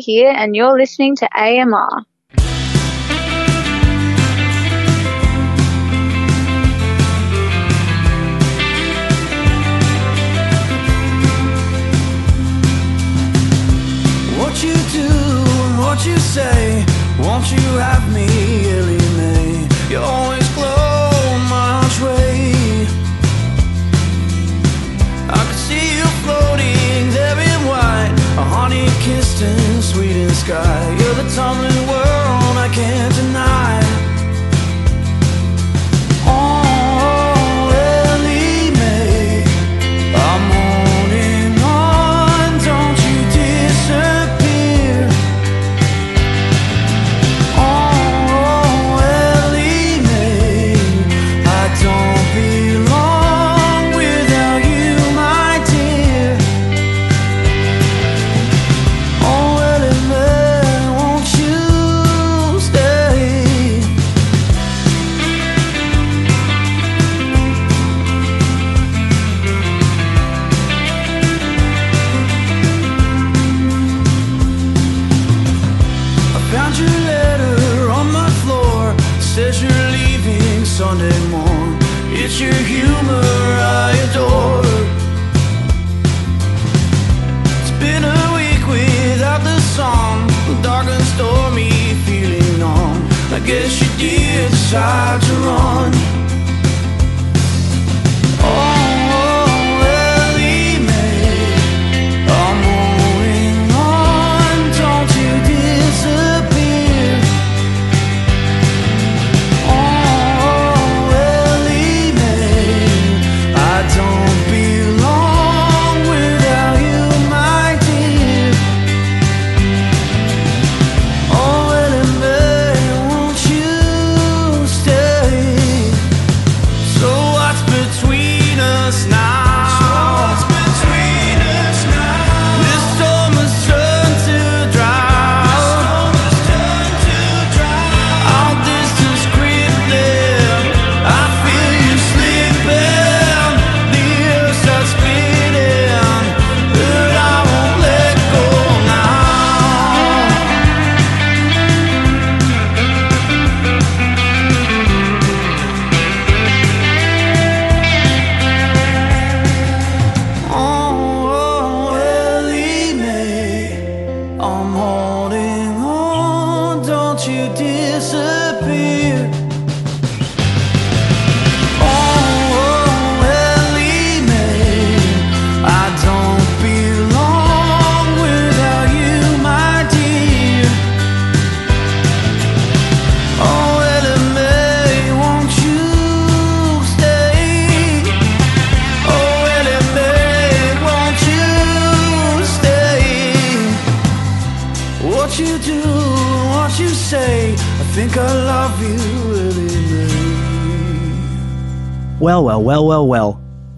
here, 0.00 0.30
and 0.30 0.56
you're 0.56 0.78
listening 0.78 1.16
to 1.16 1.28
AMR. 1.36 2.05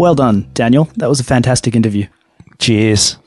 Well. 0.09 0.15
Done, 0.33 0.51
Daniel. 0.55 0.89
That 0.97 1.09
was 1.09 1.21
a 1.21 1.25
fantastic 1.25 1.75
interview 1.77 2.07
Cheers. 2.59 3.19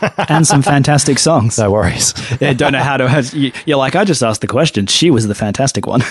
and 0.28 0.46
some 0.46 0.62
fantastic 0.62 1.18
songs. 1.18 1.58
No 1.58 1.70
worries. 1.70 2.14
Yeah, 2.40 2.52
don't 2.52 2.72
know 2.72 2.78
how 2.82 2.96
to. 2.98 3.36
you- 3.36 3.52
You're 3.64 3.78
like, 3.78 3.96
I 3.96 4.04
just 4.04 4.22
asked 4.22 4.40
the 4.42 4.46
question. 4.46 4.86
She 4.86 5.10
was 5.10 5.26
the 5.26 5.34
fantastic 5.34 5.86
one. 5.86 6.02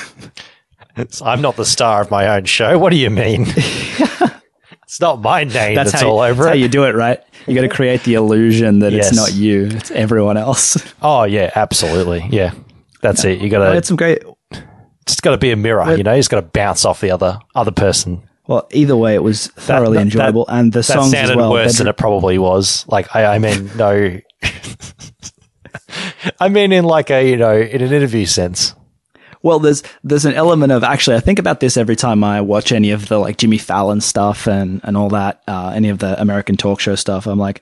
I'm 1.24 1.42
not 1.42 1.56
the 1.56 1.66
star 1.66 2.02
of 2.02 2.10
my 2.12 2.28
own 2.36 2.46
show. 2.46 2.78
What 2.80 2.90
do 2.92 2.98
you 2.98 3.10
mean? 3.10 3.46
it's 4.84 5.00
not 5.02 5.22
my 5.22 5.44
name 5.44 5.76
that's, 5.76 5.92
how, 5.92 6.10
all 6.10 6.20
over 6.22 6.44
that's 6.44 6.50
how 6.50 6.56
you 6.56 6.68
do 6.70 6.86
it, 6.86 6.96
right? 6.96 7.22
You 7.48 7.54
got 7.56 7.62
to 7.62 7.70
create 7.70 8.04
the 8.04 8.14
illusion 8.16 8.80
that 8.80 8.94
Yes. 8.94 9.10
it's 9.10 9.18
not 9.18 9.34
you; 9.34 9.66
it's 9.72 9.92
everyone 9.92 10.38
else. 10.38 10.78
oh 11.02 11.24
yeah, 11.24 11.52
absolutely. 11.56 12.26
Yeah, 12.32 12.54
that's 13.02 13.24
it. 13.26 13.40
You 13.42 13.50
got 13.50 13.62
I 13.62 13.68
to. 13.70 13.74
had 13.76 13.86
some 13.86 13.98
great. 13.98 14.24
It's 15.02 15.20
got 15.22 15.32
to 15.32 15.38
be 15.38 15.52
a 15.52 15.56
mirror. 15.56 15.96
You 15.96 16.04
know, 16.04 16.14
it's 16.14 16.28
got 16.30 16.38
to 16.40 16.48
bounce 16.48 16.86
off 16.86 17.02
the 17.02 17.12
other 17.12 17.40
other 17.54 17.72
person. 17.72 18.24
Well, 18.48 18.68
either 18.72 18.96
way, 18.96 19.16
it 19.16 19.24
was 19.24 19.48
thoroughly 19.48 19.96
that- 19.98 20.04
enjoyable, 20.04 20.46
and 20.48 20.72
the 20.72 20.80
That 20.80 20.84
songs 20.84 21.12
sounded 21.12 21.32
as 21.32 21.38
well. 21.38 21.52
worse 21.52 21.78
than 21.80 21.88
it 21.88 21.98
probably 21.98 22.38
was. 22.38 22.86
Like 22.88 23.16
I, 23.16 23.36
I 23.36 23.40
mean, 23.40 23.72
no. 23.76 24.20
I 26.40 26.50
mean, 26.50 26.72
in 26.72 26.86
like 26.86 27.10
a 27.10 27.28
you 27.30 27.38
know, 27.38 27.56
in 27.58 27.82
an 27.82 27.92
interview 27.94 28.26
sense. 28.26 28.74
Well, 29.42 29.60
there's 29.60 29.84
there's 30.04 30.26
an 30.26 30.34
element 30.34 30.72
of 30.72 30.84
actually 30.84 31.18
I 31.18 31.20
think 31.20 31.38
about 31.40 31.60
this 31.60 31.78
every 31.78 31.96
time 31.96 32.24
I 32.24 32.42
watch 32.42 32.72
any 32.72 32.92
of 32.92 33.08
the 33.10 33.20
like 33.20 33.38
Jimmy 33.38 33.58
Fallon 33.60 34.02
stuff 34.02 34.48
and 34.48 34.82
and 34.84 34.98
all 34.98 35.10
that, 35.10 35.42
uh, 35.48 35.72
any 35.76 35.90
of 35.90 36.00
the 36.00 36.20
American 36.20 36.58
talk 36.58 36.80
show 36.80 36.96
stuff. 36.96 37.28
I'm 37.28 37.38
like, 37.40 37.62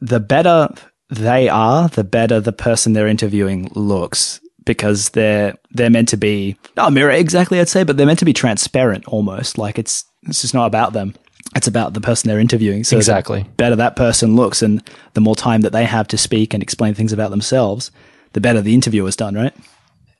the 0.00 0.20
better 0.20 0.68
they 1.10 1.48
are, 1.48 1.88
the 1.88 2.04
better 2.04 2.40
the 2.40 2.52
person 2.52 2.92
they're 2.92 3.08
interviewing 3.08 3.70
looks 3.74 4.40
because 4.74 5.10
they're 5.10 5.54
they're 5.72 5.90
meant 5.90 6.08
to 6.10 6.16
be 6.16 6.56
not 6.76 6.88
a 6.88 6.90
mirror 6.90 7.10
exactly, 7.10 7.58
I'd 7.60 7.68
say, 7.68 7.82
but 7.84 7.96
they're 7.96 8.06
meant 8.06 8.18
to 8.20 8.24
be 8.24 8.32
transparent 8.32 9.04
almost. 9.06 9.58
Like 9.58 9.78
it's 9.78 10.04
it's 10.24 10.42
just 10.42 10.54
not 10.54 10.66
about 10.66 10.92
them. 10.92 11.14
It's 11.56 11.66
about 11.66 11.94
the 11.94 12.00
person 12.00 12.28
they're 12.28 12.38
interviewing. 12.38 12.84
So 12.84 12.94
the 12.96 13.00
Exactly. 13.00 13.44
better 13.56 13.74
that 13.76 13.96
person 13.96 14.36
looks, 14.36 14.62
and 14.62 14.82
the 15.14 15.20
more 15.20 15.34
time 15.34 15.62
that 15.62 15.72
they 15.72 15.84
have 15.84 16.06
to 16.08 16.18
speak 16.18 16.54
and 16.54 16.62
explain 16.62 16.94
things 16.94 17.12
about 17.12 17.30
themselves, 17.30 17.90
the 18.34 18.40
better 18.40 18.60
the 18.60 18.74
interview 18.74 19.04
is 19.06 19.16
done, 19.16 19.34
right? 19.34 19.52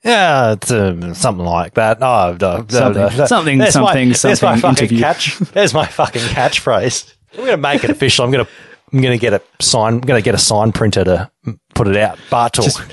Yeah, 0.05 0.52
it's, 0.52 0.70
um, 0.72 1.14
something 1.14 1.44
like 1.44 1.74
that. 1.74 2.01
No, 2.01 2.36
no, 2.40 2.64
Something- 2.68 3.02
no, 3.02 3.09
no. 3.16 3.27
something- 3.27 3.59
There's 3.59 3.77
my- 3.77 3.81
something- 3.93 4.09
There's 4.09 4.24
my 4.24 4.35
something 4.35 4.60
fucking 4.62 4.78
interview. 4.85 4.98
catch. 5.01 5.39
There's 5.52 5.74
my 5.74 5.86
fucking 5.86 6.22
catchphrase. 6.22 7.12
I'm 7.35 7.39
going 7.44 7.51
to 7.51 7.56
make 7.59 7.85
it 7.85 7.90
official. 7.90 8.24
I'm 8.24 8.31
going 8.31 8.44
to. 8.44 8.51
I'm 8.93 9.01
going 9.02 9.16
to 9.16 9.20
get 9.20 9.35
a 9.35 9.40
sign. 9.60 9.94
I'm 9.94 10.01
going 10.01 10.20
to 10.20 10.24
get 10.24 10.35
a 10.35 10.39
sign 10.39 10.72
printer 10.72 11.05
to 11.05 11.31
put 11.77 11.86
it 11.86 11.97
out. 11.97 12.18
Bar 12.28 12.51
talk. 12.51 12.89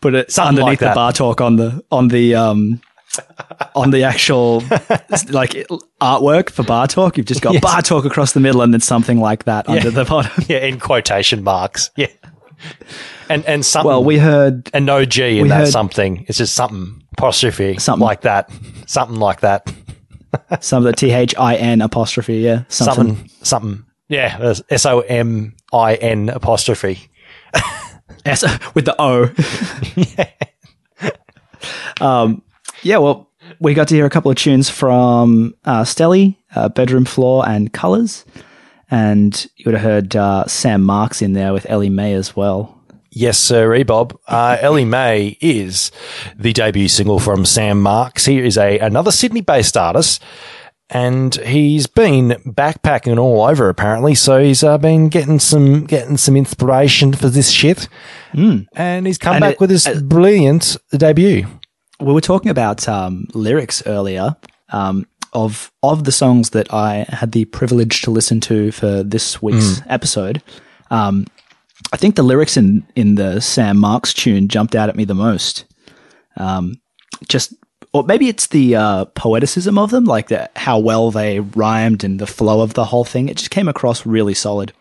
Put 0.00 0.14
it 0.14 0.30
Something 0.30 0.58
underneath 0.58 0.80
like 0.82 0.90
the 0.90 0.94
bar 0.94 1.12
talk 1.12 1.40
on 1.40 1.56
the 1.56 1.84
on 1.90 2.08
the 2.08 2.34
um 2.34 2.80
on 3.74 3.90
the 3.90 4.02
actual 4.04 4.60
like 5.30 5.50
artwork 6.00 6.50
for 6.50 6.62
bar 6.62 6.86
talk. 6.86 7.16
You've 7.16 7.26
just 7.26 7.40
got 7.42 7.54
Yes. 7.54 7.62
bar 7.62 7.82
talk 7.82 8.04
across 8.04 8.32
the 8.32 8.40
middle, 8.40 8.62
and 8.62 8.72
then 8.74 8.80
something 8.80 9.20
like 9.20 9.44
that 9.44 9.68
under 9.68 9.90
the 9.90 10.04
bottom. 10.04 10.44
yeah, 10.48 10.58
in 10.58 10.78
quotation 10.78 11.42
marks. 11.42 11.90
Yeah. 11.96 12.08
and 13.28 13.44
and 13.46 13.64
something. 13.64 13.88
Well, 13.88 14.04
we 14.04 14.18
heard 14.18 14.70
and 14.74 14.86
no 14.86 15.04
G 15.04 15.38
in 15.40 15.48
that 15.48 15.68
something. 15.68 16.24
It's 16.28 16.38
just 16.38 16.54
something 16.54 17.02
apostrophe, 17.12 17.78
Something. 17.78 18.04
like 18.04 18.22
that, 18.22 18.50
something 18.86 19.18
like 19.18 19.40
that, 19.40 19.72
some 20.60 20.84
of 20.84 20.92
the 20.92 20.92
T 20.96 21.10
H 21.12 21.34
I 21.38 21.56
N 21.56 21.80
apostrophe. 21.82 22.36
Yeah, 22.38 22.64
something. 22.68 23.06
something, 23.16 23.30
something. 23.42 23.84
Yeah, 24.08 24.54
S 24.70 24.86
O 24.86 25.00
M 25.00 25.54
I 25.72 25.94
N 25.96 26.28
apostrophe. 26.28 27.10
S 28.24 28.44
with 28.74 28.84
the 28.84 28.94
O. 28.98 29.30
um, 32.04 32.42
yeah, 32.82 32.98
well, 32.98 33.30
we 33.60 33.74
got 33.74 33.88
to 33.88 33.94
hear 33.94 34.06
a 34.06 34.10
couple 34.10 34.30
of 34.30 34.36
tunes 34.36 34.68
from 34.68 35.54
uh, 35.64 35.82
Stelly, 35.82 36.36
uh, 36.54 36.68
Bedroom 36.68 37.04
Floor, 37.04 37.48
and 37.48 37.72
Colors. 37.72 38.24
And 38.90 39.46
you 39.56 39.64
would 39.66 39.74
have 39.74 39.82
heard 39.82 40.16
uh, 40.16 40.46
Sam 40.46 40.82
Marks 40.82 41.22
in 41.22 41.32
there 41.32 41.52
with 41.52 41.68
Ellie 41.68 41.90
Mae 41.90 42.14
as 42.14 42.36
well. 42.36 42.76
Yes, 43.10 43.38
sir, 43.38 43.82
Bob. 43.84 44.18
Uh, 44.28 44.58
Ellie 44.60 44.84
Mae 44.84 45.38
is 45.40 45.90
the 46.36 46.52
debut 46.52 46.88
single 46.88 47.18
from 47.18 47.46
Sam 47.46 47.80
Marks. 47.80 48.26
He 48.26 48.38
is 48.38 48.58
a 48.58 48.78
another 48.78 49.10
Sydney-based 49.10 49.74
artist, 49.76 50.22
and 50.90 51.34
he's 51.36 51.86
been 51.86 52.30
backpacking 52.46 53.18
all 53.18 53.42
over 53.44 53.68
apparently. 53.68 54.14
So 54.14 54.40
he's 54.42 54.62
uh, 54.62 54.78
been 54.78 55.08
getting 55.08 55.38
some 55.40 55.84
getting 55.84 56.16
some 56.16 56.36
inspiration 56.36 57.12
for 57.12 57.28
this 57.28 57.50
shit, 57.50 57.88
and 58.34 59.06
he's 59.06 59.18
come. 59.18 59.34
And 59.36 59.42
back 59.42 59.54
it- 59.54 59.60
with 59.60 59.70
this 59.70 59.86
uh, 59.86 60.00
brilliant 60.00 60.76
debut. 60.90 61.46
we 62.00 62.12
were 62.12 62.20
talking 62.20 62.50
about 62.50 62.88
um, 62.88 63.26
lyrics 63.34 63.82
earlier 63.86 64.36
um, 64.70 65.06
of 65.32 65.72
of 65.82 66.04
the 66.04 66.12
songs 66.12 66.50
that 66.50 66.72
I 66.72 67.04
had 67.08 67.32
the 67.32 67.44
privilege 67.46 68.02
to 68.02 68.10
listen 68.10 68.40
to 68.42 68.70
for 68.72 69.02
this 69.02 69.42
week's 69.42 69.80
episode. 69.88 70.42
Um, 70.90 71.26
I 71.92 71.96
think 71.96 72.14
the 72.16 72.22
lyrics 72.22 72.56
in 72.56 72.86
in 72.94 73.16
the 73.16 73.40
Sam 73.40 73.76
Marks 73.78 74.14
tune 74.14 74.48
jumped 74.48 74.74
out 74.74 74.88
at 74.88 74.96
me 74.96 75.04
the 75.04 75.14
most. 75.14 75.64
Um, 76.36 76.80
just 77.28 77.54
or 77.96 78.02
maybe 78.04 78.28
it's 78.28 78.46
the 78.48 78.76
uh, 78.76 79.04
poeticism 79.06 79.78
of 79.78 79.90
them, 79.90 80.04
like 80.04 80.28
the, 80.28 80.50
how 80.56 80.78
well 80.78 81.10
they 81.10 81.40
rhymed 81.40 82.04
and 82.04 82.18
the 82.18 82.26
flow 82.26 82.60
of 82.60 82.74
the 82.74 82.84
whole 82.86 83.04
thing. 83.04 83.28
It 83.28 83.36
just 83.36 83.50
came 83.50 83.68
across 83.68 84.04
really 84.06 84.34
solid. 84.34 84.72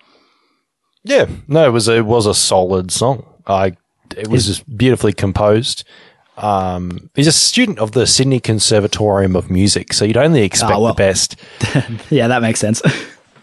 Yeah, 1.03 1.27
no, 1.47 1.65
it 1.67 1.71
was 1.71 1.87
a, 1.87 1.97
it 1.97 2.05
was 2.05 2.25
a 2.25 2.33
solid 2.33 2.91
song. 2.91 3.25
I 3.47 3.73
it 4.17 4.27
was 4.27 4.45
just 4.47 4.77
beautifully 4.77 5.13
composed. 5.13 5.83
Um, 6.37 7.09
he's 7.15 7.27
a 7.27 7.31
student 7.31 7.79
of 7.79 7.91
the 7.93 8.05
Sydney 8.07 8.39
Conservatorium 8.39 9.35
of 9.35 9.49
Music, 9.49 9.93
so 9.93 10.03
you'd 10.03 10.17
only 10.17 10.41
expect 10.41 10.71
Ah, 10.73 10.79
well. 10.79 10.93
the 10.93 10.97
best. 10.97 11.35
yeah, 12.09 12.27
that 12.27 12.41
makes 12.41 12.59
sense. 12.59 12.81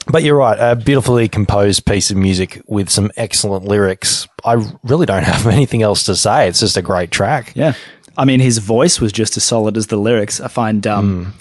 But 0.08 0.24
you're 0.24 0.36
right, 0.36 0.58
a 0.58 0.74
beautifully 0.74 1.28
composed 1.28 1.86
piece 1.86 2.10
of 2.10 2.16
music 2.16 2.60
with 2.66 2.90
some 2.90 3.12
excellent 3.16 3.66
lyrics. 3.66 4.26
I 4.44 4.54
really 4.82 5.06
don't 5.06 5.22
have 5.34 5.46
anything 5.46 5.82
else 5.82 6.02
to 6.06 6.16
say. 6.16 6.48
It's 6.48 6.58
just 6.58 6.76
a 6.76 6.82
great 6.82 7.12
track. 7.12 7.52
Yeah. 7.54 7.74
I 8.16 8.24
mean, 8.24 8.40
his 8.40 8.58
voice 8.58 9.00
was 9.00 9.12
just 9.12 9.36
as 9.36 9.44
solid 9.44 9.76
as 9.76 9.86
the 9.88 9.96
lyrics. 9.96 10.40
I 10.40 10.48
find 10.48 10.86
um, 10.86 11.34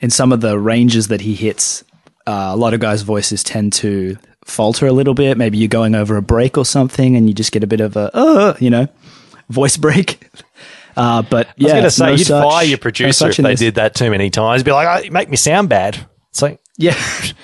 in 0.00 0.10
some 0.10 0.32
of 0.32 0.40
the 0.40 0.58
ranges 0.58 1.08
that 1.08 1.20
he 1.20 1.34
hits, 1.34 1.84
uh, 2.26 2.50
a 2.52 2.56
lot 2.56 2.74
of 2.74 2.80
guys' 2.80 3.02
voices 3.02 3.42
tend 3.42 3.72
to 3.74 4.16
falter 4.44 4.86
a 4.86 4.92
little 4.92 5.14
bit. 5.14 5.36
Maybe 5.38 5.58
you're 5.58 5.68
going 5.68 5.94
over 5.94 6.16
a 6.16 6.22
break 6.22 6.58
or 6.58 6.64
something 6.64 7.16
and 7.16 7.28
you 7.28 7.34
just 7.34 7.52
get 7.52 7.62
a 7.62 7.66
bit 7.66 7.80
of 7.80 7.96
a, 7.96 8.10
uh, 8.14 8.56
you 8.58 8.70
know, 8.70 8.88
voice 9.48 9.76
break. 9.76 10.28
Uh, 10.96 11.22
but 11.22 11.46
I 11.46 11.50
was 11.56 11.66
yeah, 11.66 11.72
going 11.72 11.84
to 11.84 11.90
say, 11.90 12.04
no 12.06 12.10
you'd 12.10 12.26
such- 12.26 12.44
fire 12.44 12.64
your 12.64 12.76
producer 12.76 13.12
such 13.12 13.38
if 13.38 13.44
they 13.44 13.52
this. 13.52 13.60
did 13.60 13.74
that 13.76 13.94
too 13.94 14.10
many 14.10 14.28
times. 14.28 14.64
Be 14.64 14.72
like, 14.72 14.88
oh, 14.88 15.04
you 15.04 15.12
make 15.12 15.30
me 15.30 15.36
sound 15.36 15.68
bad. 15.68 15.96
It's 16.30 16.42
like, 16.42 16.60
Yeah. 16.76 17.00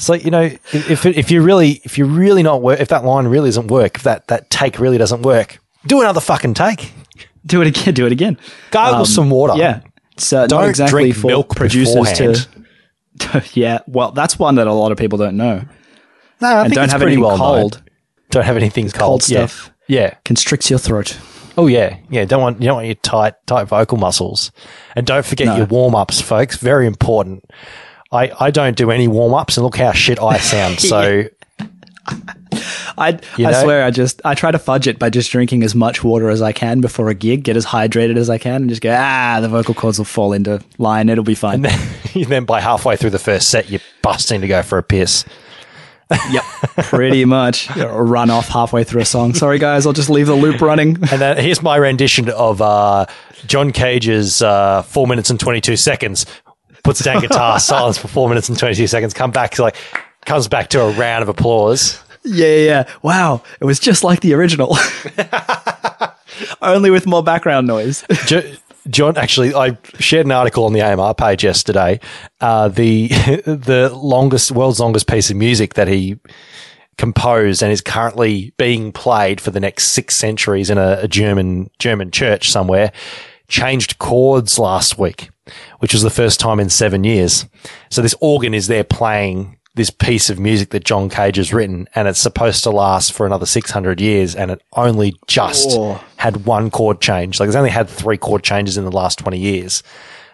So 0.00 0.14
you 0.14 0.30
know, 0.30 0.42
if 0.72 1.06
if 1.06 1.30
you 1.30 1.42
really 1.42 1.80
if 1.84 1.96
you're 1.98 2.06
really 2.06 2.42
not 2.44 2.60
work, 2.60 2.78
if 2.80 2.88
that 2.88 3.04
line 3.04 3.26
really 3.26 3.48
doesn't 3.48 3.66
work, 3.68 3.96
if 3.96 4.02
that 4.02 4.28
that 4.28 4.48
take 4.50 4.78
really 4.78 4.96
doesn't 4.98 5.22
work, 5.22 5.58
do 5.86 6.00
another 6.00 6.20
fucking 6.20 6.54
take. 6.54 6.92
do 7.54 7.62
it 7.62 7.66
again. 7.68 7.94
Do 7.94 8.06
it 8.06 8.12
again. 8.12 8.38
Gargle 8.70 9.00
Um, 9.00 9.06
some 9.06 9.30
water. 9.30 9.54
Yeah. 9.56 9.80
Uh, 10.32 10.46
Don't 10.46 10.60
not 10.62 10.68
exactly 10.68 11.00
drink 11.02 11.16
for 11.16 11.26
milk 11.28 11.54
producers 11.56 11.94
beforehand. 11.94 12.48
to. 13.20 13.42
yeah. 13.54 13.78
Well, 13.86 14.12
that's 14.12 14.38
one 14.38 14.56
that 14.56 14.66
a 14.66 14.72
lot 14.72 14.92
of 14.92 14.98
people 14.98 15.18
don't 15.18 15.36
know. 15.36 15.64
No, 16.40 16.48
I 16.48 16.60
and 16.60 16.62
think 16.68 16.74
don't 16.74 16.84
it's 16.84 16.92
have 16.92 17.00
pretty 17.00 17.14
anything 17.14 17.22
well 17.28 17.38
known. 17.38 17.60
cold. 17.60 17.82
Don't 18.30 18.44
have 18.44 18.56
anything 18.56 18.84
cold, 18.90 19.22
cold 19.22 19.28
Yeah. 19.28 19.46
stuff. 19.46 19.72
Yeah. 19.86 20.14
Constricts 20.24 20.70
your 20.70 20.78
throat. 20.78 21.18
Oh 21.56 21.66
yeah. 21.66 21.96
Yeah. 22.10 22.24
Don't 22.24 22.40
want 22.40 22.60
you 22.60 22.66
don't 22.68 22.76
want 22.76 22.86
your 22.86 22.94
tight 22.96 23.34
tight 23.46 23.64
vocal 23.64 23.96
muscles, 23.98 24.52
and 24.94 25.06
don't 25.06 25.24
forget 25.26 25.46
No. 25.48 25.56
your 25.56 25.66
warm 25.66 25.94
ups, 25.94 26.20
folks. 26.20 26.56
Very 26.56 26.86
important. 26.86 27.44
I, 28.12 28.30
I 28.40 28.50
don't 28.50 28.76
do 28.76 28.90
any 28.90 29.06
warm 29.08 29.34
ups, 29.34 29.56
and 29.56 29.64
look 29.64 29.76
how 29.76 29.92
shit 29.92 30.20
I 30.20 30.38
sound. 30.38 30.78
So 30.80 31.24
I 32.96 33.18
You 33.36 33.46
I 33.46 33.62
swear 33.62 33.84
I 33.84 33.90
just 33.90 34.20
I 34.24 34.34
try 34.34 34.50
to 34.50 34.58
fudge 34.58 34.86
it 34.86 34.98
by 34.98 35.10
just 35.10 35.30
drinking 35.30 35.62
as 35.62 35.74
much 35.74 36.02
water 36.02 36.28
as 36.28 36.42
I 36.42 36.52
can 36.52 36.80
before 36.80 37.08
a 37.08 37.14
gig, 37.14 37.44
get 37.44 37.56
as 37.56 37.66
hydrated 37.66 38.16
as 38.16 38.30
I 38.30 38.38
can, 38.38 38.56
and 38.56 38.68
just 38.68 38.82
go 38.82 38.94
ah 38.96 39.38
the 39.40 39.48
vocal 39.48 39.74
cords 39.74 39.98
will 39.98 40.04
fall 40.04 40.32
into 40.32 40.62
line. 40.78 41.08
It'll 41.08 41.24
be 41.24 41.34
fine. 41.34 41.64
And 41.64 42.24
then 42.24 42.44
by 42.46 42.60
halfway 42.60 42.96
through 42.96 43.10
the 43.10 43.18
first 43.18 43.48
set, 43.48 43.70
you're 43.70 43.80
busting 44.02 44.40
to 44.40 44.48
go 44.48 44.62
for 44.62 44.78
a 44.78 44.82
piss. 44.82 45.24
yep, 46.30 46.42
pretty 46.76 47.24
much. 47.26 47.68
Run 47.76 48.30
off 48.30 48.48
halfway 48.48 48.82
through 48.82 49.02
a 49.02 49.04
song. 49.04 49.34
Sorry 49.34 49.58
guys, 49.58 49.86
I'll 49.86 49.92
just 49.92 50.08
leave 50.08 50.26
the 50.26 50.34
loop 50.34 50.60
running. 50.62 50.96
And 51.10 51.20
then 51.20 51.36
here's 51.36 51.62
my 51.62 51.76
rendition 51.76 52.30
of 52.30 52.62
uh, 52.62 53.06
John 53.46 53.72
Cage's 53.72 54.40
uh, 54.40 54.82
four 54.82 55.06
minutes 55.06 55.28
and 55.28 55.38
twenty 55.38 55.60
two 55.60 55.76
seconds. 55.76 56.24
Puts 56.82 57.00
down 57.00 57.20
guitar, 57.20 57.60
silence 57.60 57.98
for 57.98 58.08
four 58.08 58.28
minutes 58.28 58.48
and 58.48 58.58
twenty 58.58 58.74
two 58.74 58.86
seconds. 58.86 59.12
Come 59.12 59.30
back, 59.32 59.58
like 59.58 59.76
comes 60.24 60.48
back 60.48 60.68
to 60.70 60.80
a 60.80 60.92
round 60.92 61.22
of 61.22 61.28
applause. 61.28 62.02
Yeah, 62.24 62.56
yeah. 62.56 62.88
Wow, 63.02 63.42
it 63.60 63.64
was 63.64 63.78
just 63.78 64.04
like 64.04 64.20
the 64.20 64.34
original, 64.34 64.76
only 66.62 66.90
with 66.90 67.06
more 67.06 67.22
background 67.22 67.66
noise. 67.66 68.04
Jo- 68.26 68.42
John, 68.88 69.16
actually, 69.18 69.54
I 69.54 69.76
shared 69.98 70.26
an 70.26 70.32
article 70.32 70.64
on 70.64 70.72
the 70.72 70.82
AMR 70.82 71.14
page 71.14 71.44
yesterday. 71.44 72.00
Uh, 72.40 72.68
the 72.68 73.08
the 73.46 73.90
longest, 73.94 74.50
world's 74.52 74.80
longest 74.80 75.06
piece 75.06 75.30
of 75.30 75.36
music 75.36 75.74
that 75.74 75.88
he 75.88 76.18
composed 76.96 77.62
and 77.62 77.70
is 77.70 77.80
currently 77.80 78.52
being 78.56 78.90
played 78.92 79.40
for 79.40 79.50
the 79.50 79.60
next 79.60 79.88
six 79.88 80.16
centuries 80.16 80.68
in 80.70 80.78
a, 80.78 81.00
a 81.02 81.08
German 81.08 81.70
German 81.78 82.10
church 82.10 82.50
somewhere. 82.50 82.92
Changed 83.46 83.98
chords 83.98 84.58
last 84.58 84.98
week, 84.98 85.30
which 85.78 85.94
was 85.94 86.02
the 86.02 86.10
first 86.10 86.38
time 86.38 86.60
in 86.60 86.68
seven 86.68 87.04
years. 87.04 87.46
So 87.90 88.02
this 88.02 88.14
organ 88.20 88.52
is 88.52 88.66
there 88.66 88.84
playing 88.84 89.57
this 89.78 89.88
piece 89.88 90.28
of 90.28 90.38
music 90.38 90.68
that 90.70 90.84
John 90.84 91.08
Cage 91.08 91.36
has 91.36 91.54
written, 91.54 91.88
and 91.94 92.06
it's 92.06 92.20
supposed 92.20 92.62
to 92.64 92.70
last 92.70 93.14
for 93.14 93.24
another 93.24 93.46
600 93.46 93.98
years, 94.00 94.34
and 94.36 94.50
it 94.50 94.60
only 94.74 95.16
just 95.26 95.70
Oh. 95.72 95.98
had 96.16 96.44
one 96.44 96.70
chord 96.70 97.00
change. 97.00 97.40
Like 97.40 97.46
it's 97.46 97.56
only 97.56 97.70
had 97.70 97.88
three 97.88 98.18
chord 98.18 98.42
changes 98.42 98.76
in 98.76 98.84
the 98.84 98.92
last 98.92 99.18
20 99.18 99.38
years. 99.38 99.82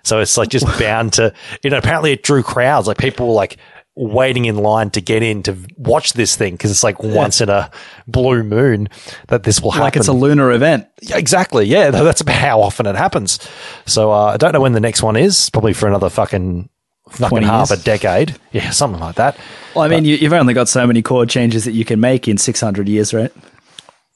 So 0.02 0.18
it's 0.18 0.36
like 0.36 0.48
just 0.48 0.66
bound 0.78 1.12
to, 1.14 1.32
you 1.62 1.70
know, 1.70 1.78
apparently 1.78 2.10
it 2.12 2.22
drew 2.24 2.42
crowds. 2.42 2.86
Like 2.88 2.98
people 2.98 3.28
were 3.28 3.32
like 3.34 3.56
waiting 3.96 4.44
in 4.46 4.56
line 4.56 4.90
to 4.90 5.00
get 5.00 5.22
in 5.22 5.40
to 5.44 5.56
watch 5.78 6.14
this 6.14 6.34
thing 6.34 6.52
because 6.54 6.70
it's 6.70 6.82
like 6.82 7.00
once 7.02 7.40
in 7.40 7.48
a 7.48 7.70
blue 8.08 8.42
moon 8.42 8.88
that 9.28 9.44
this 9.44 9.60
will 9.62 9.70
happen. 9.70 9.84
like 9.84 9.96
it's 9.96 10.08
a 10.08 10.12
lunar 10.12 10.50
event. 10.50 10.86
Yeah, 11.00 11.16
exactly. 11.16 11.64
Yeah, 11.66 11.90
that's 11.92 12.20
about 12.20 12.34
how 12.34 12.60
often 12.60 12.86
it 12.86 12.96
happens. 12.96 13.38
So 13.86 14.10
uh, 14.10 14.32
I 14.32 14.36
don't 14.36 14.52
know 14.52 14.60
when 14.60 14.72
the 14.72 14.80
next 14.80 15.02
one 15.02 15.16
is. 15.16 15.48
Probably 15.50 15.72
for 15.72 15.86
another 15.86 16.10
fucking 16.10 16.68
fucking 17.10 17.28
20 17.28 17.46
half 17.46 17.70
years. 17.70 17.80
a 17.80 17.84
decade. 17.84 18.36
Yeah, 18.52 18.70
something 18.70 19.00
like 19.00 19.16
that. 19.16 19.36
Well, 19.74 19.84
I 19.84 19.88
mean, 19.88 20.04
you, 20.04 20.16
you've 20.16 20.32
only 20.32 20.54
got 20.54 20.68
so 20.68 20.86
many 20.86 21.02
chord 21.02 21.28
changes 21.28 21.64
that 21.64 21.72
you 21.72 21.84
can 21.84 22.00
make 22.00 22.26
in 22.28 22.38
600 22.38 22.88
years, 22.88 23.12
right? 23.14 23.32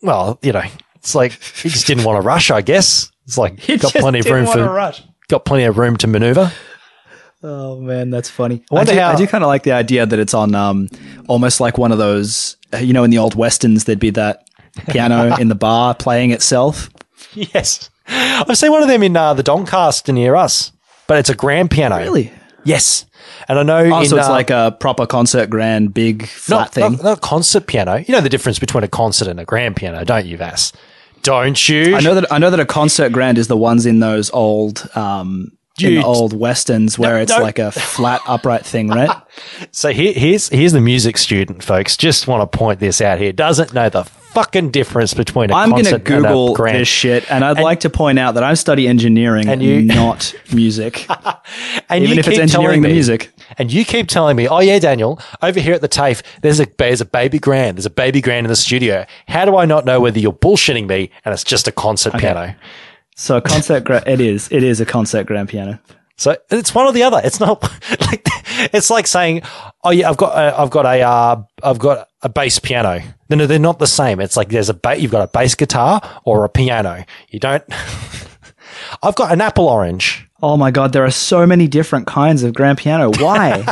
Well, 0.02 0.39
you 0.43 0.52
know, 0.52 0.62
it's 0.97 1.15
like 1.15 1.32
he 1.32 1.69
just 1.69 1.86
didn't 1.86 2.05
want 2.05 2.20
to 2.23 2.27
rush. 2.27 2.51
I 2.51 2.60
guess 2.62 3.10
it's 3.27 3.36
like 3.39 3.56
got 3.66 3.78
just 3.81 3.97
plenty 3.97 4.20
of 4.20 4.24
didn't 4.24 4.44
room 4.44 4.52
for 4.52 4.73
rush. 4.73 5.02
got 5.28 5.44
plenty 5.44 5.65
of 5.65 5.77
room 5.78 5.97
to 5.98 6.06
maneuver. 6.06 6.52
Oh 7.43 7.81
man, 7.81 8.10
that's 8.10 8.28
funny. 8.28 8.65
I, 8.70 8.74
wonder 8.74 8.93
do, 8.93 8.98
how- 8.98 9.10
I 9.10 9.16
do 9.16 9.27
kind 9.27 9.44
of 9.44 9.48
like 9.48 9.62
the 9.62 9.73
idea 9.73 10.05
that 10.06 10.19
it's 10.19 10.35
on 10.35 10.55
um, 10.55 10.89
almost 11.28 11.60
like 11.60 11.78
one 11.78 11.93
of 11.93 11.98
those. 11.98 12.56
uh, 12.74 12.78
You 12.78 12.93
know, 12.93 13.05
in 13.05 13.10
the 13.10 13.19
old 13.19 13.35
westerns, 13.36 13.85
there'd 13.85 14.01
be 14.01 14.10
that 14.10 14.48
piano 14.89 15.36
in 15.36 15.48
the 15.48 15.55
bar 15.55 15.94
playing 15.94 16.31
itself. 16.32 16.90
Yes, 17.35 17.90
I've 18.09 18.56
seen 18.59 18.73
one 18.73 18.82
of 18.82 18.89
them 18.89 19.02
in 19.02 19.16
uh, 19.16 19.35
the 19.35 19.43
Doncaster 19.43 20.12
near 20.12 20.35
us, 20.35 20.73
but 21.06 21.19
it's 21.19 21.31
a 21.31 21.35
grand 21.35 21.70
piano. 21.70 21.98
Really? 21.98 22.32
Yes, 22.64 23.06
and 23.48 23.59
I 23.59 23.62
know. 23.62 23.78
Oh, 23.78 24.01
in, 24.01 24.06
so 24.06 24.16
it's 24.16 24.28
uh, 24.28 24.32
like 24.32 24.51
a 24.51 24.76
proper 24.78 25.06
concert 25.06 25.48
grand, 25.48 25.94
big 25.94 26.26
flat 26.26 26.59
not, 26.59 26.72
thing. 26.72 26.93
Not, 26.93 27.02
not 27.02 27.20
concert 27.20 27.66
piano. 27.66 27.97
You 27.97 28.14
know 28.14 28.20
the 28.20 28.28
difference 28.28 28.59
between 28.59 28.85
a 28.85 28.89
concert 28.89 29.28
and 29.28 29.40
a 29.40 29.44
grand 29.44 29.76
piano, 29.76 30.05
don't 30.05 30.26
you, 30.26 30.36
Vass? 30.36 30.72
Don't 31.22 31.68
you? 31.68 31.94
I 31.97 32.01
know 32.01 32.14
that 32.14 32.32
I 32.32 32.39
know 32.39 32.51
that 32.51 32.60
a 32.60 32.66
concert 32.66 33.12
grand 33.12 33.39
is 33.39 33.48
the 33.48 33.56
ones 33.56 33.86
in 33.86 34.01
those 34.01 34.30
old 34.30 34.89
um, 34.94 35.52
Dude. 35.79 35.99
the 35.99 36.05
old 36.07 36.33
westerns 36.39 36.99
where 36.99 37.15
No, 37.17 37.21
it's 37.23 37.33
no. 37.37 37.43
like 37.43 37.59
a 37.59 37.71
flat 37.73 38.21
upright 38.27 38.65
thing, 38.67 38.89
right? 38.99 39.11
So 39.71 39.91
here, 39.91 40.13
here's 40.13 40.49
here's 40.49 40.73
the 40.73 40.81
music 40.81 41.17
student, 41.19 41.63
folks. 41.65 41.97
Just 41.97 42.27
want 42.29 42.51
to 42.51 42.59
point 42.59 42.81
this 42.81 43.01
out 43.01 43.19
here. 43.19 43.33
Doesn't 43.33 43.73
know 43.73 43.89
the 43.89 44.05
fucking 44.05 44.71
difference 44.71 45.15
between 45.15 45.51
a 45.51 45.55
I'm 45.57 45.71
going 45.71 45.85
to 45.85 45.95
and 45.95 46.05
Google 46.05 46.55
grand. 46.55 46.79
this 46.79 46.89
shit, 46.89 47.31
and 47.31 47.43
I'd 47.45 47.59
like 47.61 47.81
to 47.81 47.91
point 47.91 48.19
out 48.19 48.35
that 48.35 48.43
I 48.45 48.55
study 48.55 48.87
engineering 48.87 49.49
And 49.49 49.63
and 49.63 49.63
you- 49.63 49.83
not 49.83 50.35
music, 50.53 51.07
and 51.89 52.05
even 52.05 52.15
you 52.17 52.21
if 52.21 52.27
it's 52.29 52.37
keep 52.37 52.43
engineering 52.43 52.49
telling 52.49 52.83
the 52.83 52.89
me- 52.89 52.95
music. 52.95 53.31
and 53.57 53.73
you 53.73 53.85
keep 53.85 54.09
telling 54.09 54.37
me, 54.37 54.47
"Oh 54.49 54.61
yeah, 54.61 54.79
Daniel, 54.79 55.21
over 55.43 55.59
here 55.61 55.75
at 55.75 55.81
the 55.81 55.89
TAFE, 55.89 56.23
there's 56.43 56.61
a 56.61 56.67
there's 56.79 57.01
a 57.01 57.05
baby 57.07 57.39
grand, 57.39 57.79
there's 57.79 57.87
a 57.87 57.91
baby 57.91 58.21
grand 58.21 58.47
in 58.47 58.49
the 58.51 58.57
studio." 58.57 59.07
How 59.29 59.45
do 59.45 59.57
I 59.57 59.65
not 59.65 59.85
know 59.85 60.01
whether 60.01 60.19
you're 60.19 60.33
bullshitting 60.33 60.87
me 60.89 61.11
and 61.25 61.33
it's 61.33 61.45
just 61.45 61.67
a 61.69 61.73
concert 61.73 62.15
piano? 62.15 62.55
So 63.19 63.36
a 63.36 63.40
concert, 63.40 63.82
gra- 63.82 64.05
it 64.07 64.20
is, 64.20 64.49
it 64.53 64.62
is 64.62 64.81
a 64.81 64.86
concert 64.86 65.27
grand 65.27 65.49
piano. 65.49 65.81
So 66.16 66.36
it's 66.51 66.73
one 66.73 66.86
or 66.86 66.93
the 66.93 67.03
other. 67.03 67.20
It's 67.24 67.40
not 67.40 67.61
like 68.01 68.24
it's 68.73 68.90
like 68.90 69.09
saying, 69.09 69.43
"Oh 69.82 69.90
yeah, 69.90 70.09
I've 70.09 70.16
got 70.16 70.39
a, 70.39 70.59
I've 70.61 70.70
got 70.70 70.86
a 70.86 71.03
uh, 71.03 71.43
I've 71.65 71.81
got 71.81 72.09
a 72.23 72.28
bass 72.28 72.61
piano." 72.61 73.03
No, 73.28 73.36
no, 73.36 73.47
they're 73.47 73.59
not 73.59 73.81
the 73.81 73.89
same. 73.89 74.20
It's 74.20 74.36
like 74.36 74.51
there's 74.51 74.69
a 74.69 74.74
ba- 74.74 75.01
you've 75.01 75.11
got 75.11 75.23
a 75.23 75.27
bass 75.27 75.57
guitar 75.57 76.01
or 76.24 76.45
a 76.45 76.49
piano. 76.49 77.05
You 77.31 77.40
don't. 77.40 77.65
I've 79.03 79.16
got 79.16 79.32
an 79.32 79.40
apple 79.40 79.66
orange. 79.66 80.28
Oh 80.40 80.57
my 80.57 80.70
god, 80.70 80.93
there 80.93 81.05
are 81.05 81.11
so 81.11 81.45
many 81.45 81.66
different 81.66 82.07
kinds 82.07 82.45
of 82.45 82.55
grand 82.55 82.78
piano. 82.78 83.11
Why? 83.11 83.65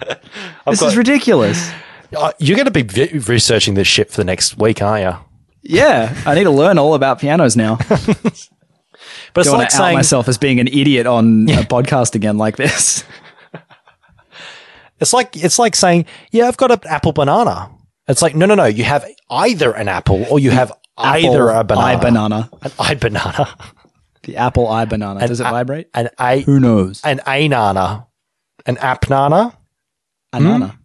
this 0.66 0.82
is 0.82 0.96
ridiculous. 0.96 1.70
Uh, 2.16 2.32
you're 2.38 2.56
going 2.56 2.66
to 2.66 2.72
be 2.72 2.82
vi- 2.82 3.18
researching 3.28 3.74
this 3.74 3.86
shit 3.86 4.10
for 4.10 4.16
the 4.16 4.24
next 4.24 4.58
week, 4.58 4.82
aren't 4.82 5.04
you? 5.04 5.33
Yeah, 5.64 6.14
I 6.26 6.34
need 6.34 6.44
to 6.44 6.50
learn 6.50 6.78
all 6.78 6.94
about 6.94 7.20
pianos 7.20 7.56
now. 7.56 7.78
But 9.34 9.40
it's 9.40 9.48
Don't 9.50 9.58
like 9.58 9.64
want 9.64 9.70
to 9.70 9.76
out 9.76 9.80
saying 9.80 9.94
myself 9.96 10.28
as 10.28 10.38
being 10.38 10.60
an 10.60 10.68
idiot 10.68 11.06
on 11.06 11.48
a 11.50 11.64
podcast 11.64 12.14
again 12.14 12.38
like 12.38 12.56
this. 12.56 13.04
it's 15.00 15.12
like 15.12 15.36
it's 15.36 15.58
like 15.58 15.74
saying, 15.74 16.06
"Yeah, 16.30 16.46
I've 16.46 16.56
got 16.56 16.70
an 16.70 16.78
apple 16.88 17.12
banana." 17.12 17.70
It's 18.06 18.22
like, 18.22 18.36
no, 18.36 18.46
no, 18.46 18.54
no. 18.54 18.64
You 18.66 18.84
have 18.84 19.04
either 19.30 19.72
an 19.72 19.88
apple 19.88 20.24
or 20.30 20.38
you 20.38 20.50
have 20.50 20.72
either 20.96 21.48
a 21.48 21.64
banana. 21.64 21.86
Eye 21.86 21.96
banana. 21.96 22.50
An 22.62 22.72
eye 22.78 22.94
banana. 22.94 23.56
The 24.22 24.36
apple 24.36 24.68
eye 24.68 24.84
banana. 24.84 25.26
Does 25.26 25.40
it 25.40 25.46
a- 25.46 25.50
vibrate? 25.50 25.88
An 25.94 26.10
a 26.18 26.40
Who 26.40 26.60
knows? 26.60 27.00
an 27.04 27.20
a 27.26 27.48
nana. 27.48 28.06
An 28.66 28.78
app 28.78 29.08
nana. 29.10 29.56
Anana. 30.32 30.70
Hmm? 30.70 30.76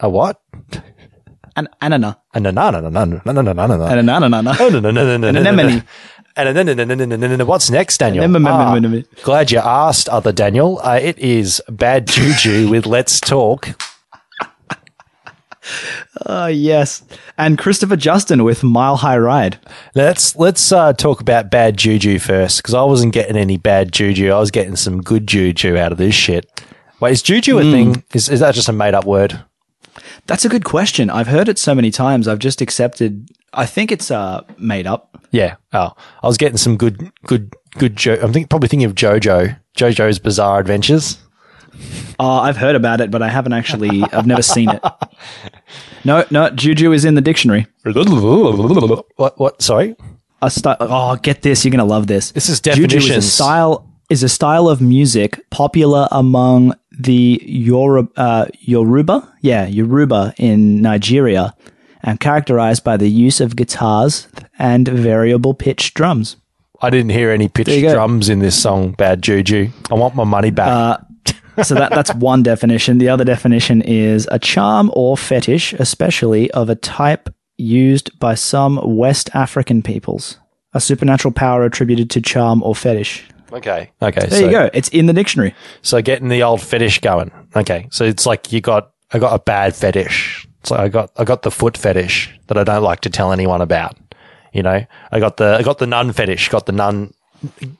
A 0.00 0.08
what? 0.08 0.40
An 1.56 1.68
anana. 1.80 2.18
An 2.36 2.44
anana. 2.44 2.86
An 2.86 2.92
no, 2.92 3.04
no, 3.32 3.50
anemone. 3.50 3.82
And 6.36 6.54
then, 6.54 6.66
no, 6.66 6.84
no, 6.84 7.16
no, 7.16 7.36
no. 7.36 7.44
what's 7.46 7.70
next, 7.70 7.96
Daniel? 7.96 8.22
Ah, 8.46 8.78
glad 9.22 9.50
you 9.50 9.58
asked, 9.58 10.10
other 10.10 10.32
Daniel. 10.32 10.78
Uh, 10.82 10.98
it 11.00 11.18
is 11.18 11.62
Bad 11.70 12.06
Juju 12.06 12.68
with 12.68 12.84
Let's 12.84 13.20
Talk. 13.20 13.70
Oh, 16.26 16.46
yes. 16.46 17.02
And 17.38 17.56
Christopher 17.56 17.96
Justin 17.96 18.44
with 18.44 18.62
Mile 18.62 18.96
High 18.96 19.16
Ride. 19.16 19.58
Let's 19.94 20.36
let's 20.36 20.70
uh, 20.70 20.92
talk 20.92 21.22
about 21.22 21.50
bad 21.50 21.78
juju 21.78 22.18
first, 22.18 22.58
because 22.58 22.74
I 22.74 22.82
wasn't 22.82 23.14
getting 23.14 23.36
any 23.36 23.56
bad 23.56 23.92
juju. 23.92 24.30
I 24.30 24.38
was 24.38 24.50
getting 24.50 24.76
some 24.76 25.00
good 25.00 25.26
juju 25.26 25.78
out 25.78 25.90
of 25.90 25.98
this 25.98 26.14
shit. 26.14 26.62
Wait, 27.00 27.12
is 27.12 27.22
juju 27.22 27.58
a 27.58 27.62
thing? 27.62 28.04
Is 28.12 28.28
is 28.28 28.40
that 28.40 28.54
just 28.54 28.68
a 28.68 28.72
made 28.72 28.94
up 28.94 29.06
word? 29.06 29.42
That's 30.26 30.44
a 30.44 30.48
good 30.48 30.64
question. 30.64 31.10
I've 31.10 31.26
heard 31.28 31.48
it 31.48 31.58
so 31.58 31.74
many 31.74 31.90
times. 31.90 32.26
I've 32.28 32.38
just 32.38 32.60
accepted. 32.60 33.28
I 33.52 33.66
think 33.66 33.92
it's 33.92 34.10
uh, 34.10 34.42
made 34.58 34.86
up. 34.86 35.16
Yeah. 35.30 35.56
Oh, 35.72 35.92
I 36.22 36.26
was 36.26 36.36
getting 36.36 36.58
some 36.58 36.76
good 36.76 37.10
good 37.24 37.54
good. 37.78 37.96
Jo- 37.96 38.18
I'm 38.22 38.32
think, 38.32 38.50
probably 38.50 38.68
thinking 38.68 38.86
of 38.86 38.94
JoJo. 38.94 39.58
JoJo's 39.76 40.18
Bizarre 40.18 40.58
Adventures. 40.60 41.18
Uh, 42.18 42.40
I've 42.40 42.56
heard 42.56 42.74
about 42.76 43.00
it, 43.00 43.10
but 43.10 43.22
I 43.22 43.28
haven't 43.28 43.52
actually. 43.52 44.02
I've 44.12 44.26
never 44.26 44.42
seen 44.42 44.70
it. 44.70 44.82
No, 46.04 46.24
no. 46.30 46.50
Juju 46.50 46.92
is 46.92 47.04
in 47.04 47.14
the 47.14 47.20
dictionary. 47.20 47.66
What? 47.84 49.38
What? 49.38 49.62
Sorry. 49.62 49.96
A 50.42 50.50
style. 50.50 50.76
Oh, 50.80 51.16
get 51.16 51.42
this! 51.42 51.64
You're 51.64 51.72
gonna 51.72 51.84
love 51.84 52.06
this. 52.06 52.32
This 52.32 52.48
is 52.48 52.60
Juju 52.60 52.98
is 52.98 53.10
a 53.10 53.22
style. 53.22 53.90
Is 54.08 54.22
a 54.22 54.28
style 54.28 54.68
of 54.68 54.80
music 54.80 55.44
popular 55.50 56.06
among 56.12 56.74
the 56.98 57.40
Yoruba, 57.44 58.10
uh, 58.20 58.46
Yoruba, 58.60 59.32
yeah, 59.40 59.66
Yoruba 59.66 60.34
in 60.38 60.80
Nigeria, 60.80 61.54
and 62.02 62.20
characterized 62.20 62.84
by 62.84 62.96
the 62.96 63.08
use 63.08 63.40
of 63.40 63.56
guitars 63.56 64.28
and 64.58 64.88
variable 64.88 65.54
pitch 65.54 65.94
drums. 65.94 66.36
I 66.80 66.90
didn't 66.90 67.10
hear 67.10 67.30
any 67.30 67.48
go. 67.82 67.92
drums 67.94 68.28
in 68.28 68.40
this 68.40 68.60
song. 68.60 68.92
Bad 68.92 69.22
juju. 69.22 69.68
I 69.90 69.94
want 69.94 70.14
my 70.14 70.24
money 70.24 70.50
back. 70.50 71.00
so 71.62 71.74
that 71.74 71.90
that's 71.90 72.14
one 72.14 72.42
definition. 72.42 72.98
The 72.98 73.08
other 73.08 73.24
definition 73.24 73.82
is 73.82 74.28
a 74.30 74.38
charm 74.38 74.90
or 74.94 75.16
fetish, 75.16 75.72
especially 75.74 76.50
of 76.52 76.68
a 76.68 76.74
type 76.74 77.32
used 77.56 78.18
by 78.18 78.34
some 78.34 78.78
West 78.84 79.30
African 79.34 79.82
peoples. 79.82 80.38
A 80.74 80.80
supernatural 80.80 81.32
power 81.32 81.64
attributed 81.64 82.10
to 82.10 82.20
charm 82.20 82.62
or 82.62 82.74
fetish. 82.74 83.26
Okay. 83.52 83.90
Okay. 84.02 84.26
There 84.26 84.40
so, 84.40 84.44
you 84.44 84.50
go. 84.50 84.70
It's 84.72 84.88
in 84.88 85.06
the 85.06 85.12
dictionary. 85.12 85.54
So 85.82 86.00
getting 86.02 86.28
the 86.28 86.42
old 86.42 86.60
fetish 86.60 87.00
going. 87.00 87.30
Okay. 87.54 87.88
So 87.90 88.04
it's 88.04 88.26
like 88.26 88.52
you 88.52 88.60
got 88.60 88.92
I 89.12 89.18
got 89.18 89.34
a 89.34 89.38
bad 89.38 89.74
fetish. 89.74 90.46
So 90.64 90.76
I 90.76 90.88
got 90.88 91.10
I 91.16 91.24
got 91.24 91.42
the 91.42 91.50
foot 91.50 91.76
fetish 91.76 92.38
that 92.48 92.58
I 92.58 92.64
don't 92.64 92.82
like 92.82 93.00
to 93.02 93.10
tell 93.10 93.32
anyone 93.32 93.60
about. 93.60 93.96
You 94.52 94.62
know, 94.62 94.84
I 95.12 95.20
got 95.20 95.36
the 95.36 95.56
I 95.58 95.62
got 95.62 95.78
the 95.78 95.86
nun 95.86 96.12
fetish. 96.12 96.48
Got 96.48 96.66
the 96.66 96.72
nun 96.72 97.12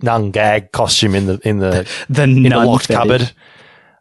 nun 0.03 0.31
gag 0.31 0.73
costume 0.73 1.15
in 1.15 1.27
the 1.27 1.41
in 1.43 1.59
the 1.59 1.89
The 2.09 2.23
in 2.23 2.43
the 2.45 2.51
locked 2.51 2.87
fetish. 2.87 2.97
cupboard. 2.97 3.33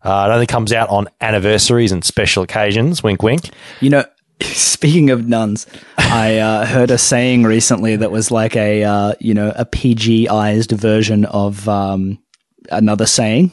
Uh, 0.04 0.28
it 0.30 0.34
only 0.34 0.46
comes 0.46 0.72
out 0.72 0.88
on 0.90 1.08
anniversaries 1.20 1.92
and 1.92 2.06
special 2.06 2.44
occasions. 2.44 3.02
Wink, 3.02 3.24
wink. 3.24 3.50
You 3.82 3.90
know, 3.90 4.06
speaking 4.42 5.10
of 5.10 5.28
nuns, 5.28 5.68
I 5.98 6.38
uh, 6.38 6.66
heard 6.66 6.92
a 6.92 6.98
saying 6.98 7.44
recently 7.44 7.96
that 7.96 8.12
was 8.12 8.32
like 8.32 8.56
a 8.56 8.84
uh, 8.84 9.14
you 9.20 9.34
know 9.34 9.54
a 9.56 9.66
PG-ized 9.66 10.72
version 10.72 11.26
of 11.26 11.68
um, 11.70 12.20
another 12.70 13.06
saying, 13.06 13.52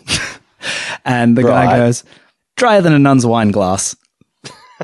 and 1.04 1.36
the 1.36 1.42
guy 1.42 1.76
goes, 1.76 2.04
"Drier 2.56 2.80
than 2.80 2.92
a 2.92 2.98
nun's 2.98 3.26
wine 3.26 3.50
glass." 3.50 3.96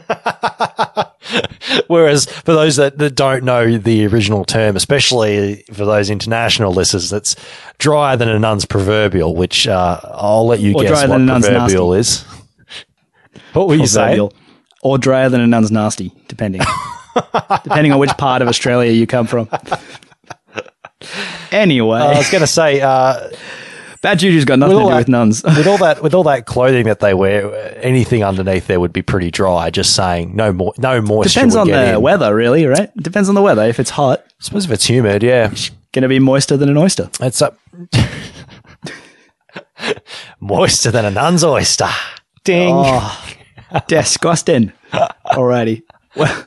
Whereas 1.88 2.26
for 2.26 2.52
those 2.52 2.76
that, 2.76 2.98
that 2.98 3.14
don't 3.14 3.44
know 3.44 3.78
the 3.78 4.06
original 4.06 4.44
term, 4.44 4.76
especially 4.76 5.64
for 5.72 5.84
those 5.84 6.08
international 6.10 6.72
listeners, 6.72 7.10
that's 7.10 7.34
drier 7.78 8.16
than 8.16 8.28
a 8.28 8.38
nun's 8.38 8.64
proverbial, 8.64 9.34
which 9.34 9.66
uh, 9.66 10.00
I'll 10.04 10.46
let 10.46 10.60
you 10.60 10.74
Or 10.74 10.82
guess 10.82 11.02
what 11.02 11.08
than 11.08 11.22
a 11.22 11.24
nun's 11.24 11.48
proverbial 11.48 11.94
is. 11.94 12.24
What 13.52 13.68
were 13.68 13.74
you 13.74 13.86
saying? 13.86 14.30
Or 14.88 14.96
drier 14.96 15.28
than 15.28 15.42
a 15.42 15.46
nun's 15.46 15.70
nasty, 15.70 16.12
depending. 16.28 16.62
depending 17.64 17.92
on 17.92 17.98
which 17.98 18.16
part 18.16 18.40
of 18.40 18.48
Australia 18.48 18.90
you 18.92 19.06
come 19.06 19.26
from. 19.26 19.48
Anyway, 21.52 21.98
I 22.00 22.18
was 22.18 22.28
going 22.30 22.40
to 22.40 22.46
say, 22.46 22.80
uh, 22.80 23.30
bad 24.02 24.18
juju's 24.18 24.44
got 24.44 24.58
nothing 24.58 24.76
to 24.78 24.82
do 24.82 24.88
that- 24.90 24.96
with 24.96 25.08
nuns. 25.08 25.44
with 25.44 25.66
all 25.66 25.78
that 25.78 26.02
with 26.06 26.12
all 26.12 26.24
that 26.24 26.44
clothing 26.44 26.86
that 26.86 27.00
they 27.00 27.14
wear, 27.14 27.76
anything 27.82 28.24
underneath 28.24 28.66
there 28.66 28.80
would 28.80 28.92
be 28.92 29.00
pretty 29.02 29.30
dry. 29.30 29.70
Just 29.70 29.94
saying, 29.94 30.34
no 30.34 30.52
more, 30.52 30.74
no 30.76 31.00
moisture. 31.00 31.34
Depends 31.34 31.54
on 31.56 31.68
the 31.68 31.94
in. 31.94 32.00
weather, 32.02 32.34
really, 32.34 32.66
right? 32.66 32.94
Depends 32.96 33.28
on 33.28 33.34
the 33.36 33.42
weather. 33.42 33.62
If 33.64 33.78
it's 33.78 33.90
hot, 33.90 34.24
I 34.26 34.30
suppose 34.40 34.64
if 34.64 34.70
it's 34.72 34.86
humid, 34.86 35.22
yeah, 35.22 35.50
it's 35.52 35.70
going 35.92 36.02
to 36.02 36.08
be 36.08 36.18
moister 36.18 36.56
than 36.56 36.68
an 36.68 36.76
oyster. 36.76 37.08
it's 37.20 37.40
up 37.40 37.58
moister 40.40 40.90
than 40.90 41.04
a 41.04 41.10
nun's 41.10 41.44
oyster. 41.44 41.88
Ding. 42.44 42.74
Oh, 42.76 43.24
disgusting. 43.86 44.72
Alrighty. 45.26 45.82
Well, 46.16 46.44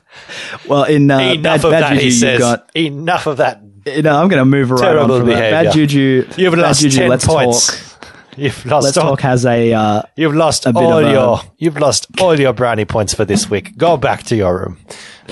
well, 0.68 0.84
in 0.84 1.10
uh, 1.10 1.18
Enough 1.18 1.42
bad, 1.42 1.64
of 1.64 1.70
bad 1.70 1.82
that, 1.82 1.88
juju, 1.90 2.00
he 2.00 2.06
you've 2.06 2.14
says. 2.14 2.38
got. 2.38 2.76
Enough 2.76 3.26
of 3.26 3.36
that. 3.38 3.62
You 3.86 4.02
know, 4.02 4.20
I'm 4.20 4.28
going 4.28 4.40
to 4.40 4.44
move 4.44 4.70
right 4.70 4.96
on 4.96 5.08
from 5.08 5.26
that. 5.28 5.50
Bad 5.64 5.72
juju. 5.72 6.28
You've 6.36 6.52
bad 6.52 6.60
lost 6.60 6.80
juju. 6.80 6.98
ten 6.98 7.08
let's 7.08 7.26
points. 7.26 7.68
talk. 7.68 8.08
You've 8.36 8.64
lost 8.64 8.84
Let's 8.86 8.96
all, 8.96 9.10
talk 9.10 9.20
has 9.20 9.44
a. 9.44 9.72
Uh, 9.74 10.02
You've 10.16 10.34
lost 10.34 10.64
bit 10.64 10.76
all 10.76 10.98
of 10.98 11.06
a- 11.06 11.10
your. 11.12 11.40
You've 11.58 11.76
lost 11.76 12.06
all 12.20 12.38
your 12.38 12.52
brownie 12.54 12.86
points 12.86 13.12
for 13.12 13.24
this 13.24 13.50
week. 13.50 13.76
Go 13.76 13.96
back 13.96 14.22
to 14.24 14.36
your 14.36 14.58
room. 14.58 14.78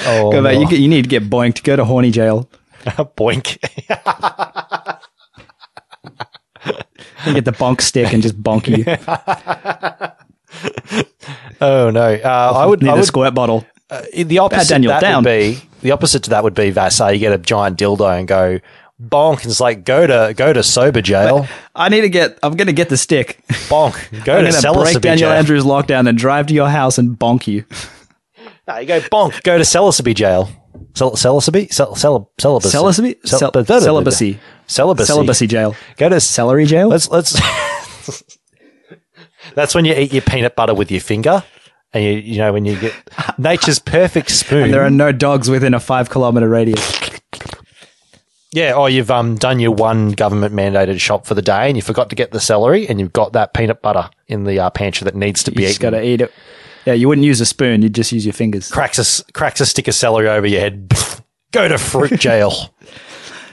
Oh, 0.04 0.30
go 0.30 0.42
back. 0.42 0.70
You, 0.70 0.76
you 0.76 0.88
need 0.88 1.02
to 1.04 1.08
get 1.08 1.30
boinked. 1.30 1.62
Go 1.62 1.76
to 1.76 1.84
horny 1.84 2.10
jail. 2.10 2.50
boink. 2.84 3.56
You 7.26 7.34
get 7.34 7.44
the 7.44 7.52
bonk 7.52 7.82
stick 7.82 8.14
and 8.14 8.22
just 8.22 8.42
bonk 8.42 8.66
you. 8.66 8.84
oh 11.60 11.90
no. 11.90 12.14
Uh, 12.14 12.52
I 12.56 12.66
would. 12.66 12.82
Need 12.82 12.90
I 12.90 12.92
a 12.92 12.96
would 12.96 13.04
squirt 13.04 13.34
bottle. 13.34 13.66
the 14.14 14.38
opposite. 14.38 14.68
Daniel, 14.68 14.92
that 14.92 15.00
down. 15.00 15.22
would 15.24 15.30
be 15.30 15.60
the 15.82 15.92
opposite 15.92 16.24
to 16.24 16.30
that 16.30 16.44
would 16.44 16.54
be 16.54 16.70
Vassar. 16.70 17.12
You 17.12 17.18
get 17.18 17.32
a 17.32 17.38
giant 17.38 17.78
dildo 17.78 18.18
and 18.18 18.28
go 18.28 18.60
bonk. 19.02 19.42
And 19.42 19.46
it's 19.50 19.60
like 19.60 19.84
go 19.84 20.06
to 20.06 20.34
go 20.34 20.52
to 20.52 20.62
sober 20.62 21.00
jail. 21.00 21.46
I 21.74 21.88
need 21.88 22.02
to 22.02 22.08
get. 22.08 22.38
I'm 22.42 22.56
going 22.56 22.66
to 22.66 22.72
get 22.72 22.88
the 22.88 22.96
stick. 22.96 23.40
bonk. 23.68 23.94
Go 24.24 24.32
I'm 24.38 24.44
to 24.44 24.44
going 24.44 24.44
to 24.46 24.52
celibacy 24.52 24.92
break 24.94 25.02
Daniel 25.02 25.30
jail. 25.30 25.38
Andrews' 25.38 25.64
lockdown 25.64 26.08
and 26.08 26.16
drive 26.18 26.46
to 26.48 26.54
your 26.54 26.68
house 26.68 26.98
and 26.98 27.18
bonk 27.18 27.46
you. 27.46 27.64
No, 28.68 28.78
you 28.78 28.86
go 28.86 29.00
bonk. 29.00 29.42
Go 29.42 29.58
to 29.58 29.64
celibacy 29.64 30.14
jail. 30.14 30.48
Cel- 30.94 31.16
celibacy. 31.16 31.68
Cel- 31.72 31.94
cel- 31.94 32.30
celibacy. 32.38 32.70
Celibacy? 32.70 33.16
Celibacy. 33.24 34.38
Celibacy. 34.66 35.06
Celibacy 35.06 35.46
jail. 35.46 35.74
Go 35.96 36.08
to 36.08 36.20
Celery 36.20 36.66
jail. 36.66 36.88
Let's 36.88 37.08
let's. 37.10 37.38
That's 39.54 39.74
when 39.74 39.84
you 39.84 39.94
eat 39.94 40.12
your 40.12 40.22
peanut 40.22 40.56
butter 40.56 40.74
with 40.74 40.90
your 40.90 41.00
finger, 41.00 41.42
and 41.92 42.04
you 42.04 42.10
you 42.12 42.38
know 42.38 42.52
when 42.52 42.64
you 42.64 42.78
get 42.78 42.94
nature's 43.38 43.78
perfect 43.78 44.30
spoon. 44.30 44.64
And 44.64 44.74
there 44.74 44.84
are 44.84 44.90
no 44.90 45.12
dogs 45.12 45.48
within 45.50 45.74
a 45.74 45.80
five 45.80 46.10
kilometer 46.10 46.48
radius. 46.48 47.10
Yeah, 48.52 48.74
or 48.74 48.90
you've 48.90 49.12
um, 49.12 49.36
done 49.36 49.60
your 49.60 49.70
one 49.70 50.10
government 50.10 50.52
mandated 50.54 51.00
shop 51.00 51.24
for 51.24 51.34
the 51.34 51.42
day 51.42 51.68
and 51.68 51.76
you 51.76 51.82
forgot 51.82 52.10
to 52.10 52.16
get 52.16 52.32
the 52.32 52.40
celery 52.40 52.88
and 52.88 52.98
you've 52.98 53.12
got 53.12 53.32
that 53.34 53.54
peanut 53.54 53.80
butter 53.80 54.10
in 54.26 54.42
the 54.42 54.58
uh, 54.58 54.70
pantry 54.70 55.04
that 55.04 55.14
needs 55.14 55.44
to 55.44 55.52
be 55.52 55.62
You 55.62 55.68
just 55.68 55.78
eaten. 55.80 55.90
got 55.92 55.98
to 55.98 56.04
eat 56.04 56.20
it. 56.20 56.32
Yeah, 56.84 56.94
you 56.94 57.06
wouldn't 57.06 57.24
use 57.24 57.40
a 57.40 57.46
spoon. 57.46 57.82
You'd 57.82 57.94
just 57.94 58.10
use 58.10 58.26
your 58.26 58.32
fingers. 58.32 58.68
cracks 58.68 58.98
a, 58.98 59.32
cracks 59.34 59.60
a 59.60 59.66
stick 59.66 59.86
of 59.86 59.94
celery 59.94 60.28
over 60.28 60.48
your 60.48 60.58
head. 60.60 60.92
Go 61.52 61.68
to 61.68 61.78
fruit 61.78 62.10
jail. 62.18 62.74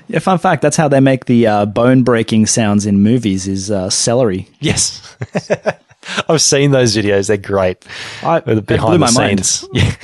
Yeah, 0.07 0.17
fun 0.17 0.39
fact. 0.39 0.63
That's 0.63 0.77
how 0.77 0.87
they 0.87 0.99
make 0.99 1.25
the 1.25 1.45
uh, 1.45 1.65
bone 1.67 2.01
breaking 2.01 2.47
sounds 2.47 2.87
in 2.87 3.03
movies. 3.03 3.47
Is 3.47 3.69
uh, 3.69 3.91
celery. 3.91 4.47
yes. 4.61 5.15
I've 6.29 6.41
seen 6.41 6.71
those 6.71 6.95
videos. 6.95 7.27
They're 7.27 7.37
great. 7.37 7.85
I, 8.23 8.39
the 8.41 8.61
behind 8.61 8.99
my 8.99 9.07
the 9.07 9.13
mind. 9.13 9.45
scenes. 9.45 9.69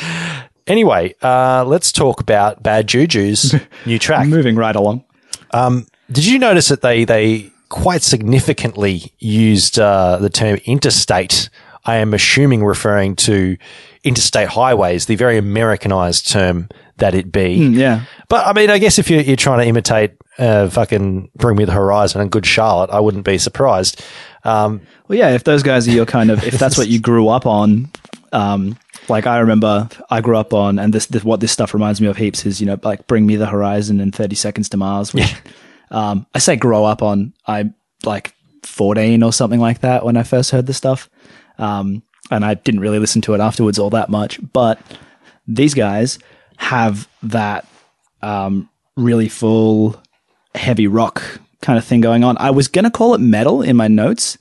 Yeah. 0.00 0.44
Anyway, 0.68 1.14
uh, 1.22 1.64
let's 1.64 1.90
talk 1.90 2.20
about 2.20 2.62
Bad 2.62 2.86
Juju's 2.86 3.54
new 3.86 3.98
track. 3.98 4.28
Moving 4.28 4.54
right 4.54 4.76
along. 4.76 5.04
Did 6.12 6.24
you 6.26 6.38
notice 6.38 6.68
that 6.68 6.82
they 6.82 7.04
they 7.04 7.50
quite 7.68 8.02
significantly 8.02 9.12
used 9.18 9.78
uh, 9.78 10.18
the 10.18 10.30
term 10.30 10.58
interstate? 10.66 11.50
I 11.88 11.96
am 11.96 12.12
assuming 12.12 12.62
referring 12.62 13.16
to 13.16 13.56
interstate 14.04 14.48
highways, 14.48 15.06
the 15.06 15.16
very 15.16 15.38
Americanized 15.38 16.30
term 16.30 16.68
that 16.98 17.14
it 17.14 17.32
be. 17.32 17.54
Yeah. 17.54 18.02
But 18.28 18.46
I 18.46 18.52
mean, 18.52 18.68
I 18.68 18.76
guess 18.76 18.98
if 18.98 19.08
you're, 19.08 19.22
you're 19.22 19.36
trying 19.36 19.60
to 19.60 19.66
imitate 19.66 20.12
uh, 20.38 20.68
fucking 20.68 21.30
Bring 21.34 21.56
Me 21.56 21.64
the 21.64 21.72
Horizon 21.72 22.20
and 22.20 22.30
Good 22.30 22.44
Charlotte, 22.44 22.90
I 22.90 23.00
wouldn't 23.00 23.24
be 23.24 23.38
surprised. 23.38 24.04
Um, 24.44 24.82
Well, 25.08 25.18
yeah. 25.18 25.30
If 25.30 25.44
those 25.44 25.62
guys 25.62 25.88
are 25.88 25.92
your 25.92 26.04
kind 26.04 26.30
of, 26.30 26.44
if 26.44 26.58
that's 26.58 26.76
what 26.76 26.88
you 26.88 27.00
grew 27.08 27.28
up 27.28 27.46
on, 27.46 27.90
um, 28.32 28.76
like 29.08 29.26
I 29.26 29.38
remember, 29.38 29.88
I 30.10 30.20
grew 30.20 30.36
up 30.36 30.52
on, 30.52 30.78
and 30.78 30.92
this, 30.92 31.06
this 31.06 31.24
what 31.24 31.40
this 31.40 31.52
stuff 31.52 31.72
reminds 31.72 32.02
me 32.02 32.08
of 32.08 32.18
heaps 32.18 32.44
is 32.44 32.60
you 32.60 32.66
know 32.66 32.78
like 32.82 33.06
Bring 33.06 33.26
Me 33.26 33.36
the 33.36 33.46
Horizon 33.46 33.98
and 33.98 34.14
Thirty 34.14 34.36
Seconds 34.36 34.68
to 34.68 34.76
Mars. 34.76 35.14
Which, 35.14 35.34
um, 35.90 36.26
I 36.34 36.38
say 36.38 36.56
grow 36.56 36.84
up 36.84 37.02
on. 37.02 37.32
I'm 37.46 37.74
like 38.04 38.34
fourteen 38.62 39.22
or 39.22 39.32
something 39.32 39.60
like 39.60 39.80
that 39.80 40.04
when 40.04 40.18
I 40.18 40.22
first 40.22 40.50
heard 40.50 40.66
this 40.66 40.76
stuff, 40.76 41.08
um, 41.58 42.02
and 42.30 42.44
I 42.44 42.54
didn't 42.54 42.80
really 42.80 42.98
listen 42.98 43.22
to 43.22 43.34
it 43.34 43.40
afterwards 43.40 43.78
all 43.78 43.90
that 43.90 44.08
much. 44.08 44.38
But 44.52 44.80
these 45.46 45.74
guys 45.74 46.18
have 46.56 47.08
that 47.22 47.66
um, 48.22 48.68
really 48.96 49.28
full 49.28 50.00
heavy 50.54 50.86
rock 50.86 51.22
kind 51.62 51.78
of 51.78 51.84
thing 51.84 52.00
going 52.00 52.24
on. 52.24 52.36
I 52.38 52.50
was 52.50 52.68
going 52.68 52.84
to 52.84 52.90
call 52.90 53.14
it 53.14 53.18
metal 53.20 53.62
in 53.62 53.76
my 53.76 53.88
notes, 53.88 54.38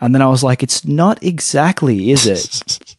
and 0.00 0.14
then 0.14 0.22
I 0.22 0.26
was 0.26 0.42
like, 0.42 0.62
it's 0.62 0.84
not 0.84 1.22
exactly, 1.22 2.10
is 2.10 2.26
it? 2.26 2.96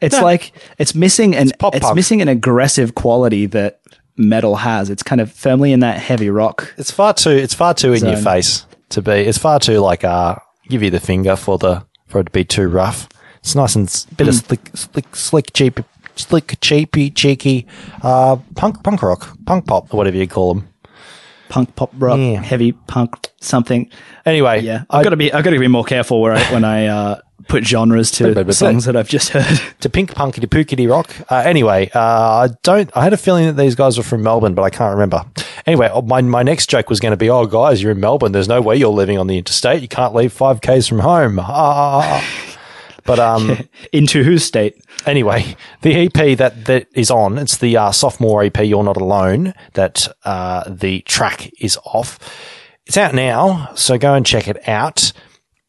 It's 0.00 0.20
like 0.20 0.52
it's 0.78 0.94
missing 0.94 1.34
an 1.34 1.50
pop 1.58 1.74
it's 1.74 1.92
missing 1.94 2.22
an 2.22 2.28
aggressive 2.28 2.94
quality 2.94 3.46
that 3.46 3.80
metal 4.16 4.54
has. 4.54 4.90
It's 4.90 5.02
kind 5.02 5.20
of 5.20 5.32
firmly 5.32 5.72
in 5.72 5.80
that 5.80 5.98
heavy 5.98 6.30
rock. 6.30 6.72
it's 6.78 6.92
far 6.92 7.12
too 7.14 7.30
it's 7.30 7.54
far 7.54 7.74
too 7.74 7.92
in 7.92 8.04
your 8.06 8.16
face 8.16 8.64
to 8.90 9.02
be. 9.02 9.10
It's 9.10 9.38
far 9.38 9.58
too 9.58 9.80
like 9.80 10.04
uh, 10.04 10.36
give 10.68 10.84
you 10.84 10.90
the 10.90 11.00
finger 11.00 11.34
for 11.34 11.58
the 11.58 11.84
for 12.08 12.20
it 12.20 12.24
to 12.24 12.30
be 12.30 12.44
too 12.44 12.68
rough. 12.68 13.08
It's 13.40 13.54
nice 13.54 13.76
and 13.76 13.86
s- 13.86 14.06
bit 14.16 14.26
of 14.28 14.34
slick, 14.34 14.70
slick, 14.74 15.14
slick, 15.14 15.52
cheap, 15.52 15.80
slick, 16.16 16.56
cheapy, 16.60 17.10
cheeky, 17.10 17.66
uh, 18.02 18.36
punk, 18.56 18.82
punk 18.82 19.02
rock, 19.02 19.36
punk 19.46 19.66
pop, 19.66 19.92
whatever 19.92 20.16
you 20.16 20.26
call 20.26 20.54
them. 20.54 20.68
Punk 21.48 21.74
pop 21.76 21.90
rock, 21.96 22.18
Yeah. 22.18 22.42
heavy 22.42 22.72
punk 22.72 23.28
something. 23.40 23.88
Anyway, 24.26 24.60
Yeah, 24.62 24.82
I've 24.90 25.04
got 25.04 25.10
to 25.10 25.16
be 25.16 25.32
I've 25.32 25.44
got 25.44 25.50
to 25.50 25.58
be 25.58 25.68
more 25.68 25.84
careful 25.84 26.20
where 26.20 26.32
I, 26.34 26.42
when 26.52 26.64
I 26.64 26.86
uh, 26.86 27.16
put 27.46 27.64
genres 27.64 28.10
to 28.12 28.52
songs 28.52 28.84
that 28.86 28.96
I've 28.96 29.08
just 29.08 29.30
heard. 29.30 29.60
to 29.80 29.88
pink 29.88 30.12
punkity 30.14 30.46
pookity 30.46 30.90
rock. 30.90 31.14
Uh, 31.30 31.36
anyway, 31.36 31.90
uh, 31.94 32.00
I 32.00 32.48
don't. 32.62 32.90
I 32.96 33.04
had 33.04 33.12
a 33.12 33.16
feeling 33.16 33.46
that 33.46 33.56
these 33.56 33.74
guys 33.74 33.96
were 33.96 34.04
from 34.04 34.22
Melbourne, 34.22 34.54
but 34.54 34.62
I 34.62 34.70
can't 34.70 34.92
remember. 34.92 35.24
Anyway, 35.66 35.90
oh, 35.92 36.02
my 36.02 36.20
my 36.22 36.42
next 36.42 36.68
joke 36.68 36.90
was 36.90 37.00
going 37.00 37.12
to 37.12 37.16
be, 37.16 37.30
"Oh, 37.30 37.46
guys, 37.46 37.82
you're 37.82 37.92
in 37.92 38.00
Melbourne. 38.00 38.32
There's 38.32 38.48
no 38.48 38.60
way 38.60 38.76
you're 38.76 38.88
living 38.88 39.18
on 39.18 39.26
the 39.26 39.38
interstate. 39.38 39.82
You 39.82 39.88
can't 39.88 40.14
leave 40.14 40.32
five 40.32 40.60
k's 40.60 40.86
from 40.86 41.00
home." 41.00 41.38
Ah. 41.40 42.24
But 43.08 43.18
um, 43.18 43.66
Into 43.94 44.22
whose 44.22 44.44
state? 44.44 44.84
anyway, 45.06 45.56
the 45.80 45.94
EP 45.94 46.36
that 46.36 46.66
that 46.66 46.88
is 46.94 47.10
on, 47.10 47.38
it's 47.38 47.56
the 47.56 47.74
uh, 47.74 47.90
sophomore 47.90 48.42
EP. 48.42 48.58
You're 48.58 48.84
not 48.84 48.98
alone. 48.98 49.54
That 49.72 50.08
uh, 50.24 50.64
the 50.68 51.00
track 51.00 51.50
is 51.58 51.78
off. 51.86 52.18
It's 52.84 52.98
out 52.98 53.14
now, 53.14 53.70
so 53.74 53.96
go 53.96 54.12
and 54.12 54.26
check 54.26 54.46
it 54.46 54.68
out. 54.68 55.12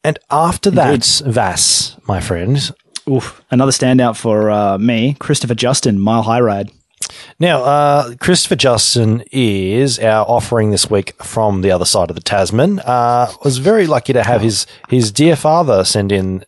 And 0.04 0.18
after 0.32 0.72
that, 0.72 1.06
Vass, 1.26 1.98
my 2.08 2.20
friend, 2.20 2.72
Oof, 3.10 3.42
another 3.52 3.72
standout 3.72 4.18
for 4.18 4.50
uh, 4.50 4.78
me, 4.78 5.16
Christopher 5.20 5.56
Justin, 5.56 6.00
Mile 6.00 6.22
High 6.24 6.40
Ride. 6.40 6.72
Now, 7.40 7.64
uh, 7.64 8.16
Christopher 8.20 8.56
Justin 8.56 9.24
is 9.32 10.00
our 10.00 10.26
offering 10.28 10.72
this 10.72 10.90
week 10.90 11.22
from 11.24 11.62
the 11.62 11.72
other 11.72 11.86
side 11.86 12.10
of 12.10 12.16
the 12.16 12.22
Tasman. 12.22 12.80
Uh, 12.80 13.32
was 13.44 13.58
very 13.58 13.88
lucky 13.88 14.14
to 14.14 14.24
have 14.24 14.42
his 14.42 14.68
his 14.90 15.12
dear 15.12 15.36
father 15.36 15.84
send 15.84 16.12
in 16.12 16.44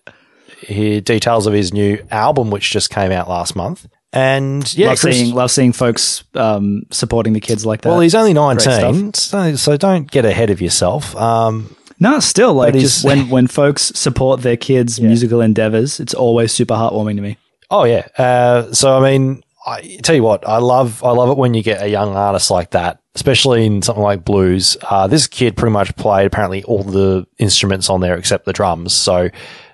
his 0.60 1.02
details 1.02 1.48
of 1.48 1.54
his 1.54 1.74
new 1.74 2.06
album, 2.12 2.52
which 2.52 2.70
just 2.70 2.90
came 2.90 3.12
out 3.12 3.28
last 3.28 3.56
month. 3.56 3.88
And 4.14 4.72
yeah, 4.78 4.90
love 4.90 5.00
Chris- 5.00 5.18
seeing 5.18 5.34
love 5.34 5.52
seeing 5.52 5.72
folks 5.72 6.24
um, 6.36 6.84
supporting 6.92 7.34
the 7.34 7.40
kids 7.40 7.66
like 7.66 7.82
that. 7.82 7.90
well, 7.90 8.02
he's 8.02 8.16
only 8.16 8.34
nineteen, 8.34 9.14
so, 9.14 9.56
so 9.56 9.78
don't 9.78 10.12
get 10.12 10.26
ahead 10.26 10.50
of 10.50 10.62
yourself. 10.62 11.16
Um, 11.16 11.76
no, 12.02 12.20
still 12.20 12.54
like 12.54 12.74
just 12.74 13.06
when 13.06 13.30
when 13.36 13.48
folks 13.48 13.84
support 13.96 14.42
their 14.42 14.58
kids' 14.58 15.00
musical 15.00 15.40
endeavors, 15.40 16.00
it's 16.02 16.14
always 16.14 16.52
super 16.52 16.74
heartwarming 16.74 17.16
to 17.16 17.22
me. 17.22 17.38
Oh 17.70 17.86
yeah. 17.86 18.06
Uh, 18.18 18.74
so 18.74 18.98
I 19.02 19.12
mean, 19.12 19.44
I 19.66 20.00
tell 20.04 20.16
you 20.16 20.24
what, 20.24 20.46
I 20.48 20.58
love 20.58 21.02
I 21.04 21.12
love 21.12 21.30
it 21.30 21.38
when 21.38 21.54
you 21.54 21.64
get 21.64 21.82
a 21.82 21.88
young 21.88 22.16
artist 22.16 22.52
like 22.52 22.72
that, 22.72 23.00
especially 23.16 23.66
in 23.66 23.82
something 23.82 24.04
like 24.04 24.26
blues. 24.26 24.76
Uh, 24.82 25.08
this 25.08 25.28
kid 25.28 25.56
pretty 25.56 25.72
much 25.72 25.96
played 25.96 26.26
apparently 26.26 26.64
all 26.64 26.84
the 26.84 27.26
instruments 27.38 27.90
on 27.90 28.02
there 28.02 28.18
except 28.18 28.44
the 28.46 28.54
drums. 28.54 28.94
So 28.94 29.30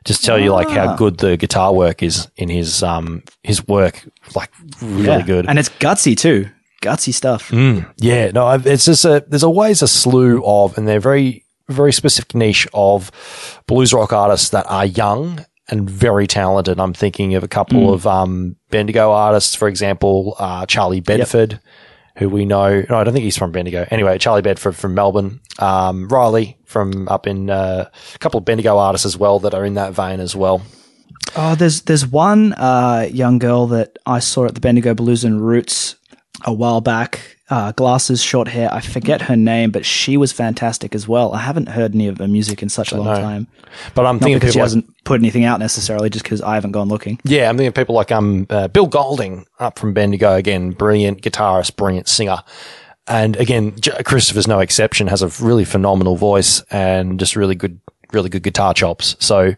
just 0.06 0.24
tell 0.24 0.38
you 0.40 0.52
like 0.54 0.70
how 0.70 0.96
good 0.96 1.18
the 1.18 1.38
guitar 1.38 1.74
work 1.74 2.04
is 2.04 2.28
in 2.38 2.50
his 2.50 2.84
um 2.84 3.24
his 3.44 3.66
work, 3.68 4.04
like 4.36 4.52
really 4.82 5.06
Yeah. 5.08 5.22
good. 5.24 5.46
and 5.50 5.58
it's 5.58 5.70
gutsy 5.70 6.16
too, 6.16 6.50
gutsy 6.84 7.14
stuff. 7.14 7.52
Yeah, 7.98 8.32
no, 8.32 8.46
I've, 8.46 8.68
it's 8.68 8.86
just 8.86 9.06
a, 9.06 9.26
there's 9.28 9.44
always 9.44 9.82
a 9.82 9.88
slew 9.88 10.44
of, 10.46 10.78
and 10.78 10.88
they're 10.88 11.00
very, 11.00 11.44
very 11.70 11.94
specific 11.94 12.34
niche 12.36 12.68
of 12.74 13.12
blues 13.68 13.94
rock 13.94 14.14
artists 14.14 14.50
that 14.50 14.66
are 14.70 14.86
young 14.86 15.46
and 15.70 15.90
very 15.90 16.28
talented. 16.28 16.80
I'm 16.80 16.94
thinking 16.94 17.36
of 17.36 17.44
a 17.44 17.48
couple 17.48 17.94
of, 17.94 18.08
um, 18.08 18.56
Bendigo 18.70 19.12
artists, 19.12 19.54
for 19.54 19.68
example, 19.68 20.36
uh, 20.40 20.66
Charlie 20.66 21.02
Bedford, 21.02 21.60
who 22.18 22.30
we 22.30 22.46
know, 22.46 22.84
no, 22.90 22.98
I 22.98 23.04
don't 23.04 23.14
think 23.14 23.26
he's 23.26 23.38
from 23.38 23.52
Bendigo. 23.52 23.86
Anyway, 23.92 24.18
Charlie 24.18 24.42
Bedford 24.42 24.76
from 24.76 24.94
Melbourne, 24.94 25.42
um, 25.60 26.08
Riley 26.08 26.58
from 26.66 27.08
up 27.10 27.28
in, 27.28 27.50
uh, 27.50 27.90
a 28.16 28.18
couple 28.20 28.38
of 28.38 28.46
Bendigo 28.46 28.78
artists 28.78 29.06
as 29.06 29.18
well 29.18 29.40
that 29.40 29.54
are 29.54 29.66
in 29.66 29.74
that 29.74 29.94
vein 29.94 30.20
as 30.22 30.36
well. 30.36 30.62
Oh, 31.36 31.56
there's 31.56 31.82
there's 31.82 32.08
one 32.08 32.54
uh, 32.54 33.08
young 33.12 33.38
girl 33.38 33.68
that 33.68 33.98
I 34.06 34.20
saw 34.20 34.46
at 34.46 34.56
the 34.56 34.62
Bendigo 34.62 34.94
Blues 34.94 35.24
and 35.24 35.46
Roots 35.46 35.96
a 36.46 36.54
while 36.54 36.82
back. 36.82 37.37
Uh, 37.50 37.72
glasses, 37.72 38.22
short 38.22 38.50
hair. 38.50 38.68
I 38.74 38.82
forget 38.82 39.22
her 39.22 39.38
name, 39.38 39.72
but 39.72 39.86
she 39.86 40.18
was 40.18 40.34
fantastic 40.34 40.94
as 40.94 41.08
well. 41.08 41.34
I 41.34 41.38
haven't 41.40 41.70
heard 41.70 41.96
any 41.96 42.08
of 42.10 42.18
her 42.18 42.28
music 42.28 42.62
in 42.62 42.68
such 42.68 42.92
a 42.92 42.98
long 42.98 43.06
know. 43.06 43.22
time. 43.22 43.48
But 43.96 44.06
I'm 44.06 44.16
Not 44.16 44.24
thinking 44.24 44.40
because 44.40 44.54
she 44.54 44.60
like- 44.60 44.66
hasn't 44.66 45.04
put 45.06 45.22
anything 45.22 45.46
out 45.46 45.58
necessarily, 45.62 46.10
just 46.10 46.24
because 46.26 46.42
I 46.42 46.56
haven't 46.56 46.74
gone 46.74 46.90
looking. 46.90 47.20
Yeah, 47.24 47.50
I'm 47.50 47.56
thinking 47.56 47.70
of 47.70 47.74
people 47.74 47.96
like 47.96 48.12
um 48.12 48.48
uh, 48.50 48.68
Bill 48.68 48.88
Golding 48.88 49.46
up 49.60 49.80
from 49.80 49.94
Bendigo 49.94 50.36
again, 50.36 50.72
brilliant 50.72 51.22
guitarist, 51.22 51.78
brilliant 51.78 52.10
singer, 52.10 52.40
and 53.08 53.38
again 53.38 53.80
J- 53.80 54.04
Christopher's 54.04 54.48
no 54.50 54.60
exception. 54.60 55.08
Has 55.08 55.22
a 55.22 55.30
really 55.42 55.64
phenomenal 55.64 56.18
voice 56.18 56.62
and 56.70 57.18
just 57.18 57.38
really 57.38 57.56
good, 57.56 57.80
really 58.12 58.28
good 58.28 58.44
guitar 58.44 58.74
chops. 58.74 59.16
So, 59.20 59.54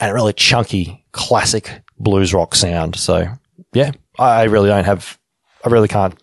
and 0.00 0.10
a 0.10 0.12
really 0.12 0.32
chunky 0.32 1.04
classic 1.12 1.82
blues 2.00 2.34
rock 2.34 2.56
sound. 2.56 2.96
So, 2.96 3.26
yeah, 3.72 3.92
I 4.18 4.40
I 4.40 4.42
really 4.44 4.68
don't 4.70 4.84
have, 4.86 5.20
I 5.64 5.68
really 5.68 5.86
can't. 5.86 6.14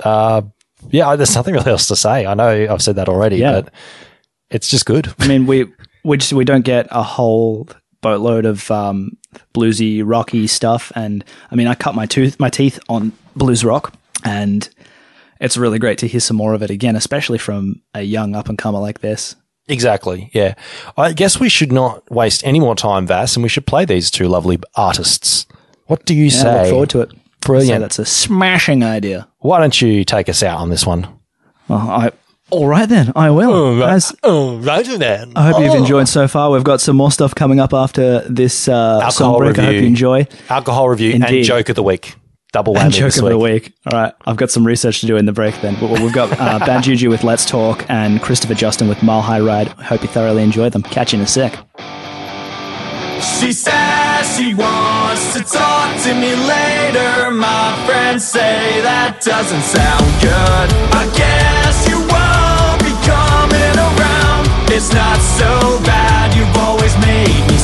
Uh, 0.00 0.42
yeah, 0.90 1.16
there's 1.16 1.34
nothing 1.34 1.54
really 1.54 1.70
else 1.70 1.86
to 1.88 1.96
say. 1.96 2.26
I 2.26 2.34
know 2.34 2.66
I've 2.70 2.82
said 2.82 2.96
that 2.96 3.08
already, 3.08 3.36
Yeah. 3.38 3.60
but 3.62 3.72
it's 4.50 4.68
just 4.68 4.86
good. 4.86 5.12
I 5.18 5.26
mean, 5.26 5.46
we 5.46 5.66
we 6.04 6.16
just 6.18 6.32
we 6.32 6.44
don't 6.44 6.64
get 6.64 6.86
a 6.90 7.02
whole 7.02 7.68
boatload 8.00 8.44
of 8.46 8.70
um, 8.70 9.16
bluesy, 9.54 10.02
rocky 10.04 10.46
stuff, 10.46 10.92
and 10.94 11.24
I 11.50 11.56
mean, 11.56 11.66
I 11.66 11.74
cut 11.74 11.94
my 11.94 12.06
tooth, 12.06 12.38
my 12.38 12.48
teeth 12.50 12.78
on 12.88 13.12
blues 13.36 13.64
rock, 13.64 13.92
and 14.24 14.68
it's 15.40 15.56
really 15.56 15.78
great 15.78 15.98
to 15.98 16.06
hear 16.06 16.20
some 16.20 16.36
more 16.36 16.54
of 16.54 16.62
it 16.62 16.70
again, 16.70 16.96
especially 16.96 17.38
from 17.38 17.82
a 17.94 18.02
young 18.02 18.34
up 18.36 18.48
and 18.48 18.56
comer 18.58 18.78
like 18.78 19.00
this. 19.00 19.34
Exactly. 19.70 20.30
Yeah. 20.32 20.54
I 20.96 21.12
guess 21.12 21.38
we 21.38 21.48
should 21.50 21.72
not 21.72 22.10
waste 22.10 22.42
any 22.46 22.58
more 22.58 22.74
time, 22.74 23.06
Vass, 23.06 23.36
and 23.36 23.42
we 23.42 23.48
should 23.50 23.66
play 23.66 23.84
these 23.84 24.10
two 24.10 24.26
lovely 24.26 24.58
artists. 24.76 25.44
What 25.86 26.06
do 26.06 26.14
you 26.14 26.24
Yeah, 26.24 26.28
I 26.28 26.30
say? 26.30 26.60
look 26.62 26.70
forward 26.70 26.90
to 26.90 27.00
it. 27.02 27.10
Brilliant. 27.48 27.76
So 27.76 27.80
that's 27.80 27.98
a 27.98 28.04
smashing 28.04 28.84
idea. 28.84 29.28
Why 29.38 29.60
don't 29.60 29.80
you 29.80 30.04
take 30.04 30.28
us 30.28 30.42
out 30.42 30.58
on 30.60 30.70
this 30.70 30.86
one? 30.86 31.06
Oh, 31.70 31.76
I, 31.76 32.12
all 32.50 32.66
right 32.66 32.88
then, 32.88 33.12
I 33.14 33.30
will. 33.30 33.52
All 33.52 33.76
right, 33.76 33.92
As, 33.92 34.14
all 34.22 34.56
right 34.58 34.86
then. 34.86 35.32
I 35.36 35.46
hope 35.46 35.56
oh. 35.56 35.64
you've 35.64 35.74
enjoyed 35.74 36.08
so 36.08 36.26
far. 36.28 36.50
We've 36.50 36.64
got 36.64 36.80
some 36.80 36.96
more 36.96 37.10
stuff 37.10 37.34
coming 37.34 37.60
up 37.60 37.74
after 37.74 38.20
this 38.20 38.68
uh, 38.68 39.00
alcohol 39.02 39.40
review. 39.40 39.62
I 39.62 39.66
hope 39.66 39.74
you 39.74 39.86
enjoy 39.86 40.26
alcohol 40.48 40.88
review 40.88 41.12
Indeed. 41.12 41.38
and 41.38 41.44
joke 41.44 41.68
of 41.68 41.76
the 41.76 41.82
week. 41.82 42.14
Double 42.52 42.74
whammy 42.74 42.92
joke 42.92 43.14
of 43.16 43.22
week. 43.24 43.30
the 43.30 43.38
week. 43.38 43.72
All 43.92 44.00
right, 44.00 44.14
I've 44.24 44.38
got 44.38 44.50
some 44.50 44.66
research 44.66 45.00
to 45.00 45.06
do 45.06 45.18
in 45.18 45.26
the 45.26 45.32
break. 45.32 45.60
Then 45.60 45.78
we've 45.80 46.12
got 46.12 46.32
uh, 46.40 46.58
Bad 46.60 46.84
Juju 46.84 47.10
with 47.10 47.22
Let's 47.22 47.44
Talk 47.44 47.84
and 47.90 48.22
Christopher 48.22 48.54
Justin 48.54 48.88
with 48.88 49.02
Mile 49.02 49.20
High 49.20 49.40
Ride. 49.40 49.68
Hope 49.68 50.00
you 50.00 50.08
thoroughly 50.08 50.42
enjoy 50.42 50.70
them. 50.70 50.82
Catch 50.82 51.12
you 51.12 51.18
in 51.18 51.24
a 51.24 51.28
sec. 51.28 51.52
She 53.20 53.52
says 53.52 54.36
she 54.38 54.54
wants 54.54 54.97
used 55.28 55.46
to 55.46 55.58
talk 55.58 56.00
to 56.02 56.14
me 56.14 56.34
later 56.34 57.30
My 57.30 57.74
friends 57.86 58.24
say 58.24 58.80
that 58.82 59.20
doesn't 59.20 59.62
sound 59.62 60.08
good. 60.24 60.68
I 60.96 61.04
guess 61.12 61.88
you 61.88 61.98
won't 62.00 62.80
be 62.80 62.94
coming 63.04 63.76
around. 63.76 64.48
It's 64.72 64.92
not 64.92 65.18
so 65.20 65.80
bad, 65.84 66.34
you've 66.34 66.56
always 66.56 66.94
made 67.04 67.44
me 67.50 67.57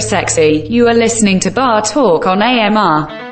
sexy. 0.00 0.66
You 0.68 0.88
are 0.88 0.94
listening 0.94 1.40
to 1.40 1.50
Bar 1.50 1.82
Talk 1.82 2.26
on 2.26 2.42
AMR. 2.42 3.29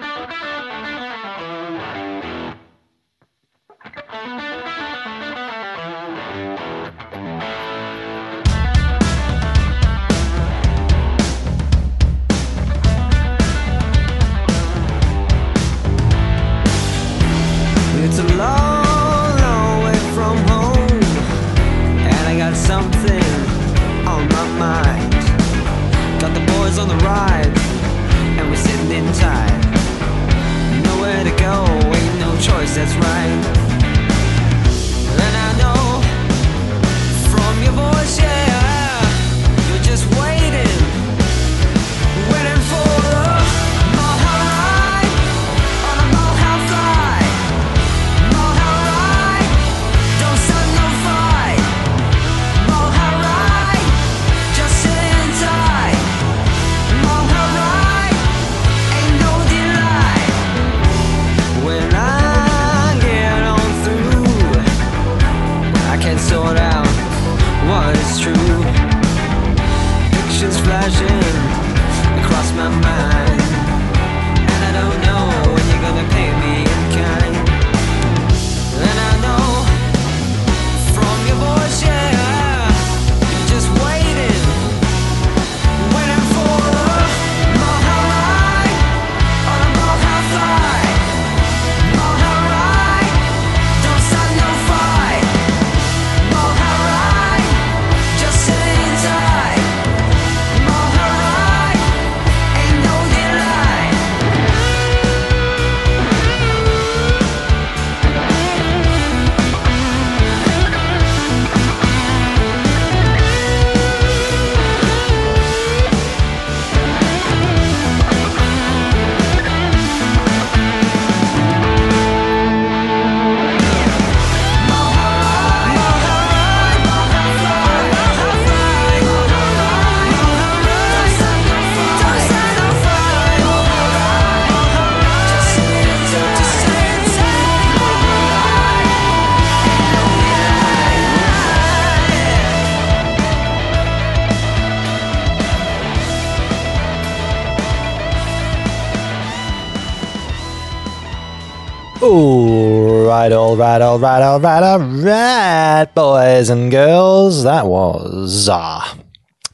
All 153.88 153.98
right, 153.98 154.20
all 154.20 154.38
right, 154.38 154.62
all 154.62 154.80
right, 154.80 155.86
boys 155.94 156.50
and 156.50 156.70
girls. 156.70 157.42
That 157.44 157.64
was 157.66 158.46
uh, 158.46 158.84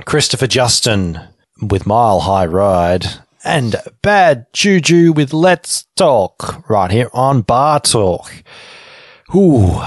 Christopher 0.07 0.49
Justin 0.49 1.21
with 1.63 1.87
Mile 1.87 2.19
High 2.19 2.47
Ride 2.47 3.07
and 3.45 3.77
Bad 4.03 4.47
Juju 4.53 5.13
with 5.13 5.33
Let's 5.33 5.85
Talk 5.95 6.69
right 6.69 6.91
here 6.91 7.11
on 7.13 7.43
Bar 7.43 7.79
Talk. 7.79 8.29
Ooh, 9.37 9.81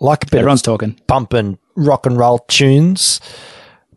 like 0.00 0.22
a 0.24 0.26
bit 0.30 0.38
Everyone's 0.38 0.60
of 0.62 0.64
talking. 0.64 0.98
bumping 1.06 1.58
rock 1.76 2.06
and 2.06 2.16
roll 2.16 2.38
tunes 2.38 3.20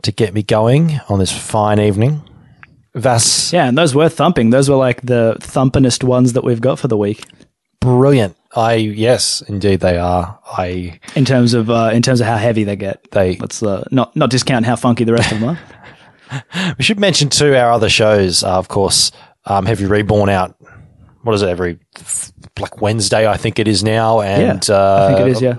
to 0.01 0.11
get 0.11 0.33
me 0.33 0.43
going 0.43 0.99
on 1.07 1.19
this 1.19 1.31
fine 1.31 1.79
evening. 1.79 2.21
Vas, 2.95 3.53
Yeah, 3.53 3.69
and 3.69 3.77
those 3.77 3.95
were 3.95 4.09
thumping. 4.09 4.49
Those 4.49 4.69
were 4.69 4.75
like 4.75 5.03
the 5.03 5.37
thumpingest 5.39 6.03
ones 6.03 6.33
that 6.33 6.43
we've 6.43 6.59
got 6.59 6.79
for 6.79 6.89
the 6.89 6.97
week 6.97 7.23
brilliant. 7.81 8.37
I 8.55 8.75
yes, 8.75 9.41
indeed 9.47 9.79
they 9.81 9.97
are. 9.97 10.39
I 10.45 10.99
in 11.15 11.25
terms 11.25 11.53
of 11.53 11.69
uh, 11.69 11.91
in 11.93 12.01
terms 12.01 12.21
of 12.21 12.27
how 12.27 12.37
heavy 12.37 12.63
they 12.63 12.75
get. 12.77 13.11
They- 13.11 13.35
let's 13.37 13.61
uh, 13.61 13.85
not 13.91 14.15
not 14.15 14.29
discount 14.29 14.65
how 14.65 14.75
funky 14.77 15.03
the 15.03 15.13
rest 15.13 15.31
of 15.33 15.39
them 15.41 15.49
are. 15.49 15.59
We 16.77 16.83
should 16.83 16.99
mention 16.99 17.29
too 17.29 17.55
our 17.55 17.71
other 17.71 17.89
shows. 17.89 18.43
Uh, 18.43 18.57
of 18.57 18.67
course, 18.69 19.11
um, 19.45 19.65
Heavy 19.65 19.85
Reborn 19.85 20.29
out. 20.29 20.55
What 21.23 21.33
is 21.35 21.41
it? 21.41 21.49
Every 21.49 21.77
like 22.59 22.81
Wednesday, 22.81 23.27
I 23.27 23.37
think 23.37 23.59
it 23.59 23.67
is 23.67 23.83
now. 23.83 24.21
And 24.21 24.65
yeah, 24.67 24.73
uh, 24.75 25.07
I 25.09 25.13
think 25.13 25.27
it 25.27 25.31
is. 25.31 25.41
Yeah, 25.41 25.53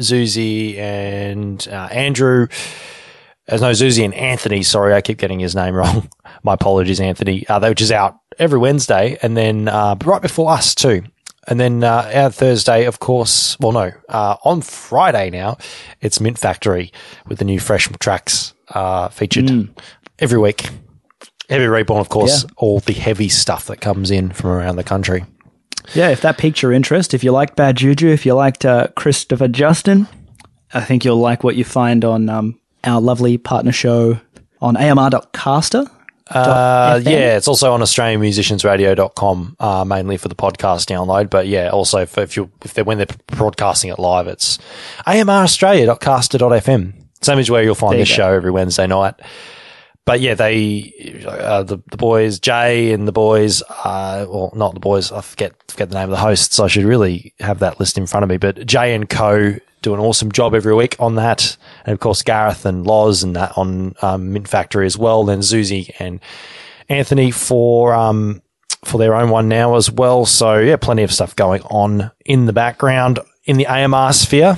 Zuzi 0.00 0.76
and 0.78 1.66
uh, 1.70 1.88
Andrew. 1.90 2.46
As 3.48 3.60
no 3.60 3.72
Zuzi 3.72 4.04
and 4.04 4.14
Anthony. 4.14 4.62
Sorry, 4.62 4.94
I 4.94 5.00
keep 5.00 5.18
getting 5.18 5.40
his 5.40 5.54
name 5.56 5.74
wrong. 5.74 6.08
My 6.44 6.54
apologies, 6.54 7.00
Anthony. 7.00 7.46
Uh, 7.48 7.60
which 7.68 7.80
is 7.82 7.90
out 7.92 8.16
every 8.38 8.58
Wednesday, 8.58 9.18
and 9.22 9.36
then 9.36 9.68
uh, 9.68 9.96
right 10.04 10.22
before 10.22 10.50
us 10.50 10.74
too. 10.74 11.02
And 11.48 11.58
then 11.58 11.82
uh, 11.82 12.10
our 12.14 12.30
Thursday, 12.30 12.84
of 12.84 13.00
course. 13.00 13.58
Well, 13.58 13.72
no, 13.72 13.92
uh, 14.08 14.36
on 14.44 14.62
Friday 14.62 15.30
now, 15.30 15.56
it's 16.00 16.20
Mint 16.20 16.38
Factory 16.38 16.92
with 17.26 17.38
the 17.38 17.44
new 17.44 17.58
fresh 17.58 17.88
tracks 17.98 18.54
uh, 18.68 19.08
featured 19.08 19.68
every 20.20 20.38
week. 20.38 20.70
Heavy 21.50 21.66
Reborn, 21.66 22.00
of 22.00 22.08
course, 22.08 22.44
Yeah. 22.44 22.50
all 22.56 22.78
the 22.80 22.92
heavy 22.92 23.28
stuff 23.28 23.66
that 23.66 23.80
comes 23.80 24.10
in 24.10 24.30
from 24.30 24.50
around 24.50 24.76
the 24.76 24.84
country. 24.84 25.24
yeah. 25.94 26.10
If 26.10 26.20
that 26.22 26.38
piqued 26.38 26.62
your 26.62 26.72
interest, 26.72 27.12
if 27.12 27.24
you 27.24 27.32
liked 27.32 27.56
Bad 27.56 27.76
Juju, 27.76 28.08
if 28.08 28.24
you 28.24 28.34
liked 28.34 28.64
uh, 28.64 28.86
Christopher 28.94 29.48
Justin, 29.48 30.06
I 30.72 30.80
think 30.80 31.04
you'll 31.04 31.16
like 31.18 31.42
what 31.42 31.56
you 31.56 31.64
find 31.64 32.04
on 32.04 32.28
um, 32.28 32.60
our 32.84 33.00
lovely 33.00 33.36
partner 33.36 33.72
show 33.72 34.20
on 34.60 34.76
AMR.caster. 34.76 35.86
Uh, 36.34 37.00
yeah, 37.02 37.36
it's 37.36 37.48
also 37.48 37.72
on 37.72 37.80
AustralianMusiciansRadio.com, 37.80 39.56
uh, 39.60 39.84
mainly 39.84 40.16
for 40.16 40.28
the 40.28 40.34
podcast 40.34 40.86
download. 40.86 41.30
But 41.30 41.46
yeah, 41.46 41.70
also 41.70 42.06
for 42.06 42.22
if 42.22 42.36
you 42.36 42.50
if 42.64 42.74
they're 42.74 42.84
when 42.84 42.98
they're 42.98 43.06
broadcasting 43.28 43.90
it 43.90 43.98
live, 43.98 44.26
it's 44.26 44.58
AMRAustralia.caster.fm. 45.06 46.94
Same 47.22 47.38
as 47.38 47.50
where 47.50 47.62
you'll 47.62 47.74
find 47.74 47.98
this 47.98 48.08
go. 48.08 48.14
show 48.16 48.32
every 48.32 48.50
Wednesday 48.50 48.86
night. 48.86 49.14
But 50.04 50.20
yeah, 50.20 50.34
they 50.34 51.22
uh, 51.26 51.62
the 51.62 51.78
the 51.90 51.96
boys 51.96 52.40
Jay 52.40 52.92
and 52.92 53.06
the 53.06 53.12
boys, 53.12 53.62
uh, 53.62 54.26
well, 54.28 54.52
not 54.56 54.74
the 54.74 54.80
boys. 54.80 55.12
I 55.12 55.20
forget 55.20 55.52
forget 55.68 55.90
the 55.90 55.94
name 55.94 56.04
of 56.04 56.10
the 56.10 56.16
hosts. 56.16 56.58
I 56.58 56.66
should 56.66 56.84
really 56.84 57.34
have 57.38 57.60
that 57.60 57.78
list 57.78 57.96
in 57.96 58.06
front 58.06 58.24
of 58.24 58.30
me. 58.30 58.36
But 58.36 58.66
Jay 58.66 58.94
and 58.94 59.08
Co 59.08 59.56
do 59.82 59.94
an 59.94 60.00
awesome 60.00 60.32
job 60.32 60.54
every 60.54 60.74
week 60.74 60.96
on 60.98 61.16
that, 61.16 61.56
and 61.84 61.92
of 61.92 62.00
course 62.00 62.22
Gareth 62.22 62.64
and 62.64 62.86
Loz 62.86 63.22
and 63.22 63.36
that 63.36 63.56
on 63.58 63.94
um, 64.02 64.32
Mint 64.32 64.48
Factory 64.48 64.86
as 64.86 64.96
well. 64.96 65.24
Then 65.24 65.40
Zuzi 65.40 65.94
and 65.98 66.20
Anthony 66.88 67.30
for 67.30 67.92
um 67.94 68.42
for 68.84 68.98
their 68.98 69.14
own 69.14 69.30
one 69.30 69.48
now 69.48 69.76
as 69.76 69.90
well. 69.90 70.24
So 70.26 70.58
yeah, 70.58 70.76
plenty 70.76 71.02
of 71.02 71.12
stuff 71.12 71.36
going 71.36 71.62
on 71.62 72.10
in 72.24 72.46
the 72.46 72.52
background 72.52 73.18
in 73.44 73.56
the 73.56 73.66
AMR 73.66 74.12
sphere. 74.12 74.56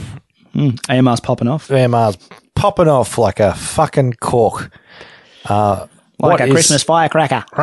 AMR's 0.89 1.21
popping 1.21 1.49
off 1.49 1.71
AMR's 1.71 2.17
popping 2.55 2.89
off 2.89 3.19
like 3.19 3.41
a 3.41 3.55
fucking 3.55 4.15
cork. 4.15 4.71
Uh, 5.47 5.87
like 6.21 6.39
what 6.39 6.41
a 6.41 6.45
is- 6.45 6.53
Christmas 6.53 6.83
firecracker. 6.83 7.45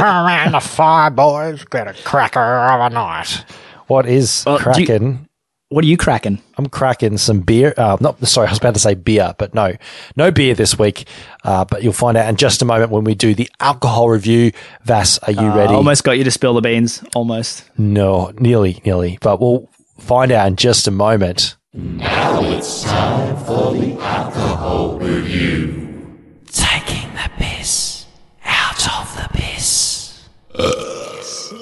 around 0.00 0.52
the 0.52 0.60
fire 0.60 1.10
boys 1.10 1.64
get 1.64 1.88
a 1.88 1.94
cracker 2.04 2.40
of 2.40 2.92
a 2.92 2.94
night. 2.94 3.44
What 3.88 4.06
is 4.06 4.44
you- 4.46 4.58
cracking? 4.58 5.28
What 5.68 5.84
are 5.84 5.88
you 5.88 5.96
cracking? 5.96 6.40
I'm 6.58 6.68
cracking 6.68 7.18
some 7.18 7.40
beer. 7.40 7.74
Uh, 7.76 7.96
not 8.00 8.24
sorry, 8.28 8.46
I 8.46 8.50
was 8.50 8.58
about 8.58 8.74
to 8.74 8.80
say 8.80 8.94
beer, 8.94 9.34
but 9.36 9.52
no, 9.52 9.72
no 10.14 10.30
beer 10.30 10.54
this 10.54 10.78
week. 10.78 11.08
Uh, 11.42 11.64
but 11.64 11.82
you'll 11.82 11.92
find 11.92 12.16
out 12.16 12.28
in 12.28 12.36
just 12.36 12.62
a 12.62 12.64
moment 12.64 12.92
when 12.92 13.02
we 13.02 13.16
do 13.16 13.34
the 13.34 13.50
alcohol 13.58 14.08
review. 14.08 14.52
Vass, 14.84 15.18
are 15.24 15.32
you 15.32 15.40
I 15.40 15.56
ready? 15.56 15.74
almost 15.74 16.04
got 16.04 16.18
you 16.18 16.22
to 16.24 16.30
spill 16.30 16.54
the 16.54 16.60
beans. 16.60 17.02
Almost. 17.16 17.68
No, 17.76 18.32
nearly, 18.38 18.80
nearly. 18.84 19.18
But 19.20 19.40
we'll 19.40 19.68
find 19.98 20.30
out 20.30 20.46
in 20.46 20.54
just 20.54 20.86
a 20.86 20.92
moment. 20.92 21.56
Now 21.74 22.42
it's 22.44 22.84
time 22.84 23.36
for 23.44 23.72
the 23.74 23.98
alcohol 24.00 25.00
review. 25.00 26.14
Taking 26.46 27.10
the 27.14 27.28
piss 27.38 28.06
out 28.44 29.00
of 29.00 29.16
the 29.16 29.28
piss. 29.36 30.28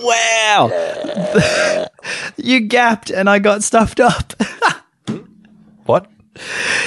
Wow. 0.02 0.68
You 2.36 2.60
gapped 2.60 3.10
and 3.10 3.28
I 3.28 3.38
got 3.38 3.62
stuffed 3.62 4.00
up. 4.00 4.34
What? 5.86 6.10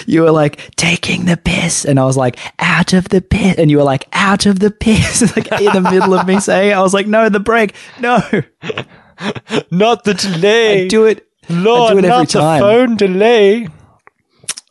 You 0.05 0.23
were 0.23 0.31
like, 0.31 0.75
taking 0.75 1.25
the 1.25 1.37
piss. 1.37 1.85
And 1.85 1.99
I 1.99 2.05
was 2.05 2.17
like, 2.17 2.37
out 2.59 2.93
of 2.93 3.09
the 3.09 3.21
piss. 3.21 3.57
And 3.57 3.71
you 3.71 3.77
were 3.77 3.83
like, 3.83 4.07
out 4.11 4.45
of 4.45 4.59
the 4.59 4.71
piss. 4.71 5.21
like 5.35 5.51
in 5.61 5.71
the 5.71 5.81
middle 5.81 6.13
of 6.13 6.27
me 6.27 6.39
saying. 6.41 6.73
I 6.73 6.81
was 6.81 6.93
like, 6.93 7.07
no, 7.07 7.29
the 7.29 7.39
break. 7.39 7.75
No. 7.99 8.21
Not 9.71 10.03
the 10.03 10.13
delay. 10.13 10.85
I 10.85 10.87
do 10.87 11.05
it. 11.05 11.27
Lord, 11.49 11.91
I 11.91 11.93
do 11.93 11.99
it 11.99 12.05
every 12.05 12.17
not 12.17 12.29
time. 12.29 12.59
the 12.59 12.65
phone 12.65 12.97
delay. 12.97 13.67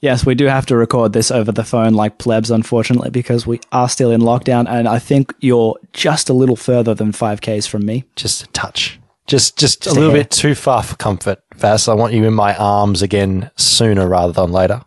Yes, 0.03 0.27
we 0.27 0.35
do 0.35 0.44
have 0.44 0.66
to 0.66 0.77
record 0.77 1.15
this 1.15 1.31
over 1.31 1.51
the 1.51 1.65
phone 1.65 1.94
like 1.94 2.19
plebs, 2.19 2.51
unfortunately, 2.51 3.11
because 3.11 3.47
we 3.47 3.61
are 3.73 3.89
still 3.89 4.11
in 4.11 4.20
lockdown. 4.20 4.69
And 4.69 4.86
I 4.86 4.98
think 4.98 5.32
you're 5.40 5.78
just 5.94 6.28
a 6.28 6.35
little 6.35 6.55
further 6.55 6.94
than 6.94 7.12
5Ks 7.12 7.66
from 7.66 7.86
me. 7.86 8.05
Just 8.15 8.43
a 8.43 8.47
touch. 8.48 9.01
Just, 9.27 9.59
just, 9.59 9.82
Just 9.82 9.86
a 9.86 9.98
little 9.98 10.15
hair. 10.15 10.23
bit 10.23 10.31
too 10.31 10.55
far 10.55 10.82
for 10.82 10.94
comfort, 10.97 11.43
Vass. 11.57 11.89
I 11.89 11.94
want 11.94 12.12
you 12.12 12.24
in 12.24 12.35
my 12.35 12.55
arms 12.57 13.03
again 13.03 13.51
sooner 13.57 14.07
rather 14.09 14.32
than 14.32 14.53
later. 14.53 14.82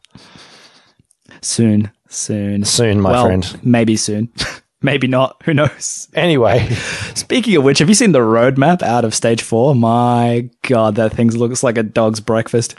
Soon, 1.41 1.91
soon. 2.09 2.63
Soon, 2.63 3.01
my 3.01 3.11
Well, 3.11 3.25
friend. 3.25 3.59
Maybe 3.63 3.95
soon. 3.95 4.31
maybe 4.81 5.07
not. 5.07 5.41
Who 5.45 5.53
knows? 5.53 6.07
Anyway, 6.13 6.67
Speaking 7.15 7.55
of 7.57 7.63
which, 7.63 7.79
have 7.79 7.89
you 7.89 7.95
seen 7.95 8.11
the 8.11 8.19
roadmap 8.19 8.81
out 8.81 9.05
of 9.05 9.13
stage 9.13 9.41
four? 9.41 9.75
My 9.75 10.49
God, 10.63 10.95
that 10.95 11.13
thing 11.13 11.29
looks 11.31 11.63
like 11.63 11.77
a 11.77 11.83
dog's 11.83 12.19
breakfast. 12.19 12.75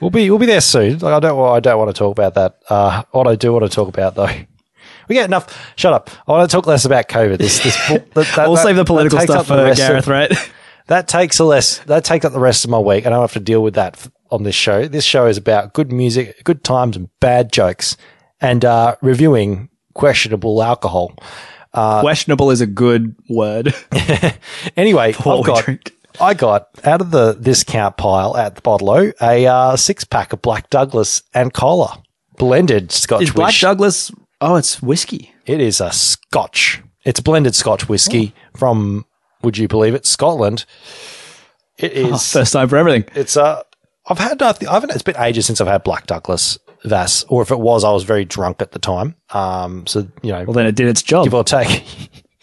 we'll 0.00 0.10
be 0.10 0.28
we'll 0.30 0.38
be 0.38 0.46
there 0.46 0.60
soon. 0.60 0.98
Like 0.98 1.14
I 1.14 1.20
don't 1.20 1.38
I 1.40 1.60
don't 1.60 1.78
want 1.78 1.88
to 1.94 1.98
talk 1.98 2.12
about 2.12 2.34
that. 2.34 2.58
Uh, 2.68 3.02
what 3.12 3.26
I 3.26 3.34
do 3.34 3.52
want 3.52 3.64
to 3.64 3.70
talk 3.70 3.88
about 3.88 4.14
though. 4.14 4.28
We 5.08 5.14
get 5.14 5.26
enough. 5.26 5.72
Shut 5.76 5.92
up. 5.92 6.10
I 6.26 6.32
want 6.32 6.50
to 6.50 6.54
talk 6.56 6.66
less 6.66 6.84
about 6.84 7.08
COVID. 7.08 7.38
This, 7.38 7.60
this, 7.62 7.76
that, 7.88 8.10
that- 8.14 8.36
we'll 8.48 8.56
that- 8.56 8.62
save 8.64 8.74
the 8.76 8.84
political 8.84 9.20
stuff 9.20 9.46
for 9.46 9.54
of- 9.68 9.76
Gareth, 9.76 10.06
right? 10.08 10.32
That 10.88 11.08
takes 11.08 11.38
a 11.38 11.44
less. 11.44 11.78
That 11.80 12.04
takes 12.04 12.24
up 12.24 12.32
the 12.32 12.38
rest 12.40 12.64
of 12.64 12.70
my 12.70 12.78
week. 12.78 13.06
I 13.06 13.10
don't 13.10 13.20
have 13.20 13.32
to 13.32 13.40
deal 13.40 13.62
with 13.62 13.74
that 13.74 14.06
on 14.30 14.42
this 14.44 14.54
show. 14.54 14.86
This 14.86 15.04
show 15.04 15.26
is 15.26 15.36
about 15.36 15.72
good 15.72 15.90
music, 15.92 16.42
good 16.44 16.62
times, 16.64 16.96
and 16.96 17.08
bad 17.20 17.52
jokes, 17.52 17.96
and 18.40 18.64
uh, 18.64 18.96
reviewing 19.02 19.68
questionable 19.94 20.62
alcohol. 20.62 21.14
Questionable 21.72 22.50
is 22.50 22.60
a 22.60 22.66
good 22.66 23.14
word. 23.28 23.74
Anyway, 24.76 25.14
I've 25.18 25.44
got. 25.44 25.64
drink. 25.64 25.92
I 26.20 26.32
got 26.34 26.68
out 26.84 27.00
of 27.02 27.10
the 27.10 27.34
discount 27.34 27.96
pile 27.98 28.36
at 28.36 28.54
the 28.54 28.62
bottle 28.62 28.90
a 29.20 29.46
uh, 29.46 29.76
six 29.76 30.04
pack 30.04 30.32
of 30.32 30.40
Black 30.40 30.70
Douglas 30.70 31.22
and 31.34 31.52
cola 31.52 32.02
blended 32.38 32.90
Scotch 32.92 33.22
Is 33.22 33.30
Black. 33.32 33.54
Douglas? 33.58 34.10
Oh, 34.40 34.56
it's 34.56 34.80
whiskey. 34.82 35.34
It 35.44 35.60
is 35.60 35.80
a 35.80 35.92
Scotch. 35.92 36.82
It's 37.04 37.20
blended 37.20 37.54
Scotch 37.54 37.88
whiskey 37.88 38.34
Oh. 38.34 38.58
from, 38.58 39.04
would 39.46 39.56
you 39.56 39.66
believe 39.68 39.94
it, 39.94 40.04
Scotland. 40.04 40.66
It 41.78 41.92
is. 41.92 42.12
Oh, 42.12 42.18
first 42.40 42.52
time 42.52 42.68
for 42.68 42.76
everything. 42.76 43.04
It's 43.14 43.36
uh, 43.36 43.62
I've 44.06 44.18
had 44.18 44.42
I 44.42 44.52
think- 44.52 44.70
I 44.70 44.74
haven't. 44.74 44.90
It's 44.90 45.02
been 45.02 45.16
ages 45.18 45.46
since 45.46 45.60
I've 45.60 45.66
had 45.66 45.82
Black 45.82 46.06
Douglas 46.06 46.58
Vass, 46.84 47.24
or 47.28 47.40
if 47.42 47.50
it 47.50 47.58
was, 47.58 47.84
I 47.84 47.90
was 47.92 48.04
very 48.04 48.24
drunk 48.24 48.60
at 48.60 48.72
the 48.72 48.78
time. 48.78 49.14
Um, 49.30 49.86
so 49.86 50.06
you 50.22 50.32
know, 50.32 50.44
Well, 50.44 50.52
then 50.54 50.66
it 50.66 50.74
did 50.74 50.88
its 50.88 51.02
job. 51.02 51.24
give 51.24 51.34
or 51.34 51.44
take. 51.44 51.84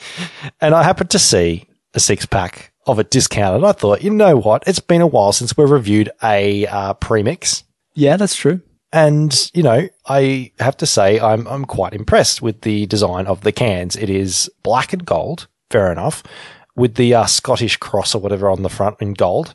and 0.62 0.74
I 0.76 0.84
happened 0.84 1.12
to 1.12 1.20
see 1.20 1.68
a 1.94 2.00
six 2.00 2.26
pack 2.26 2.72
of 2.86 3.00
it 3.00 3.10
discounted. 3.12 3.64
I 3.64 3.72
thought, 3.72 4.04
you 4.04 4.10
know 4.10 4.36
what? 4.38 4.64
It's 4.68 4.80
been 4.80 5.02
a 5.02 5.08
while 5.08 5.32
since 5.32 5.56
we've 5.56 5.70
reviewed 5.70 6.10
a 6.24 6.66
uh, 6.68 6.94
premix. 6.96 7.64
Yeah, 7.96 8.18
that's 8.18 8.36
true. 8.36 8.62
And 8.92 9.50
you 9.56 9.64
know, 9.64 9.88
I 10.08 10.52
have 10.60 10.78
to 10.78 10.86
say 10.86 11.20
I'm 11.20 11.48
I'm 11.48 11.66
quite 11.66 11.94
impressed 11.94 12.42
with 12.44 12.62
the 12.62 12.86
design 12.86 13.26
of 13.26 13.42
the 13.42 13.52
cans. 13.52 13.96
It 13.96 14.10
is 14.12 14.52
black 14.62 14.94
and 14.94 15.04
gold, 15.04 15.48
fair 15.72 15.92
enough, 15.92 16.22
with 16.76 16.96
the 16.96 17.14
uh, 17.14 17.26
Scottish 17.26 17.78
cross 17.78 18.16
or 18.16 18.20
whatever 18.22 18.50
on 18.50 18.64
the 18.64 18.70
front 18.70 18.98
in 19.02 19.14
gold, 19.14 19.54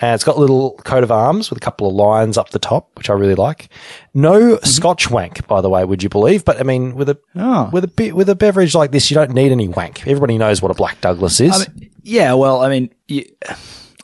And 0.00 0.14
it's 0.14 0.24
got 0.24 0.36
a 0.36 0.40
little 0.40 0.72
coat 0.84 1.02
of 1.04 1.10
arms 1.12 1.48
with 1.48 1.56
a 1.56 1.60
couple 1.60 1.88
of 1.88 1.94
lines 1.94 2.36
up 2.36 2.50
the 2.50 2.58
top, 2.58 2.90
which 2.96 3.08
I 3.08 3.14
really 3.14 3.34
like. 3.36 3.68
No 4.14 4.58
Scotch 4.64 5.10
wank, 5.10 5.46
by 5.46 5.60
the 5.60 5.70
way, 5.70 5.84
would 5.84 6.02
you 6.02 6.08
believe? 6.08 6.44
But 6.44 6.58
I 6.60 6.64
mean, 6.64 6.94
with 6.96 7.08
a 7.08 7.18
Oh. 7.36 7.70
with 7.72 7.84
a 7.84 7.88
bit 7.88 8.14
with 8.16 8.28
a 8.28 8.34
beverage 8.34 8.74
like 8.74 8.90
this, 8.92 9.10
you 9.10 9.14
don't 9.14 9.30
need 9.32 9.52
any 9.52 9.68
wank. 9.68 10.00
Everybody 10.06 10.36
knows 10.38 10.60
what 10.60 10.70
a 10.70 10.74
Black 10.74 11.00
Douglas 11.00 11.40
is. 11.40 11.54
I 11.54 11.58
mean, 11.72 11.90
yeah, 12.02 12.34
well, 12.34 12.60
I 12.62 12.68
mean, 12.68 12.90
you, 13.08 13.24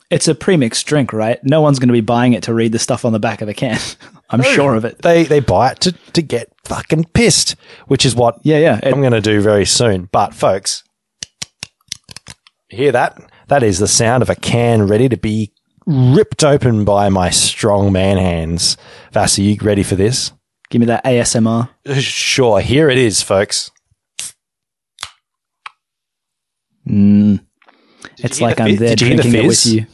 it's 0.09 0.27
a 0.27 0.35
premixed 0.35 0.85
drink, 0.85 1.11
right? 1.13 1.39
No 1.43 1.61
one's 1.61 1.79
going 1.79 1.87
to 1.89 1.93
be 1.93 2.01
buying 2.01 2.33
it 2.33 2.43
to 2.43 2.53
read 2.53 2.71
the 2.71 2.79
stuff 2.79 3.03
on 3.05 3.13
the 3.13 3.19
back 3.19 3.41
of 3.41 3.47
the 3.47 3.53
can. 3.53 3.79
I'm 4.29 4.41
sure 4.41 4.73
of 4.75 4.85
it. 4.85 5.01
they 5.03 5.23
they 5.25 5.41
buy 5.41 5.71
it 5.73 5.79
to, 5.81 5.91
to 6.13 6.21
get 6.23 6.47
fucking 6.65 7.05
pissed, 7.13 7.55
which 7.87 8.03
is 8.05 8.15
what 8.15 8.39
Yeah, 8.43 8.57
yeah. 8.57 8.79
It- 8.81 8.91
I'm 8.93 9.01
going 9.01 9.13
to 9.13 9.21
do 9.21 9.41
very 9.41 9.65
soon. 9.65 10.09
But 10.11 10.33
folks, 10.33 10.83
hear 12.73 12.91
that? 12.91 13.19
That 13.47 13.63
is 13.63 13.79
the 13.79 13.87
sound 13.87 14.23
of 14.23 14.29
a 14.29 14.35
can 14.35 14.87
ready 14.87 15.09
to 15.09 15.17
be 15.17 15.53
ripped 15.85 16.43
open 16.43 16.85
by 16.85 17.09
my 17.09 17.29
strong 17.29 17.91
man 17.91 18.17
hands. 18.17 18.77
Vass, 19.11 19.37
are 19.37 19.41
you 19.41 19.57
ready 19.61 19.83
for 19.83 19.95
this? 19.95 20.31
give 20.73 20.79
me 20.79 20.87
that 20.87 21.05
ASMR. 21.05 21.69
Sure, 21.99 22.59
here 22.59 22.89
it 22.89 22.97
is, 22.97 23.21
folks. 23.21 23.69
It's 28.17 28.41
like 28.41 28.59
I'm 28.59 28.75
there 28.77 28.95
Did 28.95 29.01
you 29.01 29.07
hear 29.07 29.17
the 29.17 29.37
it 29.37 29.47
with 29.47 29.65
you. 29.67 29.85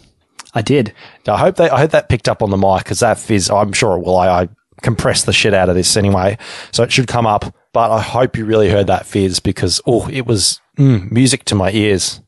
I 0.54 0.62
did. 0.62 0.94
I 1.28 1.38
hope 1.38 1.58
they, 1.58 1.70
I 1.70 1.82
hope 1.82 1.92
that 1.92 2.08
picked 2.08 2.30
up 2.30 2.42
on 2.42 2.50
the 2.50 2.58
mic 2.58 2.84
because 2.86 3.02
that 3.02 3.20
fizz, 3.20 3.52
I'm 3.52 3.74
sure 3.74 3.98
it 3.98 4.06
will. 4.06 4.18
I, 4.18 4.44
I 4.44 4.50
compressed 4.82 5.26
the 5.26 5.34
shit 5.34 5.54
out 5.54 5.68
of 5.68 5.76
this 5.76 5.98
anyway, 5.98 6.38
so 6.72 6.82
it 6.84 6.92
should 6.92 7.08
come 7.08 7.28
up. 7.28 7.54
But 7.74 7.92
I 7.92 8.02
hope 8.02 8.38
you 8.38 8.46
really 8.46 8.70
heard 8.70 8.88
that 8.88 9.06
fizz 9.06 9.42
because, 9.42 9.82
oh, 9.86 10.08
it 10.10 10.26
was 10.26 10.62
mm, 10.78 11.12
music 11.12 11.44
to 11.46 11.56
my 11.56 11.72
ears. 11.72 12.22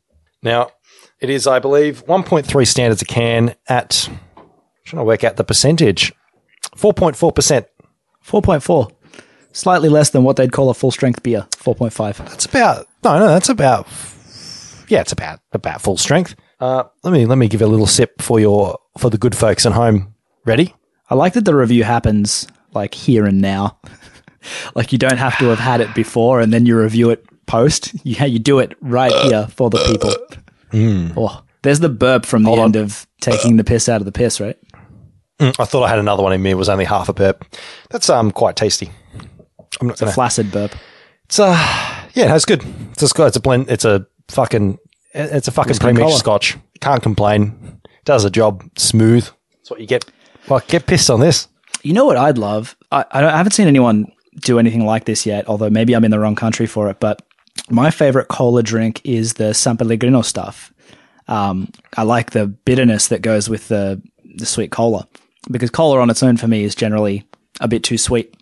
Now, 0.44 0.72
it 1.20 1.30
is, 1.30 1.46
I 1.46 1.60
believe, 1.60 2.06
1.3 2.06 2.68
standards 2.68 3.02
a 3.02 3.06
can 3.06 3.56
at, 3.68 4.10
trying 4.86 5.02
to 5.02 5.04
work 5.04 5.24
out 5.24 5.38
the 5.38 5.44
percentage, 5.44 6.14
4.4%. 6.76 7.66
4.4. 8.26 8.92
Slightly 9.54 9.90
less 9.90 10.12
than 10.12 10.24
what 10.24 10.36
they'd 10.38 10.52
call 10.52 10.70
a 10.70 10.74
full 10.74 10.92
strength 10.92 11.22
beer. 11.24 11.48
4.5. 11.52 12.18
That's 12.18 12.46
about, 12.46 12.88
no, 13.04 13.20
no, 13.20 13.28
that's 13.28 13.50
about, 13.50 13.88
yeah, 14.88 15.02
it's 15.02 15.12
about, 15.12 15.40
about 15.52 15.82
full 15.82 15.98
strength. 15.98 16.36
Uh, 16.60 16.84
let 17.04 17.12
me, 17.12 17.26
let 17.26 17.38
me 17.38 17.48
give 17.48 17.62
a 17.62 17.68
little 17.68 17.88
sip 17.88 18.22
for 18.22 18.40
your, 18.40 18.80
for 18.98 19.10
the 19.10 19.18
good 19.18 19.36
folks 19.36 19.66
at 19.66 19.74
home. 19.74 20.16
Ready? 20.46 20.74
I 21.10 21.16
like 21.16 21.34
that 21.34 21.46
the 21.46 21.56
review 21.56 21.84
happens 21.84 22.48
like 22.74 22.94
here 22.94 23.26
and 23.26 23.42
now. 23.42 23.78
like 24.76 24.92
you 24.92 24.98
don't 24.98 25.18
have 25.18 25.38
to 25.40 25.46
have 25.46 25.60
had 25.60 25.82
it 25.82 25.94
before 25.94 26.40
and 26.40 26.54
then 26.54 26.66
you 26.66 26.80
review 26.80 27.10
it 27.10 27.26
post. 27.52 27.92
Yeah, 28.04 28.26
you 28.26 28.40
do 28.40 28.60
it 28.60 28.76
right 28.82 29.12
here 29.28 29.48
for 29.48 29.70
the 29.70 29.78
people. 29.92 30.14
Oh, 31.18 31.44
there's 31.64 31.80
the 31.80 31.90
burp 31.90 32.26
from 32.26 32.44
the 32.44 32.52
on. 32.52 32.60
end 32.60 32.76
of 32.76 33.06
taking 33.22 33.58
the 33.58 33.64
piss 33.64 33.88
out 33.90 34.02
of 34.02 34.06
the 34.06 34.12
piss, 34.12 34.40
right? 34.40 34.58
Mm, 35.40 35.56
I 35.60 35.66
thought 35.66 35.84
I 35.84 35.90
had 35.90 36.00
another 36.00 36.24
one 36.24 36.34
in 36.34 36.42
me. 36.42 36.52
It 36.52 36.56
was 36.58 36.70
only 36.70 36.86
half 36.86 37.10
a 37.10 37.14
burp. 37.14 37.46
That's 37.90 38.10
um 38.10 38.32
quite 38.32 38.56
tasty. 38.56 38.90
I'm 39.80 39.88
not 39.88 39.94
It's 39.94 40.02
a 40.02 40.06
gonna. 40.06 40.14
flaccid 40.16 40.52
burp. 40.52 40.72
It's 41.26 41.40
uh 41.40 41.56
yeah, 42.14 42.36
it's 42.36 42.46
good. 42.46 42.64
It's 42.92 43.04
a, 43.04 43.26
it's 43.26 43.38
a 43.38 43.40
blend. 43.40 43.70
It's 43.70 43.86
a 43.86 44.06
fucking. 44.30 44.78
It's 45.14 45.48
a 45.48 45.52
fucking 45.52 45.78
premium 45.78 46.10
scotch. 46.12 46.58
Can't 46.80 47.04
complain. 47.04 47.82
Does 48.06 48.24
the 48.24 48.30
job 48.30 48.64
smooth. 48.78 49.24
That's 49.58 49.70
what 49.72 49.80
you 49.82 49.88
get. 49.88 50.06
Well, 50.48 50.62
get 50.68 50.88
pissed 50.88 51.10
on 51.10 51.20
this. 51.20 51.48
You 51.84 51.94
know 51.94 52.06
what 52.06 52.18
I'd 52.18 52.38
love? 52.38 52.76
I, 52.92 53.06
I, 53.12 53.22
don't, 53.22 53.30
I 53.34 53.38
haven't 53.38 53.52
seen 53.54 53.68
anyone 53.68 54.12
do 54.42 54.58
anything 54.60 54.86
like 54.86 55.06
this 55.06 55.26
yet, 55.26 55.48
although 55.48 55.70
maybe 55.70 55.94
I'm 55.96 56.04
in 56.06 56.12
the 56.12 56.20
wrong 56.20 56.36
country 56.36 56.66
for 56.66 56.90
it. 56.90 57.00
But 57.00 57.22
my 57.70 57.92
favorite 57.92 58.28
cola 58.28 58.64
drink 58.64 59.02
is 59.04 59.34
the 59.34 59.54
San 59.54 59.78
Pellegrino 59.78 60.22
stuff. 60.22 60.74
Um, 61.28 61.72
I 61.96 62.04
like 62.04 62.32
the 62.32 62.48
bitterness 62.48 63.08
that 63.08 63.22
goes 63.22 63.50
with 63.50 63.68
the, 63.68 64.02
the 64.36 64.46
sweet 64.46 64.72
cola 64.72 65.08
because 65.50 65.70
cola 65.70 66.00
on 66.00 66.10
its 66.10 66.24
own 66.24 66.38
for 66.38 66.48
me 66.48 66.64
is 66.64 66.76
generally 66.76 67.26
a 67.60 67.68
bit 67.68 67.84
too 67.84 67.98
sweet. 67.98 68.36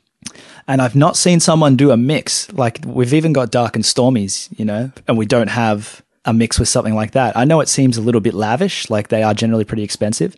And 0.68 0.82
I've 0.82 0.96
not 0.96 1.18
seen 1.18 1.40
someone 1.40 1.76
do 1.76 1.92
a 1.92 1.98
mix. 1.98 2.52
Like 2.54 2.80
we've 2.86 3.14
even 3.14 3.34
got 3.34 3.52
dark 3.52 3.76
and 3.76 3.86
stormies, 3.86 4.48
you 4.58 4.66
know, 4.66 4.92
and 5.08 5.18
we 5.18 5.26
don't 5.26 5.48
have 5.48 6.04
a 6.26 6.34
mix 6.34 6.60
with 6.60 6.70
something 6.70 6.96
like 6.96 7.12
that. 7.12 7.36
I 7.38 7.46
know 7.46 7.62
it 7.62 7.70
seems 7.70 7.98
a 7.98 8.02
little 8.02 8.22
bit 8.22 8.34
lavish, 8.34 8.90
like 8.90 9.08
they 9.08 9.24
are 9.24 9.34
generally 9.34 9.66
pretty 9.66 9.84
expensive, 9.84 10.36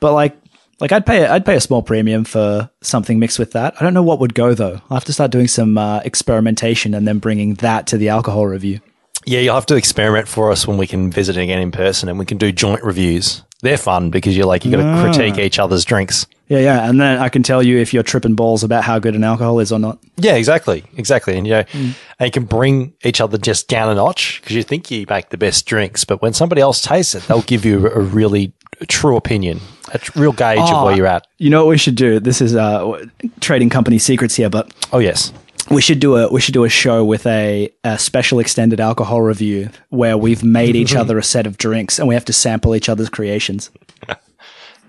but 0.00 0.12
like 0.12 0.36
like 0.82 0.92
I'd 0.92 1.06
pay 1.06 1.24
I'd 1.26 1.46
pay 1.46 1.56
a 1.56 1.60
small 1.60 1.80
premium 1.82 2.24
for 2.24 2.68
something 2.82 3.18
mixed 3.18 3.38
with 3.38 3.52
that. 3.52 3.74
I 3.80 3.84
don't 3.84 3.94
know 3.94 4.02
what 4.02 4.18
would 4.18 4.34
go 4.34 4.52
though. 4.52 4.74
I 4.74 4.88
will 4.90 4.96
have 4.96 5.04
to 5.06 5.12
start 5.14 5.30
doing 5.30 5.48
some 5.48 5.78
uh, 5.78 6.00
experimentation 6.04 6.92
and 6.92 7.08
then 7.08 7.18
bringing 7.18 7.54
that 7.54 7.86
to 7.88 7.96
the 7.96 8.10
alcohol 8.10 8.46
review. 8.46 8.80
Yeah, 9.24 9.38
you'll 9.40 9.54
have 9.54 9.66
to 9.66 9.76
experiment 9.76 10.26
for 10.26 10.50
us 10.50 10.66
when 10.66 10.76
we 10.78 10.86
can 10.88 11.10
visit 11.10 11.36
again 11.36 11.60
in 11.60 11.70
person, 11.70 12.08
and 12.08 12.18
we 12.18 12.24
can 12.26 12.38
do 12.38 12.50
joint 12.50 12.82
reviews. 12.82 13.42
They're 13.60 13.78
fun 13.78 14.10
because 14.10 14.36
you're 14.36 14.46
like 14.46 14.64
you 14.64 14.72
got 14.72 14.78
to 14.78 14.82
Ah. 14.84 15.02
critique 15.04 15.38
each 15.38 15.60
other's 15.60 15.84
drinks. 15.84 16.26
Yeah, 16.48 16.58
yeah, 16.58 16.88
and 16.88 17.00
then 17.00 17.18
I 17.20 17.28
can 17.28 17.44
tell 17.44 17.62
you 17.62 17.78
if 17.78 17.94
you're 17.94 18.02
tripping 18.02 18.34
balls 18.34 18.64
about 18.64 18.82
how 18.82 18.98
good 18.98 19.14
an 19.14 19.22
alcohol 19.22 19.60
is 19.60 19.70
or 19.70 19.78
not. 19.78 19.98
Yeah, 20.16 20.34
exactly, 20.34 20.82
exactly. 20.96 21.38
And 21.38 21.46
you 21.46 21.52
know, 21.52 21.64
and 21.72 21.94
you 22.20 22.30
can 22.32 22.44
bring 22.46 22.94
each 23.04 23.20
other 23.20 23.38
just 23.38 23.68
down 23.68 23.88
a 23.90 23.94
notch 23.94 24.40
because 24.40 24.56
you 24.56 24.64
think 24.64 24.90
you 24.90 25.06
make 25.08 25.28
the 25.30 25.38
best 25.38 25.64
drinks, 25.66 26.04
but 26.04 26.20
when 26.20 26.32
somebody 26.32 26.60
else 26.60 26.82
tastes 26.82 27.14
it, 27.14 27.22
they'll 27.28 27.42
give 27.42 27.64
you 27.64 27.86
a 27.88 28.00
really 28.00 28.52
true 28.86 29.16
opinion, 29.16 29.60
a 29.92 30.00
real 30.16 30.32
gauge 30.32 30.58
of 30.70 30.84
where 30.84 30.96
you're 30.96 31.06
at. 31.06 31.26
You 31.38 31.50
know 31.50 31.64
what 31.64 31.70
we 31.70 31.78
should 31.78 31.94
do? 31.96 32.18
This 32.20 32.40
is 32.40 32.54
uh, 32.56 33.04
trading 33.40 33.70
company 33.70 33.98
secrets 33.98 34.34
here, 34.36 34.48
but 34.50 34.72
Oh 34.92 34.98
yes, 34.98 35.32
we 35.70 35.80
should 35.80 36.00
do 36.00 36.16
a 36.16 36.30
we 36.32 36.40
should 36.40 36.54
do 36.54 36.64
a 36.64 36.68
show 36.68 37.04
with 37.04 37.26
a, 37.26 37.70
a 37.84 37.98
special 37.98 38.38
extended 38.40 38.80
alcohol 38.80 39.22
review 39.22 39.70
where 39.90 40.16
we've 40.18 40.42
made 40.44 40.76
each 40.76 40.94
other 41.02 41.18
a 41.18 41.22
set 41.22 41.46
of 41.46 41.56
drinks 41.58 41.98
and 41.98 42.08
we 42.08 42.14
have 42.14 42.24
to 42.26 42.32
sample 42.32 42.74
each 42.74 42.88
other's 42.88 43.08
creations. 43.08 43.70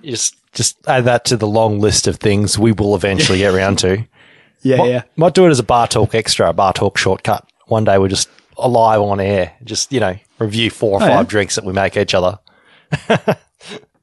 Just 0.03 0.35
just 0.53 0.77
add 0.87 1.05
that 1.05 1.25
to 1.25 1.37
the 1.37 1.47
long 1.47 1.79
list 1.79 2.07
of 2.07 2.17
things 2.17 2.59
we 2.59 2.73
will 2.73 2.95
eventually 2.95 3.39
get 3.39 3.53
around 3.53 3.79
to. 3.79 4.05
Yeah, 4.65 4.77
Might, 4.77 4.89
yeah. 4.91 5.01
might 5.17 5.33
do 5.33 5.45
it 5.45 5.49
as 5.49 5.59
a 5.59 5.63
bar 5.63 5.87
talk 5.89 6.15
extra, 6.15 6.47
a 6.47 6.53
bar 6.53 6.71
talk 6.71 6.97
shortcut. 6.97 7.45
One 7.67 7.83
day 7.83 7.97
we're 7.97 8.07
just 8.07 8.29
alive 8.57 9.01
on 9.01 9.19
air, 9.19 9.51
just 9.65 9.91
you 9.91 9.99
know, 9.99 10.15
review 10.39 10.69
four 10.69 10.91
or 11.01 11.03
Oh, 11.03 11.07
five 11.07 11.09
yeah. 11.09 11.23
drinks 11.23 11.55
that 11.55 11.65
we 11.65 11.73
make 11.73 11.97
each 11.97 12.13
other. 12.13 12.39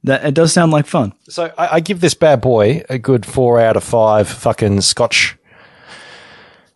That 0.03 0.25
it 0.25 0.33
does 0.33 0.51
sound 0.51 0.71
like 0.71 0.87
fun. 0.87 1.13
So 1.29 1.53
I, 1.57 1.75
I 1.75 1.79
give 1.79 2.01
this 2.01 2.15
bad 2.15 2.41
boy 2.41 2.83
a 2.89 2.97
good 2.97 3.25
four 3.25 3.59
out 3.59 3.77
of 3.77 3.83
five. 3.83 4.27
Fucking 4.27 4.81
Scotch. 4.81 5.37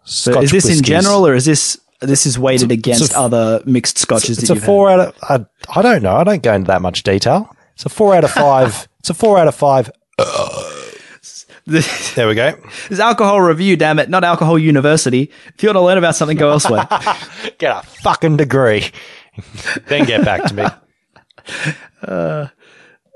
So 0.04 0.32
Scotch 0.32 0.44
is 0.46 0.52
this 0.52 0.78
in 0.78 0.84
general 0.84 1.26
or 1.26 1.34
is 1.34 1.46
this 1.46 1.80
this 2.02 2.26
is 2.28 2.38
weighted 2.38 2.72
against 2.72 3.14
a- 3.14 3.20
other 3.20 3.64
mixed 3.66 3.98
scotches 3.98 4.38
It's 4.38 4.50
a 4.52 4.56
four 4.56 4.90
out 4.92 5.00
of. 5.00 5.16
I, 5.24 5.46
I 5.76 5.82
don't 5.82 6.04
know. 6.04 6.16
I 6.16 6.24
don't 6.24 6.44
go 6.44 6.54
into 6.54 6.68
that 6.68 6.82
much 6.82 7.02
detail. 7.04 7.56
It's 7.74 7.86
a 7.86 7.90
four 7.90 8.16
out 8.16 8.24
of 8.24 8.32
five. 8.32 8.88
it's 9.00 9.10
a 9.10 9.14
four 9.14 9.40
out 9.40 9.48
of 9.48 9.56
five. 9.56 9.92
There 11.66 12.28
we 12.28 12.36
go. 12.36 12.54
This 12.90 13.00
alcohol 13.00 13.42
review, 13.42 13.76
damn 13.76 13.98
it, 13.98 14.08
not 14.08 14.24
alcohol 14.24 14.60
university. 14.60 15.32
If 15.56 15.64
you 15.64 15.70
want 15.70 15.78
to 15.78 15.82
learn 15.82 15.98
about 15.98 16.16
something, 16.16 16.38
go 16.38 16.52
elsewhere. 16.52 16.88
Get 17.58 17.76
a 17.76 17.82
fucking 17.82 18.38
degree. 18.38 18.92
then 19.88 20.06
get 20.06 20.24
back 20.24 20.44
to 20.46 20.54
me. 20.54 20.66
Uh, 22.02 22.48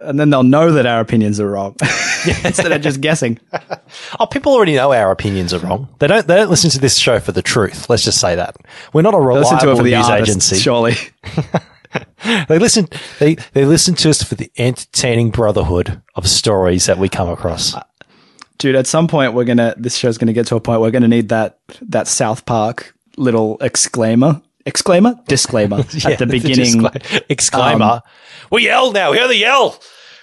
and 0.01 0.19
then 0.19 0.29
they'll 0.29 0.43
know 0.43 0.71
that 0.71 0.85
our 0.85 0.99
opinions 0.99 1.39
are 1.39 1.49
wrong 1.49 1.75
instead 2.43 2.71
of 2.71 2.81
just 2.81 3.01
guessing. 3.01 3.39
Oh, 4.19 4.27
people 4.27 4.53
already 4.53 4.75
know 4.75 4.93
our 4.93 5.09
opinions 5.09 5.51
are 5.51 5.59
wrong. 5.59 5.87
They 5.97 6.05
don't. 6.05 6.27
They 6.27 6.35
don't 6.35 6.49
listen 6.49 6.69
to 6.71 6.79
this 6.79 6.95
show 6.97 7.19
for 7.19 7.31
the 7.31 7.41
truth. 7.41 7.89
Let's 7.89 8.03
just 8.03 8.19
say 8.19 8.35
that 8.35 8.55
we're 8.93 9.01
not 9.01 9.15
a 9.15 9.17
reliable 9.17 9.49
Listen 9.49 9.59
to 9.59 9.71
it 9.71 9.77
for 9.77 9.83
the 9.83 9.95
news 9.95 10.07
artists, 10.07 10.29
agency. 10.51 10.57
surely. 10.57 10.93
They 12.47 12.59
listen. 12.59 12.87
They 13.17 13.35
they 13.53 13.65
listen 13.65 13.95
to 13.95 14.09
us 14.11 14.21
for 14.21 14.35
the 14.35 14.51
entertaining 14.57 15.31
brotherhood 15.31 16.01
of 16.15 16.27
stories 16.27 16.85
that 16.85 16.99
we 16.99 17.09
come 17.09 17.29
across. 17.29 17.73
Uh, 17.73 17.81
dude, 18.59 18.75
at 18.75 18.85
some 18.85 19.07
point 19.07 19.33
we're 19.33 19.45
gonna 19.45 19.73
this 19.77 19.95
show's 19.95 20.17
gonna 20.19 20.33
get 20.33 20.45
to 20.47 20.55
a 20.55 20.59
point 20.59 20.81
we're 20.81 20.91
gonna 20.91 21.07
need 21.07 21.29
that 21.29 21.57
that 21.81 22.07
South 22.07 22.45
Park 22.45 22.93
little 23.17 23.57
exclaimer. 23.61 24.41
Exclaimer? 24.69 25.15
Disclaimer 25.27 25.83
Yeah, 25.91 26.11
at 26.11 26.19
the 26.19 26.25
beginning. 26.27 26.81
discla- 26.81 27.23
exclaimer. 27.27 28.01
we 28.51 28.63
yell 28.65 28.91
now. 28.93 29.11
Hear 29.13 29.27
the 29.27 29.35
yell. 29.35 29.77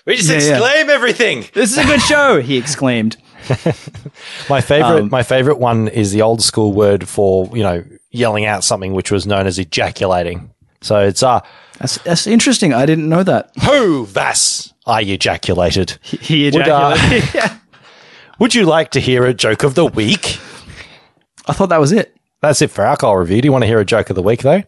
We 0.06 0.16
just 0.16 0.28
Yeah, 0.30 0.38
yeah. 0.38 0.50
exclaim 0.56 0.88
everything. 0.88 1.44
this 1.52 1.72
is 1.72 1.78
a 1.78 1.84
good 1.84 2.00
show, 2.00 2.40
he 2.40 2.56
exclaimed. 2.56 3.16
My 4.48 4.60
favorite, 4.60 5.02
Um, 5.02 5.10
my 5.10 5.22
favorite 5.22 5.58
one 5.58 5.86
is 5.88 6.10
the 6.12 6.22
old 6.22 6.42
school 6.42 6.72
word 6.72 7.08
for 7.08 7.48
you 7.56 7.62
know 7.62 7.84
yelling 8.10 8.44
out 8.44 8.64
something, 8.64 8.92
which 8.92 9.10
was 9.12 9.26
known 9.26 9.46
as 9.46 9.58
ejaculating. 9.58 10.50
So 10.80 11.00
it's 11.06 11.22
uh, 11.22 11.40
That's 11.78 11.98
that's 11.98 12.26
interesting. 12.26 12.72
I 12.72 12.86
didn't 12.86 13.08
know 13.08 13.22
that. 13.22 13.50
ho 13.58 14.04
vas, 14.04 14.72
I 14.86 15.02
ejaculated. 15.02 15.98
He 16.02 16.46
Would, 16.46 16.56
uh, 16.68 16.94
ejaculated. 16.96 17.34
yeah. 17.34 17.58
Would 18.40 18.54
you 18.54 18.64
like 18.64 18.90
to 18.92 19.00
hear 19.00 19.24
a 19.26 19.34
joke 19.34 19.62
of 19.64 19.74
the 19.74 19.86
week? 19.86 20.38
I 21.46 21.52
thought 21.52 21.68
that 21.68 21.80
was 21.80 21.92
it. 21.92 22.15
That's 22.42 22.60
it 22.62 22.70
for 22.70 22.82
alcohol 22.84 23.16
review. 23.16 23.40
Do 23.40 23.46
you 23.46 23.52
want 23.52 23.62
to 23.62 23.68
hear 23.68 23.80
a 23.80 23.84
joke 23.84 24.10
of 24.10 24.16
the 24.16 24.22
week 24.22 24.42
though? 24.42 24.62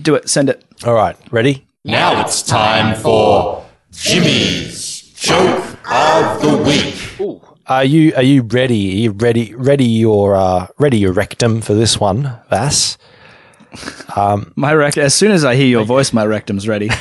Do 0.00 0.14
it. 0.14 0.28
Send 0.28 0.48
it. 0.48 0.64
All 0.84 0.94
right, 0.94 1.16
ready? 1.30 1.66
Now 1.84 2.20
it's 2.20 2.42
time 2.42 2.94
for 2.96 3.64
Jimmy's 3.92 5.02
Joke 5.14 5.78
of 5.90 6.42
the 6.42 6.56
Week. 6.56 7.40
Are 7.66 7.84
you 7.84 8.12
are 8.16 8.22
you 8.22 8.42
ready? 8.42 8.92
Are 8.92 8.96
you 9.02 9.10
ready? 9.12 9.54
Ready 9.54 9.84
your 9.84 10.34
uh, 10.34 10.66
ready 10.78 10.98
your 10.98 11.12
rectum 11.12 11.60
for 11.60 11.74
this 11.74 12.00
one, 12.00 12.38
Vass? 12.50 12.98
My 14.56 14.74
rect. 14.74 14.98
As 14.98 15.14
soon 15.14 15.30
as 15.30 15.44
I 15.44 15.54
hear 15.54 15.66
your 15.66 15.84
voice, 15.84 16.12
my 16.12 16.26
rectum's 16.26 16.66
ready. 16.68 16.90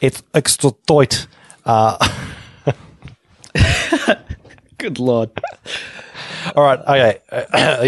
It's 0.00 0.22
extra 0.32 0.70
tight 0.86 1.26
Good 4.78 4.98
lord. 4.98 5.30
All 6.56 6.64
right, 6.64 6.78
okay. 6.80 7.18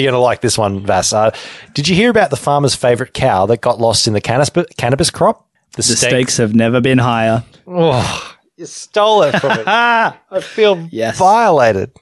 You're 0.00 0.10
going 0.10 0.12
to 0.12 0.18
like 0.18 0.40
this 0.40 0.56
one, 0.58 0.80
Vass. 0.86 1.12
Uh, 1.12 1.30
did 1.74 1.88
you 1.88 1.94
hear 1.96 2.10
about 2.10 2.30
the 2.30 2.36
farmer's 2.36 2.74
favorite 2.74 3.14
cow 3.14 3.46
that 3.46 3.60
got 3.60 3.80
lost 3.80 4.06
in 4.06 4.12
the 4.12 4.20
cannabis, 4.20 4.50
cannabis 4.76 5.10
crop? 5.10 5.46
The 5.76 5.82
stakes 5.82 6.36
have 6.36 6.54
never 6.54 6.80
been 6.80 6.98
higher. 6.98 7.42
Oh, 7.66 8.36
you 8.56 8.66
stole 8.66 9.22
it 9.22 9.38
from 9.40 9.56
me. 9.58 9.64
I 9.66 10.16
feel 10.40 10.86
Yes. 10.92 11.18
violated. 11.18 11.92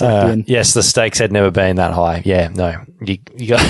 Uh, 0.00 0.36
yes, 0.46 0.74
the 0.74 0.82
stakes 0.82 1.18
had 1.18 1.30
never 1.30 1.52
been 1.52 1.76
that 1.76 1.92
high. 1.92 2.22
Yeah, 2.24 2.48
no. 2.48 2.84
You, 3.00 3.18
you 3.36 3.48
got. 3.48 3.64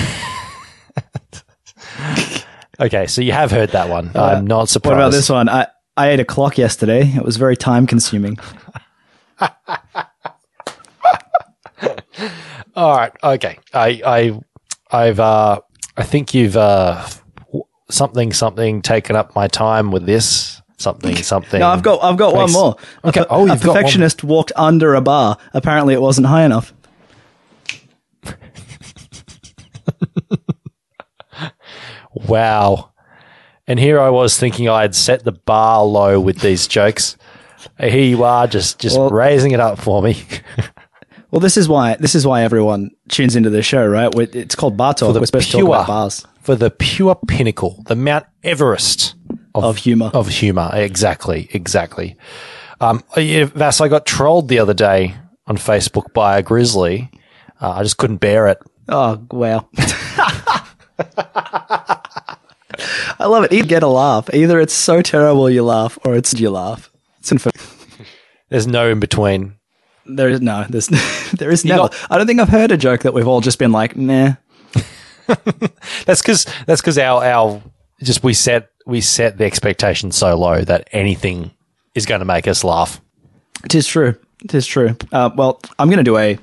okay, 2.79 3.05
so 3.05 3.21
you 3.21 3.31
have 3.31 3.51
heard 3.51 3.69
that 3.69 3.89
one. 3.89 4.09
I'm 4.15 4.47
not 4.47 4.69
surprised. 4.69 4.95
What 4.95 4.99
about 5.03 5.11
this 5.11 5.29
one? 5.29 5.47
I, 5.49 5.67
I 5.95 6.09
ate 6.09 6.19
a 6.19 6.25
clock 6.25 6.57
yesterday. 6.57 7.03
It 7.15 7.23
was 7.23 7.37
very 7.37 7.55
time 7.55 7.85
consuming. 7.85 8.39
All 12.77 12.95
right. 12.95 13.11
Okay. 13.23 13.57
I, 13.73 14.01
I, 14.05 14.39
I've, 14.95 15.19
uh, 15.19 15.59
I 15.97 16.03
think 16.03 16.33
you've, 16.33 16.55
uh, 16.55 17.05
something, 17.89 18.31
something 18.31 18.81
taken 18.83 19.15
up 19.15 19.35
my 19.35 19.47
time 19.47 19.91
with 19.91 20.05
this. 20.05 20.61
Something, 20.77 21.15
something. 21.23 21.59
No, 21.59 21.69
I've 21.69 21.81
got 21.81 22.03
I've 22.03 22.17
got 22.17 22.35
one 22.35 22.51
more. 22.51 22.75
Okay. 23.03 23.21
per- 23.21 23.27
Oh, 23.31 23.45
you've 23.47 23.61
got 23.63 23.67
one. 23.69 23.75
perfectionist 23.77 24.23
walked 24.23 24.51
under 24.55 24.93
a 24.93 25.01
bar. 25.01 25.37
Apparently, 25.55 25.95
it 25.95 26.01
wasn't 26.01 26.27
high 26.27 26.43
enough. 26.45 26.71
Wow. 32.13 32.91
And 33.67 33.79
here 33.79 33.99
I 33.99 34.09
was 34.09 34.39
thinking 34.39 34.67
I 34.69 34.81
had 34.81 34.95
set 34.95 35.23
the 35.23 35.31
bar 35.33 35.83
low 35.83 36.19
with 36.19 36.39
these 36.39 36.67
jokes. 36.67 37.17
Here 37.79 38.03
you 38.05 38.23
are, 38.23 38.47
just 38.47 38.79
just 38.79 38.97
Well- 38.97 39.09
raising 39.09 39.51
it 39.51 39.59
up 39.59 39.77
for 39.79 40.01
me. 40.01 40.23
Well, 41.31 41.41
this 41.41 41.57
is 41.57 41.67
why 41.67 41.95
this 41.99 42.15
is 42.15 42.25
why 42.25 42.43
everyone 42.43 42.91
tunes 43.09 43.35
into 43.35 43.49
this 43.49 43.65
show, 43.65 43.85
right? 43.85 44.09
It's 44.33 44.55
called 44.55 44.77
Bar 44.77 44.93
Talk. 44.93 45.13
We're 45.15 45.25
supposed 45.25 45.51
to 45.51 45.57
talk 45.57 45.67
about 45.67 45.87
bars 45.87 46.25
For 46.41 46.55
the 46.55 46.69
pure 46.71 47.15
pinnacle, 47.27 47.83
the 47.87 47.95
Mount 47.95 48.25
Everest 48.43 49.15
of 49.53 49.77
humor. 49.77 50.09
of 50.13 50.29
humor. 50.29 50.69
Exactly, 50.73 51.49
exactly. 51.51 52.15
Um, 52.79 53.03
Vass, 53.15 53.81
I 53.81 53.87
got 53.87 54.05
trolled 54.05 54.47
the 54.47 54.59
other 54.59 54.73
day 54.73 55.15
on 55.47 55.57
Facebook 55.57 56.13
by 56.13 56.37
a 56.37 56.43
grizzly. 56.43 57.11
Uh, 57.59 57.71
I 57.71 57.83
just 57.83 57.97
couldn't 57.97 58.17
bear 58.17 58.47
it. 58.47 58.59
Oh 58.87 59.21
wow! 59.31 59.67
I 63.19 63.25
love 63.25 63.43
it. 63.45 63.51
You 63.51 63.63
get 63.63 63.83
a 63.83 63.87
laugh. 63.87 64.33
Either 64.33 64.61
it's 64.61 64.73
so 64.73 65.01
terrible 65.01 65.49
you 65.49 65.63
laugh, 65.63 65.97
or 66.05 66.15
it's 66.15 66.33
you 66.39 66.51
laugh. 66.51 66.89
It's 67.19 67.31
in 67.31 67.39
There's 68.49 68.67
no 68.67 68.89
in 68.89 68.99
between. 69.01 69.55
There 70.07 70.29
is 70.29 70.41
no. 70.41 70.65
There's 70.69 70.87
there 71.37 71.51
is 71.51 71.63
You 71.63 71.69
never. 71.71 71.89
got- 71.89 72.07
I 72.11 72.17
don't 72.17 72.27
think 72.27 72.39
I've 72.39 72.49
heard 72.49 72.71
a 72.71 72.77
joke 72.77 73.01
that 73.01 73.13
we've 73.13 73.27
all 73.27 73.41
just 73.41 73.59
been 73.59 73.71
like, 73.71 73.95
nah. 73.95 74.33
That's 76.05 76.21
because 76.21 76.45
that's 76.65 76.79
because 76.81 76.97
our 76.97 77.23
our 77.23 77.61
just 78.01 78.23
we 78.23 78.33
set 78.33 78.69
we 78.85 79.01
set 79.01 79.37
the 79.37 79.43
expectation 79.45 80.11
so 80.11 80.37
low 80.37 80.61
that 80.61 80.87
anything 80.93 81.51
is 81.95 82.05
going 82.05 82.19
to 82.19 82.25
make 82.25 82.47
us 82.47 82.63
laugh. 82.63 83.01
It 83.65 83.75
is 83.75 83.87
true. 83.87 84.15
It 84.43 84.53
is 84.53 84.65
true. 84.65 84.95
Uh, 85.11 85.31
well, 85.35 85.59
I'm 85.79 85.89
going 85.89 85.97
to 85.97 86.03
do 86.03 86.17
a, 86.17 86.37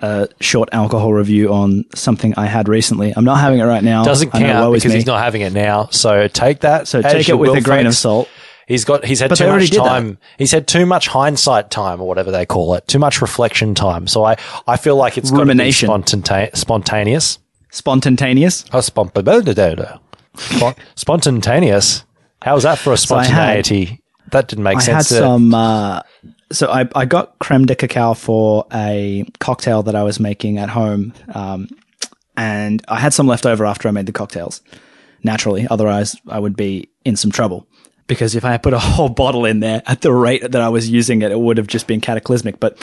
a 0.00 0.28
short 0.40 0.68
alcohol 0.72 1.12
review 1.14 1.52
on 1.52 1.84
something 1.94 2.34
I 2.36 2.46
had 2.46 2.68
recently. 2.68 3.14
I'm 3.16 3.24
not 3.24 3.38
having 3.38 3.60
it 3.60 3.64
right 3.64 3.82
now. 3.82 4.04
Doesn't 4.04 4.30
count 4.32 4.74
because 4.74 4.90
me. 4.90 4.96
he's 4.96 5.06
not 5.06 5.22
having 5.22 5.40
it 5.42 5.52
now. 5.52 5.86
So 5.90 6.28
take 6.28 6.60
that. 6.60 6.88
So 6.88 7.00
take 7.00 7.28
it 7.28 7.34
with 7.38 7.56
a 7.56 7.60
grain 7.62 7.86
of 7.86 7.94
salt. 7.94 8.28
He's 8.68 8.84
got 8.84 9.04
he's 9.04 9.18
had 9.20 9.30
But 9.30 9.38
too 9.38 9.46
much 9.48 9.70
did 9.70 9.80
that. 9.80 9.88
time. 9.88 10.18
He's 10.36 10.52
had 10.52 10.66
too 10.68 10.84
much 10.86 11.08
hindsight 11.08 11.70
time 11.70 12.00
or 12.02 12.06
whatever 12.06 12.30
they 12.30 12.44
call 12.46 12.74
it. 12.74 12.86
Too 12.86 12.98
much 12.98 13.20
reflection 13.22 13.74
time. 13.74 14.06
So 14.06 14.24
I, 14.24 14.36
I 14.66 14.76
feel 14.76 14.94
like 14.94 15.16
it's 15.16 15.30
got 15.30 15.38
to 15.38 15.44
be 15.44 15.48
Rumination. 15.48 15.88
spontane- 15.88 16.54
spontaneous. 16.54 17.38
Spontaneous. 17.70 18.64
Oh, 18.72 18.80
spon- 18.82 19.10
spon- 20.34 20.74
spontaneous. 20.96 22.04
How 22.42 22.54
was 22.54 22.64
that 22.64 22.78
for 22.78 22.90
a 22.90 22.92
I 22.92 22.94
had- 22.94 22.98
spontaneity? 23.00 24.00
that 24.32 24.48
didn't 24.48 24.64
make 24.64 24.80
sense. 24.82 24.88
I 24.88 24.92
had 24.92 25.04
sense. 25.06 25.08
did 25.08 25.16
it? 25.16 25.20
some. 25.26 25.54
Uh, 25.54 26.00
so 26.52 26.70
I, 26.70 26.86
I 26.94 27.06
got 27.06 27.38
creme 27.38 27.64
de 27.64 27.74
cacao 27.74 28.12
for 28.14 28.66
a 28.72 29.24
cocktail 29.38 29.82
that 29.84 29.94
I 29.96 30.02
was 30.02 30.20
making 30.20 30.58
at 30.58 30.68
home, 30.68 31.14
um, 31.34 31.68
and 32.36 32.84
I 32.88 32.98
had 33.00 33.14
some 33.14 33.26
left 33.26 33.46
over 33.46 33.64
after 33.64 33.88
I 33.88 33.90
made 33.92 34.04
the 34.06 34.12
cocktails. 34.12 34.60
Naturally, 35.24 35.66
otherwise 35.70 36.16
I 36.28 36.38
would 36.38 36.56
be 36.56 36.88
in 37.06 37.16
some 37.16 37.30
trouble 37.30 37.66
because 38.08 38.34
if 38.34 38.44
I 38.44 38.50
had 38.50 38.62
put 38.62 38.72
a 38.74 38.78
whole 38.96 39.08
bottle 39.08 39.44
in 39.44 39.60
there 39.60 39.82
at 39.86 40.00
the 40.00 40.12
rate 40.12 40.42
that 40.50 40.60
I 40.60 40.68
was 40.68 40.90
using 40.90 41.22
it, 41.22 41.30
it 41.30 41.38
would 41.38 41.56
have 41.58 41.68
just 41.68 41.86
been 41.86 42.00
cataclysmic. 42.00 42.58
But 42.58 42.76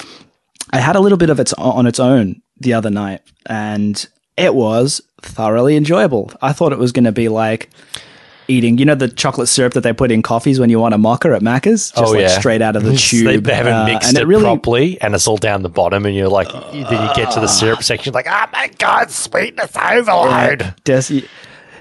I 0.72 0.80
had 0.80 0.96
a 0.96 1.00
little 1.02 1.18
bit 1.18 1.30
of 1.30 1.40
it 1.40 1.52
on 1.58 1.86
its 1.88 2.00
own 2.00 2.42
the 2.60 2.74
other 2.74 2.90
night, 2.90 3.22
and 3.46 4.08
it 4.38 4.56
was 4.56 5.02
thoroughly 5.22 5.76
enjoyable. 5.76 6.32
I 6.42 6.54
thought 6.54 6.72
it 6.72 6.80
was 6.80 6.92
going 6.92 7.06
to 7.06 7.12
be 7.12 7.28
like 7.30 7.70
eating, 8.48 8.78
you 8.78 8.86
know, 8.86 8.94
the 8.94 9.08
chocolate 9.08 9.48
syrup 9.48 9.74
that 9.74 9.82
they 9.82 9.92
put 9.92 10.12
in 10.12 10.22
coffees 10.22 10.60
when 10.60 10.70
you 10.70 10.80
want 10.80 10.94
a 10.94 10.98
mocha 11.00 11.30
at 11.34 11.42
Macca's, 11.42 11.90
just 11.90 11.98
oh 11.98 12.12
like 12.12 12.22
yeah, 12.22 12.28
straight 12.40 12.62
out 12.62 12.76
of 12.76 12.84
the 12.84 12.96
tube. 12.98 13.44
They, 13.44 13.54
haven't 13.56 13.74
Uh, 13.74 13.86
mixed 13.86 14.10
and 14.10 14.18
it, 14.20 14.28
really, 14.28 14.44
properly, 14.44 15.02
and 15.02 15.16
it's 15.16 15.28
all 15.28 15.38
down 15.38 15.64
the 15.64 15.70
bottom. 15.70 16.06
And 16.06 16.16
you're 16.16 16.28
like, 16.30 16.50
then 16.50 16.76
you 16.76 17.16
get 17.16 17.32
to 17.32 17.40
the 17.40 17.48
syrup 17.48 17.82
section, 17.82 18.14
like, 18.14 18.28
oh 18.30 18.46
my 18.54 18.68
god, 18.78 19.10
sweetness 19.10 19.76
overload. 19.76 20.76
Des- 20.84 21.24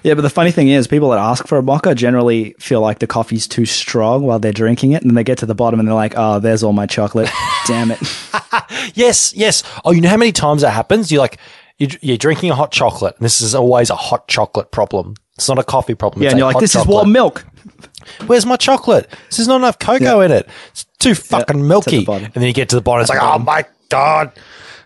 yeah, 0.05 0.15
but 0.15 0.21
the 0.21 0.31
funny 0.31 0.51
thing 0.51 0.69
is, 0.69 0.87
people 0.87 1.11
that 1.11 1.19
ask 1.19 1.47
for 1.49 1.57
a 1.57 1.63
mocha 1.63 1.95
generally 1.95 2.55
feel 2.61 2.81
like 2.83 2.99
the 2.99 3.07
coffee's 3.07 3.49
too 3.49 3.65
strong 3.65 4.23
while 4.23 4.39
they're 4.39 4.53
drinking 4.53 4.93
it, 4.93 5.01
and 5.03 5.11
then 5.11 5.15
they 5.15 5.25
get 5.25 5.39
to 5.39 5.47
the 5.47 5.55
bottom 5.55 5.81
and 5.81 5.89
they're 5.89 5.95
like, 5.95 6.13
"Oh, 6.17 6.39
there's 6.39 6.63
all 6.63 6.75
my 6.75 6.87
chocolate. 6.87 7.31
Damn 7.67 7.91
it!" 7.91 7.99
Yes, 8.95 9.35
yes. 9.35 9.63
Oh, 9.85 9.93
you 9.93 10.01
know 10.01 10.09
how 10.11 10.17
many 10.17 10.31
times 10.31 10.63
that 10.63 10.71
happens? 10.71 11.11
You're 11.11 11.21
like, 11.21 11.39
you're, 11.79 11.91
you're 12.03 12.17
drinking 12.17 12.51
a 12.51 12.55
hot 12.55 12.71
chocolate, 12.71 13.17
and 13.17 13.25
this 13.25 13.41
is 13.41 13.55
always 13.55 13.91
a 13.91 13.97
hot 13.97 14.29
chocolate 14.29 14.71
problem. 14.71 15.15
It's 15.37 15.49
not 15.49 15.59
a 15.59 15.65
coffee 15.65 15.95
problem. 15.95 16.23
Yeah, 16.23 16.31
and 16.31 16.39
you're 16.39 16.47
like, 16.47 16.61
"This 16.61 16.75
is 16.77 16.87
warm 16.87 17.11
milk." 17.13 17.45
Where's 18.27 18.47
my 18.47 18.57
chocolate? 18.57 19.09
This 19.31 19.39
is 19.39 19.49
not 19.49 19.57
enough 19.57 19.79
cocoa 19.79 20.21
in 20.21 20.31
it. 20.31 20.49
It's 20.71 20.85
too 20.99 21.15
fucking 21.15 21.67
milky. 21.67 22.05
bottom. 22.05 22.27
And 22.27 22.35
then 22.35 22.45
you 22.45 22.53
get 22.53 22.69
to 22.69 22.77
the 22.77 22.83
bottom. 22.83 23.01
And 23.01 23.09
it's 23.09 23.11
like, 23.11 23.23
oh 23.23 23.39
my 23.39 23.65
god, 23.89 24.33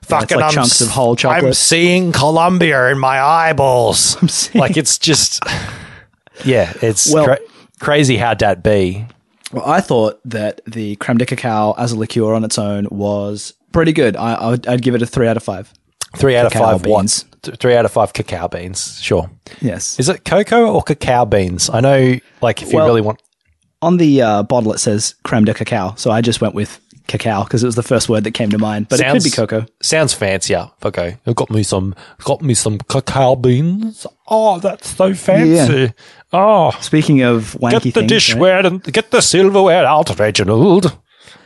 fucking, 0.09 0.37
like 0.37 0.47
I'm, 0.47 0.53
chunks 0.53 0.81
of 0.81 0.89
whole 0.89 1.17
chocolate. 1.17 1.45
I'm 1.45 1.53
seeing 1.55 2.13
Colombia 2.13 2.89
in 2.91 2.99
my 2.99 3.21
eyeballs. 3.21 4.17
seeing- 4.33 4.61
like 4.61 4.77
it's 4.77 4.99
just, 4.99 5.41
yeah, 6.45 6.73
it's 6.83 7.13
Well- 7.13 7.25
cra- 7.25 7.39
crazy 7.81 8.17
how 8.17 8.35
that 8.35 8.63
be. 8.63 9.07
Well, 9.53 9.65
I 9.67 9.81
thought 9.81 10.21
that 10.27 10.61
the 10.67 10.97
creme 10.97 11.17
de 11.19 11.25
cacao 11.27 11.73
as 11.79 11.93
a 11.93 11.97
liqueur 11.99 12.35
on 12.35 12.45
its 12.45 12.59
own 12.59 12.87
was 12.91 13.55
pretty 13.73 13.93
good. 13.95 14.15
I, 14.17 14.51
would, 14.51 14.67
I'd 14.67 14.83
give 14.83 14.95
it 14.95 15.01
a 15.01 15.07
three 15.07 15.27
out 15.27 15.37
of 15.39 15.43
five. 15.43 15.73
Three 16.17 16.37
out 16.37 16.47
of 16.47 16.53
five 16.53 16.83
beans. 16.83 17.25
what? 17.45 17.59
Three 17.59 17.75
out 17.75 17.85
of 17.87 17.93
five 17.93 18.13
cacao 18.13 18.49
beans. 18.49 19.01
Sure. 19.01 19.31
Yes. 19.61 19.99
Is 19.99 20.09
it 20.11 20.25
cocoa 20.25 20.73
or 20.73 20.83
cacao 20.83 21.25
beans? 21.25 21.71
I 21.71 21.81
know, 21.81 22.19
like, 22.43 22.61
if 22.63 22.71
you 22.73 22.77
Well- 22.77 22.87
really 22.87 23.01
want. 23.01 23.23
on 23.81 23.97
the 23.97 24.21
uh, 24.23 24.43
bottle 24.43 24.73
it 24.75 24.79
says 24.81 25.15
creme 25.25 25.45
de 25.45 25.55
cacao, 25.55 25.95
so 25.97 26.11
I 26.11 26.21
just 26.21 26.41
went 26.43 26.55
with 26.55 26.79
cacao 27.09 27.43
because 27.43 27.65
it 27.65 27.67
was 27.67 27.75
the 27.75 27.83
first 27.83 28.09
word 28.09 28.23
that 28.25 28.33
came 28.33 28.51
to 28.51 28.59
mind. 28.59 28.89
But 28.89 29.01
it 29.01 29.11
could 29.11 29.25
be 29.25 29.31
cocoa. 29.31 29.67
Sounds 29.83 30.13
fancier. 30.15 30.71
Okay, 30.85 31.19
I've 31.27 31.35
got 31.35 31.51
me 31.51 31.65
some, 31.65 31.95
got 32.23 32.43
me 32.43 32.55
some 32.55 32.79
cacao 32.79 33.35
beans. 33.35 34.07
Oh, 34.29 34.61
that's 34.61 34.91
so 34.95 35.15
fancy. 35.15 35.93
Oh, 36.33 36.71
Speaking 36.81 37.23
of 37.23 37.57
wanky 37.61 37.71
get 37.71 37.83
the 37.83 37.91
things, 37.91 38.35
right? 38.35 38.65
dishware 38.65 38.67
and 38.67 38.83
get 38.85 39.11
the 39.11 39.21
silverware 39.21 39.85
out, 39.87 40.17
Reginald. 40.19 40.97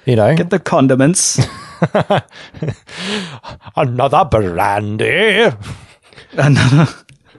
You 0.04 0.16
know, 0.16 0.36
get 0.36 0.50
the 0.50 0.58
condiments. 0.58 1.38
another 3.76 4.24
brandy. 4.24 5.50
another, 6.32 6.92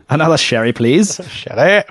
another 0.09 0.37
sherry, 0.37 0.73
please. 0.73 1.19
Sherry. 1.29 1.83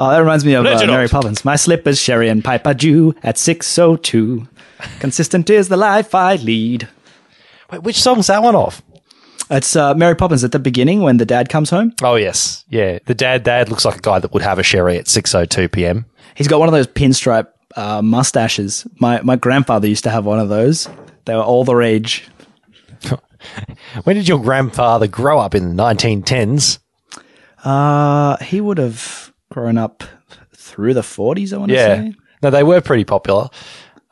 Oh, 0.00 0.10
that 0.10 0.18
reminds 0.18 0.44
me 0.44 0.54
of 0.54 0.64
uh, 0.64 0.86
Mary 0.86 1.08
Poppins. 1.08 1.44
My 1.44 1.56
slippers, 1.56 2.00
sherry 2.00 2.28
and 2.28 2.44
pipe 2.44 2.66
are 2.66 2.74
due 2.74 3.14
at 3.24 3.34
6.02. 3.34 4.46
Consistent 5.00 5.50
is 5.50 5.68
the 5.68 5.76
life 5.76 6.14
I 6.14 6.36
lead. 6.36 6.88
Wait, 7.70 7.82
which 7.82 8.00
song's 8.00 8.28
that 8.28 8.42
one 8.42 8.54
off? 8.54 8.82
It's 9.50 9.74
uh, 9.76 9.94
Mary 9.94 10.14
Poppins 10.14 10.44
at 10.44 10.52
the 10.52 10.58
beginning 10.58 11.00
when 11.00 11.16
the 11.16 11.24
dad 11.24 11.48
comes 11.48 11.70
home. 11.70 11.94
Oh 12.02 12.16
yes, 12.16 12.64
yeah. 12.68 12.98
The 13.06 13.14
dad, 13.14 13.44
dad 13.44 13.70
looks 13.70 13.84
like 13.84 13.96
a 13.96 14.00
guy 14.00 14.18
that 14.18 14.32
would 14.32 14.42
have 14.42 14.58
a 14.58 14.62
sherry 14.62 14.98
at 14.98 15.08
six 15.08 15.34
oh 15.34 15.44
two 15.46 15.68
p.m. 15.68 16.04
He's 16.34 16.48
got 16.48 16.60
one 16.60 16.68
of 16.68 16.72
those 16.72 16.86
pinstripe 16.86 17.48
uh, 17.76 18.02
mustaches. 18.02 18.86
My 19.00 19.20
my 19.22 19.36
grandfather 19.36 19.88
used 19.88 20.04
to 20.04 20.10
have 20.10 20.24
one 20.26 20.38
of 20.38 20.48
those. 20.50 20.88
They 21.24 21.34
were 21.34 21.42
all 21.42 21.64
the 21.64 21.74
rage. 21.76 22.28
When 24.02 24.16
did 24.16 24.26
your 24.26 24.40
grandfather 24.42 25.06
grow 25.06 25.38
up 25.38 25.54
in 25.54 25.68
the 25.68 25.74
nineteen 25.74 26.22
tens? 26.22 26.80
Uh, 27.64 28.36
he 28.38 28.60
would 28.60 28.78
have 28.78 29.32
grown 29.50 29.78
up 29.78 30.02
through 30.54 30.94
the 30.94 31.00
40s, 31.02 31.52
I 31.52 31.56
want 31.56 31.70
to 31.70 31.74
Yeah. 31.76 31.86
say. 31.96 32.14
No, 32.42 32.50
they 32.50 32.62
were 32.62 32.80
pretty 32.80 33.04
popular. 33.04 33.48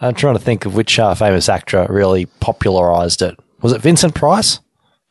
I'm 0.01 0.15
trying 0.15 0.35
to 0.37 0.43
think 0.43 0.67
of 0.67 0.75
which 0.75 0.99
uh, 0.99 1.15
famous 1.15 1.49
actor 1.49 1.87
really 1.89 2.27
popularized 2.27 3.23
it. 3.23 3.39
Was 3.63 3.73
it 3.73 3.81
Vincent 3.81 4.15
Price? 4.15 4.61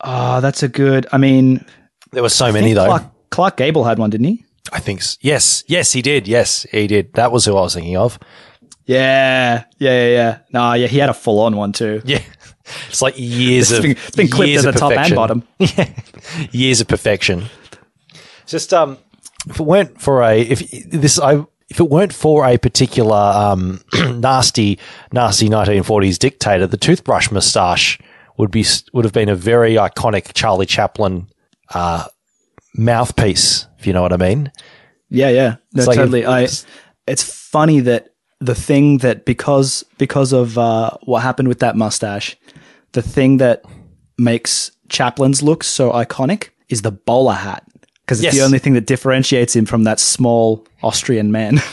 Oh, 0.00 0.40
that's 0.40 0.62
a 0.62 0.68
good. 0.68 1.06
I 1.12 1.18
mean, 1.18 1.64
There 2.12 2.22
were 2.22 2.28
so 2.28 2.46
I 2.46 2.50
many 2.52 2.72
though. 2.72 2.86
Clark, 2.86 3.04
Clark 3.30 3.56
Gable 3.56 3.84
had 3.84 3.98
one, 3.98 4.10
didn't 4.10 4.26
he? 4.26 4.44
I 4.72 4.78
think 4.80 5.00
s- 5.00 5.18
yes, 5.20 5.64
yes, 5.66 5.92
he 5.92 6.02
did. 6.02 6.28
Yes, 6.28 6.64
he 6.70 6.86
did. 6.86 7.12
That 7.14 7.32
was 7.32 7.44
who 7.44 7.56
I 7.56 7.62
was 7.62 7.74
thinking 7.74 7.96
of. 7.96 8.18
Yeah, 8.84 9.64
yeah, 9.78 9.90
yeah, 10.04 10.08
yeah. 10.14 10.38
No, 10.52 10.72
yeah, 10.74 10.86
he 10.86 10.98
had 10.98 11.08
a 11.08 11.14
full 11.14 11.40
on 11.40 11.56
one 11.56 11.72
too. 11.72 12.02
Yeah. 12.06 12.20
It's 12.88 13.00
like 13.00 13.14
years 13.16 13.70
It's 13.70 13.78
of 13.78 13.82
been, 13.82 13.90
it's 13.92 14.16
been 14.16 14.28
clipped 14.28 14.64
at 14.66 14.74
the 14.74 14.78
top 14.80 14.90
and 14.92 15.14
bottom. 15.14 15.44
years 16.50 16.80
of 16.80 16.88
perfection. 16.88 17.44
Just 18.46 18.74
um, 18.74 18.98
if 19.48 19.60
it 19.60 19.62
weren't 19.62 20.00
for 20.00 20.22
a 20.22 20.40
if 20.40 20.68
this 20.90 21.18
I 21.20 21.44
if 21.68 21.80
it 21.80 21.90
weren't 21.90 22.12
for 22.12 22.46
a 22.46 22.58
particular 22.58 23.16
um 23.16 23.80
nasty 23.94 24.78
nasty 25.12 25.48
1940s 25.48 26.18
dictator, 26.18 26.66
the 26.66 26.76
toothbrush 26.76 27.30
moustache 27.30 27.98
would 28.38 28.50
be 28.50 28.64
would 28.92 29.04
have 29.04 29.14
been 29.14 29.28
a 29.28 29.36
very 29.36 29.74
iconic 29.74 30.32
Charlie 30.34 30.66
Chaplin 30.66 31.28
uh 31.74 32.06
mouthpiece, 32.74 33.66
if 33.78 33.86
you 33.86 33.92
know 33.92 34.02
what 34.02 34.12
I 34.12 34.16
mean. 34.16 34.52
Yeah, 35.08 35.30
yeah, 35.30 35.56
no, 35.72 35.84
like 35.84 35.96
totally. 35.96 36.22
if- 36.22 36.28
I. 36.28 36.48
It's 37.06 37.22
funny 37.22 37.80
that 37.80 38.08
the 38.40 38.54
thing 38.54 38.98
that 38.98 39.24
because 39.24 39.84
because 39.98 40.32
of 40.32 40.58
uh, 40.58 40.90
what 41.04 41.22
happened 41.22 41.48
with 41.48 41.60
that 41.60 41.76
mustache, 41.76 42.36
the 42.92 43.02
thing 43.02 43.36
that 43.38 43.62
makes 44.18 44.72
Chaplin's 44.88 45.42
look 45.42 45.62
so 45.62 45.92
iconic 45.92 46.50
is 46.68 46.82
the 46.82 46.90
bowler 46.90 47.34
hat 47.34 47.65
because 48.06 48.20
it's 48.20 48.26
Yes. 48.26 48.36
the 48.36 48.44
only 48.44 48.58
thing 48.60 48.74
that 48.74 48.86
differentiates 48.86 49.54
him 49.56 49.66
from 49.66 49.84
that 49.84 50.00
small 50.00 50.64
Austrian 50.82 51.30
man. 51.32 51.60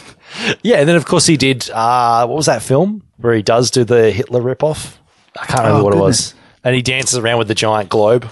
Yeah, 0.64 0.78
and 0.78 0.90
then 0.90 0.96
of 0.96 1.06
course 1.06 1.28
he 1.28 1.38
did 1.38 1.70
uh 1.70 2.26
what 2.26 2.36
was 2.36 2.48
that 2.48 2.64
film 2.64 3.04
where 3.18 3.36
he 3.36 3.44
does 3.44 3.70
do 3.70 3.84
the 3.84 4.10
Hitler 4.10 4.42
ripoff? 4.42 4.96
I 5.40 5.46
can't 5.46 5.60
remember 5.60 5.80
Oh, 5.82 5.84
what 5.84 5.94
goodness. 5.94 6.32
it 6.32 6.34
was. 6.34 6.42
And 6.64 6.76
he 6.76 6.82
dances 6.82 7.20
around 7.20 7.38
with 7.38 7.50
the 7.50 7.54
giant 7.54 7.90
globe. 7.90 8.28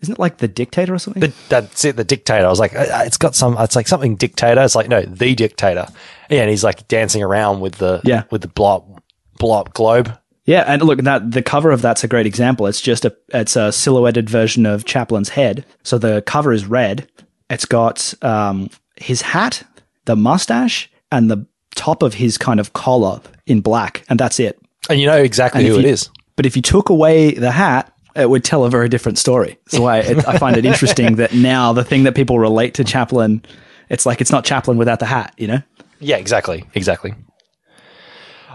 Isn't 0.00 0.14
it 0.14 0.18
like 0.18 0.38
the 0.38 0.48
dictator 0.48 0.92
or 0.94 0.98
something? 0.98 1.20
The, 1.20 1.32
that's 1.48 1.84
it, 1.84 1.94
the 1.94 2.02
dictator. 2.02 2.44
I 2.44 2.48
was 2.48 2.58
like, 2.58 2.74
uh, 2.74 3.04
it's 3.06 3.16
got 3.18 3.36
some. 3.36 3.56
It's 3.60 3.76
like 3.76 3.86
something 3.86 4.16
dictator. 4.16 4.62
It's 4.64 4.74
like 4.74 4.88
no, 4.88 5.02
the 5.02 5.34
dictator. 5.36 5.86
Yeah, 6.28 6.40
and 6.40 6.50
he's 6.50 6.64
like 6.64 6.88
dancing 6.88 7.22
around 7.22 7.60
with 7.60 7.76
the 7.76 8.00
Yeah. 8.02 8.24
with 8.32 8.42
the 8.42 8.48
blob 8.48 9.00
up 9.44 9.74
globe. 9.74 10.18
Yeah, 10.46 10.64
and 10.66 10.82
look, 10.82 11.00
that 11.02 11.30
the 11.30 11.42
cover 11.42 11.70
of 11.70 11.82
that's 11.82 12.02
a 12.02 12.08
great 12.08 12.26
example. 12.26 12.66
It's 12.66 12.80
just 12.80 13.04
a 13.04 13.14
it's 13.28 13.54
a 13.54 13.70
silhouetted 13.70 14.28
version 14.28 14.66
of 14.66 14.84
Chaplin's 14.84 15.28
head. 15.28 15.64
So 15.84 15.98
the 15.98 16.20
cover 16.22 16.52
is 16.52 16.66
red. 16.66 17.08
It's 17.54 17.64
got 17.64 18.12
um, 18.22 18.68
his 18.96 19.22
hat, 19.22 19.62
the 20.04 20.16
mustache, 20.16 20.90
and 21.10 21.30
the 21.30 21.46
top 21.74 22.02
of 22.02 22.14
his 22.14 22.36
kind 22.38 22.60
of 22.60 22.72
collar 22.72 23.20
in 23.46 23.60
black, 23.60 24.04
and 24.08 24.18
that's 24.20 24.38
it. 24.40 24.58
And 24.90 25.00
you 25.00 25.06
know 25.06 25.16
exactly 25.22 25.60
And 25.60 25.68
who 25.68 25.74
if 25.74 25.80
it 25.80 25.86
you- 25.86 25.92
is. 25.94 26.10
But 26.36 26.46
if 26.46 26.56
you 26.56 26.62
took 26.62 26.88
away 26.88 27.32
the 27.34 27.52
hat, 27.52 27.92
it 28.16 28.28
would 28.28 28.42
tell 28.44 28.64
a 28.64 28.70
very 28.70 28.88
different 28.88 29.18
story. 29.18 29.56
So 29.68 29.82
why 29.82 29.98
it, 29.98 30.26
I 30.28 30.36
find 30.38 30.56
it 30.56 30.64
interesting 30.64 31.14
that 31.22 31.32
now 31.32 31.72
the 31.72 31.84
thing 31.84 32.02
that 32.04 32.14
people 32.16 32.38
relate 32.40 32.74
to 32.74 32.84
Chaplin, 32.84 33.40
it's 33.88 34.04
like 34.04 34.20
it's 34.20 34.32
not 34.32 34.44
Chaplin 34.44 34.76
without 34.76 34.98
the 34.98 35.06
hat. 35.06 35.32
You 35.38 35.46
know? 35.46 35.62
Yeah, 36.00 36.16
exactly, 36.16 36.64
exactly. 36.74 37.14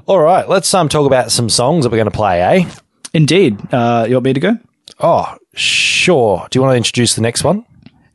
All 0.07 0.19
right, 0.19 0.47
let's 0.49 0.73
um 0.73 0.89
talk 0.89 1.05
about 1.05 1.31
some 1.31 1.49
songs 1.49 1.83
that 1.85 1.89
we're 1.91 1.97
going 1.97 2.11
to 2.11 2.11
play. 2.11 2.41
Eh? 2.41 2.69
Indeed. 3.13 3.57
Uh, 3.73 4.05
you 4.07 4.15
want 4.15 4.25
me 4.25 4.33
to 4.33 4.39
go? 4.39 4.57
Oh, 4.99 5.37
sure. 5.53 6.47
Do 6.49 6.57
you 6.59 6.61
want 6.63 6.73
to 6.73 6.77
introduce 6.77 7.15
the 7.15 7.21
next 7.21 7.43
one? 7.43 7.65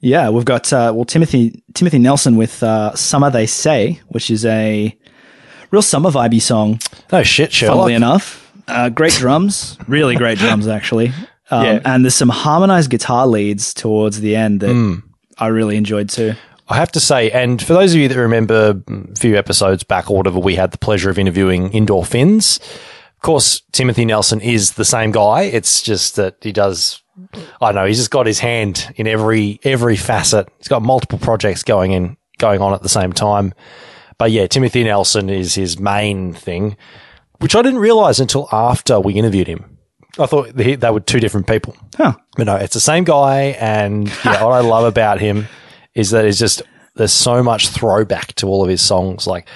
Yeah, 0.05 0.29
we've 0.29 0.45
got 0.45 0.73
uh, 0.73 0.93
well 0.95 1.05
Timothy 1.07 1.63
Timothy 1.75 1.99
Nelson 1.99 2.37
with 2.37 2.63
uh, 2.63 2.95
"Summer 2.95 3.31
They 3.31 3.47
Say," 3.47 4.01
which 4.09 4.31
is 4.31 4.45
a 4.45 4.95
real 5.71 5.83
summer 5.83 6.11
vibey 6.11 6.41
song. 6.43 6.79
Oh 7.13 7.23
shit, 7.23 7.53
Sherlock. 7.53 7.75
Funnily 7.77 7.95
enough, 7.95 8.53
uh, 8.69 8.91
great 8.91 9.13
drums, 9.15 9.79
really 9.89 10.15
great 10.17 10.39
drums 10.39 10.69
actually. 10.69 11.13
Um, 11.51 11.65
Yeah. 11.65 11.81
and 11.85 12.05
there's 12.05 12.15
some 12.15 12.29
harmonized 12.29 12.91
guitar 12.91 13.27
leads 13.27 13.73
towards 13.75 14.21
the 14.21 14.37
end 14.37 14.61
that 14.61 14.71
Hmm. 14.73 14.95
I 15.39 15.47
really 15.49 15.77
enjoyed 15.77 16.09
too. 16.11 16.35
I 16.69 16.77
have 16.77 16.93
to 16.93 17.01
say, 17.01 17.31
and 17.31 17.61
for 17.63 17.73
those 17.75 17.93
of 17.95 18.01
you 18.01 18.09
that 18.09 18.17
remember 18.19 18.75
mm, 18.75 19.13
a 19.13 19.21
few 19.21 19.37
episodes 19.37 19.85
back 19.85 20.11
or 20.11 20.17
whatever, 20.17 20.39
we 20.39 20.55
had 20.55 20.71
the 20.71 20.79
pleasure 20.79 21.11
of 21.11 21.19
interviewing 21.19 21.71
Indoor 21.73 22.05
Fins. 22.05 22.59
Of 23.17 23.21
course, 23.23 23.61
Timothy 23.73 24.05
Nelson 24.07 24.41
is 24.41 24.73
the 24.73 24.85
same 24.85 25.11
guy. 25.13 25.43
It's 25.43 25.83
just 25.83 26.17
that 26.17 26.37
he 26.41 26.53
does, 26.53 27.03
I 27.61 27.73
don't 27.73 27.75
know, 27.77 27.87
he's 27.87 27.99
just 27.99 28.11
got 28.11 28.27
his 28.27 28.41
hand 28.41 28.93
in 28.97 29.07
every, 29.07 29.61
every 29.63 29.97
facet. 29.97 30.49
He's 30.59 30.69
got 30.69 30.83
multiple 30.83 31.19
projects 31.19 31.63
going 31.63 31.93
in, 31.93 32.17
going 32.39 32.61
on 32.61 32.75
at 32.75 32.83
the 32.83 32.89
same 32.89 33.13
time. 33.13 33.55
But 34.19 34.31
yeah, 34.31 34.47
Timothy 34.47 34.85
Nelson 34.85 35.31
is 35.31 35.55
his 35.55 35.79
main 35.79 36.33
thing, 36.33 36.77
which 37.39 37.55
I 37.55 37.63
didn't 37.63 37.81
realize 37.81 38.21
until 38.21 38.49
after 38.53 39.01
we 39.01 39.15
interviewed 39.15 39.49
him. 39.49 39.79
I 40.19 40.27
thought 40.27 40.55
they, 40.55 40.77
they 40.77 40.91
were 40.91 41.01
two 41.01 41.21
different 41.21 41.49
people. 41.49 41.77
Huh. 41.97 42.15
But 42.37 42.47
no, 42.47 42.57
it's 42.57 42.75
the 42.75 42.81
same 42.81 43.05
guy. 43.05 43.57
And 43.61 44.09
yeah, 44.25 44.45
what 44.45 44.53
I 44.53 44.61
love 44.61 44.85
about 44.85 45.21
him 45.21 45.49
is 45.95 46.11
that 46.11 46.25
it's 46.25 46.39
just, 46.39 46.63
there's 46.95 47.13
so 47.13 47.43
much 47.43 47.69
throwback 47.69 48.35
to 48.37 48.47
all 48.47 48.63
of 48.63 48.69
his 48.69 48.83
songs. 48.83 49.27
Like 49.27 49.49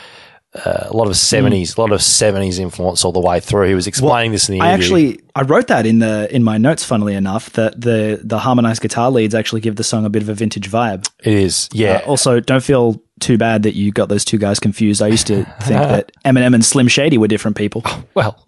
uh, 0.55 0.87
a 0.87 0.97
lot 0.97 1.07
of 1.07 1.13
70s, 1.13 1.77
a 1.77 1.81
lot 1.81 1.93
of 1.93 2.01
70s 2.01 2.59
influence 2.59 3.05
all 3.05 3.13
the 3.13 3.21
way 3.21 3.39
through. 3.39 3.69
He 3.69 3.75
was 3.75 3.87
explaining 3.87 4.33
this 4.33 4.49
in 4.49 4.55
the 4.55 4.61
I 4.63 4.73
interview. 4.75 4.85
actually 4.85 5.21
I 5.35 5.43
wrote 5.43 5.67
that 5.67 5.85
in 5.85 5.99
the 5.99 6.35
in 6.35 6.43
my 6.43 6.59
notes. 6.59 6.85
Funnily 6.85 7.15
enough, 7.15 7.51
that 7.51 7.81
the 7.81 8.21
the 8.25 8.39
harmonized 8.39 8.81
guitar 8.83 9.11
leads 9.11 9.35
actually 9.35 9.61
give 9.61 9.77
the 9.77 9.85
song 9.85 10.05
a 10.05 10.11
bit 10.11 10.23
of 10.23 10.29
a 10.29 10.35
vintage 10.35 10.71
vibe. 10.71 11.09
it 11.23 11.35
is. 11.35 11.69
Yeah. 11.73 11.97
Uh, 12.05 12.07
also, 12.07 12.41
don't 12.41 12.63
feel 12.65 13.01
too 13.21 13.37
bad 13.37 13.63
that 13.65 13.75
you 13.75 13.93
got 13.93 14.09
those 14.09 14.25
two 14.25 14.39
guys 14.39 14.59
confused. 14.61 15.03
I 15.03 15.09
used 15.09 15.27
to 15.27 15.45
think 15.61 15.81
that 15.81 16.13
Eminem 16.25 16.55
and 16.55 16.65
Slim 16.65 16.89
Shady 16.89 17.19
were 17.19 17.29
different 17.29 17.57
people. 17.57 17.85
well, 18.15 18.45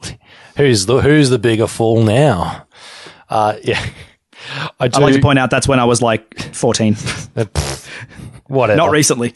who's 0.57 0.87
the, 0.87 1.01
who's 1.01 1.29
the 1.31 1.39
bigger 1.39 1.67
fool 1.67 2.03
now? 2.03 2.67
Uh, 3.29 3.57
yeah. 3.63 3.85
I 4.81 4.89
do. 4.89 4.97
I'd 4.99 5.03
like 5.03 5.15
to 5.15 5.21
point 5.21 5.39
out 5.39 5.51
that's 5.51 5.69
when 5.69 5.79
I 5.79 5.85
was 5.85 6.01
like 6.01 6.55
14, 6.55 6.97
whatever. 8.51 8.77
not 8.77 8.91
recently. 8.91 9.35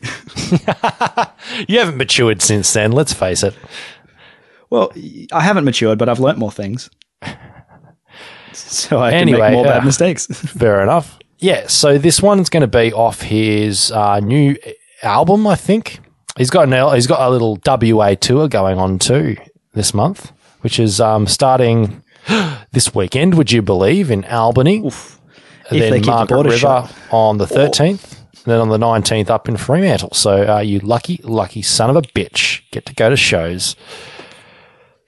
you 1.68 1.78
haven't 1.78 1.96
matured 1.96 2.42
since 2.42 2.72
then. 2.72 2.92
Let's 2.92 3.12
face 3.12 3.42
it. 3.42 3.54
Well, 4.70 4.92
I 5.32 5.40
haven't 5.40 5.64
matured, 5.64 5.98
but 5.98 6.08
I've 6.08 6.20
learnt 6.20 6.38
more 6.38 6.50
things. 6.50 6.90
So 8.52 9.00
I 9.00 9.10
can 9.10 9.30
make 9.30 9.52
more 9.52 9.66
uh, 9.66 9.70
bad 9.70 9.84
mistakes. 9.84 10.26
Fair 10.26 10.82
enough. 10.82 11.18
Yeah, 11.38 11.66
so 11.66 11.98
this 11.98 12.22
one's 12.22 12.48
going 12.48 12.62
to 12.62 12.66
be 12.66 12.92
off 12.92 13.22
his 13.22 13.90
uh, 13.90 14.20
new 14.20 14.56
album, 15.02 15.46
I 15.46 15.56
think. 15.56 16.00
He's 16.36 16.50
got 16.50 16.68
an, 16.68 16.94
he's 16.94 17.06
got 17.06 17.20
a 17.20 17.30
little 17.30 17.58
WA 17.64 18.14
tour 18.14 18.48
going 18.48 18.78
on 18.78 18.98
too 18.98 19.36
this 19.72 19.94
month, 19.94 20.32
which 20.62 20.78
is 20.78 21.00
um, 21.00 21.26
starting 21.26 22.02
this 22.72 22.94
weekend. 22.94 23.34
Would 23.34 23.52
you 23.52 23.62
believe 23.62 24.10
in 24.10 24.24
Albany? 24.24 24.78
And 24.78 24.86
If 24.86 25.20
they 25.70 25.90
then 25.90 26.06
Margaret 26.06 26.46
River 26.46 26.88
on 27.10 27.38
the 27.38 27.46
thirteenth, 27.46 28.23
and 28.44 28.52
then 28.52 28.60
on 28.60 28.68
the 28.68 28.78
nineteenth 28.78 29.30
up 29.30 29.48
in 29.48 29.56
Fremantle. 29.56 30.10
So 30.12 30.56
uh, 30.56 30.60
you 30.60 30.78
lucky, 30.80 31.20
lucky 31.24 31.62
son 31.62 31.90
of 31.90 31.96
a 31.96 32.02
bitch, 32.02 32.62
get 32.70 32.86
to 32.86 32.94
go 32.94 33.10
to 33.10 33.16
shows. 33.16 33.74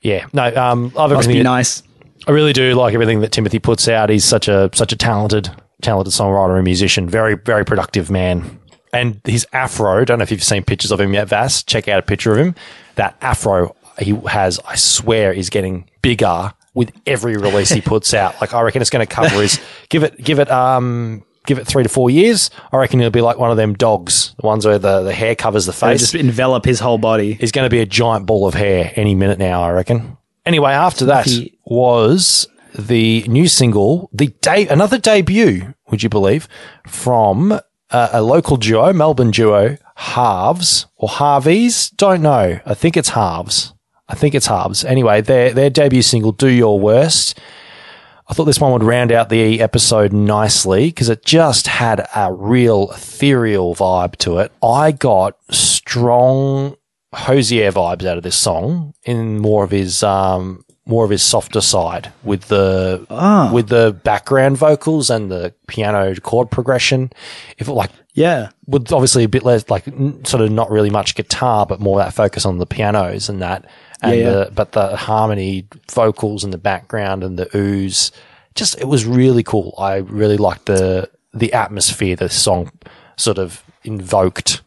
Yeah, 0.02 0.26
no, 0.32 0.44
um, 0.54 0.92
I 0.96 1.00
love 1.00 1.10
Must 1.10 1.12
everything. 1.12 1.32
be 1.34 1.38
that- 1.38 1.44
nice. 1.44 1.82
I 2.28 2.32
really 2.32 2.52
do 2.52 2.74
like 2.74 2.94
everything 2.94 3.20
that 3.20 3.30
Timothy 3.32 3.58
puts 3.58 3.86
out. 3.88 4.10
He's 4.10 4.24
such 4.24 4.48
a 4.48 4.68
such 4.74 4.92
a 4.92 4.96
talented 4.96 5.50
talented 5.82 6.12
songwriter 6.12 6.56
and 6.56 6.64
musician. 6.64 7.08
Very 7.08 7.36
very 7.36 7.64
productive 7.64 8.10
man. 8.10 8.58
And 8.92 9.20
his 9.24 9.46
afro. 9.52 10.04
Don't 10.04 10.18
know 10.18 10.22
if 10.22 10.30
you've 10.30 10.42
seen 10.42 10.64
pictures 10.64 10.90
of 10.90 11.00
him 11.00 11.12
yet, 11.12 11.28
Vass. 11.28 11.62
Check 11.62 11.86
out 11.88 11.98
a 11.98 12.02
picture 12.02 12.32
of 12.32 12.38
him. 12.38 12.54
That 12.94 13.16
afro 13.20 13.76
he 13.98 14.12
has, 14.28 14.58
I 14.66 14.74
swear, 14.76 15.32
is 15.32 15.50
getting 15.50 15.88
bigger 16.02 16.52
with 16.74 16.92
every 17.06 17.36
release 17.36 17.70
he 17.70 17.80
puts 17.80 18.12
out. 18.14 18.40
Like 18.40 18.54
I 18.54 18.62
reckon 18.62 18.80
it's 18.80 18.90
going 18.90 19.06
to 19.06 19.12
cover 19.14 19.42
his 19.42 19.60
give 19.90 20.02
it 20.02 20.16
give 20.22 20.38
it 20.38 20.50
um 20.50 21.22
give 21.46 21.58
it 21.58 21.66
three 21.66 21.82
to 21.82 21.88
four 21.88 22.10
years. 22.10 22.50
I 22.72 22.76
reckon 22.76 23.00
he'll 23.00 23.10
be 23.10 23.20
like 23.20 23.38
one 23.38 23.50
of 23.50 23.56
them 23.56 23.74
dogs, 23.74 24.34
the 24.40 24.46
ones 24.46 24.66
where 24.66 24.78
the 24.78 25.02
the 25.02 25.12
hair 25.14 25.34
covers 25.34 25.66
the 25.66 25.72
They 25.72 25.78
face 25.92 26.00
just 26.00 26.14
envelop 26.14 26.64
his 26.64 26.80
whole 26.80 26.98
body. 26.98 27.34
He's 27.34 27.52
going 27.52 27.66
to 27.66 27.70
be 27.70 27.80
a 27.80 27.86
giant 27.86 28.26
ball 28.26 28.46
of 28.46 28.54
hair 28.54 28.92
any 28.96 29.14
minute 29.14 29.38
now, 29.38 29.62
I 29.62 29.70
reckon. 29.70 30.16
Anyway, 30.44 30.72
after 30.72 31.04
that 31.06 31.26
He- 31.26 31.58
was 31.64 32.46
the 32.78 33.24
new 33.26 33.48
single, 33.48 34.10
the 34.12 34.28
de- 34.42 34.68
another 34.68 34.98
debut, 34.98 35.74
would 35.90 36.02
you 36.02 36.08
believe, 36.08 36.46
from 36.86 37.52
uh, 37.90 38.08
a 38.12 38.22
local 38.22 38.56
duo, 38.56 38.92
Melbourne 38.92 39.30
duo, 39.30 39.76
Halves 39.96 40.86
or 40.96 41.08
Harveys, 41.08 41.90
don't 41.90 42.22
know. 42.22 42.60
I 42.66 42.74
think 42.74 42.96
it's 42.96 43.10
Halves. 43.10 43.72
I 44.08 44.14
think 44.14 44.34
it's 44.34 44.46
Halves. 44.46 44.84
Anyway, 44.84 45.20
their 45.20 45.52
their 45.52 45.70
debut 45.70 46.02
single, 46.02 46.32
"Do 46.32 46.48
Your 46.48 46.78
Worst." 46.78 47.38
I 48.28 48.34
thought 48.34 48.44
this 48.44 48.58
one 48.60 48.72
would 48.72 48.82
round 48.82 49.12
out 49.12 49.28
the 49.28 49.60
episode 49.60 50.12
nicely 50.12 50.86
because 50.86 51.08
it 51.08 51.24
just 51.24 51.68
had 51.68 52.06
a 52.14 52.32
real 52.32 52.90
ethereal 52.90 53.74
vibe 53.74 54.16
to 54.16 54.38
it. 54.38 54.50
I 54.62 54.92
got 54.92 55.36
strong 55.50 56.76
Hozier 57.14 57.70
vibes 57.72 58.04
out 58.04 58.16
of 58.18 58.24
this 58.24 58.36
song 58.36 58.92
in 59.04 59.38
more 59.38 59.62
of 59.64 59.70
his 59.70 60.02
um 60.02 60.64
more 60.88 61.04
of 61.04 61.10
his 61.10 61.22
softer 61.22 61.60
side 61.60 62.12
with 62.24 62.42
the 62.48 63.06
Ah. 63.10 63.50
with 63.52 63.68
the 63.68 63.98
background 64.04 64.56
vocals 64.58 65.08
and 65.08 65.30
the 65.30 65.54
piano 65.66 66.14
chord 66.20 66.50
progression. 66.50 67.10
If 67.58 67.68
it 67.68 67.72
like 67.72 67.90
Yeah. 68.14 68.48
with 68.66 68.92
obviously 68.92 69.24
a 69.24 69.28
bit 69.28 69.44
less 69.44 69.68
like 69.70 69.86
n- 69.88 70.24
sort 70.24 70.42
of 70.42 70.50
not 70.50 70.70
really 70.70 70.90
much 70.90 71.14
guitar, 71.14 71.64
but 71.64 71.80
more 71.80 71.98
that 71.98 72.12
focus 72.12 72.44
on 72.44 72.58
the 72.58 72.66
pianos 72.66 73.28
and 73.28 73.40
that, 73.40 73.64
and 74.02 74.12
Yeah, 74.18 74.18
yeah. 74.24 74.30
the 74.30 74.50
but 74.54 74.72
the 74.72 74.96
harmony 74.96 75.66
vocals 75.90 76.44
in 76.44 76.50
the 76.50 76.58
background 76.58 77.24
and 77.24 77.38
the 77.38 77.48
ooze, 77.56 78.12
just 78.54 78.78
it 78.80 78.86
was 78.88 79.04
really 79.04 79.42
cool. 79.42 79.74
I 79.78 79.96
really 79.96 80.36
liked 80.36 80.66
the 80.66 81.10
the 81.32 81.52
atmosphere 81.52 82.16
the 82.16 82.28
song 82.28 82.70
sort 83.16 83.38
of 83.38 83.62
invoked. 83.84 84.62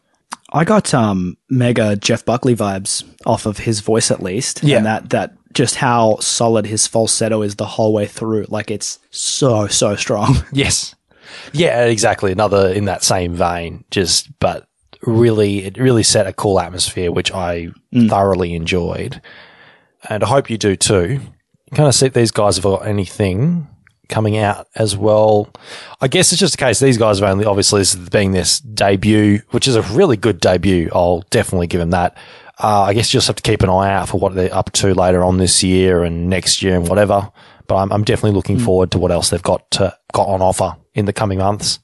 I 0.52 0.64
got 0.64 0.92
um, 0.94 1.36
mega 1.48 1.94
Jeff 1.94 2.24
Buckley 2.24 2.56
vibes 2.56 3.04
off 3.24 3.46
of 3.46 3.58
his 3.58 3.80
voice, 3.80 4.10
at 4.10 4.20
least. 4.22 4.62
Yeah. 4.64 4.78
and 4.78 4.86
that 4.86 5.10
that 5.10 5.32
just 5.52 5.76
how 5.76 6.16
solid 6.20 6.66
his 6.66 6.86
falsetto 6.86 7.42
is 7.42 7.56
the 7.56 7.66
whole 7.66 7.92
way 7.92 8.06
through. 8.06 8.46
Like 8.48 8.70
it's 8.70 8.98
so 9.10 9.66
so 9.68 9.94
strong. 9.96 10.36
Yes. 10.52 10.94
Yeah, 11.52 11.84
exactly. 11.84 12.32
Another 12.32 12.68
in 12.72 12.86
that 12.86 13.04
same 13.04 13.34
vein, 13.34 13.84
just, 13.92 14.28
but 14.40 14.66
really, 15.02 15.64
it 15.64 15.78
really 15.78 16.02
set 16.02 16.26
a 16.26 16.32
cool 16.32 16.60
atmosphere, 16.60 17.12
which 17.12 17.32
I 17.32 17.68
thoroughly 18.08 18.54
enjoyed. 18.54 19.20
And 20.08 20.22
I 20.24 20.26
hope 20.26 20.50
you 20.50 20.58
do 20.58 20.76
too. 20.76 21.20
Kind 21.74 21.88
of 21.88 21.94
see 21.94 22.06
if 22.06 22.12
these 22.12 22.30
guys 22.30 22.56
have 22.56 22.64
got 22.64 22.86
anything 22.86 23.68
coming 24.08 24.36
out 24.36 24.66
as 24.74 24.96
well. 24.96 25.48
I 26.00 26.08
guess 26.08 26.32
it's 26.32 26.40
just 26.40 26.54
a 26.54 26.58
case 26.58 26.80
these 26.80 26.98
guys 26.98 27.20
have 27.20 27.30
only, 27.30 27.44
obviously, 27.44 27.80
this 27.80 27.94
being 27.94 28.32
this 28.32 28.60
debut, 28.60 29.40
which 29.50 29.68
is 29.68 29.76
a 29.76 29.82
really 29.82 30.16
good 30.16 30.40
debut. 30.40 30.90
I'll 30.92 31.22
definitely 31.30 31.68
give 31.68 31.80
them 31.80 31.90
that. 31.90 32.16
Uh, 32.58 32.82
I 32.82 32.92
guess 32.92 33.12
you 33.12 33.18
just 33.18 33.28
have 33.28 33.36
to 33.36 33.42
keep 33.42 33.62
an 33.62 33.70
eye 33.70 33.90
out 33.90 34.08
for 34.08 34.18
what 34.18 34.34
they're 34.34 34.54
up 34.54 34.70
to 34.72 34.92
later 34.94 35.24
on 35.24 35.38
this 35.38 35.62
year 35.62 36.04
and 36.04 36.28
next 36.28 36.62
year 36.62 36.76
and 36.76 36.88
whatever. 36.88 37.30
But 37.66 37.76
I'm, 37.76 37.92
I'm 37.92 38.04
definitely 38.04 38.36
looking 38.36 38.58
forward 38.58 38.90
to 38.90 38.98
what 38.98 39.12
else 39.12 39.30
they've 39.30 39.42
got 39.42 39.70
to, 39.72 39.96
got 40.12 40.28
on 40.28 40.42
offer 40.42 40.76
in 40.92 41.06
the 41.06 41.12
coming 41.12 41.38
months. 41.38 41.78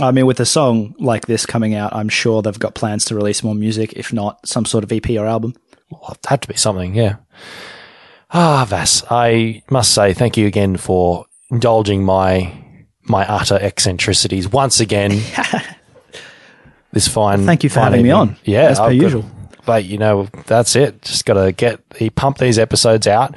I 0.00 0.10
mean, 0.10 0.26
with 0.26 0.40
a 0.40 0.46
song 0.46 0.94
like 0.98 1.26
this 1.26 1.46
coming 1.46 1.74
out, 1.74 1.94
I'm 1.94 2.08
sure 2.08 2.42
they've 2.42 2.58
got 2.58 2.74
plans 2.74 3.04
to 3.06 3.14
release 3.14 3.42
more 3.44 3.54
music, 3.54 3.92
if 3.94 4.12
not 4.12 4.46
some 4.46 4.64
sort 4.64 4.82
of 4.84 4.90
EP 4.92 5.08
or 5.10 5.26
album. 5.26 5.54
Well, 5.90 6.16
have 6.28 6.40
to 6.40 6.48
be 6.48 6.56
something, 6.56 6.94
yeah. 6.94 7.16
Ah, 8.32 8.64
Vass, 8.68 9.04
I 9.10 9.62
must 9.70 9.92
say 9.92 10.12
thank 10.12 10.36
you 10.36 10.46
again 10.48 10.76
for 10.76 11.26
indulging 11.50 12.04
my 12.04 12.52
my 13.06 13.24
utter 13.28 13.56
eccentricities 13.60 14.48
once 14.50 14.80
again. 14.80 15.10
this 16.92 17.06
fine. 17.06 17.44
Thank 17.44 17.62
you 17.64 17.70
for 17.70 17.80
having 17.80 18.02
me 18.02 18.10
on, 18.10 18.36
Yeah, 18.44 18.62
as 18.70 18.78
per 18.78 18.84
I've 18.86 18.90
got- 18.98 19.02
usual. 19.04 19.24
But 19.66 19.84
you 19.84 19.96
know, 19.96 20.28
that's 20.46 20.76
it. 20.76 21.00
Just 21.02 21.24
got 21.24 21.42
to 21.42 21.50
get 21.52 21.88
the 21.90 22.10
pump 22.10 22.36
these 22.36 22.58
episodes 22.58 23.06
out. 23.06 23.34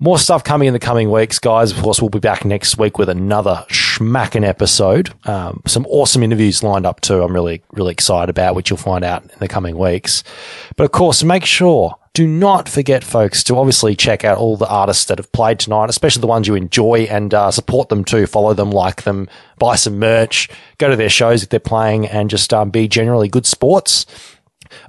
More 0.00 0.18
stuff 0.18 0.44
coming 0.44 0.68
in 0.68 0.74
the 0.74 0.78
coming 0.78 1.10
weeks, 1.10 1.40
guys. 1.40 1.72
Of 1.72 1.82
course, 1.82 2.00
we'll 2.00 2.08
be 2.08 2.20
back 2.20 2.44
next 2.44 2.78
week 2.78 2.98
with 2.98 3.08
another 3.08 3.64
schmacking 3.68 4.46
episode. 4.46 5.12
Um, 5.24 5.60
some 5.66 5.84
awesome 5.86 6.22
interviews 6.22 6.62
lined 6.62 6.86
up 6.86 7.00
too. 7.00 7.20
I'm 7.20 7.32
really, 7.32 7.62
really 7.72 7.90
excited 7.90 8.30
about, 8.30 8.54
which 8.54 8.70
you'll 8.70 8.76
find 8.76 9.04
out 9.04 9.24
in 9.24 9.38
the 9.40 9.48
coming 9.48 9.76
weeks. 9.76 10.22
But 10.76 10.84
of 10.84 10.92
course, 10.92 11.24
make 11.24 11.44
sure, 11.44 11.96
do 12.14 12.28
not 12.28 12.68
forget, 12.68 13.02
folks, 13.02 13.42
to 13.44 13.56
obviously 13.56 13.96
check 13.96 14.24
out 14.24 14.38
all 14.38 14.56
the 14.56 14.68
artists 14.68 15.06
that 15.06 15.18
have 15.18 15.32
played 15.32 15.58
tonight, 15.58 15.90
especially 15.90 16.20
the 16.20 16.28
ones 16.28 16.46
you 16.46 16.54
enjoy, 16.54 17.08
and 17.10 17.34
uh, 17.34 17.50
support 17.50 17.88
them 17.88 18.04
too. 18.04 18.26
Follow 18.26 18.54
them, 18.54 18.70
like 18.70 19.02
them, 19.02 19.28
buy 19.58 19.74
some 19.74 19.98
merch, 19.98 20.48
go 20.78 20.88
to 20.88 20.94
their 20.96 21.08
shows 21.08 21.42
if 21.42 21.48
they're 21.48 21.58
playing, 21.58 22.06
and 22.06 22.30
just 22.30 22.54
um, 22.54 22.70
be 22.70 22.86
generally 22.86 23.28
good 23.28 23.46
sports. 23.46 24.06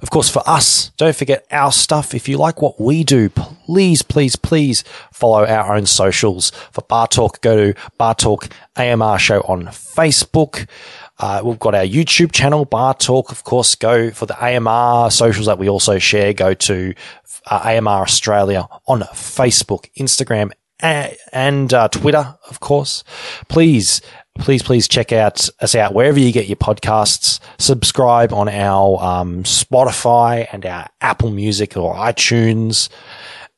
Of 0.02 0.10
course, 0.10 0.28
for 0.28 0.42
us, 0.46 0.90
don't 0.96 1.14
forget 1.16 1.46
our 1.50 1.72
stuff. 1.72 2.14
If 2.14 2.28
you 2.28 2.36
like 2.38 2.60
what 2.62 2.80
we 2.80 3.04
do, 3.04 3.28
please, 3.28 4.02
please, 4.02 4.36
please 4.36 4.84
follow 5.12 5.44
our 5.46 5.74
own 5.74 5.86
socials. 5.86 6.50
For 6.72 6.82
Bar 6.82 7.08
Talk, 7.08 7.40
go 7.40 7.72
to 7.72 7.80
Bar 7.98 8.14
Talk 8.14 8.48
AMR 8.76 9.18
Show 9.18 9.40
on 9.42 9.64
Facebook. 9.66 10.68
Uh, 11.18 11.42
we've 11.44 11.58
got 11.58 11.74
our 11.74 11.84
YouTube 11.84 12.32
channel, 12.32 12.64
Bar 12.64 12.94
Talk. 12.94 13.30
Of 13.30 13.44
course, 13.44 13.74
go 13.74 14.10
for 14.10 14.26
the 14.26 14.36
AMR 14.42 15.10
socials 15.10 15.46
that 15.46 15.58
we 15.58 15.68
also 15.68 15.98
share. 15.98 16.32
Go 16.32 16.54
to 16.54 16.94
uh, 17.46 17.60
AMR 17.64 18.02
Australia 18.02 18.66
on 18.86 19.00
Facebook, 19.00 19.90
Instagram, 19.98 20.50
a- 20.82 21.16
and 21.32 21.74
uh, 21.74 21.88
Twitter, 21.88 22.36
of 22.48 22.60
course. 22.60 23.04
Please, 23.48 24.00
please, 24.40 24.62
please 24.62 24.88
check 24.88 25.12
out 25.12 25.48
us 25.60 25.74
out 25.74 25.94
wherever 25.94 26.18
you 26.18 26.32
get 26.32 26.46
your 26.46 26.56
podcasts. 26.56 27.40
Subscribe 27.58 28.32
on 28.32 28.48
our 28.48 29.00
um, 29.02 29.44
Spotify 29.44 30.48
and 30.52 30.66
our 30.66 30.88
Apple 31.00 31.30
Music 31.30 31.76
or 31.76 31.94
iTunes. 31.94 32.88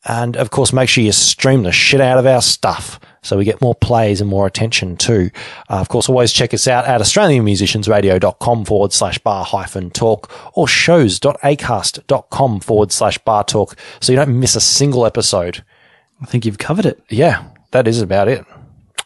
And 0.04 0.36
of 0.36 0.50
course, 0.50 0.72
make 0.72 0.88
sure 0.88 1.04
you 1.04 1.12
stream 1.12 1.62
the 1.62 1.72
shit 1.72 2.00
out 2.00 2.18
of 2.18 2.26
our 2.26 2.42
stuff 2.42 2.98
so 3.22 3.38
we 3.38 3.44
get 3.44 3.60
more 3.60 3.74
plays 3.74 4.20
and 4.20 4.28
more 4.28 4.46
attention 4.46 4.96
too. 4.96 5.30
Uh, 5.70 5.76
of 5.76 5.88
course, 5.88 6.09
always 6.09 6.32
check 6.32 6.52
us 6.52 6.66
out 6.66 6.86
at 6.86 7.00
AustralianMusiciansRadio.com 7.00 8.64
forward 8.64 8.92
slash 8.92 9.18
bar 9.18 9.44
hyphen 9.44 9.90
talk 9.90 10.30
or 10.56 10.66
shows.acast.com 10.66 12.60
forward 12.60 12.90
slash 12.90 13.18
bar 13.18 13.44
talk 13.44 13.76
so 14.00 14.12
you 14.12 14.16
don't 14.16 14.40
miss 14.40 14.56
a 14.56 14.60
single 14.60 15.06
episode. 15.06 15.64
I 16.20 16.26
think 16.26 16.44
you've 16.44 16.59
covered 16.59 16.86
it. 16.86 17.00
Yeah, 17.09 17.44
that 17.70 17.86
is 17.86 18.00
about 18.00 18.26
it. 18.26 18.44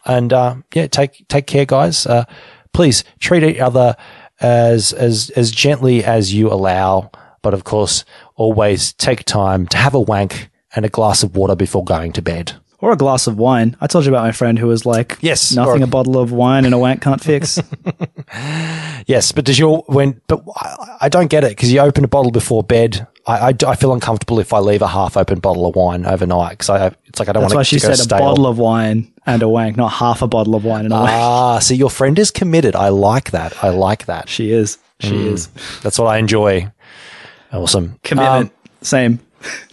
And 0.05 0.31
uh, 0.33 0.55
yeah, 0.73 0.87
take 0.87 1.27
take 1.27 1.47
care, 1.47 1.65
guys. 1.65 2.05
Uh, 2.05 2.25
please 2.73 3.03
treat 3.19 3.43
each 3.43 3.59
other 3.59 3.95
as 4.39 4.93
as 4.93 5.29
as 5.35 5.51
gently 5.51 6.03
as 6.03 6.33
you 6.33 6.51
allow, 6.51 7.11
but 7.41 7.53
of 7.53 7.63
course, 7.63 8.05
always 8.35 8.93
take 8.93 9.23
time 9.25 9.67
to 9.67 9.77
have 9.77 9.93
a 9.95 9.99
wank 10.01 10.49
and 10.75 10.85
a 10.85 10.89
glass 10.89 11.23
of 11.23 11.35
water 11.35 11.55
before 11.55 11.83
going 11.83 12.11
to 12.13 12.21
bed. 12.21 12.53
Or 12.79 12.91
a 12.91 12.95
glass 12.95 13.25
of 13.25 13.39
wine. 13.39 13.75
I 13.81 13.87
told 13.87 14.05
you 14.05 14.11
about 14.11 14.23
my 14.23 14.31
friend 14.31 14.59
who 14.59 14.67
was 14.67 14.85
like, 14.85 15.17
Yes, 15.21 15.51
nothing 15.55 15.81
or- 15.81 15.85
a 15.85 15.87
bottle 15.87 16.19
of 16.19 16.31
wine 16.31 16.63
and 16.63 16.75
a 16.75 16.77
wank 16.77 17.01
can't 17.01 17.23
fix. 17.23 17.59
Yes, 19.07 19.31
but 19.31 19.45
does 19.45 19.57
your 19.57 19.83
when? 19.87 20.19
But 20.27 20.43
I, 20.57 20.97
I 21.01 21.09
don't 21.09 21.29
get 21.29 21.43
it 21.45 21.51
because 21.51 21.71
you 21.71 21.79
open 21.79 22.03
a 22.03 22.07
bottle 22.09 22.31
before 22.31 22.61
bed. 22.61 23.07
I, 23.27 23.49
I, 23.49 23.53
I 23.67 23.75
feel 23.75 23.93
uncomfortable 23.93 24.39
if 24.39 24.53
I 24.53 24.59
leave 24.59 24.81
a 24.81 24.87
half 24.87 25.17
open 25.17 25.39
bottle 25.39 25.65
of 25.67 25.75
wine 25.75 26.05
overnight 26.05 26.51
because 26.51 26.69
I 26.69 26.87
it's 27.05 27.19
like 27.19 27.27
I 27.29 27.33
don't 27.33 27.43
want 27.43 27.51
to. 27.51 27.57
That's 27.57 27.71
why 27.71 27.77
she 27.77 27.79
said 27.79 27.99
a 27.99 28.07
bottle 28.07 28.47
of 28.47 28.57
wine 28.57 29.11
and 29.25 29.43
a 29.43 29.49
wank, 29.49 29.75
not 29.75 29.89
half 29.91 30.21
a 30.21 30.27
bottle 30.27 30.55
of 30.55 30.63
wine 30.63 30.85
and 30.85 30.93
a 30.93 30.97
wank. 30.97 31.09
ah, 31.11 31.59
see, 31.59 31.75
your 31.75 31.89
friend 31.89 32.17
is 32.17 32.31
committed. 32.31 32.75
I 32.75 32.89
like 32.89 33.31
that. 33.31 33.61
I 33.63 33.69
like 33.69 34.05
that. 34.05 34.29
She 34.29 34.51
is. 34.51 34.77
She 35.01 35.11
Mm. 35.11 35.33
is. 35.33 35.47
That's 35.83 35.99
what 35.99 36.07
I 36.07 36.17
enjoy. 36.17 36.71
Awesome 37.51 37.99
Commitment. 38.03 38.51
Same. 38.81 39.19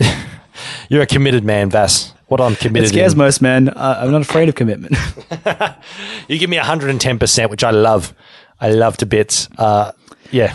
Um, 0.01 0.07
you're 0.89 1.03
a 1.03 1.07
committed 1.07 1.45
man, 1.45 1.71
Vass. 1.71 2.13
What 2.29 2.41
I'm 2.41 2.53
It 2.53 2.59
committed. 2.61 2.89
scares 2.89 3.13
in. 3.13 3.19
most 3.19 3.41
men. 3.43 3.69
Uh, 3.69 4.01
I'm 4.03 4.11
not 4.11 4.23
afraid 4.23 4.49
of 4.49 4.55
commitment. 4.55 4.97
You 6.29 6.39
give 6.39 6.49
me 6.51 6.57
110, 6.57 7.19
percent 7.19 7.51
which 7.51 7.63
I 7.63 7.71
love. 7.71 8.15
I 8.61 8.71
love 8.71 8.97
to 8.99 9.07
bits. 9.07 9.49
Uh, 9.59 9.93
yeah. 10.31 10.55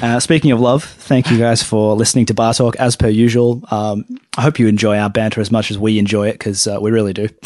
Uh, 0.00 0.18
speaking 0.18 0.50
of 0.52 0.60
love, 0.60 0.82
thank 0.84 1.30
you 1.30 1.38
guys 1.38 1.62
for 1.62 1.94
listening 1.94 2.26
to 2.26 2.34
Bar 2.34 2.54
Talk 2.54 2.76
as 2.76 2.96
per 2.96 3.08
usual. 3.08 3.62
Um, 3.70 4.04
I 4.36 4.42
hope 4.42 4.58
you 4.58 4.66
enjoy 4.66 4.96
our 4.98 5.10
banter 5.10 5.40
as 5.40 5.50
much 5.52 5.70
as 5.70 5.78
we 5.78 5.98
enjoy 5.98 6.28
it 6.28 6.32
because 6.32 6.66
uh, 6.66 6.78
we 6.80 6.90
really 6.90 7.12
do. 7.12 7.28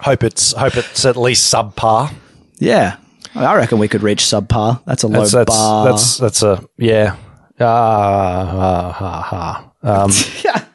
Hope 0.00 0.22
it's 0.22 0.52
hope 0.52 0.76
it's 0.76 1.06
at 1.06 1.16
least 1.16 1.50
subpar. 1.54 2.12
yeah, 2.58 2.96
I 3.34 3.54
reckon 3.54 3.78
we 3.78 3.88
could 3.88 4.02
reach 4.02 4.22
subpar. 4.24 4.82
That's 4.84 5.02
a 5.02 5.08
low 5.08 5.20
That's 5.20 5.32
that's 5.32 5.48
bar. 5.56 5.84
that's 5.86 6.18
that's 6.18 6.42
a 6.42 6.62
yeah. 6.76 7.16
Ah, 7.58 8.92
ha, 8.92 9.22
ha. 9.22 9.70
Um, 9.82 10.10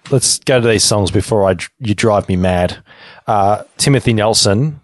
let's 0.11 0.39
go 0.39 0.59
to 0.59 0.67
these 0.67 0.83
songs 0.83 1.11
before 1.11 1.47
I 1.47 1.57
you 1.79 1.93
drive 1.93 2.27
me 2.27 2.37
mad. 2.37 2.81
Uh, 3.27 3.63
Timothy 3.77 4.13
Nelson 4.13 4.79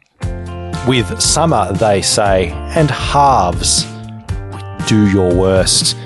with 0.88 1.20
"Summer," 1.20 1.74
they 1.74 2.04
say, 2.04 2.50
and 2.52 2.92
halves. 2.92 3.86
Do 4.88 5.08
your 5.10 5.34
worst. 5.34 5.98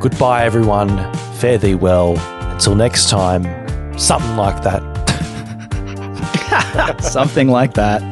Goodbye, 0.00 0.44
everyone. 0.44 1.12
Fare 1.34 1.58
thee 1.58 1.74
well. 1.74 2.16
Until 2.52 2.76
next 2.76 3.08
time. 3.08 3.42
Something 3.98 4.36
like 4.36 4.62
that. 4.62 4.82
something 7.02 7.48
like 7.48 7.74
that. 7.74 8.02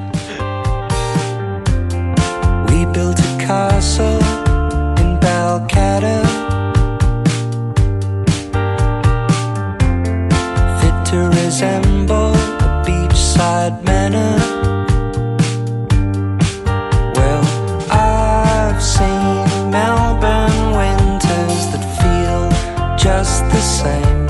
We 2.68 2.84
built 2.92 3.20
a 3.20 3.36
castle 3.38 4.18
in 4.98 5.20
Balcatta. 5.20 6.22
Fit 10.80 11.06
to 11.12 11.28
resemble 11.40 12.34
a 12.34 12.82
beachside 12.84 13.84
manor. 13.84 14.61
Just 23.02 23.42
the 23.50 23.60
same. 23.60 24.26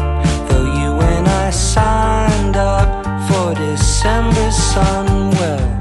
Though 0.49 0.65
you 0.81 0.93
and 1.01 1.29
I 1.29 1.51
signed 1.51 2.57
up 2.57 3.05
for 3.29 3.55
December 3.55 4.51
sun, 4.51 5.31
well, 5.33 5.81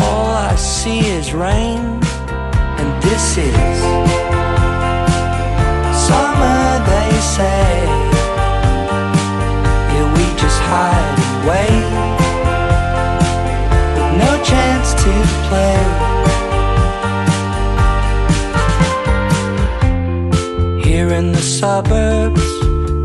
all 0.00 0.32
I 0.50 0.54
see 0.54 1.00
is 1.00 1.32
rain, 1.32 1.80
and 2.78 3.02
this 3.02 3.38
is 3.38 3.78
summer, 6.06 6.84
they 6.90 7.10
say. 7.20 7.85
Suburbs 21.60 22.42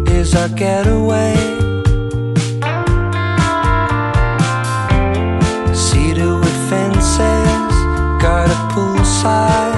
is 0.10 0.36
our 0.36 0.50
getaway. 0.50 1.36
Cedar 5.74 6.36
with 6.38 6.70
fences, 6.70 7.76
got 8.22 8.50
a 8.50 8.60
poolside 8.74 9.71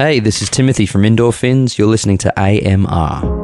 Hey, 0.00 0.18
this 0.18 0.40
is 0.40 0.48
Timothy 0.48 0.86
from 0.86 1.04
Indoor 1.04 1.30
Fins. 1.30 1.76
You're 1.76 1.86
listening 1.86 2.16
to 2.16 2.32
AMR. 2.40 3.39